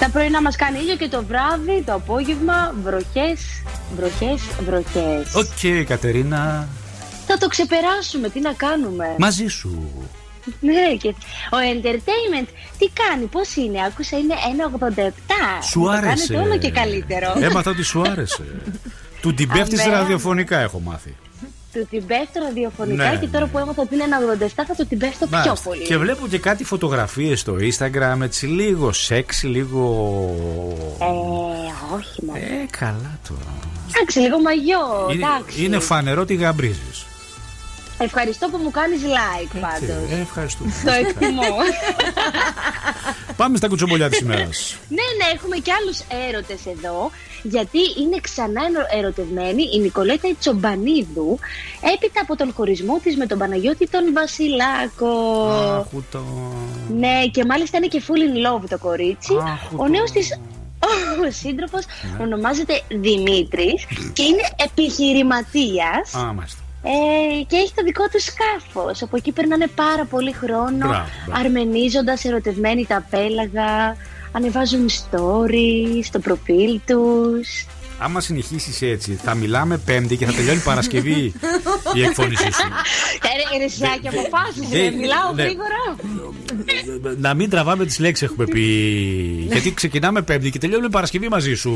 Τα 0.00 0.10
πρωινά 0.10 0.42
μας 0.42 0.56
κάνει 0.56 0.78
ήλιο 0.78 0.96
και 0.96 1.08
το 1.08 1.24
βράδυ, 1.24 1.82
το 1.86 1.92
απόγευμα, 1.92 2.74
βροχές, 2.82 3.40
βροχές, 3.96 4.42
βροχές. 4.66 5.34
Οκ, 5.34 5.86
Κατερίνα. 5.86 6.68
Θα 7.26 7.38
το 7.38 7.48
ξεπεράσουμε, 7.48 8.28
τι 8.28 8.40
να 8.40 8.52
κάνουμε; 8.52 9.14
Μαζί 9.18 9.46
σου. 9.46 9.92
Ναι, 10.60 10.96
και 11.00 11.08
ο 11.50 11.56
entertainment 11.74 12.46
τι 12.78 12.90
κάνει, 13.08 13.24
πώς 13.24 13.54
είναι, 13.56 13.78
άκουσα 13.86 14.18
είναι 14.18 14.34
1,87. 14.78 15.62
Σου 15.70 15.80
Το 15.80 15.88
άρεσε. 15.88 16.32
Κάνετε 16.32 16.48
όλο 16.48 16.58
και 16.58 16.70
καλύτερο. 16.70 17.32
Έμαθα 17.40 17.70
ότι 17.70 17.82
σου 17.82 18.02
άρεσε. 18.02 18.44
Του 19.20 19.34
την 19.34 19.48
πέφτεις 19.48 19.84
Αμέ. 19.84 19.94
ραδιοφωνικά, 19.96 20.58
έχω 20.58 20.80
μάθει. 20.80 21.16
Του 21.72 21.86
την 21.90 22.06
πέφτω 22.06 22.40
ραδιοφωνικά 22.44 23.10
Ναι, 23.10 23.16
και 23.18 23.26
τώρα 23.26 23.46
που 23.46 23.58
έμαθα 23.58 23.82
ότι 23.82 23.94
είναι 23.94 24.04
1,87 24.46 24.48
θα 24.54 24.74
του 24.76 24.86
την 24.86 24.98
πέφτω 24.98 25.26
πιο 25.26 25.36
Μάλιστα. 25.38 25.68
πολύ. 25.68 25.82
Και 25.82 25.96
βλέπω 25.98 26.28
και 26.28 26.38
κάτι 26.38 26.64
φωτογραφίες 26.64 27.40
στο 27.40 27.56
Instagram, 27.60 28.20
έτσι 28.22 28.46
λίγο 28.46 28.92
σεξ, 28.92 29.42
λίγο. 29.42 29.84
Ε, 31.00 31.94
όχι 31.96 32.24
μα. 32.24 32.38
Ε, 32.38 32.66
καλά 32.70 33.18
τώρα. 33.28 33.54
Εντάξει, 33.96 34.18
λίγο 34.18 34.40
μαγιό, 34.40 35.08
Είναι, 35.12 35.26
εντάξει. 35.26 35.64
είναι 35.64 35.78
φανερό 35.78 36.20
ότι 36.20 36.34
γαμπρίζεις. 36.34 37.06
Ευχαριστώ 37.98 38.48
που 38.48 38.56
μου 38.62 38.70
κάνεις 38.70 39.00
like 39.02 39.56
πάντως. 39.60 40.10
Ε, 40.10 40.20
ευχαριστούμε. 40.20 40.72
Το 40.84 40.90
εκτιμώ. 40.92 41.42
Πάμε 43.36 43.56
στα 43.56 43.68
κουτσομπολιά 43.68 44.08
της 44.08 44.18
ημέρας. 44.20 44.76
ναι, 44.96 45.02
ναι, 45.18 45.32
έχουμε 45.34 45.56
και 45.56 45.72
άλλους 45.72 45.98
έρωτες 46.28 46.66
εδώ, 46.66 47.10
γιατί 47.42 47.78
είναι 48.02 48.18
ξανά 48.20 48.60
ερω- 48.70 48.98
ερωτευμένη 49.04 49.62
η 49.74 49.78
Νικολέτα 49.78 50.28
Τσομπανίδου, 50.38 51.38
έπειτα 51.94 52.20
από 52.20 52.36
τον 52.36 52.52
χωρισμό 52.56 52.98
της 53.02 53.16
με 53.16 53.26
τον 53.26 53.38
Παναγιώτη 53.38 53.88
τον 53.88 54.12
Βασιλάκο. 54.12 55.42
Αχούτο. 55.50 56.24
Ναι, 56.98 57.26
και 57.32 57.44
μάλιστα 57.44 57.76
είναι 57.76 57.86
και 57.86 58.02
full 58.06 58.10
in 58.10 58.46
love 58.62 58.64
το 58.68 58.78
κορίτσι. 58.78 59.34
Αχ, 59.42 59.72
Ο 59.80 59.88
νέος 59.88 60.10
της 60.10 60.38
ο 61.26 61.30
σύντροφος 61.30 61.84
ονομάζεται 62.20 62.82
Δημήτρης 62.88 63.84
και 64.12 64.22
είναι 64.22 64.42
επιχειρηματίας. 64.56 66.14
Α, 66.14 66.32
μάλιστα. 66.32 66.60
Ε, 66.88 67.42
και 67.42 67.56
έχει 67.56 67.72
το 67.74 67.82
δικό 67.84 68.04
του 68.08 68.20
σκάφος 68.20 69.02
Από 69.02 69.16
εκεί 69.16 69.32
περνάνε 69.32 69.66
πάρα 69.66 70.04
πολύ 70.04 70.32
χρόνο 70.32 70.76
Μπράβο, 70.76 71.04
μπράβο. 71.26 71.44
Αρμενίζοντας 71.44 72.24
ερωτευμένοι 72.24 72.86
τα 72.86 73.06
πέλαγα 73.10 73.96
Ανεβάζουν 74.32 74.88
stories 74.88 76.00
στο 76.02 76.18
προφίλ 76.18 76.80
τους 76.86 77.66
Άμα 77.98 78.20
συνεχίσεις 78.20 78.82
έτσι, 78.82 79.14
θα 79.14 79.34
μιλάμε 79.34 79.78
Πέμπτη 79.78 80.16
και 80.16 80.26
θα 80.26 80.32
τελειώνει 80.32 80.60
Παρασκευή 80.60 81.32
η 81.94 82.02
εκφώνησή 82.02 82.52
σου. 82.52 82.68
Ε, 83.22 83.58
ρε, 83.58 83.64
ρε, 83.64 83.68
Σάκη, 83.68 84.08
αποφάσισε, 84.08 84.78
Ε, 84.78 84.90
μιλάω 84.90 85.32
ναι. 85.34 85.42
γρήγορα 85.42 85.96
Να 87.18 87.34
μην 87.34 87.50
τραβάμε 87.50 87.84
τις 87.84 87.98
λέξεις, 87.98 88.28
έχουμε 88.28 88.44
πει. 88.44 88.60
Γιατί 89.52 89.74
ξεκινάμε 89.74 90.22
Πέμπτη 90.22 90.50
και 90.50 90.58
τελειώνουμε 90.58 90.88
Παρασκευή 90.88 91.28
μαζί 91.28 91.54
σου. 91.54 91.70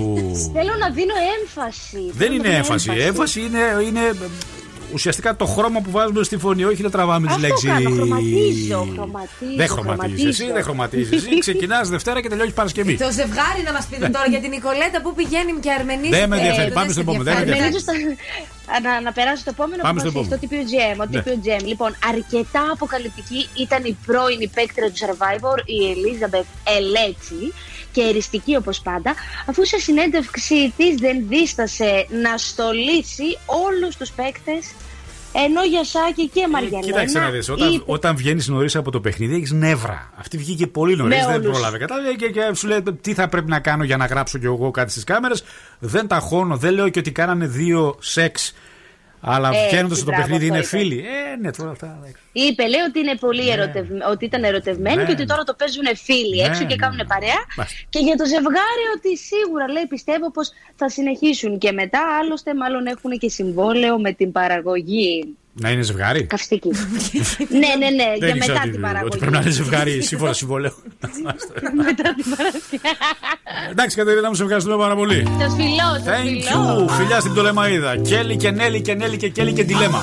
Θέλω 0.55 0.75
να 0.79 0.91
δίνω 0.91 1.15
έμφαση 1.41 2.11
Δεν 2.13 2.13
Θέλω 2.17 2.33
είναι 2.33 2.43
να 2.43 2.49
δίνω 2.49 2.57
έμφαση. 2.57 2.91
Έμφαση 2.91 3.41
είναι, 3.41 3.59
είναι 3.87 4.01
ε, 4.01 4.13
ουσιαστικά 4.93 5.37
το 5.37 5.45
χρώμα 5.45 5.81
που 5.81 5.91
βάζουμε 5.91 6.23
στη 6.23 6.37
φωνή, 6.37 6.65
όχι 6.65 6.83
να 6.83 6.91
τραβάμε 6.91 7.27
τις 7.27 7.37
Αυτό 7.37 7.47
λέξεις. 7.47 7.69
κάνω, 7.71 7.91
χρωματίζω, 7.91 8.89
χρωματίζω 8.95 9.57
Δεν 9.57 9.69
χρωματίζεις. 9.69 10.25
Εσύ 10.27 10.53
δεν 10.53 10.63
χρωματίζεις. 10.63 11.13
Εσύ 11.25 11.39
ξεκινάς 11.39 11.89
Δευτέρα 11.89 12.21
και 12.21 12.29
τελειώνεις 12.29 12.53
Παρασκευή. 12.53 12.97
Το 12.97 13.11
ζευγάρι 13.13 13.63
να 13.65 13.73
μας 13.73 13.85
πείτε 13.91 14.09
τώρα 14.09 14.27
για 14.29 14.41
την 14.41 14.51
Νικολέτα 14.51 14.99
που 15.03 15.15
πηγαίνει 15.15 15.53
και 15.61 15.71
αρμενίζεται. 15.79 16.19
Δεν 16.19 16.29
με 16.29 16.37
ενδιαφέρει. 16.37 16.71
Ε, 16.71 16.73
Πάμε 16.73 16.87
δεν 16.87 16.95
στο 16.95 17.01
σε 17.01 17.01
επόμενο. 17.01 17.25
Δεν 17.25 17.35
με 17.35 17.41
ενδιαφέρει. 17.41 17.65
Αρμενίζω 17.65 17.85
στα... 17.87 17.93
να, 18.85 19.01
να 19.07 19.13
περάσω 19.13 19.41
στο 19.45 19.51
επόμενο 19.57 19.81
Πάμε 19.83 20.01
που 20.03 20.09
στο 20.09 20.19
μας 20.19 20.27
έχει, 20.27 20.31
το 20.35 20.39
επόμενο. 20.43 20.63
TPO 20.67 20.73
Gem. 20.75 20.97
Ο 21.03 21.05
Ναι. 21.11 21.23
TPO 21.25 21.35
Gem. 21.47 21.63
Λοιπόν, 21.73 21.91
αρκετά 22.13 22.63
αποκαλυπτική 22.77 23.41
ήταν 23.65 23.81
η 23.93 23.95
πρώην 24.07 24.41
παίκτρια 24.57 24.89
του 24.93 24.99
Survivor, 25.05 25.59
η 25.77 25.79
Elizabeth 25.95 26.49
Ελέτσι, 26.77 27.43
και 27.93 28.01
εριστική 28.03 28.57
όπως 28.57 28.81
πάντα, 28.81 29.15
αφού 29.47 29.65
σε 29.67 29.79
συνέντευξη 29.79 30.73
της 30.77 30.95
δεν 30.95 31.25
δίστασε 31.29 32.07
να 32.23 32.37
στολίσει 32.39 33.39
όλους 33.47 33.97
τους 33.97 34.11
παίκτες 34.11 34.73
ενώ 35.33 35.63
για 35.65 35.85
Σάκη 35.85 36.29
και 36.29 36.49
Μαριανένα 36.49 36.81
Κοίταξε 36.83 37.19
να 37.19 37.31
δεις, 37.31 37.49
όταν, 37.49 37.73
είπε- 37.73 37.83
όταν 37.87 38.17
βγαίνεις 38.17 38.49
νωρίς 38.49 38.77
από 38.77 38.91
το 38.91 39.01
παιχνίδι, 39.01 39.35
έχεις 39.35 39.53
νεύρα. 39.53 40.13
Αυτή 40.17 40.37
βγήκε 40.37 40.67
πολύ 40.67 40.97
νωρίς, 40.97 41.17
Με 41.17 41.25
δεν 41.27 41.35
όλους. 41.41 41.51
πρόλαβε. 41.51 41.79
Κατάλαβε 41.79 42.13
και, 42.15 42.29
και 42.29 42.41
σου 42.55 42.67
λέει 42.67 42.83
τι 43.01 43.15
θα 43.15 43.29
πρέπει 43.29 43.51
να 43.51 43.61
κάνω 43.61 43.85
για 43.85 43.97
να 43.97 44.07
γράψω 44.07 44.39
κι 44.39 44.45
εγώ 44.45 44.71
κάτι 44.71 44.91
στις 44.91 45.05
κάμερες. 45.05 45.45
Δεν 45.79 46.07
τα 46.07 46.19
χώνω, 46.19 46.57
δεν 46.57 46.73
λέω 46.75 46.89
και 46.89 46.99
ότι 46.99 47.13
κάνανε 47.13 47.47
δύο 47.47 47.97
σεξ. 48.01 48.55
Αλλά 49.21 49.49
Έτσι, 49.49 49.69
βγαίνοντας 49.69 49.99
στο 49.99 50.07
μπράβο, 50.07 50.23
παιχνίδι 50.23 50.45
αυτό 50.45 50.57
είναι 50.57 50.65
είπε. 50.65 50.77
φίλοι. 50.77 50.99
Ε, 51.33 51.37
ναι, 51.41 51.51
τώρα 51.53 51.71
αυτά. 51.71 51.97
εντάξει. 51.99 52.23
Είπε, 52.33 52.63
λέει 52.69 52.81
ότι, 52.89 52.99
είναι 52.99 53.15
πολύ 53.17 53.49
ερωτευ- 53.51 54.05
ότι 54.13 54.25
ήταν 54.25 54.45
ερωτευμένοι 54.45 54.97
Ναι. 54.97 55.05
και 55.05 55.13
ότι 55.13 55.25
τώρα 55.27 55.43
το 55.43 55.55
παίζουν 55.55 55.85
φίλοι 55.97 56.37
Ναι, 56.41 56.47
έξω 56.47 56.61
και 56.61 56.67
ναι, 56.75 56.77
κάνουν 56.77 56.97
ναι. 56.97 57.05
παρέα. 57.05 57.41
Μάλιστα. 57.57 57.79
Και 57.89 57.99
για 57.99 58.17
το 58.17 58.25
ζευγάρι 58.27 58.85
ότι 58.97 59.17
σίγουρα 59.17 59.69
λέει 59.73 59.87
πιστεύω 59.89 60.31
πως 60.31 60.51
θα 60.77 60.89
συνεχίσουν 60.89 61.59
και 61.59 61.73
μετά 61.73 62.01
άλλωστε 62.23 62.55
μάλλον 62.55 62.87
έχουν 62.87 63.11
και 63.19 63.29
συμβόλαιο 63.29 63.99
με 64.01 64.13
την 64.13 64.33
παραγωγή 64.33 65.37
Να 65.53 65.71
είναι 65.71 65.83
ζευγάρι; 65.83 66.25
καυστική. 66.27 66.69
ναι, 67.61 67.69
ναι, 67.79 67.91
ναι, 67.91 68.05
Δεν 68.19 68.29
για 68.29 68.35
ήξερα 68.37 68.53
μετά 68.53 68.61
ότι, 68.63 68.71
την 68.71 68.81
παραγωγή. 68.81 69.05
ότι 69.07 69.19
πρέπει 69.19 69.33
να 69.33 69.41
είναι 69.41 69.51
ζευγάρι 69.51 70.03
σύμφωνα 70.03 70.33
συμβόλαιο. 70.33 70.73
μετά 71.87 72.15
την 72.15 72.25
παραγωγή. 72.37 72.81
Εντάξει, 73.71 73.97
Κατερίνα 73.97 74.29
μου, 74.29 74.35
σε 74.35 74.43
ευχαριστούμε 74.43 74.77
πάρα 74.77 74.95
πολύ. 74.95 75.23
Το 75.23 75.31
φιλό, 75.31 75.89
το 76.05 76.11
Thank 76.11 76.27
φιλό. 76.27 76.87
you. 76.87 76.91
Φιλιά 76.91 77.21
στην 77.21 77.33
Πτολεμαίδα. 77.33 77.97
Κέλλη 77.97 78.37
και 78.37 78.51
Νέλη 78.51 78.81
και 78.81 78.95
Νέλη 78.95 79.17
και 79.17 79.29
Κέλλη 79.29 79.53
και 79.53 79.65
Ντιλέμα. 79.65 80.03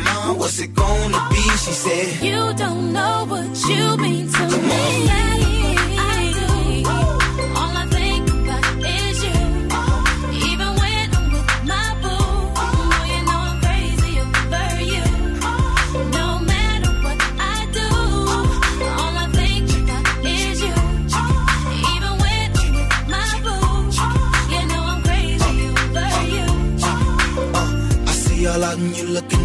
what's 0.41 0.59
it 0.59 0.73
gonna 0.73 1.27
be? 1.29 1.41
She 1.63 1.71
said, 1.71 2.23
You 2.23 2.53
don't 2.55 2.91
know 2.93 3.25
what 3.29 3.69
you 3.69 3.97
mean 3.97 4.27
to 4.27 4.47
me. 4.47 5.30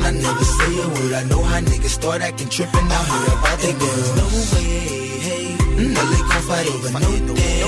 I 0.06 0.10
never 0.12 0.44
say 0.44 0.72
a 0.78 0.88
word. 0.88 1.12
I 1.14 1.24
know 1.24 1.42
how 1.42 1.58
niggas 1.60 1.94
start 1.98 2.22
acting 2.22 2.48
tripping. 2.48 2.86
I 2.98 3.02
heard 3.10 3.32
about 3.38 3.58
they 3.58 3.72
girls. 3.72 4.10
No 4.14 4.26
way, 4.54 5.18
hey. 5.26 5.56
No, 5.94 6.02
they 6.12 6.22
gon' 6.30 6.42
fight 6.46 6.66
over 6.70 6.90
no 6.94 7.34
day, 7.34 7.58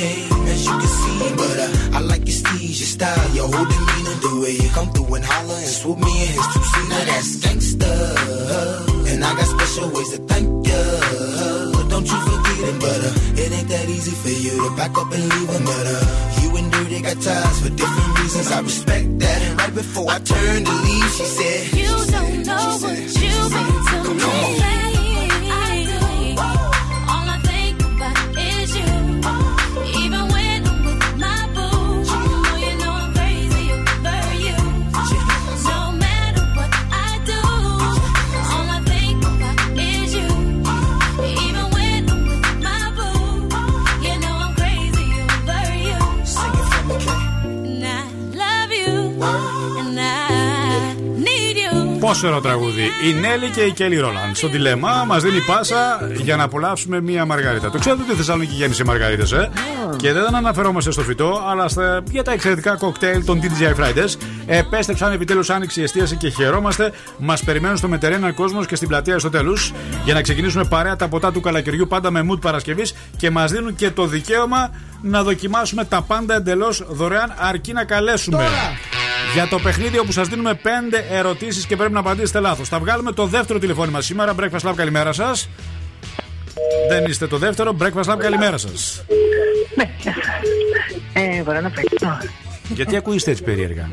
hey. 0.00 0.24
As 0.52 0.64
you 0.64 0.72
can 0.72 0.88
see, 0.88 1.18
but 1.36 1.58
uh, 1.60 1.96
I 1.96 2.00
like 2.00 2.24
your 2.24 2.38
steez, 2.40 2.80
your 2.80 2.90
style, 2.96 3.30
your 3.36 3.48
whole 3.52 3.68
demeanor, 3.72 4.16
the 4.24 4.40
way 4.40 4.52
you 4.56 4.70
come 4.70 4.88
through 4.92 5.14
and 5.16 5.24
holler 5.24 5.54
and 5.54 5.68
swoop 5.68 5.98
me 5.98 6.12
in 6.22 6.28
his 6.32 6.46
two 6.54 6.64
seat. 6.72 6.88
Now 6.88 7.04
that's 7.04 7.36
gangsta, 7.44 7.92
and 9.12 9.24
I 9.24 9.30
got 9.36 9.46
special 9.46 9.90
ways 9.90 10.10
to 10.12 10.18
thank 10.30 10.48
ya. 10.66 10.80
Don't 11.92 12.06
you 12.08 12.31
but 12.62 13.00
uh, 13.02 13.42
it 13.42 13.52
ain't 13.52 13.68
that 13.68 13.88
easy 13.88 14.12
for 14.12 14.28
you 14.28 14.68
to 14.68 14.76
back 14.76 14.96
up 14.96 15.10
and 15.12 15.22
leave. 15.22 15.48
But 15.48 15.86
uh, 15.86 16.40
you 16.40 16.56
and 16.56 16.70
Dirty 16.72 17.00
got 17.02 17.20
ties 17.20 17.60
for 17.60 17.70
different 17.70 18.18
reasons. 18.20 18.50
I 18.52 18.60
respect 18.60 19.18
that. 19.18 19.42
And 19.42 19.58
right 19.58 19.74
before 19.74 20.10
I 20.10 20.18
turned 20.18 20.66
to 20.66 20.72
leave, 20.72 21.10
she 21.12 21.24
said, 21.24 21.78
You 21.78 21.86
don't 21.86 22.46
know 22.46 22.78
what 22.82 22.98
you 22.98 23.32
mean 23.50 24.04
to 24.04 24.86
me. 24.86 24.91
Ωραίο 52.24 52.40
τραγούδι. 52.40 52.82
Η 52.82 53.12
Νέλη 53.20 53.50
και 53.50 53.60
η 53.60 53.72
Κέλλη 53.72 53.96
Ρόλαν. 53.96 54.34
Στο 54.34 54.48
τηλεμά 54.48 55.04
μας 55.06 55.22
δίνει 55.22 55.40
πάσα 55.40 56.10
για 56.22 56.36
να 56.36 56.42
απολαύσουμε 56.42 57.00
μία 57.00 57.24
μαργαρίτα. 57.24 57.70
Το 57.70 57.78
ξέρετε 57.78 58.02
ότι 58.02 58.12
η 58.12 58.14
Θεσσαλονίκη 58.14 58.54
γέννησε 58.54 58.84
μαργαρίτες, 58.84 59.32
ε; 59.32 59.50
Και 59.96 60.12
δεν 60.12 60.34
αναφερόμαστε 60.34 60.90
στο 60.90 61.02
φυτό, 61.02 61.42
αλλά 61.50 61.68
στα, 61.68 62.02
για 62.10 62.22
τα 62.22 62.32
εξαιρετικά 62.32 62.76
κοκτέιλ 62.76 63.24
των 63.24 63.40
DJI 63.42 63.80
Fridays. 63.80 64.14
Επέστρεψαν 64.46 65.12
επιτέλους 65.12 65.50
άνοιξη 65.50 65.80
η 65.80 65.82
εστίαση 65.82 66.16
και 66.16 66.28
χαιρόμαστε. 66.28 66.92
Μας 67.18 67.44
περιμένουν 67.44 67.76
στο 67.76 67.88
Μετερένα 67.88 68.32
κόσμος 68.32 68.66
και 68.66 68.76
στην 68.76 68.88
πλατεία 68.88 69.18
στο 69.18 69.30
τέλου 69.30 69.56
για 70.04 70.14
να 70.14 70.20
ξεκινήσουμε 70.20 70.64
παρέα 70.64 70.96
τα 70.96 71.08
ποτά 71.08 71.32
του 71.32 71.40
καλακαιριού 71.40 71.86
πάντα 71.86 72.10
με 72.10 72.26
mood 72.30 72.40
Παρασκευής 72.40 72.94
και 73.16 73.30
μας 73.30 73.50
δίνουν 73.50 73.74
και 73.74 73.90
το 73.90 74.06
δικαίωμα 74.06 74.70
να 75.02 75.22
δοκιμάσουμε 75.22 75.84
τα 75.84 76.02
πάντα 76.02 76.34
εντελώς 76.34 76.84
δωρεάν 76.88 77.34
αρκεί 77.38 77.72
να 77.72 77.84
καλέσουμε. 77.84 78.48
Για 79.34 79.46
το 79.48 79.58
παιχνίδι 79.58 79.98
όπου 79.98 80.12
σας 80.12 80.28
δίνουμε 80.28 80.54
5 80.62 80.66
ερωτήσεις 81.10 81.66
και 81.66 81.76
πρέπει 81.76 81.92
να 81.92 82.00
απαντήσετε 82.00 82.40
λάθος. 82.40 82.68
Θα 82.68 82.78
βγάλουμε 82.78 83.12
το 83.12 83.26
δεύτερο 83.26 83.58
τηλεφώνημα 83.58 84.00
σήμερα. 84.00 84.34
Breakfast 84.40 84.68
Club, 84.70 84.72
καλημέρα 84.76 85.12
σας. 85.12 85.48
Δεν 86.88 87.04
είστε 87.04 87.26
το 87.26 87.38
δεύτερο. 87.38 87.76
Breakfast 87.80 88.04
Club, 88.12 88.16
καλημέρα 88.18 88.58
σας. 88.58 89.04
Ε, 91.12 91.42
μπορώ 91.42 91.60
να 91.60 91.70
παίξω. 91.70 92.18
Γιατί 92.74 92.96
ακούγεστε 92.96 93.30
έτσι 93.30 93.42
περίεργα; 93.42 93.88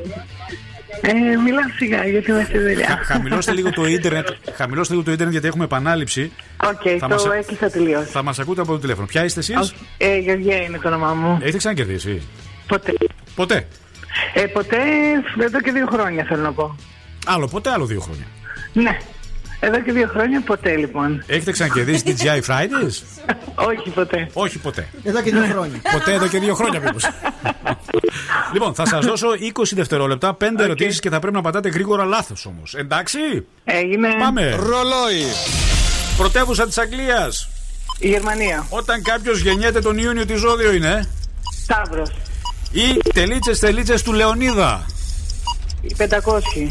Ε, 1.01 1.11
μιλάω 1.45 1.63
σιγά 1.77 2.05
γιατί 2.07 2.31
είμαι 2.31 2.43
στη 2.47 2.57
δουλειά. 2.59 2.87
Χα- 2.87 3.03
χαμηλώστε 3.13 3.51
λίγο 3.53 3.69
το 3.71 3.85
ίντερνετ. 3.85 4.27
Χαμηλώστε 4.55 4.93
λίγο 4.93 5.05
το 5.05 5.11
ίντερνετ 5.11 5.31
γιατί 5.33 5.47
έχουμε 5.47 5.63
επανάληψη. 5.63 6.31
Οκ, 6.63 6.81
Θα 6.99 7.07
το 7.07 7.13
μας- 7.13 7.25
έκλεισα 7.25 7.69
τελείως. 7.69 8.01
Θα 8.01 8.23
μας 8.23 8.39
ακούτε 8.39 8.61
από 8.61 8.71
το 8.71 8.79
τηλέφωνο. 8.79 9.05
Ποια 9.07 9.23
είστε 9.23 9.39
εσείς, 9.39 9.73
Ε, 9.97 10.17
Γεωργία 10.17 10.61
είναι 10.61 10.77
το 10.77 10.87
όνομά 10.87 11.13
μου. 11.13 11.37
Έχετε 11.41 11.57
ξανακερδίσει. 11.57 12.21
Ποτέ. 12.67 12.93
Ποτέ. 13.35 13.67
Ε, 14.33 14.45
ποτέ, 14.45 14.77
εδώ 15.39 15.61
και 15.61 15.71
δύο 15.71 15.87
χρόνια 15.91 16.23
θέλω 16.23 16.41
να 16.41 16.53
πω. 16.53 16.75
Άλλο 17.25 17.47
ποτέ, 17.47 17.69
άλλο 17.69 17.85
δύο 17.85 17.99
χρόνια. 17.99 18.25
Ναι. 18.73 18.97
Εδώ 19.59 19.81
και 19.81 19.91
δύο 19.91 20.07
χρόνια 20.07 20.41
ποτέ 20.41 20.75
λοιπόν. 20.75 21.23
Έχετε 21.27 21.51
ξανακερδίσει 21.51 22.03
DJI 22.05 22.41
Fridays; 22.49 23.25
Όχι 23.71 23.89
ποτέ. 23.89 24.29
Όχι 24.33 24.57
ποτέ. 24.57 24.87
Εδώ 25.03 25.21
και 25.21 25.31
δύο 25.31 25.45
χρόνια. 25.45 25.81
Ποτέ 25.91 26.13
εδώ 26.13 26.27
και 26.27 26.39
δύο 26.39 26.55
χρόνια 26.55 26.79
μήπως. 26.79 27.09
λοιπόν, 28.53 28.73
θα 28.73 28.85
σας 28.85 29.05
δώσω 29.05 29.27
20 29.31 29.63
δευτερόλεπτα, 29.73 30.37
5 30.39 30.43
okay. 30.43 30.59
ερωτήσεις 30.59 30.99
και 30.99 31.09
θα 31.09 31.19
πρέπει 31.19 31.35
να 31.35 31.41
πατάτε 31.41 31.69
γρήγορα 31.69 32.05
λάθος 32.05 32.45
όμως. 32.45 32.75
Εντάξει; 32.75 33.17
Έγινε. 33.63 34.07
Πάμε. 34.19 34.49
Ρολόι. 34.49 35.23
Πρωτεύουσα 36.17 36.65
της 36.65 36.77
Αγγλίας. 36.77 37.49
Η 37.99 38.07
Γερμανία. 38.07 38.65
Όταν 38.69 39.01
κάποιος 39.01 39.39
γεννιέται 39.39 39.79
τον 39.79 39.97
Ιούνιο, 39.97 40.25
τι 40.25 40.35
ζώδιο 40.35 40.71
είναι; 40.71 41.09
Σταύρος. 41.63 42.09
Ή 42.71 42.97
τελίτσες 43.13 43.59
τελίτσες 43.59 44.01
του 44.01 44.13
Λεωνίδα. 44.13 44.85
500. 45.97 46.67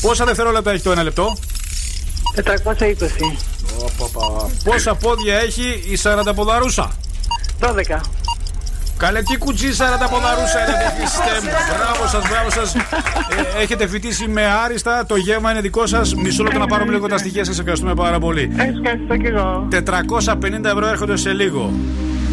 Πόσα 0.00 0.24
δευτερόλεπτα 0.24 0.70
έχει 0.70 0.82
το 0.82 0.90
ένα 0.90 1.02
λεπτό; 1.02 1.36
420. 2.34 3.36
Πόσα 4.64 4.94
πόδια 4.94 5.38
έχει 5.38 5.84
η 5.90 5.96
Σαρανταποδαρούσα; 5.96 6.92
12. 7.60 8.00
Καλέ, 9.02 9.22
τι 9.22 9.36
κουτσί 9.36 9.66
40 9.66 10.08
ποδαρούσα 10.10 10.58
είναι, 10.60 10.76
δεν 10.82 10.90
Χριστέ 10.96 11.40
μου. 11.42 11.50
Μπράβο 11.76 12.06
σας, 12.08 12.28
μπράβο 12.28 12.50
σας. 12.50 12.74
Ε, 12.74 13.62
έχετε 13.62 13.86
φοιτήσει 13.86 14.28
με 14.28 14.44
άριστα. 14.64 15.06
Το 15.06 15.16
γεύμα 15.16 15.50
είναι 15.50 15.60
δικό 15.60 15.86
σας. 15.86 16.14
Μισό 16.14 16.42
λεπτό 16.42 16.58
να 16.58 16.66
πάρουμε 16.66 16.92
λίγο 16.92 17.08
τα 17.08 17.18
στοιχεία 17.18 17.44
σας. 17.44 17.58
Ευχαριστούμε 17.58 17.94
πάρα 17.94 18.18
πολύ. 18.18 18.52
Ευχαριστώ 18.56 19.16
και 19.16 19.28
εγώ. 19.28 19.68
450 19.70 20.64
ευρώ 20.64 20.86
έρχονται 20.86 21.16
σε 21.16 21.32
λίγο. 21.32 21.72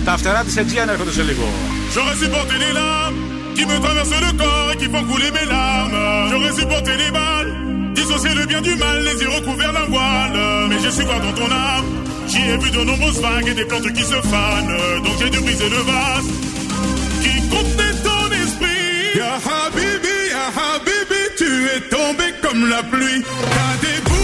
Τα 0.04 0.16
φτερά 0.16 0.40
τη 0.46 0.52
Aegean 0.60 0.88
έρχονται 0.88 1.14
σε 1.18 1.22
λίγο. 1.22 1.46
J'aurais 1.94 2.18
supporté 2.22 2.54
les 2.64 2.72
larmes 2.80 3.18
qui 3.56 3.64
me 3.70 3.76
traversent 3.84 4.20
le 4.26 4.32
corps 4.40 4.68
et 4.72 4.76
qui 4.80 4.88
font 4.92 5.04
couler 5.10 5.30
mes 5.36 5.46
larmes. 5.54 5.98
J'aurais 6.30 6.54
supporté 6.60 6.92
les 7.02 7.10
balles, 7.18 7.50
dissocier 7.98 8.34
le 8.40 8.44
bien 8.50 8.62
du 8.68 8.74
mal, 8.82 8.98
les 9.08 9.16
yeux 9.22 9.32
recouverts 9.38 9.74
d'un 9.76 9.88
voile. 9.94 10.38
Mais 10.68 10.78
j'ai 10.82 10.92
su 10.96 11.02
voir 11.08 11.20
dans 11.26 11.34
ton 11.40 11.50
âme, 11.70 11.88
j'y 12.30 12.42
ai 12.52 12.56
vu 12.62 12.68
de 12.76 12.82
nombreuses 12.90 13.20
vagues 13.26 13.48
et 13.52 13.56
des 13.60 13.66
plantes 13.70 13.90
qui 13.98 14.04
se 14.12 14.18
fanent. 14.32 14.76
Donc 15.04 15.14
j'ai 15.20 15.30
dû 15.34 15.40
briser 15.46 15.70
le 15.76 15.82
vase 15.90 16.28
qui 17.22 17.34
contenait 17.54 17.96
ton 18.08 18.24
esprit. 18.42 18.92
Ya 19.20 19.32
Habibi, 19.46 20.16
Ya 20.36 20.46
Habibi, 20.58 21.22
tu 21.40 21.50
es 21.74 21.80
tombé 21.96 22.26
comme 22.42 22.62
la 22.74 22.82
pluie. 22.92 23.20
T'as 23.54 23.74
déboulé 23.84 24.17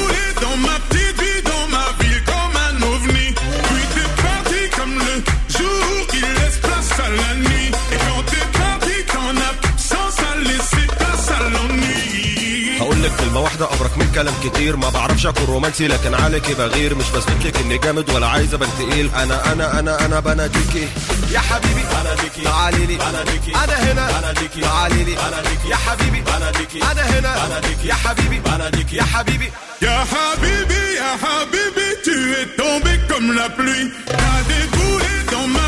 كلمة 13.19 13.39
واحدة 13.39 13.65
أبرك 13.73 13.97
من 13.97 14.11
كلام 14.15 14.33
كتير. 14.43 14.75
ما 14.75 14.89
بعرفش 14.89 15.25
أكون 15.25 15.45
رومانسي 15.45 15.87
لكن 15.87 16.13
عليكي 16.13 16.53
بغير. 16.53 16.95
مش 16.95 17.09
بثبت 17.09 17.45
لك 17.45 17.57
إني 17.57 17.77
جامد 17.77 18.09
ولا 18.09 18.27
عايز 18.27 18.53
أبان 18.53 18.69
تقيل. 18.79 19.09
أنا 19.15 19.51
أنا 19.51 19.79
أنا 19.79 20.05
أنا 20.05 20.19
بناديكي 20.19 20.87
يا 21.31 21.39
حبيبي 21.39 21.83
بناديكي 22.01 22.41
تعالي 22.43 22.85
لي 22.85 22.95
بناديكي 22.95 23.55
أنا 23.63 23.73
هنا. 23.91 24.19
بناديكي 24.19 24.61
تعالي 24.61 25.03
لي 25.03 25.15
بناديكي 25.15 25.69
يا 25.69 25.75
حبيبي. 25.75 26.21
بناديكي 26.21 26.79
أنا 26.91 27.01
هنا. 27.01 27.45
بناديكي 27.47 27.87
يا 27.87 27.93
حبيبي. 27.93 28.39
بناديكي 28.39 28.95
يا 28.95 29.03
حبيبي. 29.03 29.51
Ya 29.81 29.97
Habibi, 30.13 30.83
Ya 30.99 31.11
Habibi, 31.23 31.87
tu 32.05 32.15
es 32.39 32.47
tombé 32.61 32.93
comme 33.09 33.29
la 33.39 33.47
pluie. 33.57 33.87
T'as 34.07 34.39
déboulé 34.51 35.13
dans 35.33 35.47
ma 35.55 35.67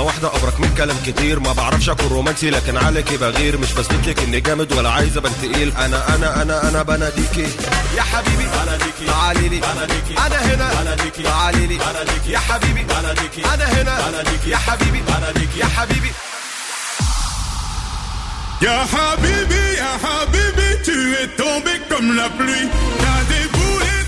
كلمة 0.00 0.06
واحدة 0.06 0.36
أبرك 0.36 0.60
من 0.60 0.74
كلام 0.74 0.96
كتير. 1.06 1.40
ما 1.40 1.52
بعرفش 1.52 1.88
أكون 1.88 2.08
رومانسي 2.08 2.50
لكن 2.50 2.76
عليكي 2.76 3.16
بغير. 3.16 3.58
مش 3.58 3.72
بثبت 3.72 4.08
لك 4.08 4.22
إني 4.22 4.40
جامد 4.40 4.72
ولا 4.72 4.90
عايز 4.90 5.16
أبان 5.16 5.32
تقيل. 5.42 5.72
أنا 5.76 6.14
أنا 6.14 6.42
أنا 6.42 6.68
أنا 6.68 6.82
بناديكي. 6.82 7.48
يا 7.96 8.02
حبيبي 8.02 8.44
بناديكي. 8.44 9.06
تعالي 9.06 9.48
لي. 9.48 9.60
بناديكي. 9.60 10.14
أنا 10.26 10.36
هنا. 10.36 10.82
بناديكي. 10.82 11.22
تعالي 11.22 11.66
لي. 11.66 11.78
بناديكي. 11.78 12.30
يا 12.32 12.38
حبيبي. 12.38 12.82
بناديكي. 12.82 13.44
أنا 13.54 13.64
هنا. 13.64 14.08
بناديكي. 14.08 14.50
يا 14.50 14.56
حبيبي. 14.56 15.00
بناديكي. 15.00 15.58
يا 15.60 15.66
حبيبي. 15.66 16.12
Ya 18.66 18.78
Habibi, 18.92 19.64
Ya 19.80 19.92
Habibi, 20.04 20.68
tu 20.86 20.98
es 21.22 21.28
tombé 21.42 21.74
comme 21.88 22.10
la 22.20 22.28
pluie. 22.38 22.68
T'as 23.02 23.22
déboulé 23.32 23.99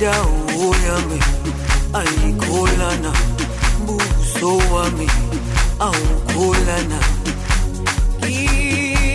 dawo 0.00 0.66
yami 0.86 1.18
ayikholana 2.00 3.12
buso 3.86 4.50
wami 4.72 5.06
awukholana. 5.86 6.98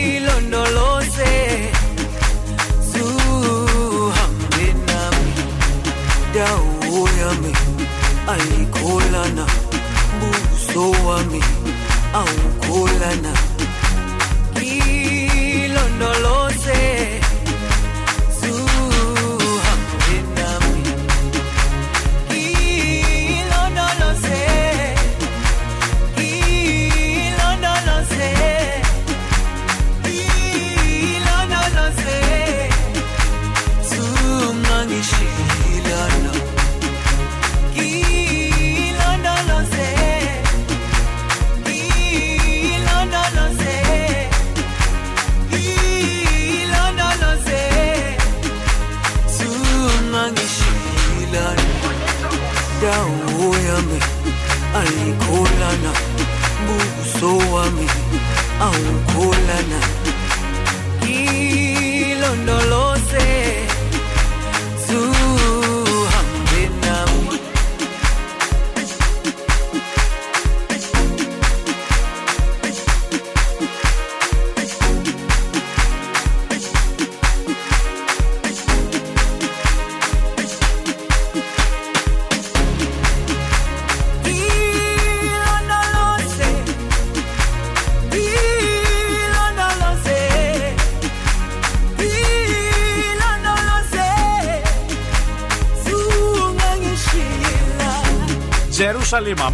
Ilondoloze 0.06 1.34
zuhambe 2.92 4.66
nami. 4.88 5.34
Dawo 6.36 7.00
yami 7.20 7.52
ayikholana 8.34 9.46
buso 10.20 10.84
wami 11.08 11.42
awukholana. 12.20 13.32
Ilondoloze 15.56 16.82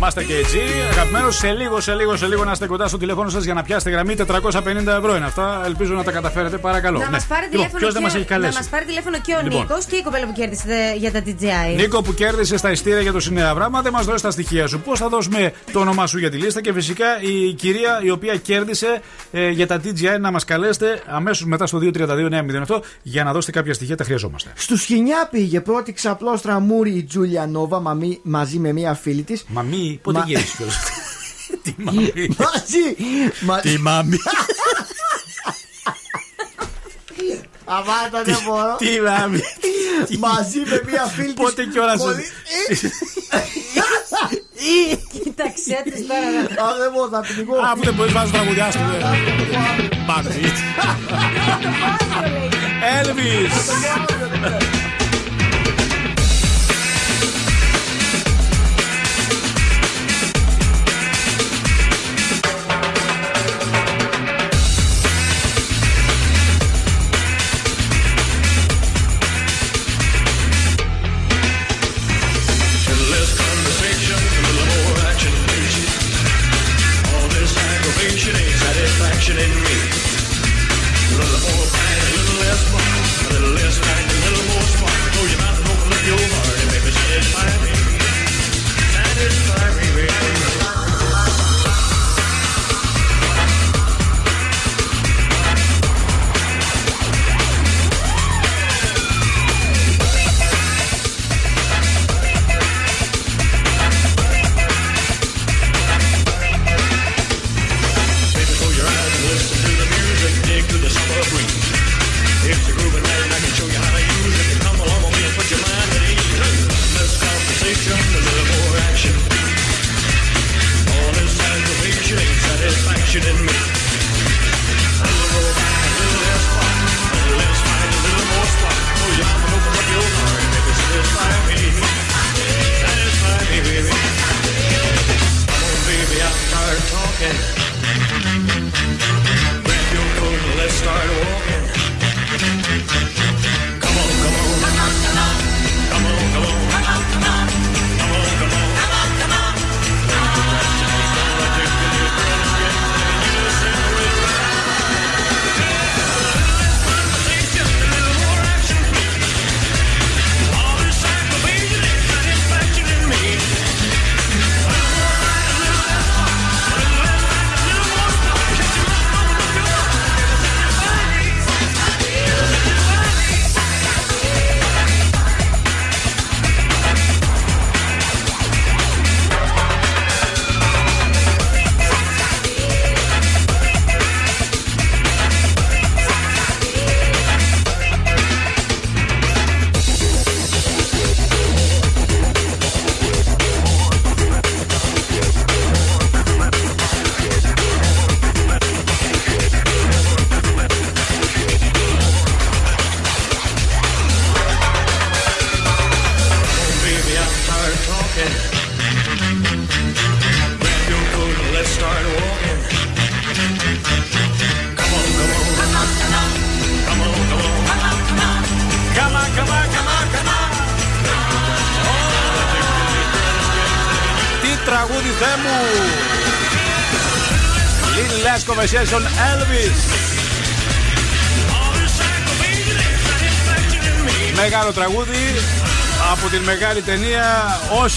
Master 0.03 0.21
KG. 0.31 0.53
Αγαπημένος, 0.91 1.35
σε 1.35 1.51
λίγο, 1.51 1.79
σε 1.81 1.93
λίγο, 1.93 2.15
σε 2.17 2.27
λίγο 2.27 2.43
να 2.43 2.51
είστε 2.51 2.67
κοντά 2.67 2.87
στο 2.87 2.97
τηλέφωνο 2.97 3.29
σας 3.29 3.43
για 3.43 3.53
να 3.53 3.63
πιάσετε 3.63 3.89
γραμμή. 3.89 4.15
450 4.15 4.97
ευρώ 4.97 5.15
είναι 5.15 5.25
αυτά. 5.25 5.61
Ελπίζω 5.65 5.93
να 5.93 6.03
τα 6.03 6.11
καταφέρετε, 6.11 6.57
παρακαλώ. 6.57 6.97
Να 6.99 7.05
Ναι. 7.05 7.11
μας 7.11 7.25
πάρει 7.25 7.41
Λοιπόν, 7.41 7.57
τηλέφωνο, 7.57 7.79
ποιος 7.79 7.93
δεν 7.93 8.01
και- 8.01 8.07
μας 8.07 8.15
έχει 8.15 8.25
καλέσει; 8.25 8.53
να 8.53 8.59
μας 8.59 8.67
πάρει 8.69 8.85
τηλέφωνο 8.85 9.17
και 9.21 9.33
ο 9.33 9.41
Λοιπόν. 9.43 9.59
Νίκος 9.61 9.85
και 9.85 9.95
η 9.95 10.01
κοπέλα 10.03 10.25
που 10.25 10.33
κέρδισε 10.33 10.95
για 10.97 11.11
τα 11.11 11.21
DJI. 11.25 11.75
Νίκο 11.75 12.01
που 12.01 12.13
κέρδισε 12.13 12.57
στα 12.57 12.71
ειστήρια 12.71 13.01
για 13.01 13.11
το 13.11 13.19
Σινεαβράμα, 13.19 13.81
δεν 13.81 13.91
μας 13.91 14.05
δώσει 14.05 14.23
τα 14.23 14.31
στοιχεία 14.31 14.67
σου. 14.67 14.79
Πώς 14.79 14.99
θα 14.99 15.07
δώσουμε 15.09 15.53
το 15.71 15.79
όνομά 15.79 16.07
σου 16.07 16.17
για 16.17 16.29
τη 16.29 16.37
λίστα 16.37 16.61
και 16.61 16.73
φυσικά 16.73 17.05
η 17.21 17.53
κυρία 17.53 17.99
η 18.03 18.09
οποία 18.09 18.35
κέρδισε 18.35 19.01
ε, 19.31 19.49
για 19.49 19.67
τα 19.67 19.79
DJI 19.83 20.19
να 20.19 20.31
μας 20.31 20.45
καλέσετε 20.45 21.01
αμέσως 21.07 21.45
μετά 21.45 21.65
στο 21.67 21.79
232-908 22.67 22.79
για 23.01 23.23
να 23.23 23.31
δώσετε 23.33 23.51
κάποια 23.51 23.73
στοιχεία, 23.73 23.95
τα 23.97 24.03
χρειαζόμαστε. 24.03 24.51
Στους 24.55 24.83
Χινιά 24.83 25.27
πήγε 25.31 25.61
πρώτη 25.61 25.93
ξαπλώστρα 25.93 26.59
μούρη 26.59 26.91
η 26.91 27.03
Τζούλια 27.03 27.45
Νόβα 27.47 27.79
μαμί- 27.79 28.19
μαζί 28.23 28.57
με 28.59 28.71
μία 28.71 28.93
φίλη 28.93 29.21
της. 29.23 29.45
Μαμί, 29.91 29.99
πότε 30.03 30.17
Μα- 30.19 30.25
γύρισε 30.27 30.53
κιόλας. 30.57 30.77
Τι 31.63 31.73
μαμί. 31.77 32.11
Μαζί. 32.37 32.95
Μα... 33.39 33.59
Τι 33.59 33.77
μαμί. 33.79 34.17
Αβάτα 37.65 38.23
δεν 38.23 38.37
μπορώ. 38.45 38.75
Τι 38.77 39.01
μαμί. 39.01 39.39
Μαζί 40.27 40.59
με 40.59 40.81
μία 40.85 41.03
φίλη 41.05 41.25
της 41.25 41.33
Πότε 41.33 41.65
κιόλας. 41.65 41.97
πολύ- 42.01 42.23
Κοίταξε 45.23 45.81
της 45.83 46.07
τώρα. 46.07 46.67
Α, 46.69 46.77
δεν 46.77 46.91
μπορώ 46.91 47.09
να 47.09 47.19
πνιγώ. 47.21 47.55
Α, 47.57 47.73
που 47.75 47.83
δεν 47.83 47.93
μπορείς 47.93 48.13
να 48.13 48.29
τραγουδιά 48.29 48.71
σου. 48.71 48.79
Μαζί. 50.07 50.41
Elvis. 53.01 53.53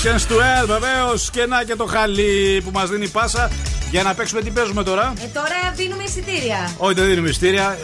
Oceans 0.04 0.26
to 0.32 0.34
Hell 0.36 0.66
βεβαίως 0.66 1.30
και 1.30 1.46
να 1.46 1.64
και 1.64 1.76
το 1.76 1.84
χαλί 1.86 2.60
που 2.64 2.70
μας 2.72 2.88
δίνει 2.90 3.08
πάσα 3.08 3.50
για 3.90 4.02
να 4.02 4.14
παίξουμε 4.14 4.40
τι 4.40 4.50
παίζουμε 4.50 4.82
τώρα; 4.82 5.12
Ε, 5.24 5.26
τώρα 5.34 5.72
δίνουμε 5.76 6.02
εισιτήρια. 6.02 6.70
Όχι, 6.76 6.94
δεν 6.94 7.06
δίνουμε 7.06 7.28
μυστήρια. 7.28 7.78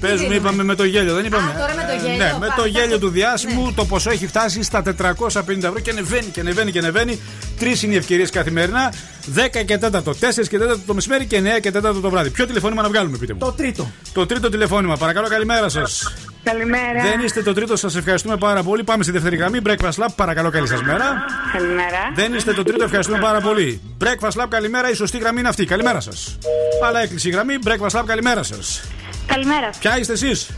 Παίζουμε, 0.00 0.20
δίνουμε; 0.28 0.36
είπαμε 0.48 0.62
με 0.62 0.74
το 0.74 0.84
γέλιο, 0.84 1.14
δεν 1.14 1.24
είπαμε; 1.24 1.50
Α, 1.50 1.54
τώρα 1.58 1.74
με 1.74 1.82
το 1.92 2.06
γέλιο, 2.06 2.16
Ναι, 2.16 2.24
με 2.24 2.30
πάμε, 2.30 2.46
το 2.56 2.62
θα 2.62 2.66
γέλιο 2.68 2.98
το- 2.98 3.06
του 3.06 3.08
διάσημου 3.12 3.64
ναι. 3.64 3.72
το 3.72 3.84
ποσό 3.84 4.10
έχει 4.10 4.26
φτάσει 4.26 4.62
στα 4.62 4.82
450 4.82 5.66
ευρώ 5.66 5.78
και 5.82 5.90
ανεβαίνει 5.90 6.26
και 6.26 6.40
ανεβαίνει 6.40 6.70
και 6.72 6.78
ανεβαίνει. 6.78 7.20
Τρεις 7.58 7.82
είναι 7.82 7.94
οι 7.94 7.96
ευκαιρίες 7.96 8.30
καθημερινά. 8.30 8.92
10 9.34 9.64
και 9.64 9.78
4, 9.78 10.12
4 10.20 10.48
και 10.48 10.58
4 10.58 10.76
το 10.86 10.94
μεσημέρι 10.94 11.26
και 11.26 11.36
9 11.36 11.60
και 11.60 11.70
4 11.70 12.00
το 12.02 12.10
βράδυ. 12.10 12.30
Ποιο 12.30 12.46
τηλεφώνημα 12.46 12.82
να 12.82 12.88
βγάλουμε, 12.88 13.16
πείτε 13.18 13.32
μου; 13.32 13.38
Το 13.38 13.52
τρίτο. 13.52 13.90
Το 14.12 14.26
τρίτο 14.26 14.48
τηλεφώνημα, 14.48 14.96
παρακαλώ, 14.96 15.28
καλημέρα 15.28 15.68
σας. 15.68 16.12
Καλημέρα. 16.44 17.02
Δεν 17.02 17.20
είστε 17.24 17.42
το 17.42 17.52
τρίτο, 17.52 17.76
σας 17.76 17.96
ευχαριστούμε 17.96 18.36
πάρα 18.36 18.62
πολύ. 18.62 18.84
Πάμε 18.84 19.02
στη 19.02 19.12
δεύτερη 19.12 19.36
γραμμή. 19.36 19.58
Breakfast 19.66 19.92
Lab, 20.02 20.06
παρακαλώ, 20.16 20.50
καλή 20.50 20.66
σας 20.66 20.82
μέρα. 20.82 21.24
Καλημέρα. 21.52 22.12
Δεν 22.14 22.34
είστε 22.34 22.52
το 22.52 22.62
τρίτο, 22.62 22.84
ευχαριστούμε 22.84 23.18
πάρα 23.18 23.40
πολύ. 23.40 23.80
Breakfast 24.04 24.42
Lab, 24.42 24.46
καλημέρα. 24.48 24.90
Η 24.90 24.94
σωστή 24.94 25.18
γραμμή 25.18 25.38
είναι 25.40 25.48
αυτή. 25.48 25.64
Καλημέρα 25.64 26.00
σας. 26.00 26.38
Αλλά 26.86 27.00
έκλεισε 27.00 27.28
η 27.28 27.30
γραμμή. 27.30 27.54
Breakfast 27.64 27.98
Lab, 28.00 28.02
καλημέρα 28.06 28.42
σας. 28.42 28.82
Καλημέρα. 29.26 29.70
Ποια 29.80 29.98
είστε 29.98 30.12
εσείς, 30.12 30.50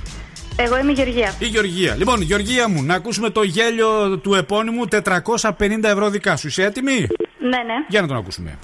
Εγώ 0.56 0.78
είμαι 0.78 0.90
η 0.90 0.94
Γεωργία. 0.94 1.34
η 1.38 1.46
Γεωργία. 1.46 1.94
Λοιπόν, 1.96 2.20
Γεωργία 2.20 2.68
μου, 2.68 2.82
να 2.82 2.94
ακούσουμε 2.94 3.30
το 3.30 3.42
γέλιο 3.42 4.18
του 4.18 4.34
επώνυμου 4.34 4.84
450 4.88 5.88
ευρώ 5.88 6.10
δικά 6.10 6.36
σου. 6.36 6.46
Είσαι 6.46 6.62
έτοιμη; 6.64 7.06
Ναι, 7.40 7.48
ναι. 7.48 7.74
Για 7.88 8.00
να 8.00 8.06
τον 8.06 8.16
ακούσουμε. 8.16 8.58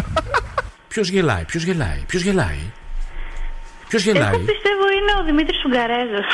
ποιος 0.88 1.08
γελάει, 1.08 1.44
ποιος 1.44 1.62
γελάει, 1.62 2.02
ποιος 2.06 2.22
γελάει; 2.22 2.58
Ποιος 3.92 4.04
γελάει; 4.04 4.28
Εγώ 4.28 4.38
πιστεύω 4.38 4.84
είναι 4.98 5.12
ο 5.20 5.24
Δημήτρης 5.24 5.60
Σουγκαρέζος. 5.60 6.26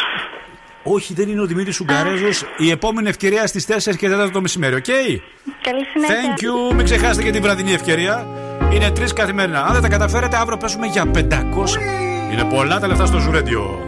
Όχι, 0.83 1.15
δεν 1.15 1.29
είναι 1.29 1.41
ο 1.41 1.45
Δημήτρης 1.47 1.75
Σουγκαρέζος. 1.75 2.45
Η 2.57 2.71
επόμενη 2.71 3.09
ευκαιρία 3.09 3.47
στις 3.47 3.67
4 3.67 3.97
και 3.97 4.09
4 4.09 4.31
το 4.33 4.41
μεσημέρι, 4.41 4.75
οκ; 4.75 4.85
Καλή 5.63 5.85
συνέχεια. 5.93 6.17
Thank 6.17 6.43
you. 6.43 6.75
Μην 6.75 6.85
ξεχάσετε 6.85 7.23
και 7.23 7.31
την 7.31 7.43
βραδινή 7.43 7.73
ευκαιρία. 7.73 8.27
Είναι 8.73 8.91
τρεις 8.91 9.13
καθημερινά. 9.13 9.61
Αν 9.63 9.73
δεν 9.73 9.83
τα 9.83 9.89
καταφέρετε, 9.89 10.37
αύριο 10.37 10.57
παίζουμε 10.57 10.87
για 10.87 11.11
500. 11.15 11.79
Είναι 12.33 12.45
πολλά 12.45 12.81
τα 12.81 12.87
λεφτά 12.87 13.07
στο 13.07 13.19
Zoo 13.19 13.42
Radio. 13.42 13.88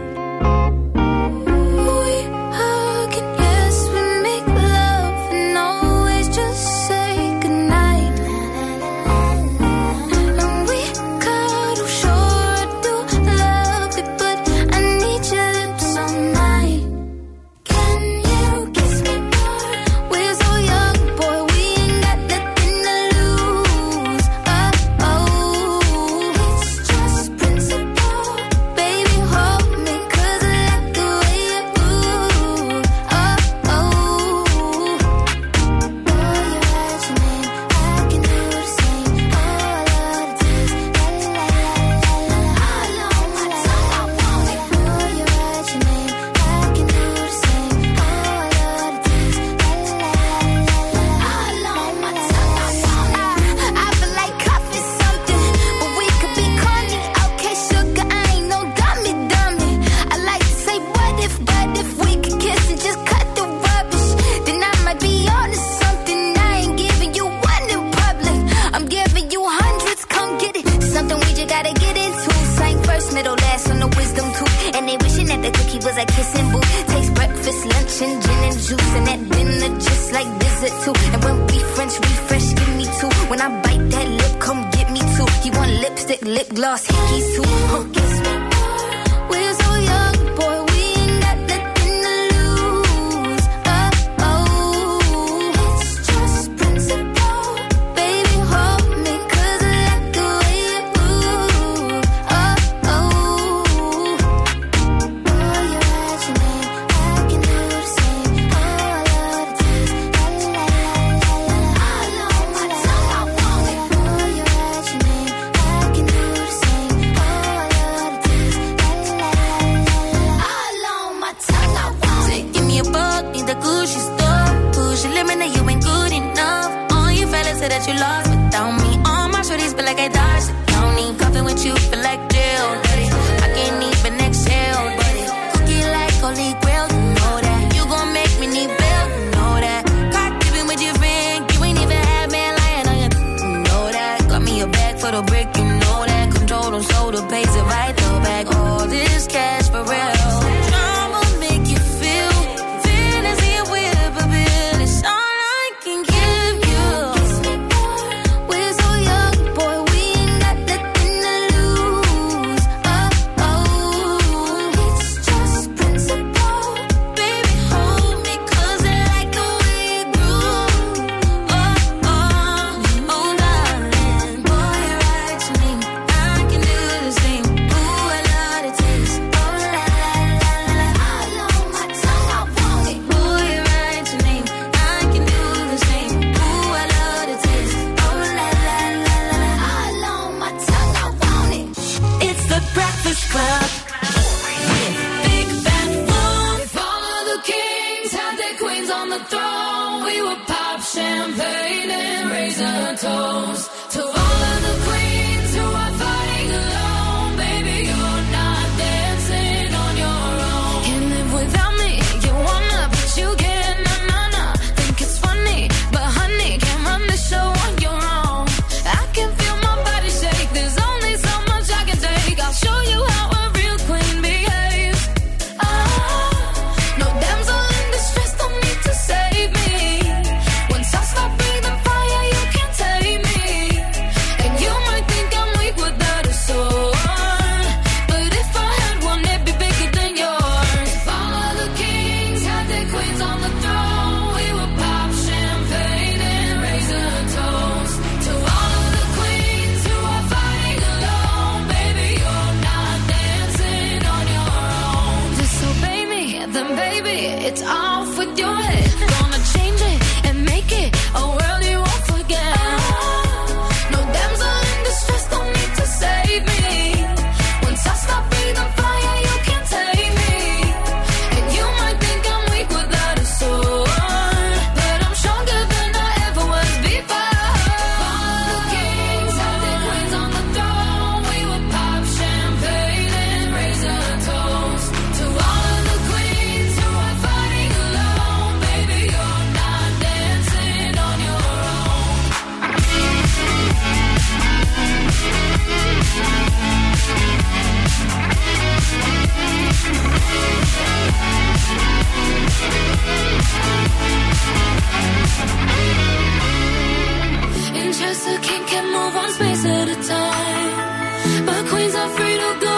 we 308.51 308.59
can 308.65 308.85
move 308.95 309.15
on 309.15 309.29
space 309.31 309.65
at 309.65 309.87
a 309.95 309.97
time. 310.13 311.45
But 311.45 311.61
queens 311.69 311.95
are 311.95 312.09
free 312.17 312.37
to 312.43 312.51
go. 312.65 312.70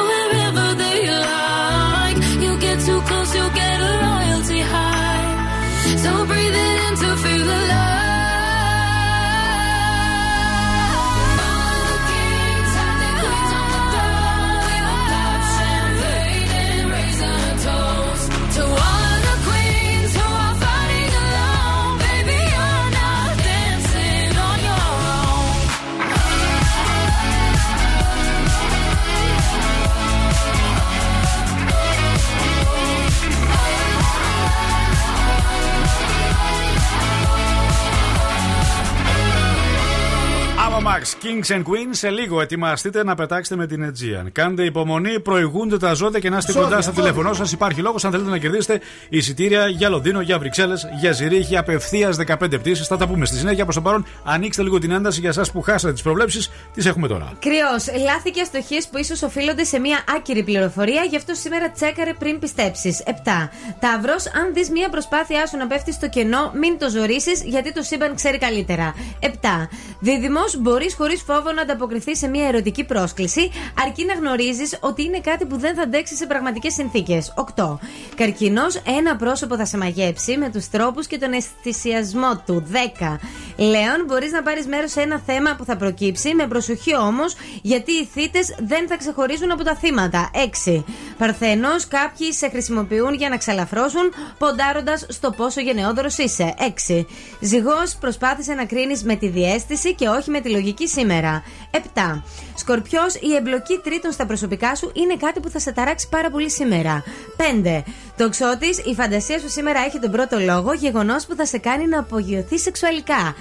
Fox. 40.93 41.12
Kings 41.23 41.55
and 41.55 41.61
Queens. 41.61 41.89
Σε 41.91 42.09
λίγο 42.09 42.41
ετοιμαστείτε 42.41 43.03
να 43.03 43.15
πετάξετε 43.15 43.55
με 43.55 43.67
την 43.67 43.91
Aegean. 43.93 44.27
Κάντε 44.31 44.63
υπομονή, 44.63 45.19
προηγούνται 45.19 45.77
τα 45.77 45.93
ζώδια 45.93 46.19
και 46.19 46.29
να 46.29 46.37
είστε 46.37 46.51
Ζώδια, 46.51 46.67
κοντά 46.67 46.81
στο 46.81 46.91
ζώδια. 46.93 47.11
τηλέφωνό 47.11 47.33
σας. 47.33 47.51
Υπάρχει 47.51 47.81
λόγος 47.81 48.05
αν 48.05 48.11
θέλετε 48.11 48.29
να 48.29 48.37
κερδίσετε 48.37 48.81
εισιτήρια 49.09 49.67
για 49.67 49.89
Λονδίνο, 49.89 50.21
για 50.21 50.39
Βρυξέλλες, 50.39 50.87
για 50.99 51.11
Ζηρίχη, 51.11 51.57
απευθείας 51.57 52.15
15 52.15 52.57
πτήσεις. 52.59 52.87
Θα 52.87 52.97
τα 52.97 53.07
πούμε 53.07 53.25
στη 53.25 53.37
συνέχεια. 53.37 53.63
Προς 53.63 53.75
το 53.75 53.81
παρόν, 53.81 54.05
ανοίξτε 54.23 54.63
λίγο 54.63 54.79
την 54.79 54.91
ένταση 54.91 55.19
για 55.19 55.29
εσά 55.29 55.45
που 55.53 55.61
χάσατε 55.61 55.93
τις 55.93 56.01
προβλέψεις. 56.01 56.51
Τις 56.73 56.85
έχουμε 56.85 57.07
τώρα. 57.07 57.31
Κρυός, 57.39 58.03
λάθη 58.03 58.31
και 58.31 58.41
αστοχίες 58.41 58.87
που 58.87 58.97
ίσως 58.97 59.21
οφείλονται 59.21 59.63
σε 59.63 59.79
μια 59.79 60.03
άκυρη 60.15 60.43
πληροφορία, 60.43 61.03
γι' 61.03 61.15
αυτό 61.15 61.33
σήμερα 61.33 61.71
τσέκαρε 61.71 62.13
πριν 62.13 62.39
πιστέψεις. 62.39 63.03
7. 63.05 63.49
Ταύρος, 63.79 64.25
αν 64.25 64.53
δεις 64.53 64.69
μια 64.69 64.89
προσπάθειά 64.89 65.47
σου 65.47 65.57
να 65.57 65.67
πέφτεις 65.67 65.95
στο 65.95 66.09
κενό, 66.09 66.51
μην 66.59 66.79
το 66.79 66.89
ζωρίσεις, 66.89 67.43
γιατί 67.43 67.73
το 67.73 67.81
σύμπαν 67.81 68.15
ξέρει 68.15 68.37
καλύτερα. 68.37 68.93
7. 69.19 69.69
Δίδυμος, 69.99 70.57
μπορείς 70.59 70.95
χωρίς 70.95 71.12
φόβο 71.21 71.51
να 71.51 71.61
ανταποκριθείς 71.61 72.17
σε 72.17 72.27
μια 72.27 72.47
ερωτική 72.47 72.83
πρόσκληση, 72.83 73.51
αρκεί 73.85 74.05
να 74.05 74.13
γνωρίζεις 74.13 74.77
ότι 74.79 75.03
είναι 75.03 75.19
κάτι 75.19 75.45
που 75.45 75.57
δεν 75.57 75.75
θα 75.75 75.81
αντέξει 75.81 76.15
σε 76.15 76.25
πραγματικές 76.25 76.73
συνθήκες. 76.73 77.33
8. 77.55 77.79
Καρκίνο, 78.15 78.61
ένα 78.97 79.15
πρόσωπο 79.15 79.55
θα 79.55 79.65
σε 79.65 79.77
μαγέψει 79.77 80.37
με 80.37 80.49
τους 80.49 80.69
τρόπους 80.69 81.07
και 81.07 81.17
τον 81.17 81.33
αισθησιασμό 81.33 82.41
του. 82.45 82.63
10. 82.71 83.19
Λέων, 83.57 84.03
μπορείς 84.07 84.31
να 84.31 84.43
πάρεις 84.43 84.67
μέρος 84.67 84.91
σε 84.91 85.01
ένα 85.01 85.21
θέμα 85.25 85.55
που 85.55 85.65
θα 85.65 85.77
προκύψει, 85.77 86.35
με 86.35 86.47
προσοχή 86.47 86.95
όμως, 86.95 87.35
γιατί 87.61 87.91
οι 87.91 88.05
θήτες 88.05 88.55
δεν 88.59 88.87
θα 88.87 88.97
ξεχωρίζουν 88.97 89.51
από 89.51 89.63
τα 89.63 89.75
θύματα. 89.75 90.31
6. 90.33 90.83
Παρθένος, 91.17 91.87
κάποιοι 91.87 92.33
σε 92.33 92.49
χρησιμοποιούν 92.49 93.13
για 93.13 93.29
να 93.29 93.37
ξαλαφρώσουν, 93.37 94.13
ποντάροντας 94.37 95.05
στο 95.09 95.29
πόσο 95.29 95.61
γενναιόδωρος 95.61 96.17
είσαι. 96.17 96.53
6. 96.57 97.05
Ζυγός, 97.39 97.95
προσπάθησε 97.99 98.53
να 98.53 98.65
κρίνεις 98.65 99.03
με 99.03 99.15
τη 99.15 99.27
διέστηση 99.27 99.93
και 99.93 100.07
όχι 100.07 100.29
με 100.29 100.39
τη 100.39 100.49
λογική 100.49 100.87
σήμερα. 101.03 101.43
7. 101.71 102.23
Σκορπιός, 102.55 103.15
η 103.15 103.35
εμπλοκή 103.35 103.79
τρίτων 103.83 104.11
στα 104.11 104.25
προσωπικά 104.25 104.75
σου 104.75 104.91
είναι 104.93 105.15
κάτι 105.15 105.39
που 105.39 105.49
θα 105.49 105.59
σε 105.59 105.71
ταράξει 105.71 106.09
πάρα 106.09 106.29
πολύ 106.29 106.49
σήμερα. 106.49 107.03
5. 107.37 107.83
Τοξότη, 108.17 108.67
η 108.89 108.93
φαντασία 108.93 109.39
σου 109.39 109.49
σήμερα 109.49 109.79
έχει 109.79 109.99
τον 109.99 110.11
πρώτο 110.11 110.39
λόγο, 110.39 110.73
γεγονός 110.73 111.25
που 111.25 111.35
θα 111.35 111.45
σε 111.45 111.57
κάνει 111.57 111.87
να 111.87 111.99
απογειωθείς 111.99 112.61
σεξουαλικά. 112.61 113.35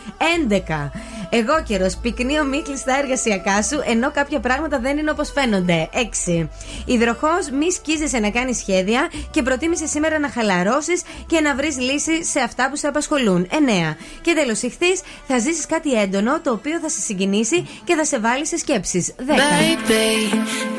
11. 0.48 0.90
Εγώ 1.30 1.62
καιρο, 1.66 1.86
πυκνή 2.02 2.40
ομίχλη 2.40 2.76
στα 2.76 2.98
εργασιακά 2.98 3.62
σου, 3.62 3.80
ενώ 3.84 4.10
κάποια 4.10 4.40
πράγματα 4.40 4.78
δεν 4.78 4.98
είναι 4.98 5.10
όπως 5.10 5.32
φαίνονται. 5.32 5.88
6. 5.92 6.48
Υδροχός, 6.84 7.50
μη 7.50 7.70
σκίζεσαι 7.72 8.18
να 8.18 8.30
κάνεις 8.30 8.56
σχέδια 8.56 9.10
και 9.30 9.42
προτίμησες 9.42 9.90
σήμερα 9.90 10.18
να 10.18 10.28
χαλαρώσεις 10.30 11.02
και 11.26 11.40
να 11.40 11.54
βρεις 11.54 11.78
λύση 11.78 12.24
σε 12.24 12.40
αυτά 12.40 12.70
που 12.70 12.76
σε 12.76 12.86
απασχολούν. 12.86 13.46
9. 13.50 13.96
Και 14.22 14.32
τέλος, 14.34 14.62
ηχθείς, 14.62 15.00
θα 15.26 15.38
ζήσεις 15.38 15.66
κάτι 15.66 15.92
έντονο 16.00 16.40
το 16.40 16.52
οποίο 16.52 16.78
θα 16.78 16.88
σε 16.88 17.00
συγκινήσει 17.00 17.51
και 17.84 17.94
θα 17.94 18.04
σε 18.04 18.18
βάλει 18.20 18.46
σε 18.46 18.56
σκέψει. 18.56 19.14
10. 19.18 19.22
Baby, 19.22 20.10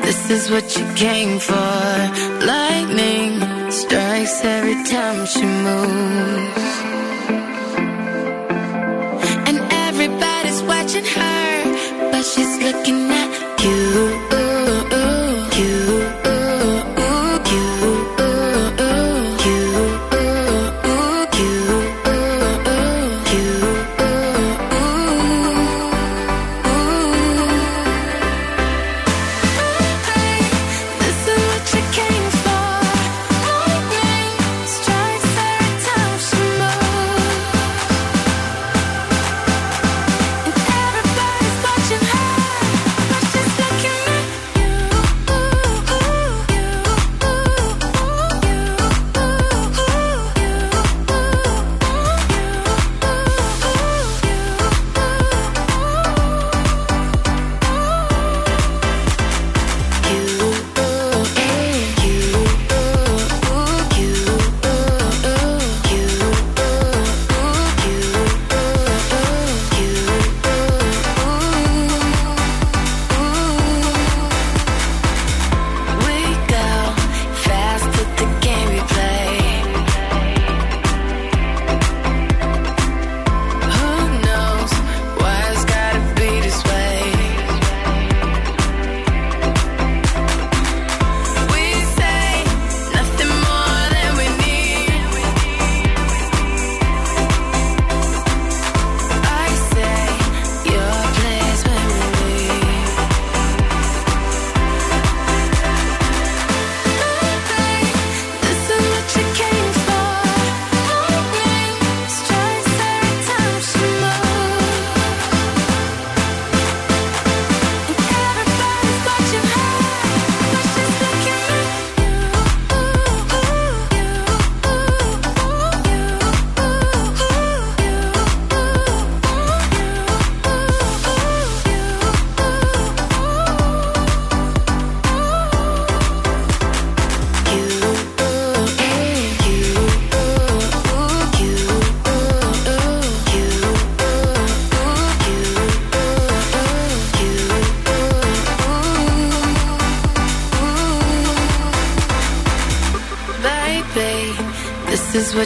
this 0.06 0.20
is 0.36 0.44
what 0.52 0.66
you 0.76 0.84
came 1.04 1.34
for. 1.48 1.84
Lightning 2.52 3.32
strikes 3.80 4.36
every 4.56 4.78
time 4.94 5.20
she 5.32 5.44
moves. 5.66 6.72
And 9.48 9.58
everybody's 9.86 10.60
watching 10.72 11.06
her, 11.16 11.46
but 12.10 12.24
she's 12.30 12.54
looking 12.66 13.00
at 13.22 13.30
you. 13.64 13.78
You. 14.30 14.33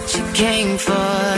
What 0.01 0.15
you 0.17 0.33
came 0.33 0.79
for. 0.79 1.38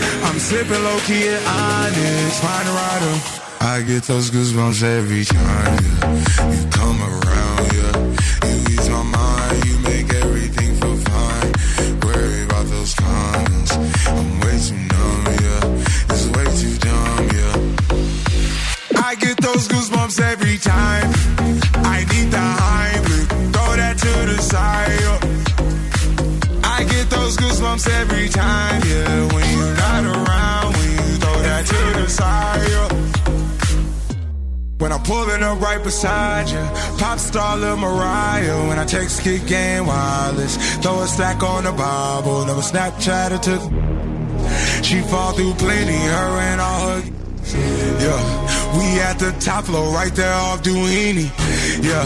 I'm 0.23 0.39
slipping 0.39 0.83
low 0.83 0.99
key 0.99 1.27
at 1.27 1.41
Onyx, 1.45 2.39
find 2.39 2.67
a 2.67 2.71
rider. 2.71 3.15
I 3.63 3.81
get 3.83 4.03
those 4.03 4.31
goosebumps 4.31 4.81
every 4.83 5.23
time, 5.25 5.83
yeah. 5.83 6.53
You 6.55 6.69
come 6.69 6.99
around, 7.01 7.63
yeah. 7.77 7.95
You 8.49 8.57
ease 8.73 8.89
my 8.89 9.03
mind, 9.03 9.65
you 9.65 9.77
make 9.79 10.13
everything 10.13 10.75
feel 10.79 10.97
fine. 10.97 11.51
Worry 12.05 12.43
about 12.43 12.65
those 12.67 12.93
comments. 12.95 13.71
I'm 14.07 14.39
way 14.41 14.57
too 14.67 14.75
numb, 14.91 15.25
yeah. 15.45 16.11
It's 16.11 16.27
way 16.35 16.47
too 16.61 16.75
dumb, 16.87 17.29
yeah. 17.37 19.03
I 19.07 19.15
get 19.15 19.37
those 19.37 19.67
goosebumps 19.67 20.19
every 20.21 20.57
time. 20.57 21.09
I 21.85 21.99
need 22.11 22.31
the 22.31 22.45
Heimlich, 22.61 23.27
throw 23.53 23.75
that 23.75 23.97
to 23.99 24.13
the 24.31 24.41
side. 24.41 25.01
yeah. 25.05 25.19
I 26.63 26.83
get 26.85 27.09
those 27.11 27.37
goosebumps 27.37 27.87
every 28.01 28.29
time, 28.29 28.81
yeah. 28.87 29.30
To 32.21 32.27
the 32.27 32.27
side. 32.27 32.69
yeah. 32.69 32.87
When 34.77 34.91
I'm 34.91 35.03
pulling 35.03 35.43
up 35.43 35.61
right 35.61 35.83
beside 35.83 36.49
you, 36.49 36.63
pop 36.97 37.19
star 37.19 37.57
Lil 37.57 37.77
Mariah. 37.77 38.67
When 38.67 38.79
I 38.79 38.85
take 38.85 39.09
kick 39.09 39.45
game 39.47 39.85
wireless, 39.85 40.57
throw 40.77 41.01
a 41.01 41.07
stack 41.07 41.43
on 41.43 41.65
the 41.65 41.71
Bible. 41.71 42.45
Never 42.45 42.61
Snapchat 42.61 43.31
or 43.31 43.41
took. 43.47 43.63
She 44.83 45.01
fall 45.01 45.33
through 45.33 45.53
plenty, 45.53 45.93
her 45.93 46.39
and 46.49 46.61
all 46.61 46.89
her. 46.89 47.01
Yeah, 48.01 48.77
we 48.77 48.99
at 49.01 49.19
the 49.19 49.31
top 49.39 49.65
floor, 49.65 49.93
right 49.93 50.13
there 50.15 50.33
off 50.33 50.63
Duini. 50.63 51.29
Yeah, 51.83 52.05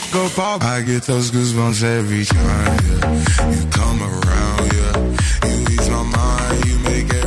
up. 0.15 0.63
I 0.63 0.81
get 0.81 1.03
those 1.03 1.31
goosebumps 1.31 1.83
every 1.83 2.25
time. 2.25 2.79
Yeah. 2.85 3.51
You 3.51 3.69
come 3.69 4.01
around, 4.01 4.40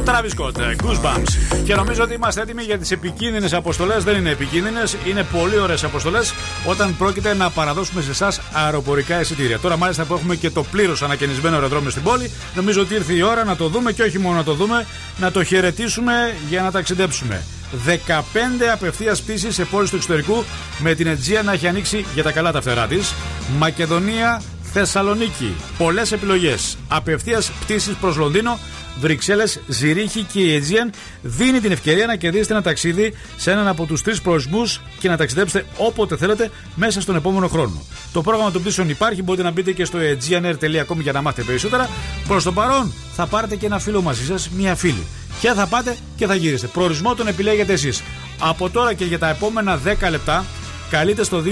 Travis 0.05 0.31
Scott, 0.39 0.59
ε, 0.59 0.75
Goosebumps. 0.83 1.63
Και 1.65 1.75
νομίζω 1.75 2.03
ότι 2.03 2.15
είμαστε 2.15 2.41
έτοιμοι 2.41 2.63
για 2.63 2.79
τις 2.79 2.91
επικίνδυνες 2.91 3.53
αποστολές. 3.53 4.05
Δεν 4.05 4.17
είναι 4.17 4.31
επικίνδυνες, 4.31 4.97
είναι 5.07 5.23
πολύ 5.23 5.59
ωραίες 5.59 5.85
αποστολές 5.85 6.35
όταν 6.65 6.97
πρόκειται 6.97 7.35
να 7.35 7.51
παραδώσουμε 7.51 8.03
σε 8.03 8.11
εσάς 8.11 8.41
αεροπορικά 8.53 9.21
εισιτήρια. 9.21 9.59
Τώρα, 9.59 9.77
μάλιστα 9.77 10.05
που 10.05 10.15
έχουμε 10.15 10.37
και 10.37 10.51
το 10.51 10.63
πλήρως 10.63 11.03
ανακαινισμένο 11.03 11.55
αεροδρόμιο 11.55 11.91
στην 11.91 12.03
πόλη, 12.03 12.31
νομίζω 12.55 12.81
ότι 12.81 12.95
ήρθε 12.95 13.13
η 13.13 13.23
ώρα 13.23 13.45
να 13.45 13.57
το 13.57 13.69
δούμε 13.69 13.93
και 13.93 14.03
όχι 14.03 14.19
μόνο 14.19 14.37
να 14.37 14.45
το 14.45 14.55
δούμε, 14.55 14.87
να 15.17 15.31
το 15.31 15.45
χαιρετήσουμε 15.45 16.35
για 16.49 16.63
να 16.63 16.71
ταξιδέψουμε. 16.71 17.43
15 17.85 18.71
απευθείας 18.73 19.23
πτήσεις 19.23 19.55
σε 19.55 19.65
πόλεις 19.65 19.91
του 19.91 19.97
εξωτερικού 19.97 20.45
με 20.79 20.95
την 20.95 21.07
Αιτζία 21.07 21.43
να 21.43 21.53
έχει 21.53 21.69
ανοίξει 21.69 22.05
για 22.15 22.23
τα 22.23 22.33
καλά 22.33 22.53
τα 22.53 22.61
φτερά 22.61 22.87
της. 22.87 23.15
Μακεδονία, 23.59 24.43
Θεσσαλονίκη. 24.73 25.55
Πολλές 25.79 26.13
επιλογές. 26.13 26.79
Απευθείας 26.89 27.51
πτήσεις 27.61 27.95
προς 27.95 28.17
Λονδίνο, 28.17 28.59
Βρυξέλλες, 29.01 29.61
Ζηρίχη 29.67 30.23
και 30.33 30.41
η 30.41 30.63
Aegean 30.63 30.95
δίνει 31.23 31.61
την 31.61 31.73
ευκαιρία 31.73 32.07
να 32.07 32.17
κερδίσετε 32.17 32.53
ένα 32.53 32.63
ταξίδι 32.63 33.15
σε 33.37 33.51
έναν 33.51 33.69
από 33.69 33.85
τους 33.85 34.03
τρεις 34.03 34.21
προορισμούς 34.21 34.81
και 34.99 35.09
να 35.09 35.17
ταξιδέψετε 35.17 35.67
όποτε 35.77 36.17
θέλετε 36.17 36.51
μέσα 36.75 37.01
στον 37.01 37.17
επόμενο 37.17 37.49
χρόνο. 37.49 37.83
Το 38.13 38.23
πρόγραμμα 38.23 38.51
των 38.51 38.63
πτήσεων 38.63 38.89
υπάρχει, 38.89 39.23
μπορείτε 39.23 39.45
να 39.45 39.51
μπείτε 39.51 39.73
και 39.73 39.85
στο 39.85 39.99
aegeanair.com 39.99 40.97
για 40.97 41.13
να 41.13 41.23
μάθετε 41.23 41.43
περισσότερα. 41.47 41.89
Προς 42.29 42.45
το 42.45 42.53
παρόν 42.53 42.93
θα 43.15 43.27
πάρετε 43.27 43.57
και 43.57 43.67
ένα 43.67 43.79
φίλο 43.79 44.03
μαζί 44.03 44.25
σας, 44.25 44.51
μία 44.51 44.75
φίλη. 44.75 45.07
Και 45.41 45.53
θα 45.53 45.67
πάτε 45.67 45.97
και 46.17 46.27
θα 46.27 46.35
γυρίσετε. 46.35 46.67
Προορισμό 46.67 47.15
τον 47.15 47.27
επιλέγετε 47.27 47.73
εσείς. 47.73 48.03
Από 48.39 48.71
τώρα 48.71 48.95
και 48.95 49.05
για 49.05 49.19
τα 49.19 49.29
επόμενα 49.29 49.81
10 49.85 50.11
λεπτά 50.11 50.45
καλείτε 50.91 51.25
στο 51.25 51.43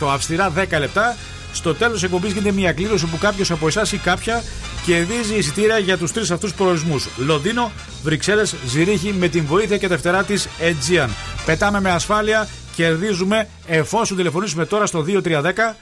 2310-232-908. 0.00 0.08
Αυστηρά 0.12 0.52
10 0.56 0.78
λεπτά. 0.78 1.16
Στο 1.52 1.74
τέλος 1.74 1.98
τη 1.98 2.04
εκπομπής 2.04 2.32
γίνεται 2.32 2.52
μια 2.52 2.72
κλήρωση 2.72 3.06
που 3.06 3.18
κάποιος 3.18 3.50
από 3.50 3.66
εσάς 3.66 3.92
ή 3.92 3.96
κάποια 3.96 4.42
κερδίζει 4.86 5.34
εισιτήρια 5.34 5.78
για 5.78 5.98
τους 5.98 6.12
τρεις 6.12 6.30
αυτούς 6.30 6.54
προορισμούς. 6.54 7.08
Λονδίνο, 7.16 7.72
Βρυξέλλες, 8.02 8.54
Ζηρίχη 8.66 9.14
με 9.18 9.28
την 9.28 9.44
βοήθεια 9.46 9.76
και 9.76 9.88
τα 9.88 9.98
φτερά 9.98 10.24
της 10.24 10.48
Aegean. 10.60 11.08
Πετάμε 11.44 11.80
με 11.80 11.90
ασφάλεια, 11.90 12.48
κερδίζουμε 12.76 13.48
εφόσον 13.66 14.16
τηλεφωνήσουμε 14.16 14.64
τώρα 14.66 14.86
στο 14.86 15.04
2310 15.06 15.76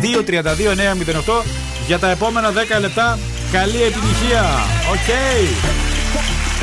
232-908 0.00 1.44
για 1.86 1.98
τα 1.98 2.10
επόμενα 2.10 2.52
10 2.76 2.80
λεπτά. 2.80 3.18
Καλή 3.52 3.82
επιτυχία! 3.82 4.44
Οκ! 4.90 5.08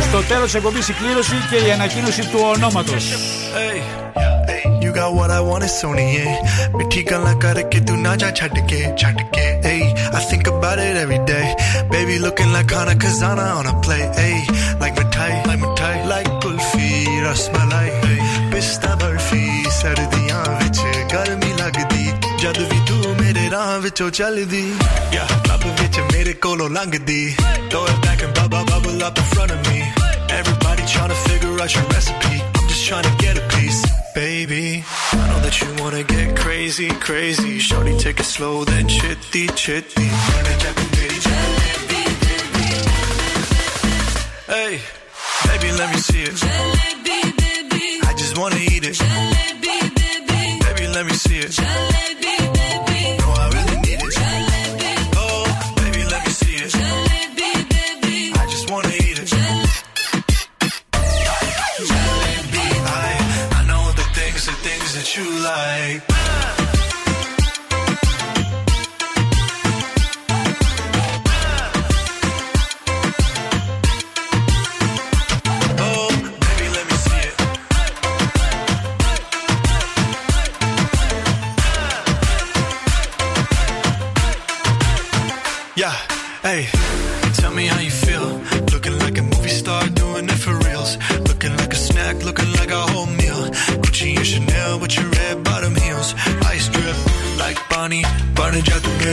Στο 0.01 0.21
τέλος 0.21 0.43
της 0.43 0.53
εκπομπής 0.53 0.89
η 0.89 0.93
κλήρωση 0.93 1.35
και 1.49 1.67
η 1.67 1.71
ανακοίνωση 1.71 2.21
του 2.21 2.39
ονόματος. 2.55 3.03
Hey, 3.55 4.03
you 4.65 4.72
got 4.98 5.14
what 5.14 5.30
I 5.30 5.40
want 5.40 5.64
is 5.64 5.74
Sony, 5.80 6.06
ਮਿੱਠੀ 6.76 7.02
ਗੱਲਾਂ 7.10 7.34
ਕਰਕੇ 7.40 7.80
ਤੂੰ 7.80 8.00
ਨਾ 8.02 8.14
ਜਾ 8.16 8.30
ਛੱਡ 8.40 8.58
ਕੇ 8.68 8.84
ਛੱਡ 8.98 9.20
ਕੇ 9.34 9.46
hey, 9.66 9.80
I 10.18 10.20
think 10.30 10.48
about 10.52 10.78
it 10.84 10.96
every 11.02 11.18
day 11.30 11.46
baby 11.92 12.18
looking 12.24 12.52
like 12.56 12.74
Hana 12.76 12.94
Kazana 13.04 13.46
on 13.58 13.66
a 13.72 13.74
play 13.86 14.02
hey, 14.18 14.36
like 14.82 14.94
mithai 15.00 15.30
like 15.50 15.60
mithai 15.64 15.94
like 16.12 16.30
kulfi 16.44 16.90
rasmalai 17.26 17.86
hey, 18.04 18.18
pista 18.54 18.92
barfi 19.02 19.44
ਸਰਦੀਆਂ 19.78 20.44
ਵਿੱਚ 20.62 20.78
ਗਰਮੀ 21.12 21.52
ਲੱਗਦੀ 21.58 22.12
ਜਦ 22.42 22.58
ਵੀ 22.72 22.80
ਤੂੰ 22.88 23.14
ਮੇਰੇ 23.20 23.48
ਰਾਹ 23.50 23.78
ਵਿੱਚੋਂ 23.80 24.10
ਚੱਲਦੀ 24.10 24.64
yeah, 25.14 25.32
ਲੱਭ 25.48 25.66
ਵਿੱਚ 25.80 26.00
ਮੇਰੇ 26.12 26.32
ਕੋਲੋਂ 26.46 26.68
ਲੰਘਦੀ 26.70 27.36
throw 27.70 27.86
it 27.92 28.00
back 28.06 28.26
and 28.26 28.34
bubble 28.40 28.68
bubble 28.72 29.08
up 29.08 29.24
in 29.24 29.32
front 29.34 29.56
of 29.56 29.60
me 29.70 29.80
everybody 30.40 30.92
trying 30.94 31.12
to 31.16 31.20
figure 31.28 31.56
out 31.64 31.76
your 31.76 31.88
recipe 31.96 32.38
I'm 32.41 32.41
just 32.83 32.89
trying 32.89 33.17
to 33.17 33.23
get 33.23 33.37
a 33.37 33.47
piece. 33.55 33.81
Baby. 34.13 34.83
I 35.11 35.27
know 35.29 35.39
that 35.39 35.61
you 35.61 35.83
wanna 35.83 36.03
get 36.03 36.35
crazy 36.35 36.89
crazy. 36.89 37.59
Shorty 37.59 37.97
take 37.97 38.19
it 38.19 38.25
slow 38.25 38.63
then 38.65 38.87
chitty 38.87 39.47
chitty. 39.47 40.09
Hey, 44.47 44.79
baby, 45.47 45.71
let 45.79 45.89
me 45.93 45.97
see 45.97 46.23
it. 46.23 46.37
I 48.09 48.13
just 48.17 48.37
wanna 48.37 48.57
eat 48.57 48.83
it. 48.85 48.99
Baby, 50.65 50.87
let 50.93 51.05
me 51.05 51.13
see 51.13 51.39
it. 51.39 51.92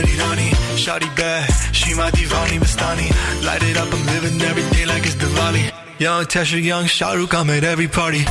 meri 0.00 0.18
rani. 0.18 0.50
Shawty 0.76 1.16
bad, 1.16 1.50
she 1.74 1.94
my 1.94 2.10
divani 2.10 2.58
Mastani. 2.58 3.08
Light 3.44 3.62
it 3.62 3.76
up, 3.76 3.92
I'm 3.92 4.06
living 4.06 4.40
every 4.42 4.62
day 4.76 4.86
like 4.86 5.04
it's 5.04 5.14
Diwali. 5.14 5.72
Young 5.98 6.24
Tesha, 6.24 6.62
young 6.62 6.84
Shahrukh, 6.84 7.34
I'm 7.34 7.50
at 7.50 7.64
every 7.64 7.88
party. 7.88 8.24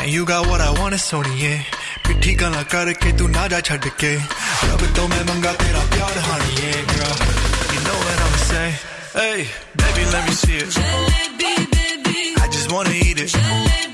And 0.00 0.10
you 0.10 0.24
got 0.26 0.46
what 0.46 0.60
I 0.60 0.70
want, 0.78 0.94
it's 0.94 1.10
Sony, 1.10 1.40
yeah. 1.40 1.62
पिट्ठी 2.06 2.32
गला 2.38 2.62
करके 2.70 3.12
तू 3.18 3.26
ना 3.26 3.46
जा 3.50 3.60
छड़ 3.66 3.88
के 3.98 4.14
रब 4.14 4.82
तो 4.94 5.02
मैं 5.10 5.22
मंगा 5.26 5.52
तेरा 5.58 5.82
प्यार 5.90 6.14
honey, 6.26 6.52
yeah, 6.62 6.80
girl. 6.92 7.14
You 7.74 7.80
know 7.86 7.98
what 8.04 8.18
I'ma 8.24 8.38
say? 8.50 8.68
Hey, 9.18 9.38
baby, 9.74 10.02
let 10.14 10.22
me 10.28 10.34
see 10.42 10.54
it. 10.54 10.70
I 12.42 12.48
just 12.52 12.70
wanna 12.70 12.94
eat 12.94 13.18
it. 13.18 13.32
Baby, 13.34 13.89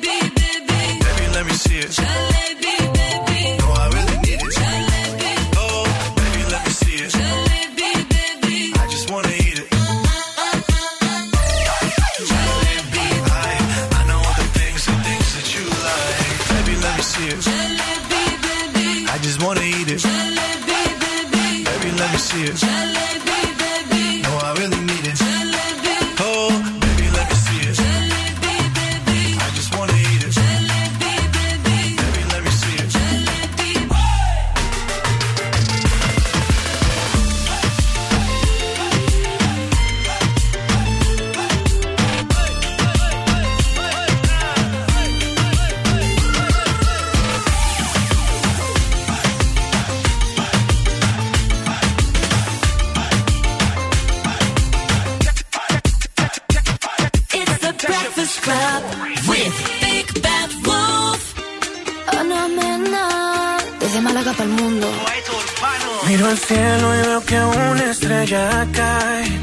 Estrella 68.28 68.68
cae. 68.74 69.40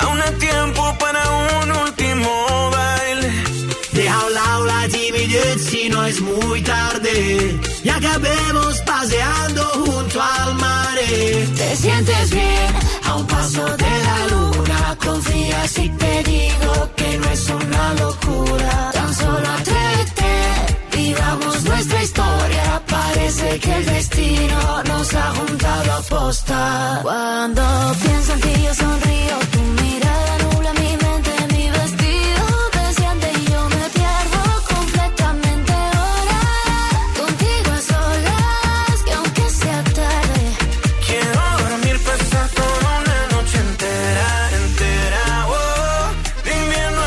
Aún 0.00 0.20
hay 0.20 0.34
tiempo 0.38 0.96
para 0.98 1.20
un 1.62 1.70
último 1.72 2.70
baile. 2.70 3.30
Deja 3.92 4.26
un 4.26 4.34
lado 4.34 4.64
la 4.66 4.88
timidez 4.88 5.64
si 5.64 5.88
no 5.88 6.04
es 6.04 6.20
muy 6.20 6.62
tarde. 6.62 7.60
Y 7.82 7.88
acabemos 7.88 8.80
paseando 8.82 9.62
junto 9.84 10.22
al 10.22 10.54
mar. 10.54 10.98
Te 11.56 11.76
sientes 11.76 12.30
bien 12.30 12.74
a 13.04 13.14
un 13.16 13.26
paso 13.26 13.64
de 13.76 13.92
la 14.08 14.26
luna. 14.30 14.96
Confía 15.04 15.66
si 15.68 15.88
te 15.88 16.22
digo 16.24 16.90
que 16.96 17.18
no 17.18 17.30
es 17.30 17.48
una 17.48 17.94
locura. 17.94 18.90
Tan 18.92 19.14
solo 19.14 19.48
atrévete, 19.58 19.79
Parece 23.40 23.58
que 23.60 23.74
el 23.74 23.86
destino 23.86 24.82
nos 24.84 25.14
ha 25.14 25.30
juntado 25.34 25.92
a 25.92 26.00
posta. 26.02 26.98
Cuando 27.02 27.62
pienso 28.02 28.32
en 28.34 28.40
ti 28.42 28.62
yo 28.64 28.74
sonrío, 28.74 29.38
tu 29.52 29.60
mirada 29.82 30.38
nubla 30.42 30.72
mi 30.74 30.96
mente, 31.04 31.32
mi 31.54 31.70
vestido 31.70 32.44
desciende 32.74 33.32
y 33.40 33.44
yo 33.50 33.68
me 33.70 33.84
pierdo 33.96 34.42
completamente 34.68 35.72
ahora. 35.72 36.40
Contigo 37.18 37.70
a 37.72 37.80
solas, 37.90 39.02
que 39.06 39.12
aunque 39.12 39.50
sea 39.50 39.84
tarde. 39.84 40.42
Quiero 41.06 41.42
dormir, 41.62 41.96
pasar 42.04 42.48
toda 42.50 42.90
una 43.00 43.18
noche 43.32 43.56
entera, 43.56 44.28
entera, 44.62 45.46
oh. 45.48 46.10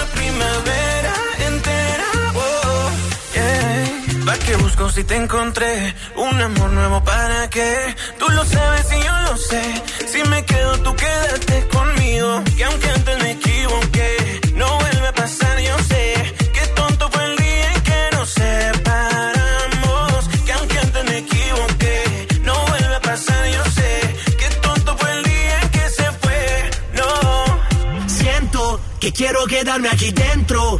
A 0.02 0.06
primavera, 0.16 1.14
entera, 1.48 2.10
oh. 2.36 2.90
Yeah. 3.36 4.26
¿Para 4.26 4.40
qué 4.40 4.56
busco 4.56 4.90
si 4.90 5.04
te 5.04 5.16
encontré? 5.16 5.94
Un 6.24 6.42
amor 6.42 6.72
nuevo, 6.72 7.04
¿para 7.04 7.50
qué? 7.50 7.94
Tú 8.18 8.30
lo 8.30 8.46
sabes 8.46 8.88
y 8.94 9.04
yo 9.04 9.12
lo 9.28 9.36
sé. 9.36 9.84
Si 10.08 10.24
me 10.30 10.46
quedo, 10.46 10.80
tú 10.80 10.96
quédate 10.96 11.68
conmigo. 11.68 12.42
Que 12.56 12.64
aunque 12.64 12.90
antes 12.90 13.24
me 13.24 13.32
equivoqué, 13.32 14.40
no 14.56 14.80
vuelve 14.80 15.06
a 15.08 15.12
pasar, 15.14 15.60
yo 15.60 15.78
sé. 15.80 16.34
Qué 16.54 16.66
tonto 16.76 17.10
fue 17.12 17.26
el 17.26 17.36
día 17.36 17.74
en 17.74 17.82
que 17.82 18.10
nos 18.16 18.30
separamos. 18.30 20.30
Que 20.46 20.54
aunque 20.54 20.80
antes 20.80 21.04
me 21.04 21.18
equivoqué, 21.18 22.28
no 22.44 22.54
vuelve 22.68 22.96
a 22.96 23.02
pasar, 23.02 23.46
yo 23.50 23.64
sé. 23.78 24.16
Qué 24.40 24.48
tonto 24.62 24.98
fue 24.98 25.12
el 25.18 25.24
día 25.24 25.60
en 25.62 25.70
que 25.72 25.90
se 25.90 26.10
fue, 26.22 26.72
no. 26.94 28.08
Siento 28.08 28.80
que 29.02 29.12
quiero 29.12 29.46
quedarme 29.46 29.90
aquí 29.90 30.12
dentro, 30.12 30.80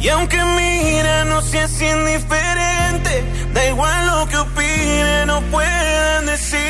Y 0.00 0.08
aunque 0.08 0.38
mira, 0.56 1.24
no 1.26 1.42
seas 1.42 1.80
indiferente. 1.80 3.24
Da 3.52 3.66
igual 3.66 4.06
lo 4.06 4.28
que 4.28 4.36
opinen 4.38 5.28
o 5.30 5.40
puedan 5.50 6.26
decir. 6.26 6.60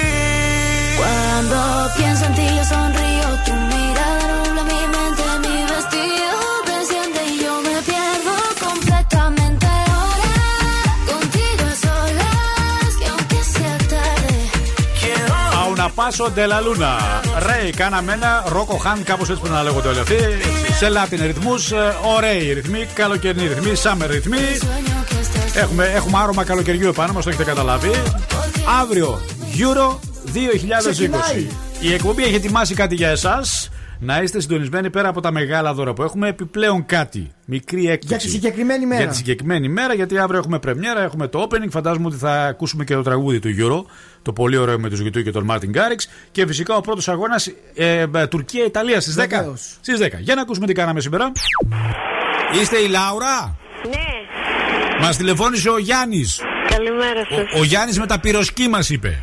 Cuando 0.98 1.90
pienso 1.96 2.24
en 2.26 2.34
ti 2.34 2.46
yo 2.56 2.64
sonrío, 2.64 3.09
A 16.10 16.12
una 16.12 16.18
paso 16.18 16.34
de 16.34 16.46
la 16.46 16.60
luna. 16.60 16.98
Ρέι, 17.46 17.70
κάναμε 17.70 18.12
ένα 18.12 18.44
ρόκο 18.46 18.76
χάν, 18.76 19.02
κάπως 19.02 19.28
έτσι 19.28 19.40
πρέπει 19.40 19.56
να 19.56 19.62
λέγονται 19.62 19.88
όλοι 19.88 19.98
αυτοί. 19.98 20.16
Σε 20.78 20.86
Latin 20.88 21.20
ρυθμούς, 21.26 21.72
ωραίοι 22.16 22.52
ρυθμοί, 22.52 22.86
καλοκαιρινοί 22.94 23.46
ρυθμοί, 23.46 23.72
summer 23.82 24.06
ρυθμοί. 24.10 24.58
Έχουμε, 25.54 25.84
έχουμε 25.94 26.18
άρωμα 26.18 26.44
καλοκαιριού 26.44 26.88
επάνω 26.88 27.12
μας, 27.12 27.24
το 27.24 27.30
έχετε 27.30 27.44
καταλάβει. 27.44 27.90
Αύριο, 28.80 29.20
Euro 29.58 29.98
2020. 30.32 30.90
Ξεκινάει. 30.90 31.46
Η 31.80 31.92
εκπομπή 31.92 32.22
έχει 32.24 32.34
ετοιμάσει 32.34 32.74
κάτι 32.74 32.94
για 32.94 33.08
εσάς. 33.08 33.69
Να 34.02 34.22
είστε 34.22 34.40
συντονισμένοι 34.40 34.90
πέρα 34.90 35.08
από 35.08 35.20
τα 35.20 35.30
μεγάλα 35.30 35.74
δώρα 35.74 35.92
που 35.92 36.02
έχουμε. 36.02 36.28
Επιπλέον 36.28 36.86
κάτι. 36.86 37.30
Μικρή 37.46 37.80
έκπληξη. 37.80 38.06
Για 38.06 38.16
τη 38.16 38.28
συγκεκριμένη 38.28 38.86
μέρα. 38.86 39.00
Για 39.00 39.10
τη 39.10 39.16
συγκεκριμένη 39.16 39.68
μέρα, 39.68 39.94
γιατί 39.94 40.18
αύριο 40.18 40.38
έχουμε 40.38 40.58
πρεμιέρα, 40.58 41.02
έχουμε 41.02 41.28
το 41.28 41.48
opening. 41.48 41.70
Φαντάζομαι 41.70 42.06
ότι 42.06 42.16
θα 42.16 42.44
ακούσουμε 42.46 42.84
και 42.84 42.94
το 42.94 43.02
τραγούδι 43.02 43.38
του 43.38 43.48
Euro. 43.58 43.90
Το 44.22 44.32
πολύ 44.32 44.56
ωραίο 44.56 44.78
με 44.78 44.88
τους 44.88 44.98
Ζουγητού 44.98 45.22
και 45.22 45.30
τον 45.30 45.44
Μάρτιν 45.44 45.70
Γκάριξ. 45.70 46.08
Και 46.30 46.46
φυσικά 46.46 46.76
ο 46.76 46.80
πρώτος 46.80 47.08
αγώνας 47.08 47.46
ε, 47.74 48.06
ε, 48.14 48.26
Τουρκία-Ιταλία 48.26 49.00
στις 49.00 49.14
10. 49.18 49.26
Βεβαίως. 49.28 49.76
Στις 49.80 49.98
10. 50.02 50.08
Για 50.20 50.34
να 50.34 50.40
ακούσουμε 50.40 50.66
τι 50.66 50.72
κάναμε 50.72 51.00
σήμερα. 51.00 51.32
Είστε 52.60 52.76
η 52.78 52.88
Λάουρα; 52.88 53.56
Ναι. 53.88 55.06
Μας 55.06 55.16
τηλεφώνησε 55.16 55.70
ο 55.70 55.78
Γιάννης. 55.78 56.40
Καλημέρα 56.68 57.24
σας. 57.30 57.54
Ο, 57.54 57.58
ο 57.58 57.64
Γιάννης 57.64 57.98
με 57.98 58.06
τα 58.06 58.20
πυροσκή 58.20 58.68
μας 58.68 58.90
είπε. 58.90 59.22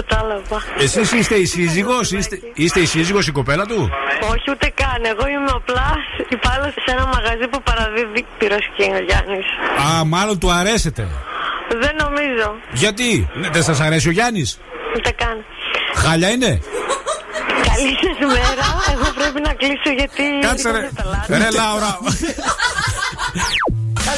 Κατάλαβα. 0.00 0.58
Εσείς 0.78 1.12
είστε 1.12 1.34
η 1.34 1.44
σύζυγος, 1.46 2.12
είστε, 2.12 2.40
είστε 2.54 2.80
η 2.80 2.86
σύζυγος 2.86 3.26
η 3.26 3.32
κοπέλα 3.32 3.66
του; 3.66 3.90
Όχι, 4.32 4.50
ούτε 4.50 4.72
καν. 4.74 5.00
Εγώ 5.04 5.28
είμαι 5.28 5.52
απλά 5.54 5.88
υπάλληλος 6.28 6.72
σε 6.84 6.90
ένα 6.96 7.06
μαγαζί 7.06 7.46
που 7.50 7.62
παραδίδει 7.62 8.26
πυροσκή 8.38 8.86
ο 8.98 9.02
Γιάννης. 9.08 9.46
Α, 9.86 10.04
μάλλον 10.04 10.38
του 10.38 10.50
αρέσετε. 10.50 11.08
Δεν 11.82 11.94
νομίζω. 12.04 12.54
Γιατί, 12.72 13.28
ναι, 13.34 13.48
δεν 13.48 13.62
σας 13.62 13.80
αρέσει 13.80 14.08
ο 14.08 14.10
Γιάννης; 14.10 14.58
Ούτε 14.96 15.10
καν. 15.10 15.44
Χάλια 15.94 16.30
είναι; 16.30 16.60
Καλή 17.68 17.92
σας 18.02 18.18
μέρα. 18.34 18.68
Εγώ 18.92 19.08
πρέπει 19.14 19.40
να 19.40 19.52
κλείσω 19.52 19.90
γιατί. 19.96 20.24
Κάτσε 20.40 20.70
ρε. 20.70 20.88
Ρε 21.38 21.50
Λάουρα. 21.50 21.98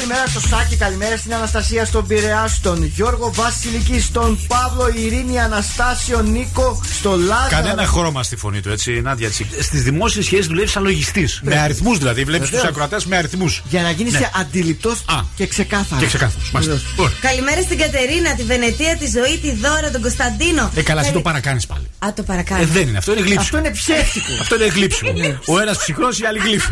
Καλημέρα 0.01 0.27
στο 0.27 0.39
Σάκη, 0.39 0.75
καλημέρα 0.75 1.17
στην 1.17 1.33
Αναστασία, 1.33 1.85
στον 1.85 2.07
Πειραιά, 2.07 2.47
στον 2.47 2.83
Γιώργο 2.85 3.31
Βασιλική, 3.33 4.01
στον 4.01 4.39
Παύλο, 4.47 4.91
Ειρήνη, 4.95 5.39
Αναστάσιο, 5.39 6.21
Νίκο, 6.21 6.81
στο 6.99 7.15
Λάζαρο. 7.17 7.49
Κανένα 7.49 7.85
χρώμα 7.85 8.23
στη 8.23 8.35
φωνή 8.35 8.59
του, 8.61 8.69
έτσι, 8.69 9.01
Νάντια 9.01 9.29
Τσίκ. 9.29 9.47
Στις 9.61 9.83
δημόσιες 9.83 10.25
σχέσεις 10.25 10.47
δουλεύεις 10.47 10.71
σαν 10.71 10.83
λογιστής. 10.83 11.39
Με 11.43 11.59
αριθμούς 11.59 11.97
δηλαδή. 11.97 12.23
Βλέπεις 12.23 12.41
τους 12.49 12.55
Βεβαίως. 12.57 12.71
ακροατές 12.73 13.05
με 13.05 13.17
αριθμούς. 13.17 13.61
Για 13.69 13.81
να 13.81 13.91
γίνεις 13.91 14.13
Ναι. 14.13 14.29
αντιληπτός 14.39 15.05
και 15.35 15.47
ξεκάθαρος. 15.47 15.99
Και 15.99 16.05
ξεκάθαρος. 16.05 16.51
Μάλιστα. 16.51 16.73
Λοιπόν. 16.89 17.11
Καλημέρα 17.21 17.61
στην 17.61 17.77
Κατερίνα, 17.77 18.33
τη 18.35 18.43
Βενετία, 18.43 18.97
τη 18.97 19.05
Ζωή, 19.09 19.37
τη 19.37 19.51
Δώρα, 19.55 19.91
τον 19.91 20.01
Κωνσταντίνο. 20.01 20.71
Ε, 20.75 20.81
καλά, 20.81 20.99
εσύ 21.01 21.09
Καλη- 21.09 21.23
το 21.23 21.29
παρακάνεις 21.29 21.65
πάλι. 21.65 21.85
Α, 21.99 22.13
το 22.15 22.23
παρακάνω. 22.23 22.61
Ε, 22.61 22.65
δεν 22.65 22.87
είναι, 22.87 22.97
αυτό 22.97 23.11
είναι 23.11 23.21
γλύψιμο. 23.21 23.41
Αυτό 23.43 23.57
είναι 23.57 23.71
ψεύτικο. 23.71 24.33
Αυτό 24.41 24.55
είναι 24.55 24.65
γλύψιμο. 24.67 25.11
Ο 25.53 25.59
ένας 25.59 25.77
ψυχρός, 25.77 26.19
η 26.19 26.25
άλλη 26.25 26.39
γλύφη. 26.39 26.71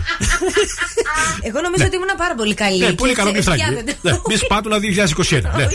Εγώ 1.41 1.61
νομίζω 1.61 1.85
ότι 1.85 1.95
ήμουν 1.95 2.13
πάρα 2.17 2.35
πολύ 2.35 2.53
καλή. 2.53 2.83
Ναι, 2.83 2.91
πολύ 2.93 3.13
Και 3.13 3.18
καλό 3.19 3.29
έτσι, 3.35 3.49
γλυφτάκι. 3.51 3.61
φτιάχνετε. 3.61 3.97
Ναι, 4.01 4.11
Μη 4.27 4.35
σπάτουλα 4.35 4.77
2021. 4.79 5.41
Ναι. 5.57 5.67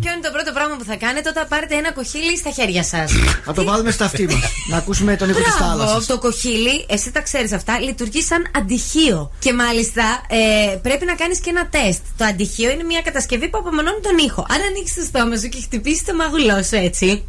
Ποιο 0.00 0.10
είναι 0.14 0.24
το 0.28 0.30
πρώτο 0.36 0.52
πράγμα 0.52 0.76
που 0.76 0.84
θα 0.84 0.96
κάνετε 0.96 1.28
όταν 1.28 1.44
πάρετε 1.48 1.74
ένα 1.74 1.92
κοχύλι 1.92 2.36
στα 2.38 2.50
χέρια 2.50 2.82
σας; 2.84 3.12
Να 3.46 3.52
το 3.54 3.64
βάλουμε 3.64 3.90
στα 3.90 4.04
αυτή 4.04 4.24
μας. 4.26 4.42
να 4.70 4.76
ακούσουμε 4.76 5.16
τον 5.16 5.28
ήχο 5.30 5.38
της 5.38 5.54
Μπράβο, 5.58 5.64
θάλασσας. 5.78 6.06
το 6.06 6.18
κοχύλι, 6.18 6.86
εσύ 6.88 7.10
τα 7.10 7.20
ξέρεις 7.20 7.52
αυτά, 7.52 7.80
λειτουργεί 7.80 8.22
σαν 8.22 8.46
αντιχείο. 8.56 9.30
Και 9.38 9.52
μάλιστα 9.52 10.02
ε, 10.28 10.76
πρέπει 10.76 11.04
να 11.04 11.14
κάνεις 11.14 11.38
και 11.40 11.50
ένα 11.50 11.66
τεστ. 11.68 12.00
Το 12.16 12.24
αντιχείο 12.24 12.70
είναι 12.70 12.82
μια 12.84 13.02
κατασκευή 13.02 13.48
που 13.48 13.58
απομονώνει 13.58 14.00
τον 14.02 14.16
ήχο. 14.18 14.46
Αν 14.50 14.60
ανοίξεις 14.70 14.96
το 14.96 15.02
στόμα 15.02 15.36
σου 15.36 15.48
και 15.48 15.60
χτυπήσει 15.62 16.04
το 16.04 16.14
μαγουλό 16.14 16.62
σου 16.62 16.74
έτσι, 16.76 17.24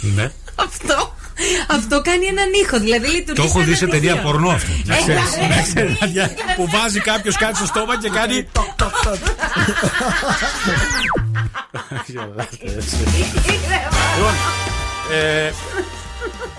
Ναι. 0.00 0.30
αυτό, 0.54 1.14
αυτό 1.66 2.02
κάνει 2.02 2.26
έναν 2.26 2.48
ήχο. 2.62 2.78
Δηλαδή 2.78 3.06
λειτουργεί 3.06 3.40
Το 3.40 3.46
έχω 3.48 3.58
σαν 3.58 3.64
δει 3.68 3.74
σε 3.74 3.84
αντιχείο. 3.84 4.00
ταινία 4.08 4.22
πορνό 4.22 4.48
αυτό. 4.48 4.70
Να 4.84 4.94
Ε, 4.96 4.98
ξέρεις, 5.00 5.36
ε, 5.36 5.46
να 5.54 5.62
ξέρεις, 5.62 6.00
Νάντια, 6.00 6.30
Που 6.56 6.68
βάζει 6.70 7.00
κάποιος 7.00 7.36
κάτι 7.36 7.56
στο 7.56 7.66
στόμα 7.66 7.98
και 7.98 8.08
κάνει. 8.08 8.46
Λοιπόν, 14.16 14.34
ε, 15.12 15.50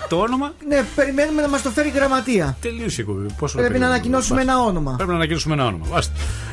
Το 0.08 0.16
όνομα. 0.16 0.52
Ναι, 0.68 0.82
περιμένουμε 0.94 1.42
να 1.42 1.48
μας 1.48 1.62
το 1.62 1.70
φέρει 1.70 1.88
η 1.88 1.92
γραμματεία. 1.94 2.56
Τελείωσε 2.60 3.00
η 3.00 3.04
εκπομπή. 3.08 3.26
Πόσο 3.26 3.36
Πρέπει 3.38 3.56
να 3.56 3.62
περιμένουμε. 3.62 3.86
ανακοινώσουμε 3.86 4.44
Μπας. 4.44 4.54
ένα 4.54 4.62
όνομα. 4.64 4.94
Πρέπει 4.96 5.10
να 5.10 5.16
ανακοινώσουμε 5.16 5.54
ένα 5.54 5.66
όνομα. 5.66 5.86
Βάστε. 5.88 6.12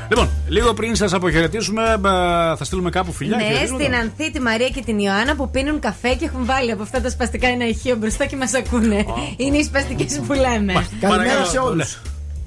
Λοιπόν, 0.10 0.30
λίγο 0.48 0.74
πριν 0.74 0.96
σας 0.96 1.14
αποχαιρετήσουμε, 1.14 1.98
μπα, 2.00 2.12
θα 2.56 2.64
στείλουμε 2.64 2.90
κάπου 2.90 3.12
φιλιά. 3.12 3.38
Ναι, 3.38 3.44
χαιρετίσματα. 3.44 3.84
στην 3.84 3.96
Ανθή, 3.96 4.32
τη 4.32 4.42
Μαρία 4.42 4.70
και 4.70 4.82
την 4.82 5.00
Ιωάννα 5.00 5.36
που 5.36 5.50
πίνουν 5.50 5.80
καφέ 5.80 6.14
και 6.14 6.26
έχουν 6.26 6.46
βάλει 6.46 6.72
από 6.72 6.82
αυτά 6.82 7.02
τα 7.02 7.10
σπαστικά 7.10 7.48
ένα 7.48 7.68
ηχείο 7.68 7.96
μπροστά 7.96 8.26
και 8.26 8.36
μας 8.36 8.54
ακούνε. 8.54 9.06
Είναι 9.38 9.58
οι 9.58 9.64
σπαστικές 9.64 10.20
που 10.28 10.34
λέμε. 10.34 10.74
Καλημέρα 10.74 11.08
Παρακαλώ. 11.10 11.46
σε 11.46 11.58
όλους. 11.58 12.00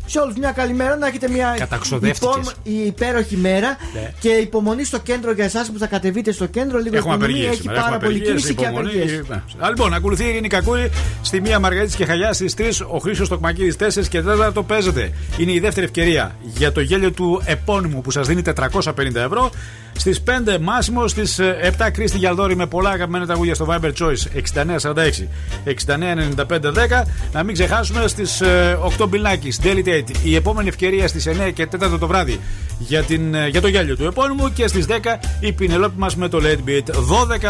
Ναι. 0.09 0.15
Σε 0.15 0.19
όλους 0.19 0.37
μια 0.39 0.51
καλημέρα, 0.53 0.97
να 0.97 1.07
έχετε 1.07 1.29
μια 1.29 1.55
Καταξοδεύτηκες. 1.59 2.35
υπό- 2.37 2.53
η 2.63 2.87
υπέροχη 2.87 3.37
μέρα 3.37 3.77
Ναι. 3.95 4.13
και 4.21 4.29
υπομονή 4.29 4.85
στο 4.85 4.99
κέντρο 4.99 5.33
για 5.33 5.45
εσάς 5.45 5.71
που 5.71 5.79
θα 5.79 5.87
κατεβείτε 5.87 6.33
στο 6.33 6.47
κέντρο. 6.47 6.79
Λίγο 6.79 6.97
Έχουμε 6.97 7.15
υπομονή, 7.15 7.33
απεργίες 7.33 7.53
έχει 7.53 7.61
σήμερα. 7.61 7.81
πάρα 7.81 7.95
έχουμε 7.95 8.07
πολύ 8.09 8.19
απεργίες, 8.21 8.43
κίνηση 8.43 8.55
και 8.55 8.65
υπομονή. 8.65 8.89
απεργίες. 8.89 9.29
Ναι. 9.29 9.65
Α, 9.67 9.69
Λοιπόν, 9.69 9.95
ακολουθεί 9.95 10.25
η 10.25 10.29
Ειρήνη 10.29 10.49
Κακούρη 10.49 10.91
στη 11.23 11.37
1 11.45 11.59
Μαργαρίτης 11.61 11.95
και 11.97 12.05
Χαλιά 12.05 12.33
στις 12.33 12.55
3. 12.55 12.85
Ο 12.91 12.99
Χρήσο 12.99 13.29
Τοκμακίδης 13.29 13.77
4 13.77 14.09
και 14.09 14.23
4 14.23 14.53
το 14.53 14.63
παίζετε. 14.63 15.11
Είναι 15.37 15.53
η 15.53 15.59
δεύτερη 15.61 15.87
ευκαιρία 15.87 16.37
για 16.43 16.73
το 16.73 16.81
γέλιο 16.81 17.13
του 17.13 17.43
επώνυμου 17.45 18.01
που 18.01 18.11
σας 18.11 18.27
δίνει 18.27 18.43
450 18.43 19.21
ευρώ. 19.21 19.51
Στις 19.93 20.21
5 20.21 20.59
Μάσιμο, 20.59 21.09
στις 21.09 21.39
7 21.39 21.91
Κρίστη 21.91 22.19
Γιαλδόρη 22.19 22.57
με 22.57 22.67
πολλά 22.67 22.91
αγαπημένα 22.91 23.27
τραγούδια 23.27 23.55
στο 23.55 23.67
Viber 23.71 23.93
Choice 23.99 24.27
6946 24.35 25.29
699510. 25.65 27.05
Να 27.33 27.43
μην 27.43 27.55
ξεχάσουμε 27.55 28.09
στις 28.09 28.43
8 28.83 29.07
Μπιλνάκης, 29.09 29.61
Daily 29.63 29.83
Date. 29.99 30.11
Η 30.23 30.35
επόμενη 30.35 30.69
ευκαιρία 30.69 31.09
στις 31.09 31.27
9 31.27 31.51
και 31.55 31.67
4 31.67 31.99
το 31.99 32.07
βράδυ 32.07 32.41
για, 32.79 33.03
την, 33.03 33.35
ε, 33.35 33.49
για 33.49 33.61
το 33.61 33.69
γέλιο 33.69 33.97
του 33.97 34.05
επώνυμου 34.05 34.53
και 34.53 34.67
στις 34.67 34.87
10 34.87 35.19
η 35.41 35.53
Πινελόπη 35.53 35.99
μας 35.99 36.17
με 36.17 36.29
το 36.29 36.39
Late 36.43 36.69
Beat. 36.69 36.95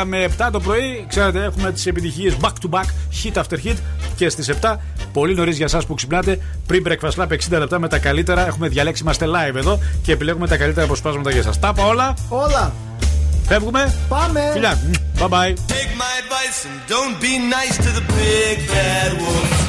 12 0.00 0.04
με 0.04 0.24
7 0.24 0.48
το 0.52 0.60
πρωί, 0.60 1.06
ξέρετε, 1.08 1.44
έχουμε 1.44 1.72
τις 1.72 1.86
επιτυχίες 1.86 2.36
back 2.40 2.48
to 2.48 2.78
back, 2.78 2.84
hit 3.22 3.42
after 3.42 3.56
hit. 3.64 3.76
Και 4.16 4.28
στις 4.28 4.48
7, 4.48 4.80
πολύ 5.12 5.34
νωρίς 5.34 5.56
για 5.56 5.66
εσάς 5.66 5.86
που 5.86 5.94
ξυπνάτε, 5.94 6.38
πριν 6.66 6.84
breakfast 6.88 7.22
lab 7.22 7.28
60 7.28 7.58
λεπτά 7.58 7.78
με 7.78 7.88
τα 7.88 7.98
καλύτερα. 7.98 8.46
Έχουμε 8.46 8.68
διαλέξει, 8.68 9.02
είμαστε 9.02 9.26
live 9.26 9.54
εδώ 9.54 9.80
και 10.02 10.12
επιλέγουμε 10.12 10.46
τα 10.46 10.56
καλύτερα 10.56 10.84
αποσπάσματα 10.86 11.30
για 11.30 11.40
εσά. 11.40 11.58
Τα 11.60 11.72
είπα 11.74 11.86
όλα. 11.86 12.14
Όλα. 12.28 12.72
Φεύγουμε. 13.46 13.94
Πάμε. 14.08 14.40
Φιλιά. 14.52 14.78
Bye 15.18 15.28
bye. 15.28 15.52
Take 15.76 15.92
my 16.04 16.12
advice 16.22 16.58
and 16.68 16.78
don't 16.94 17.16
be 17.20 17.32
nice 17.56 17.76
to 17.84 17.90
the 17.98 18.04
big 18.14 18.56
bad 18.72 19.10
wolf. 19.20 19.68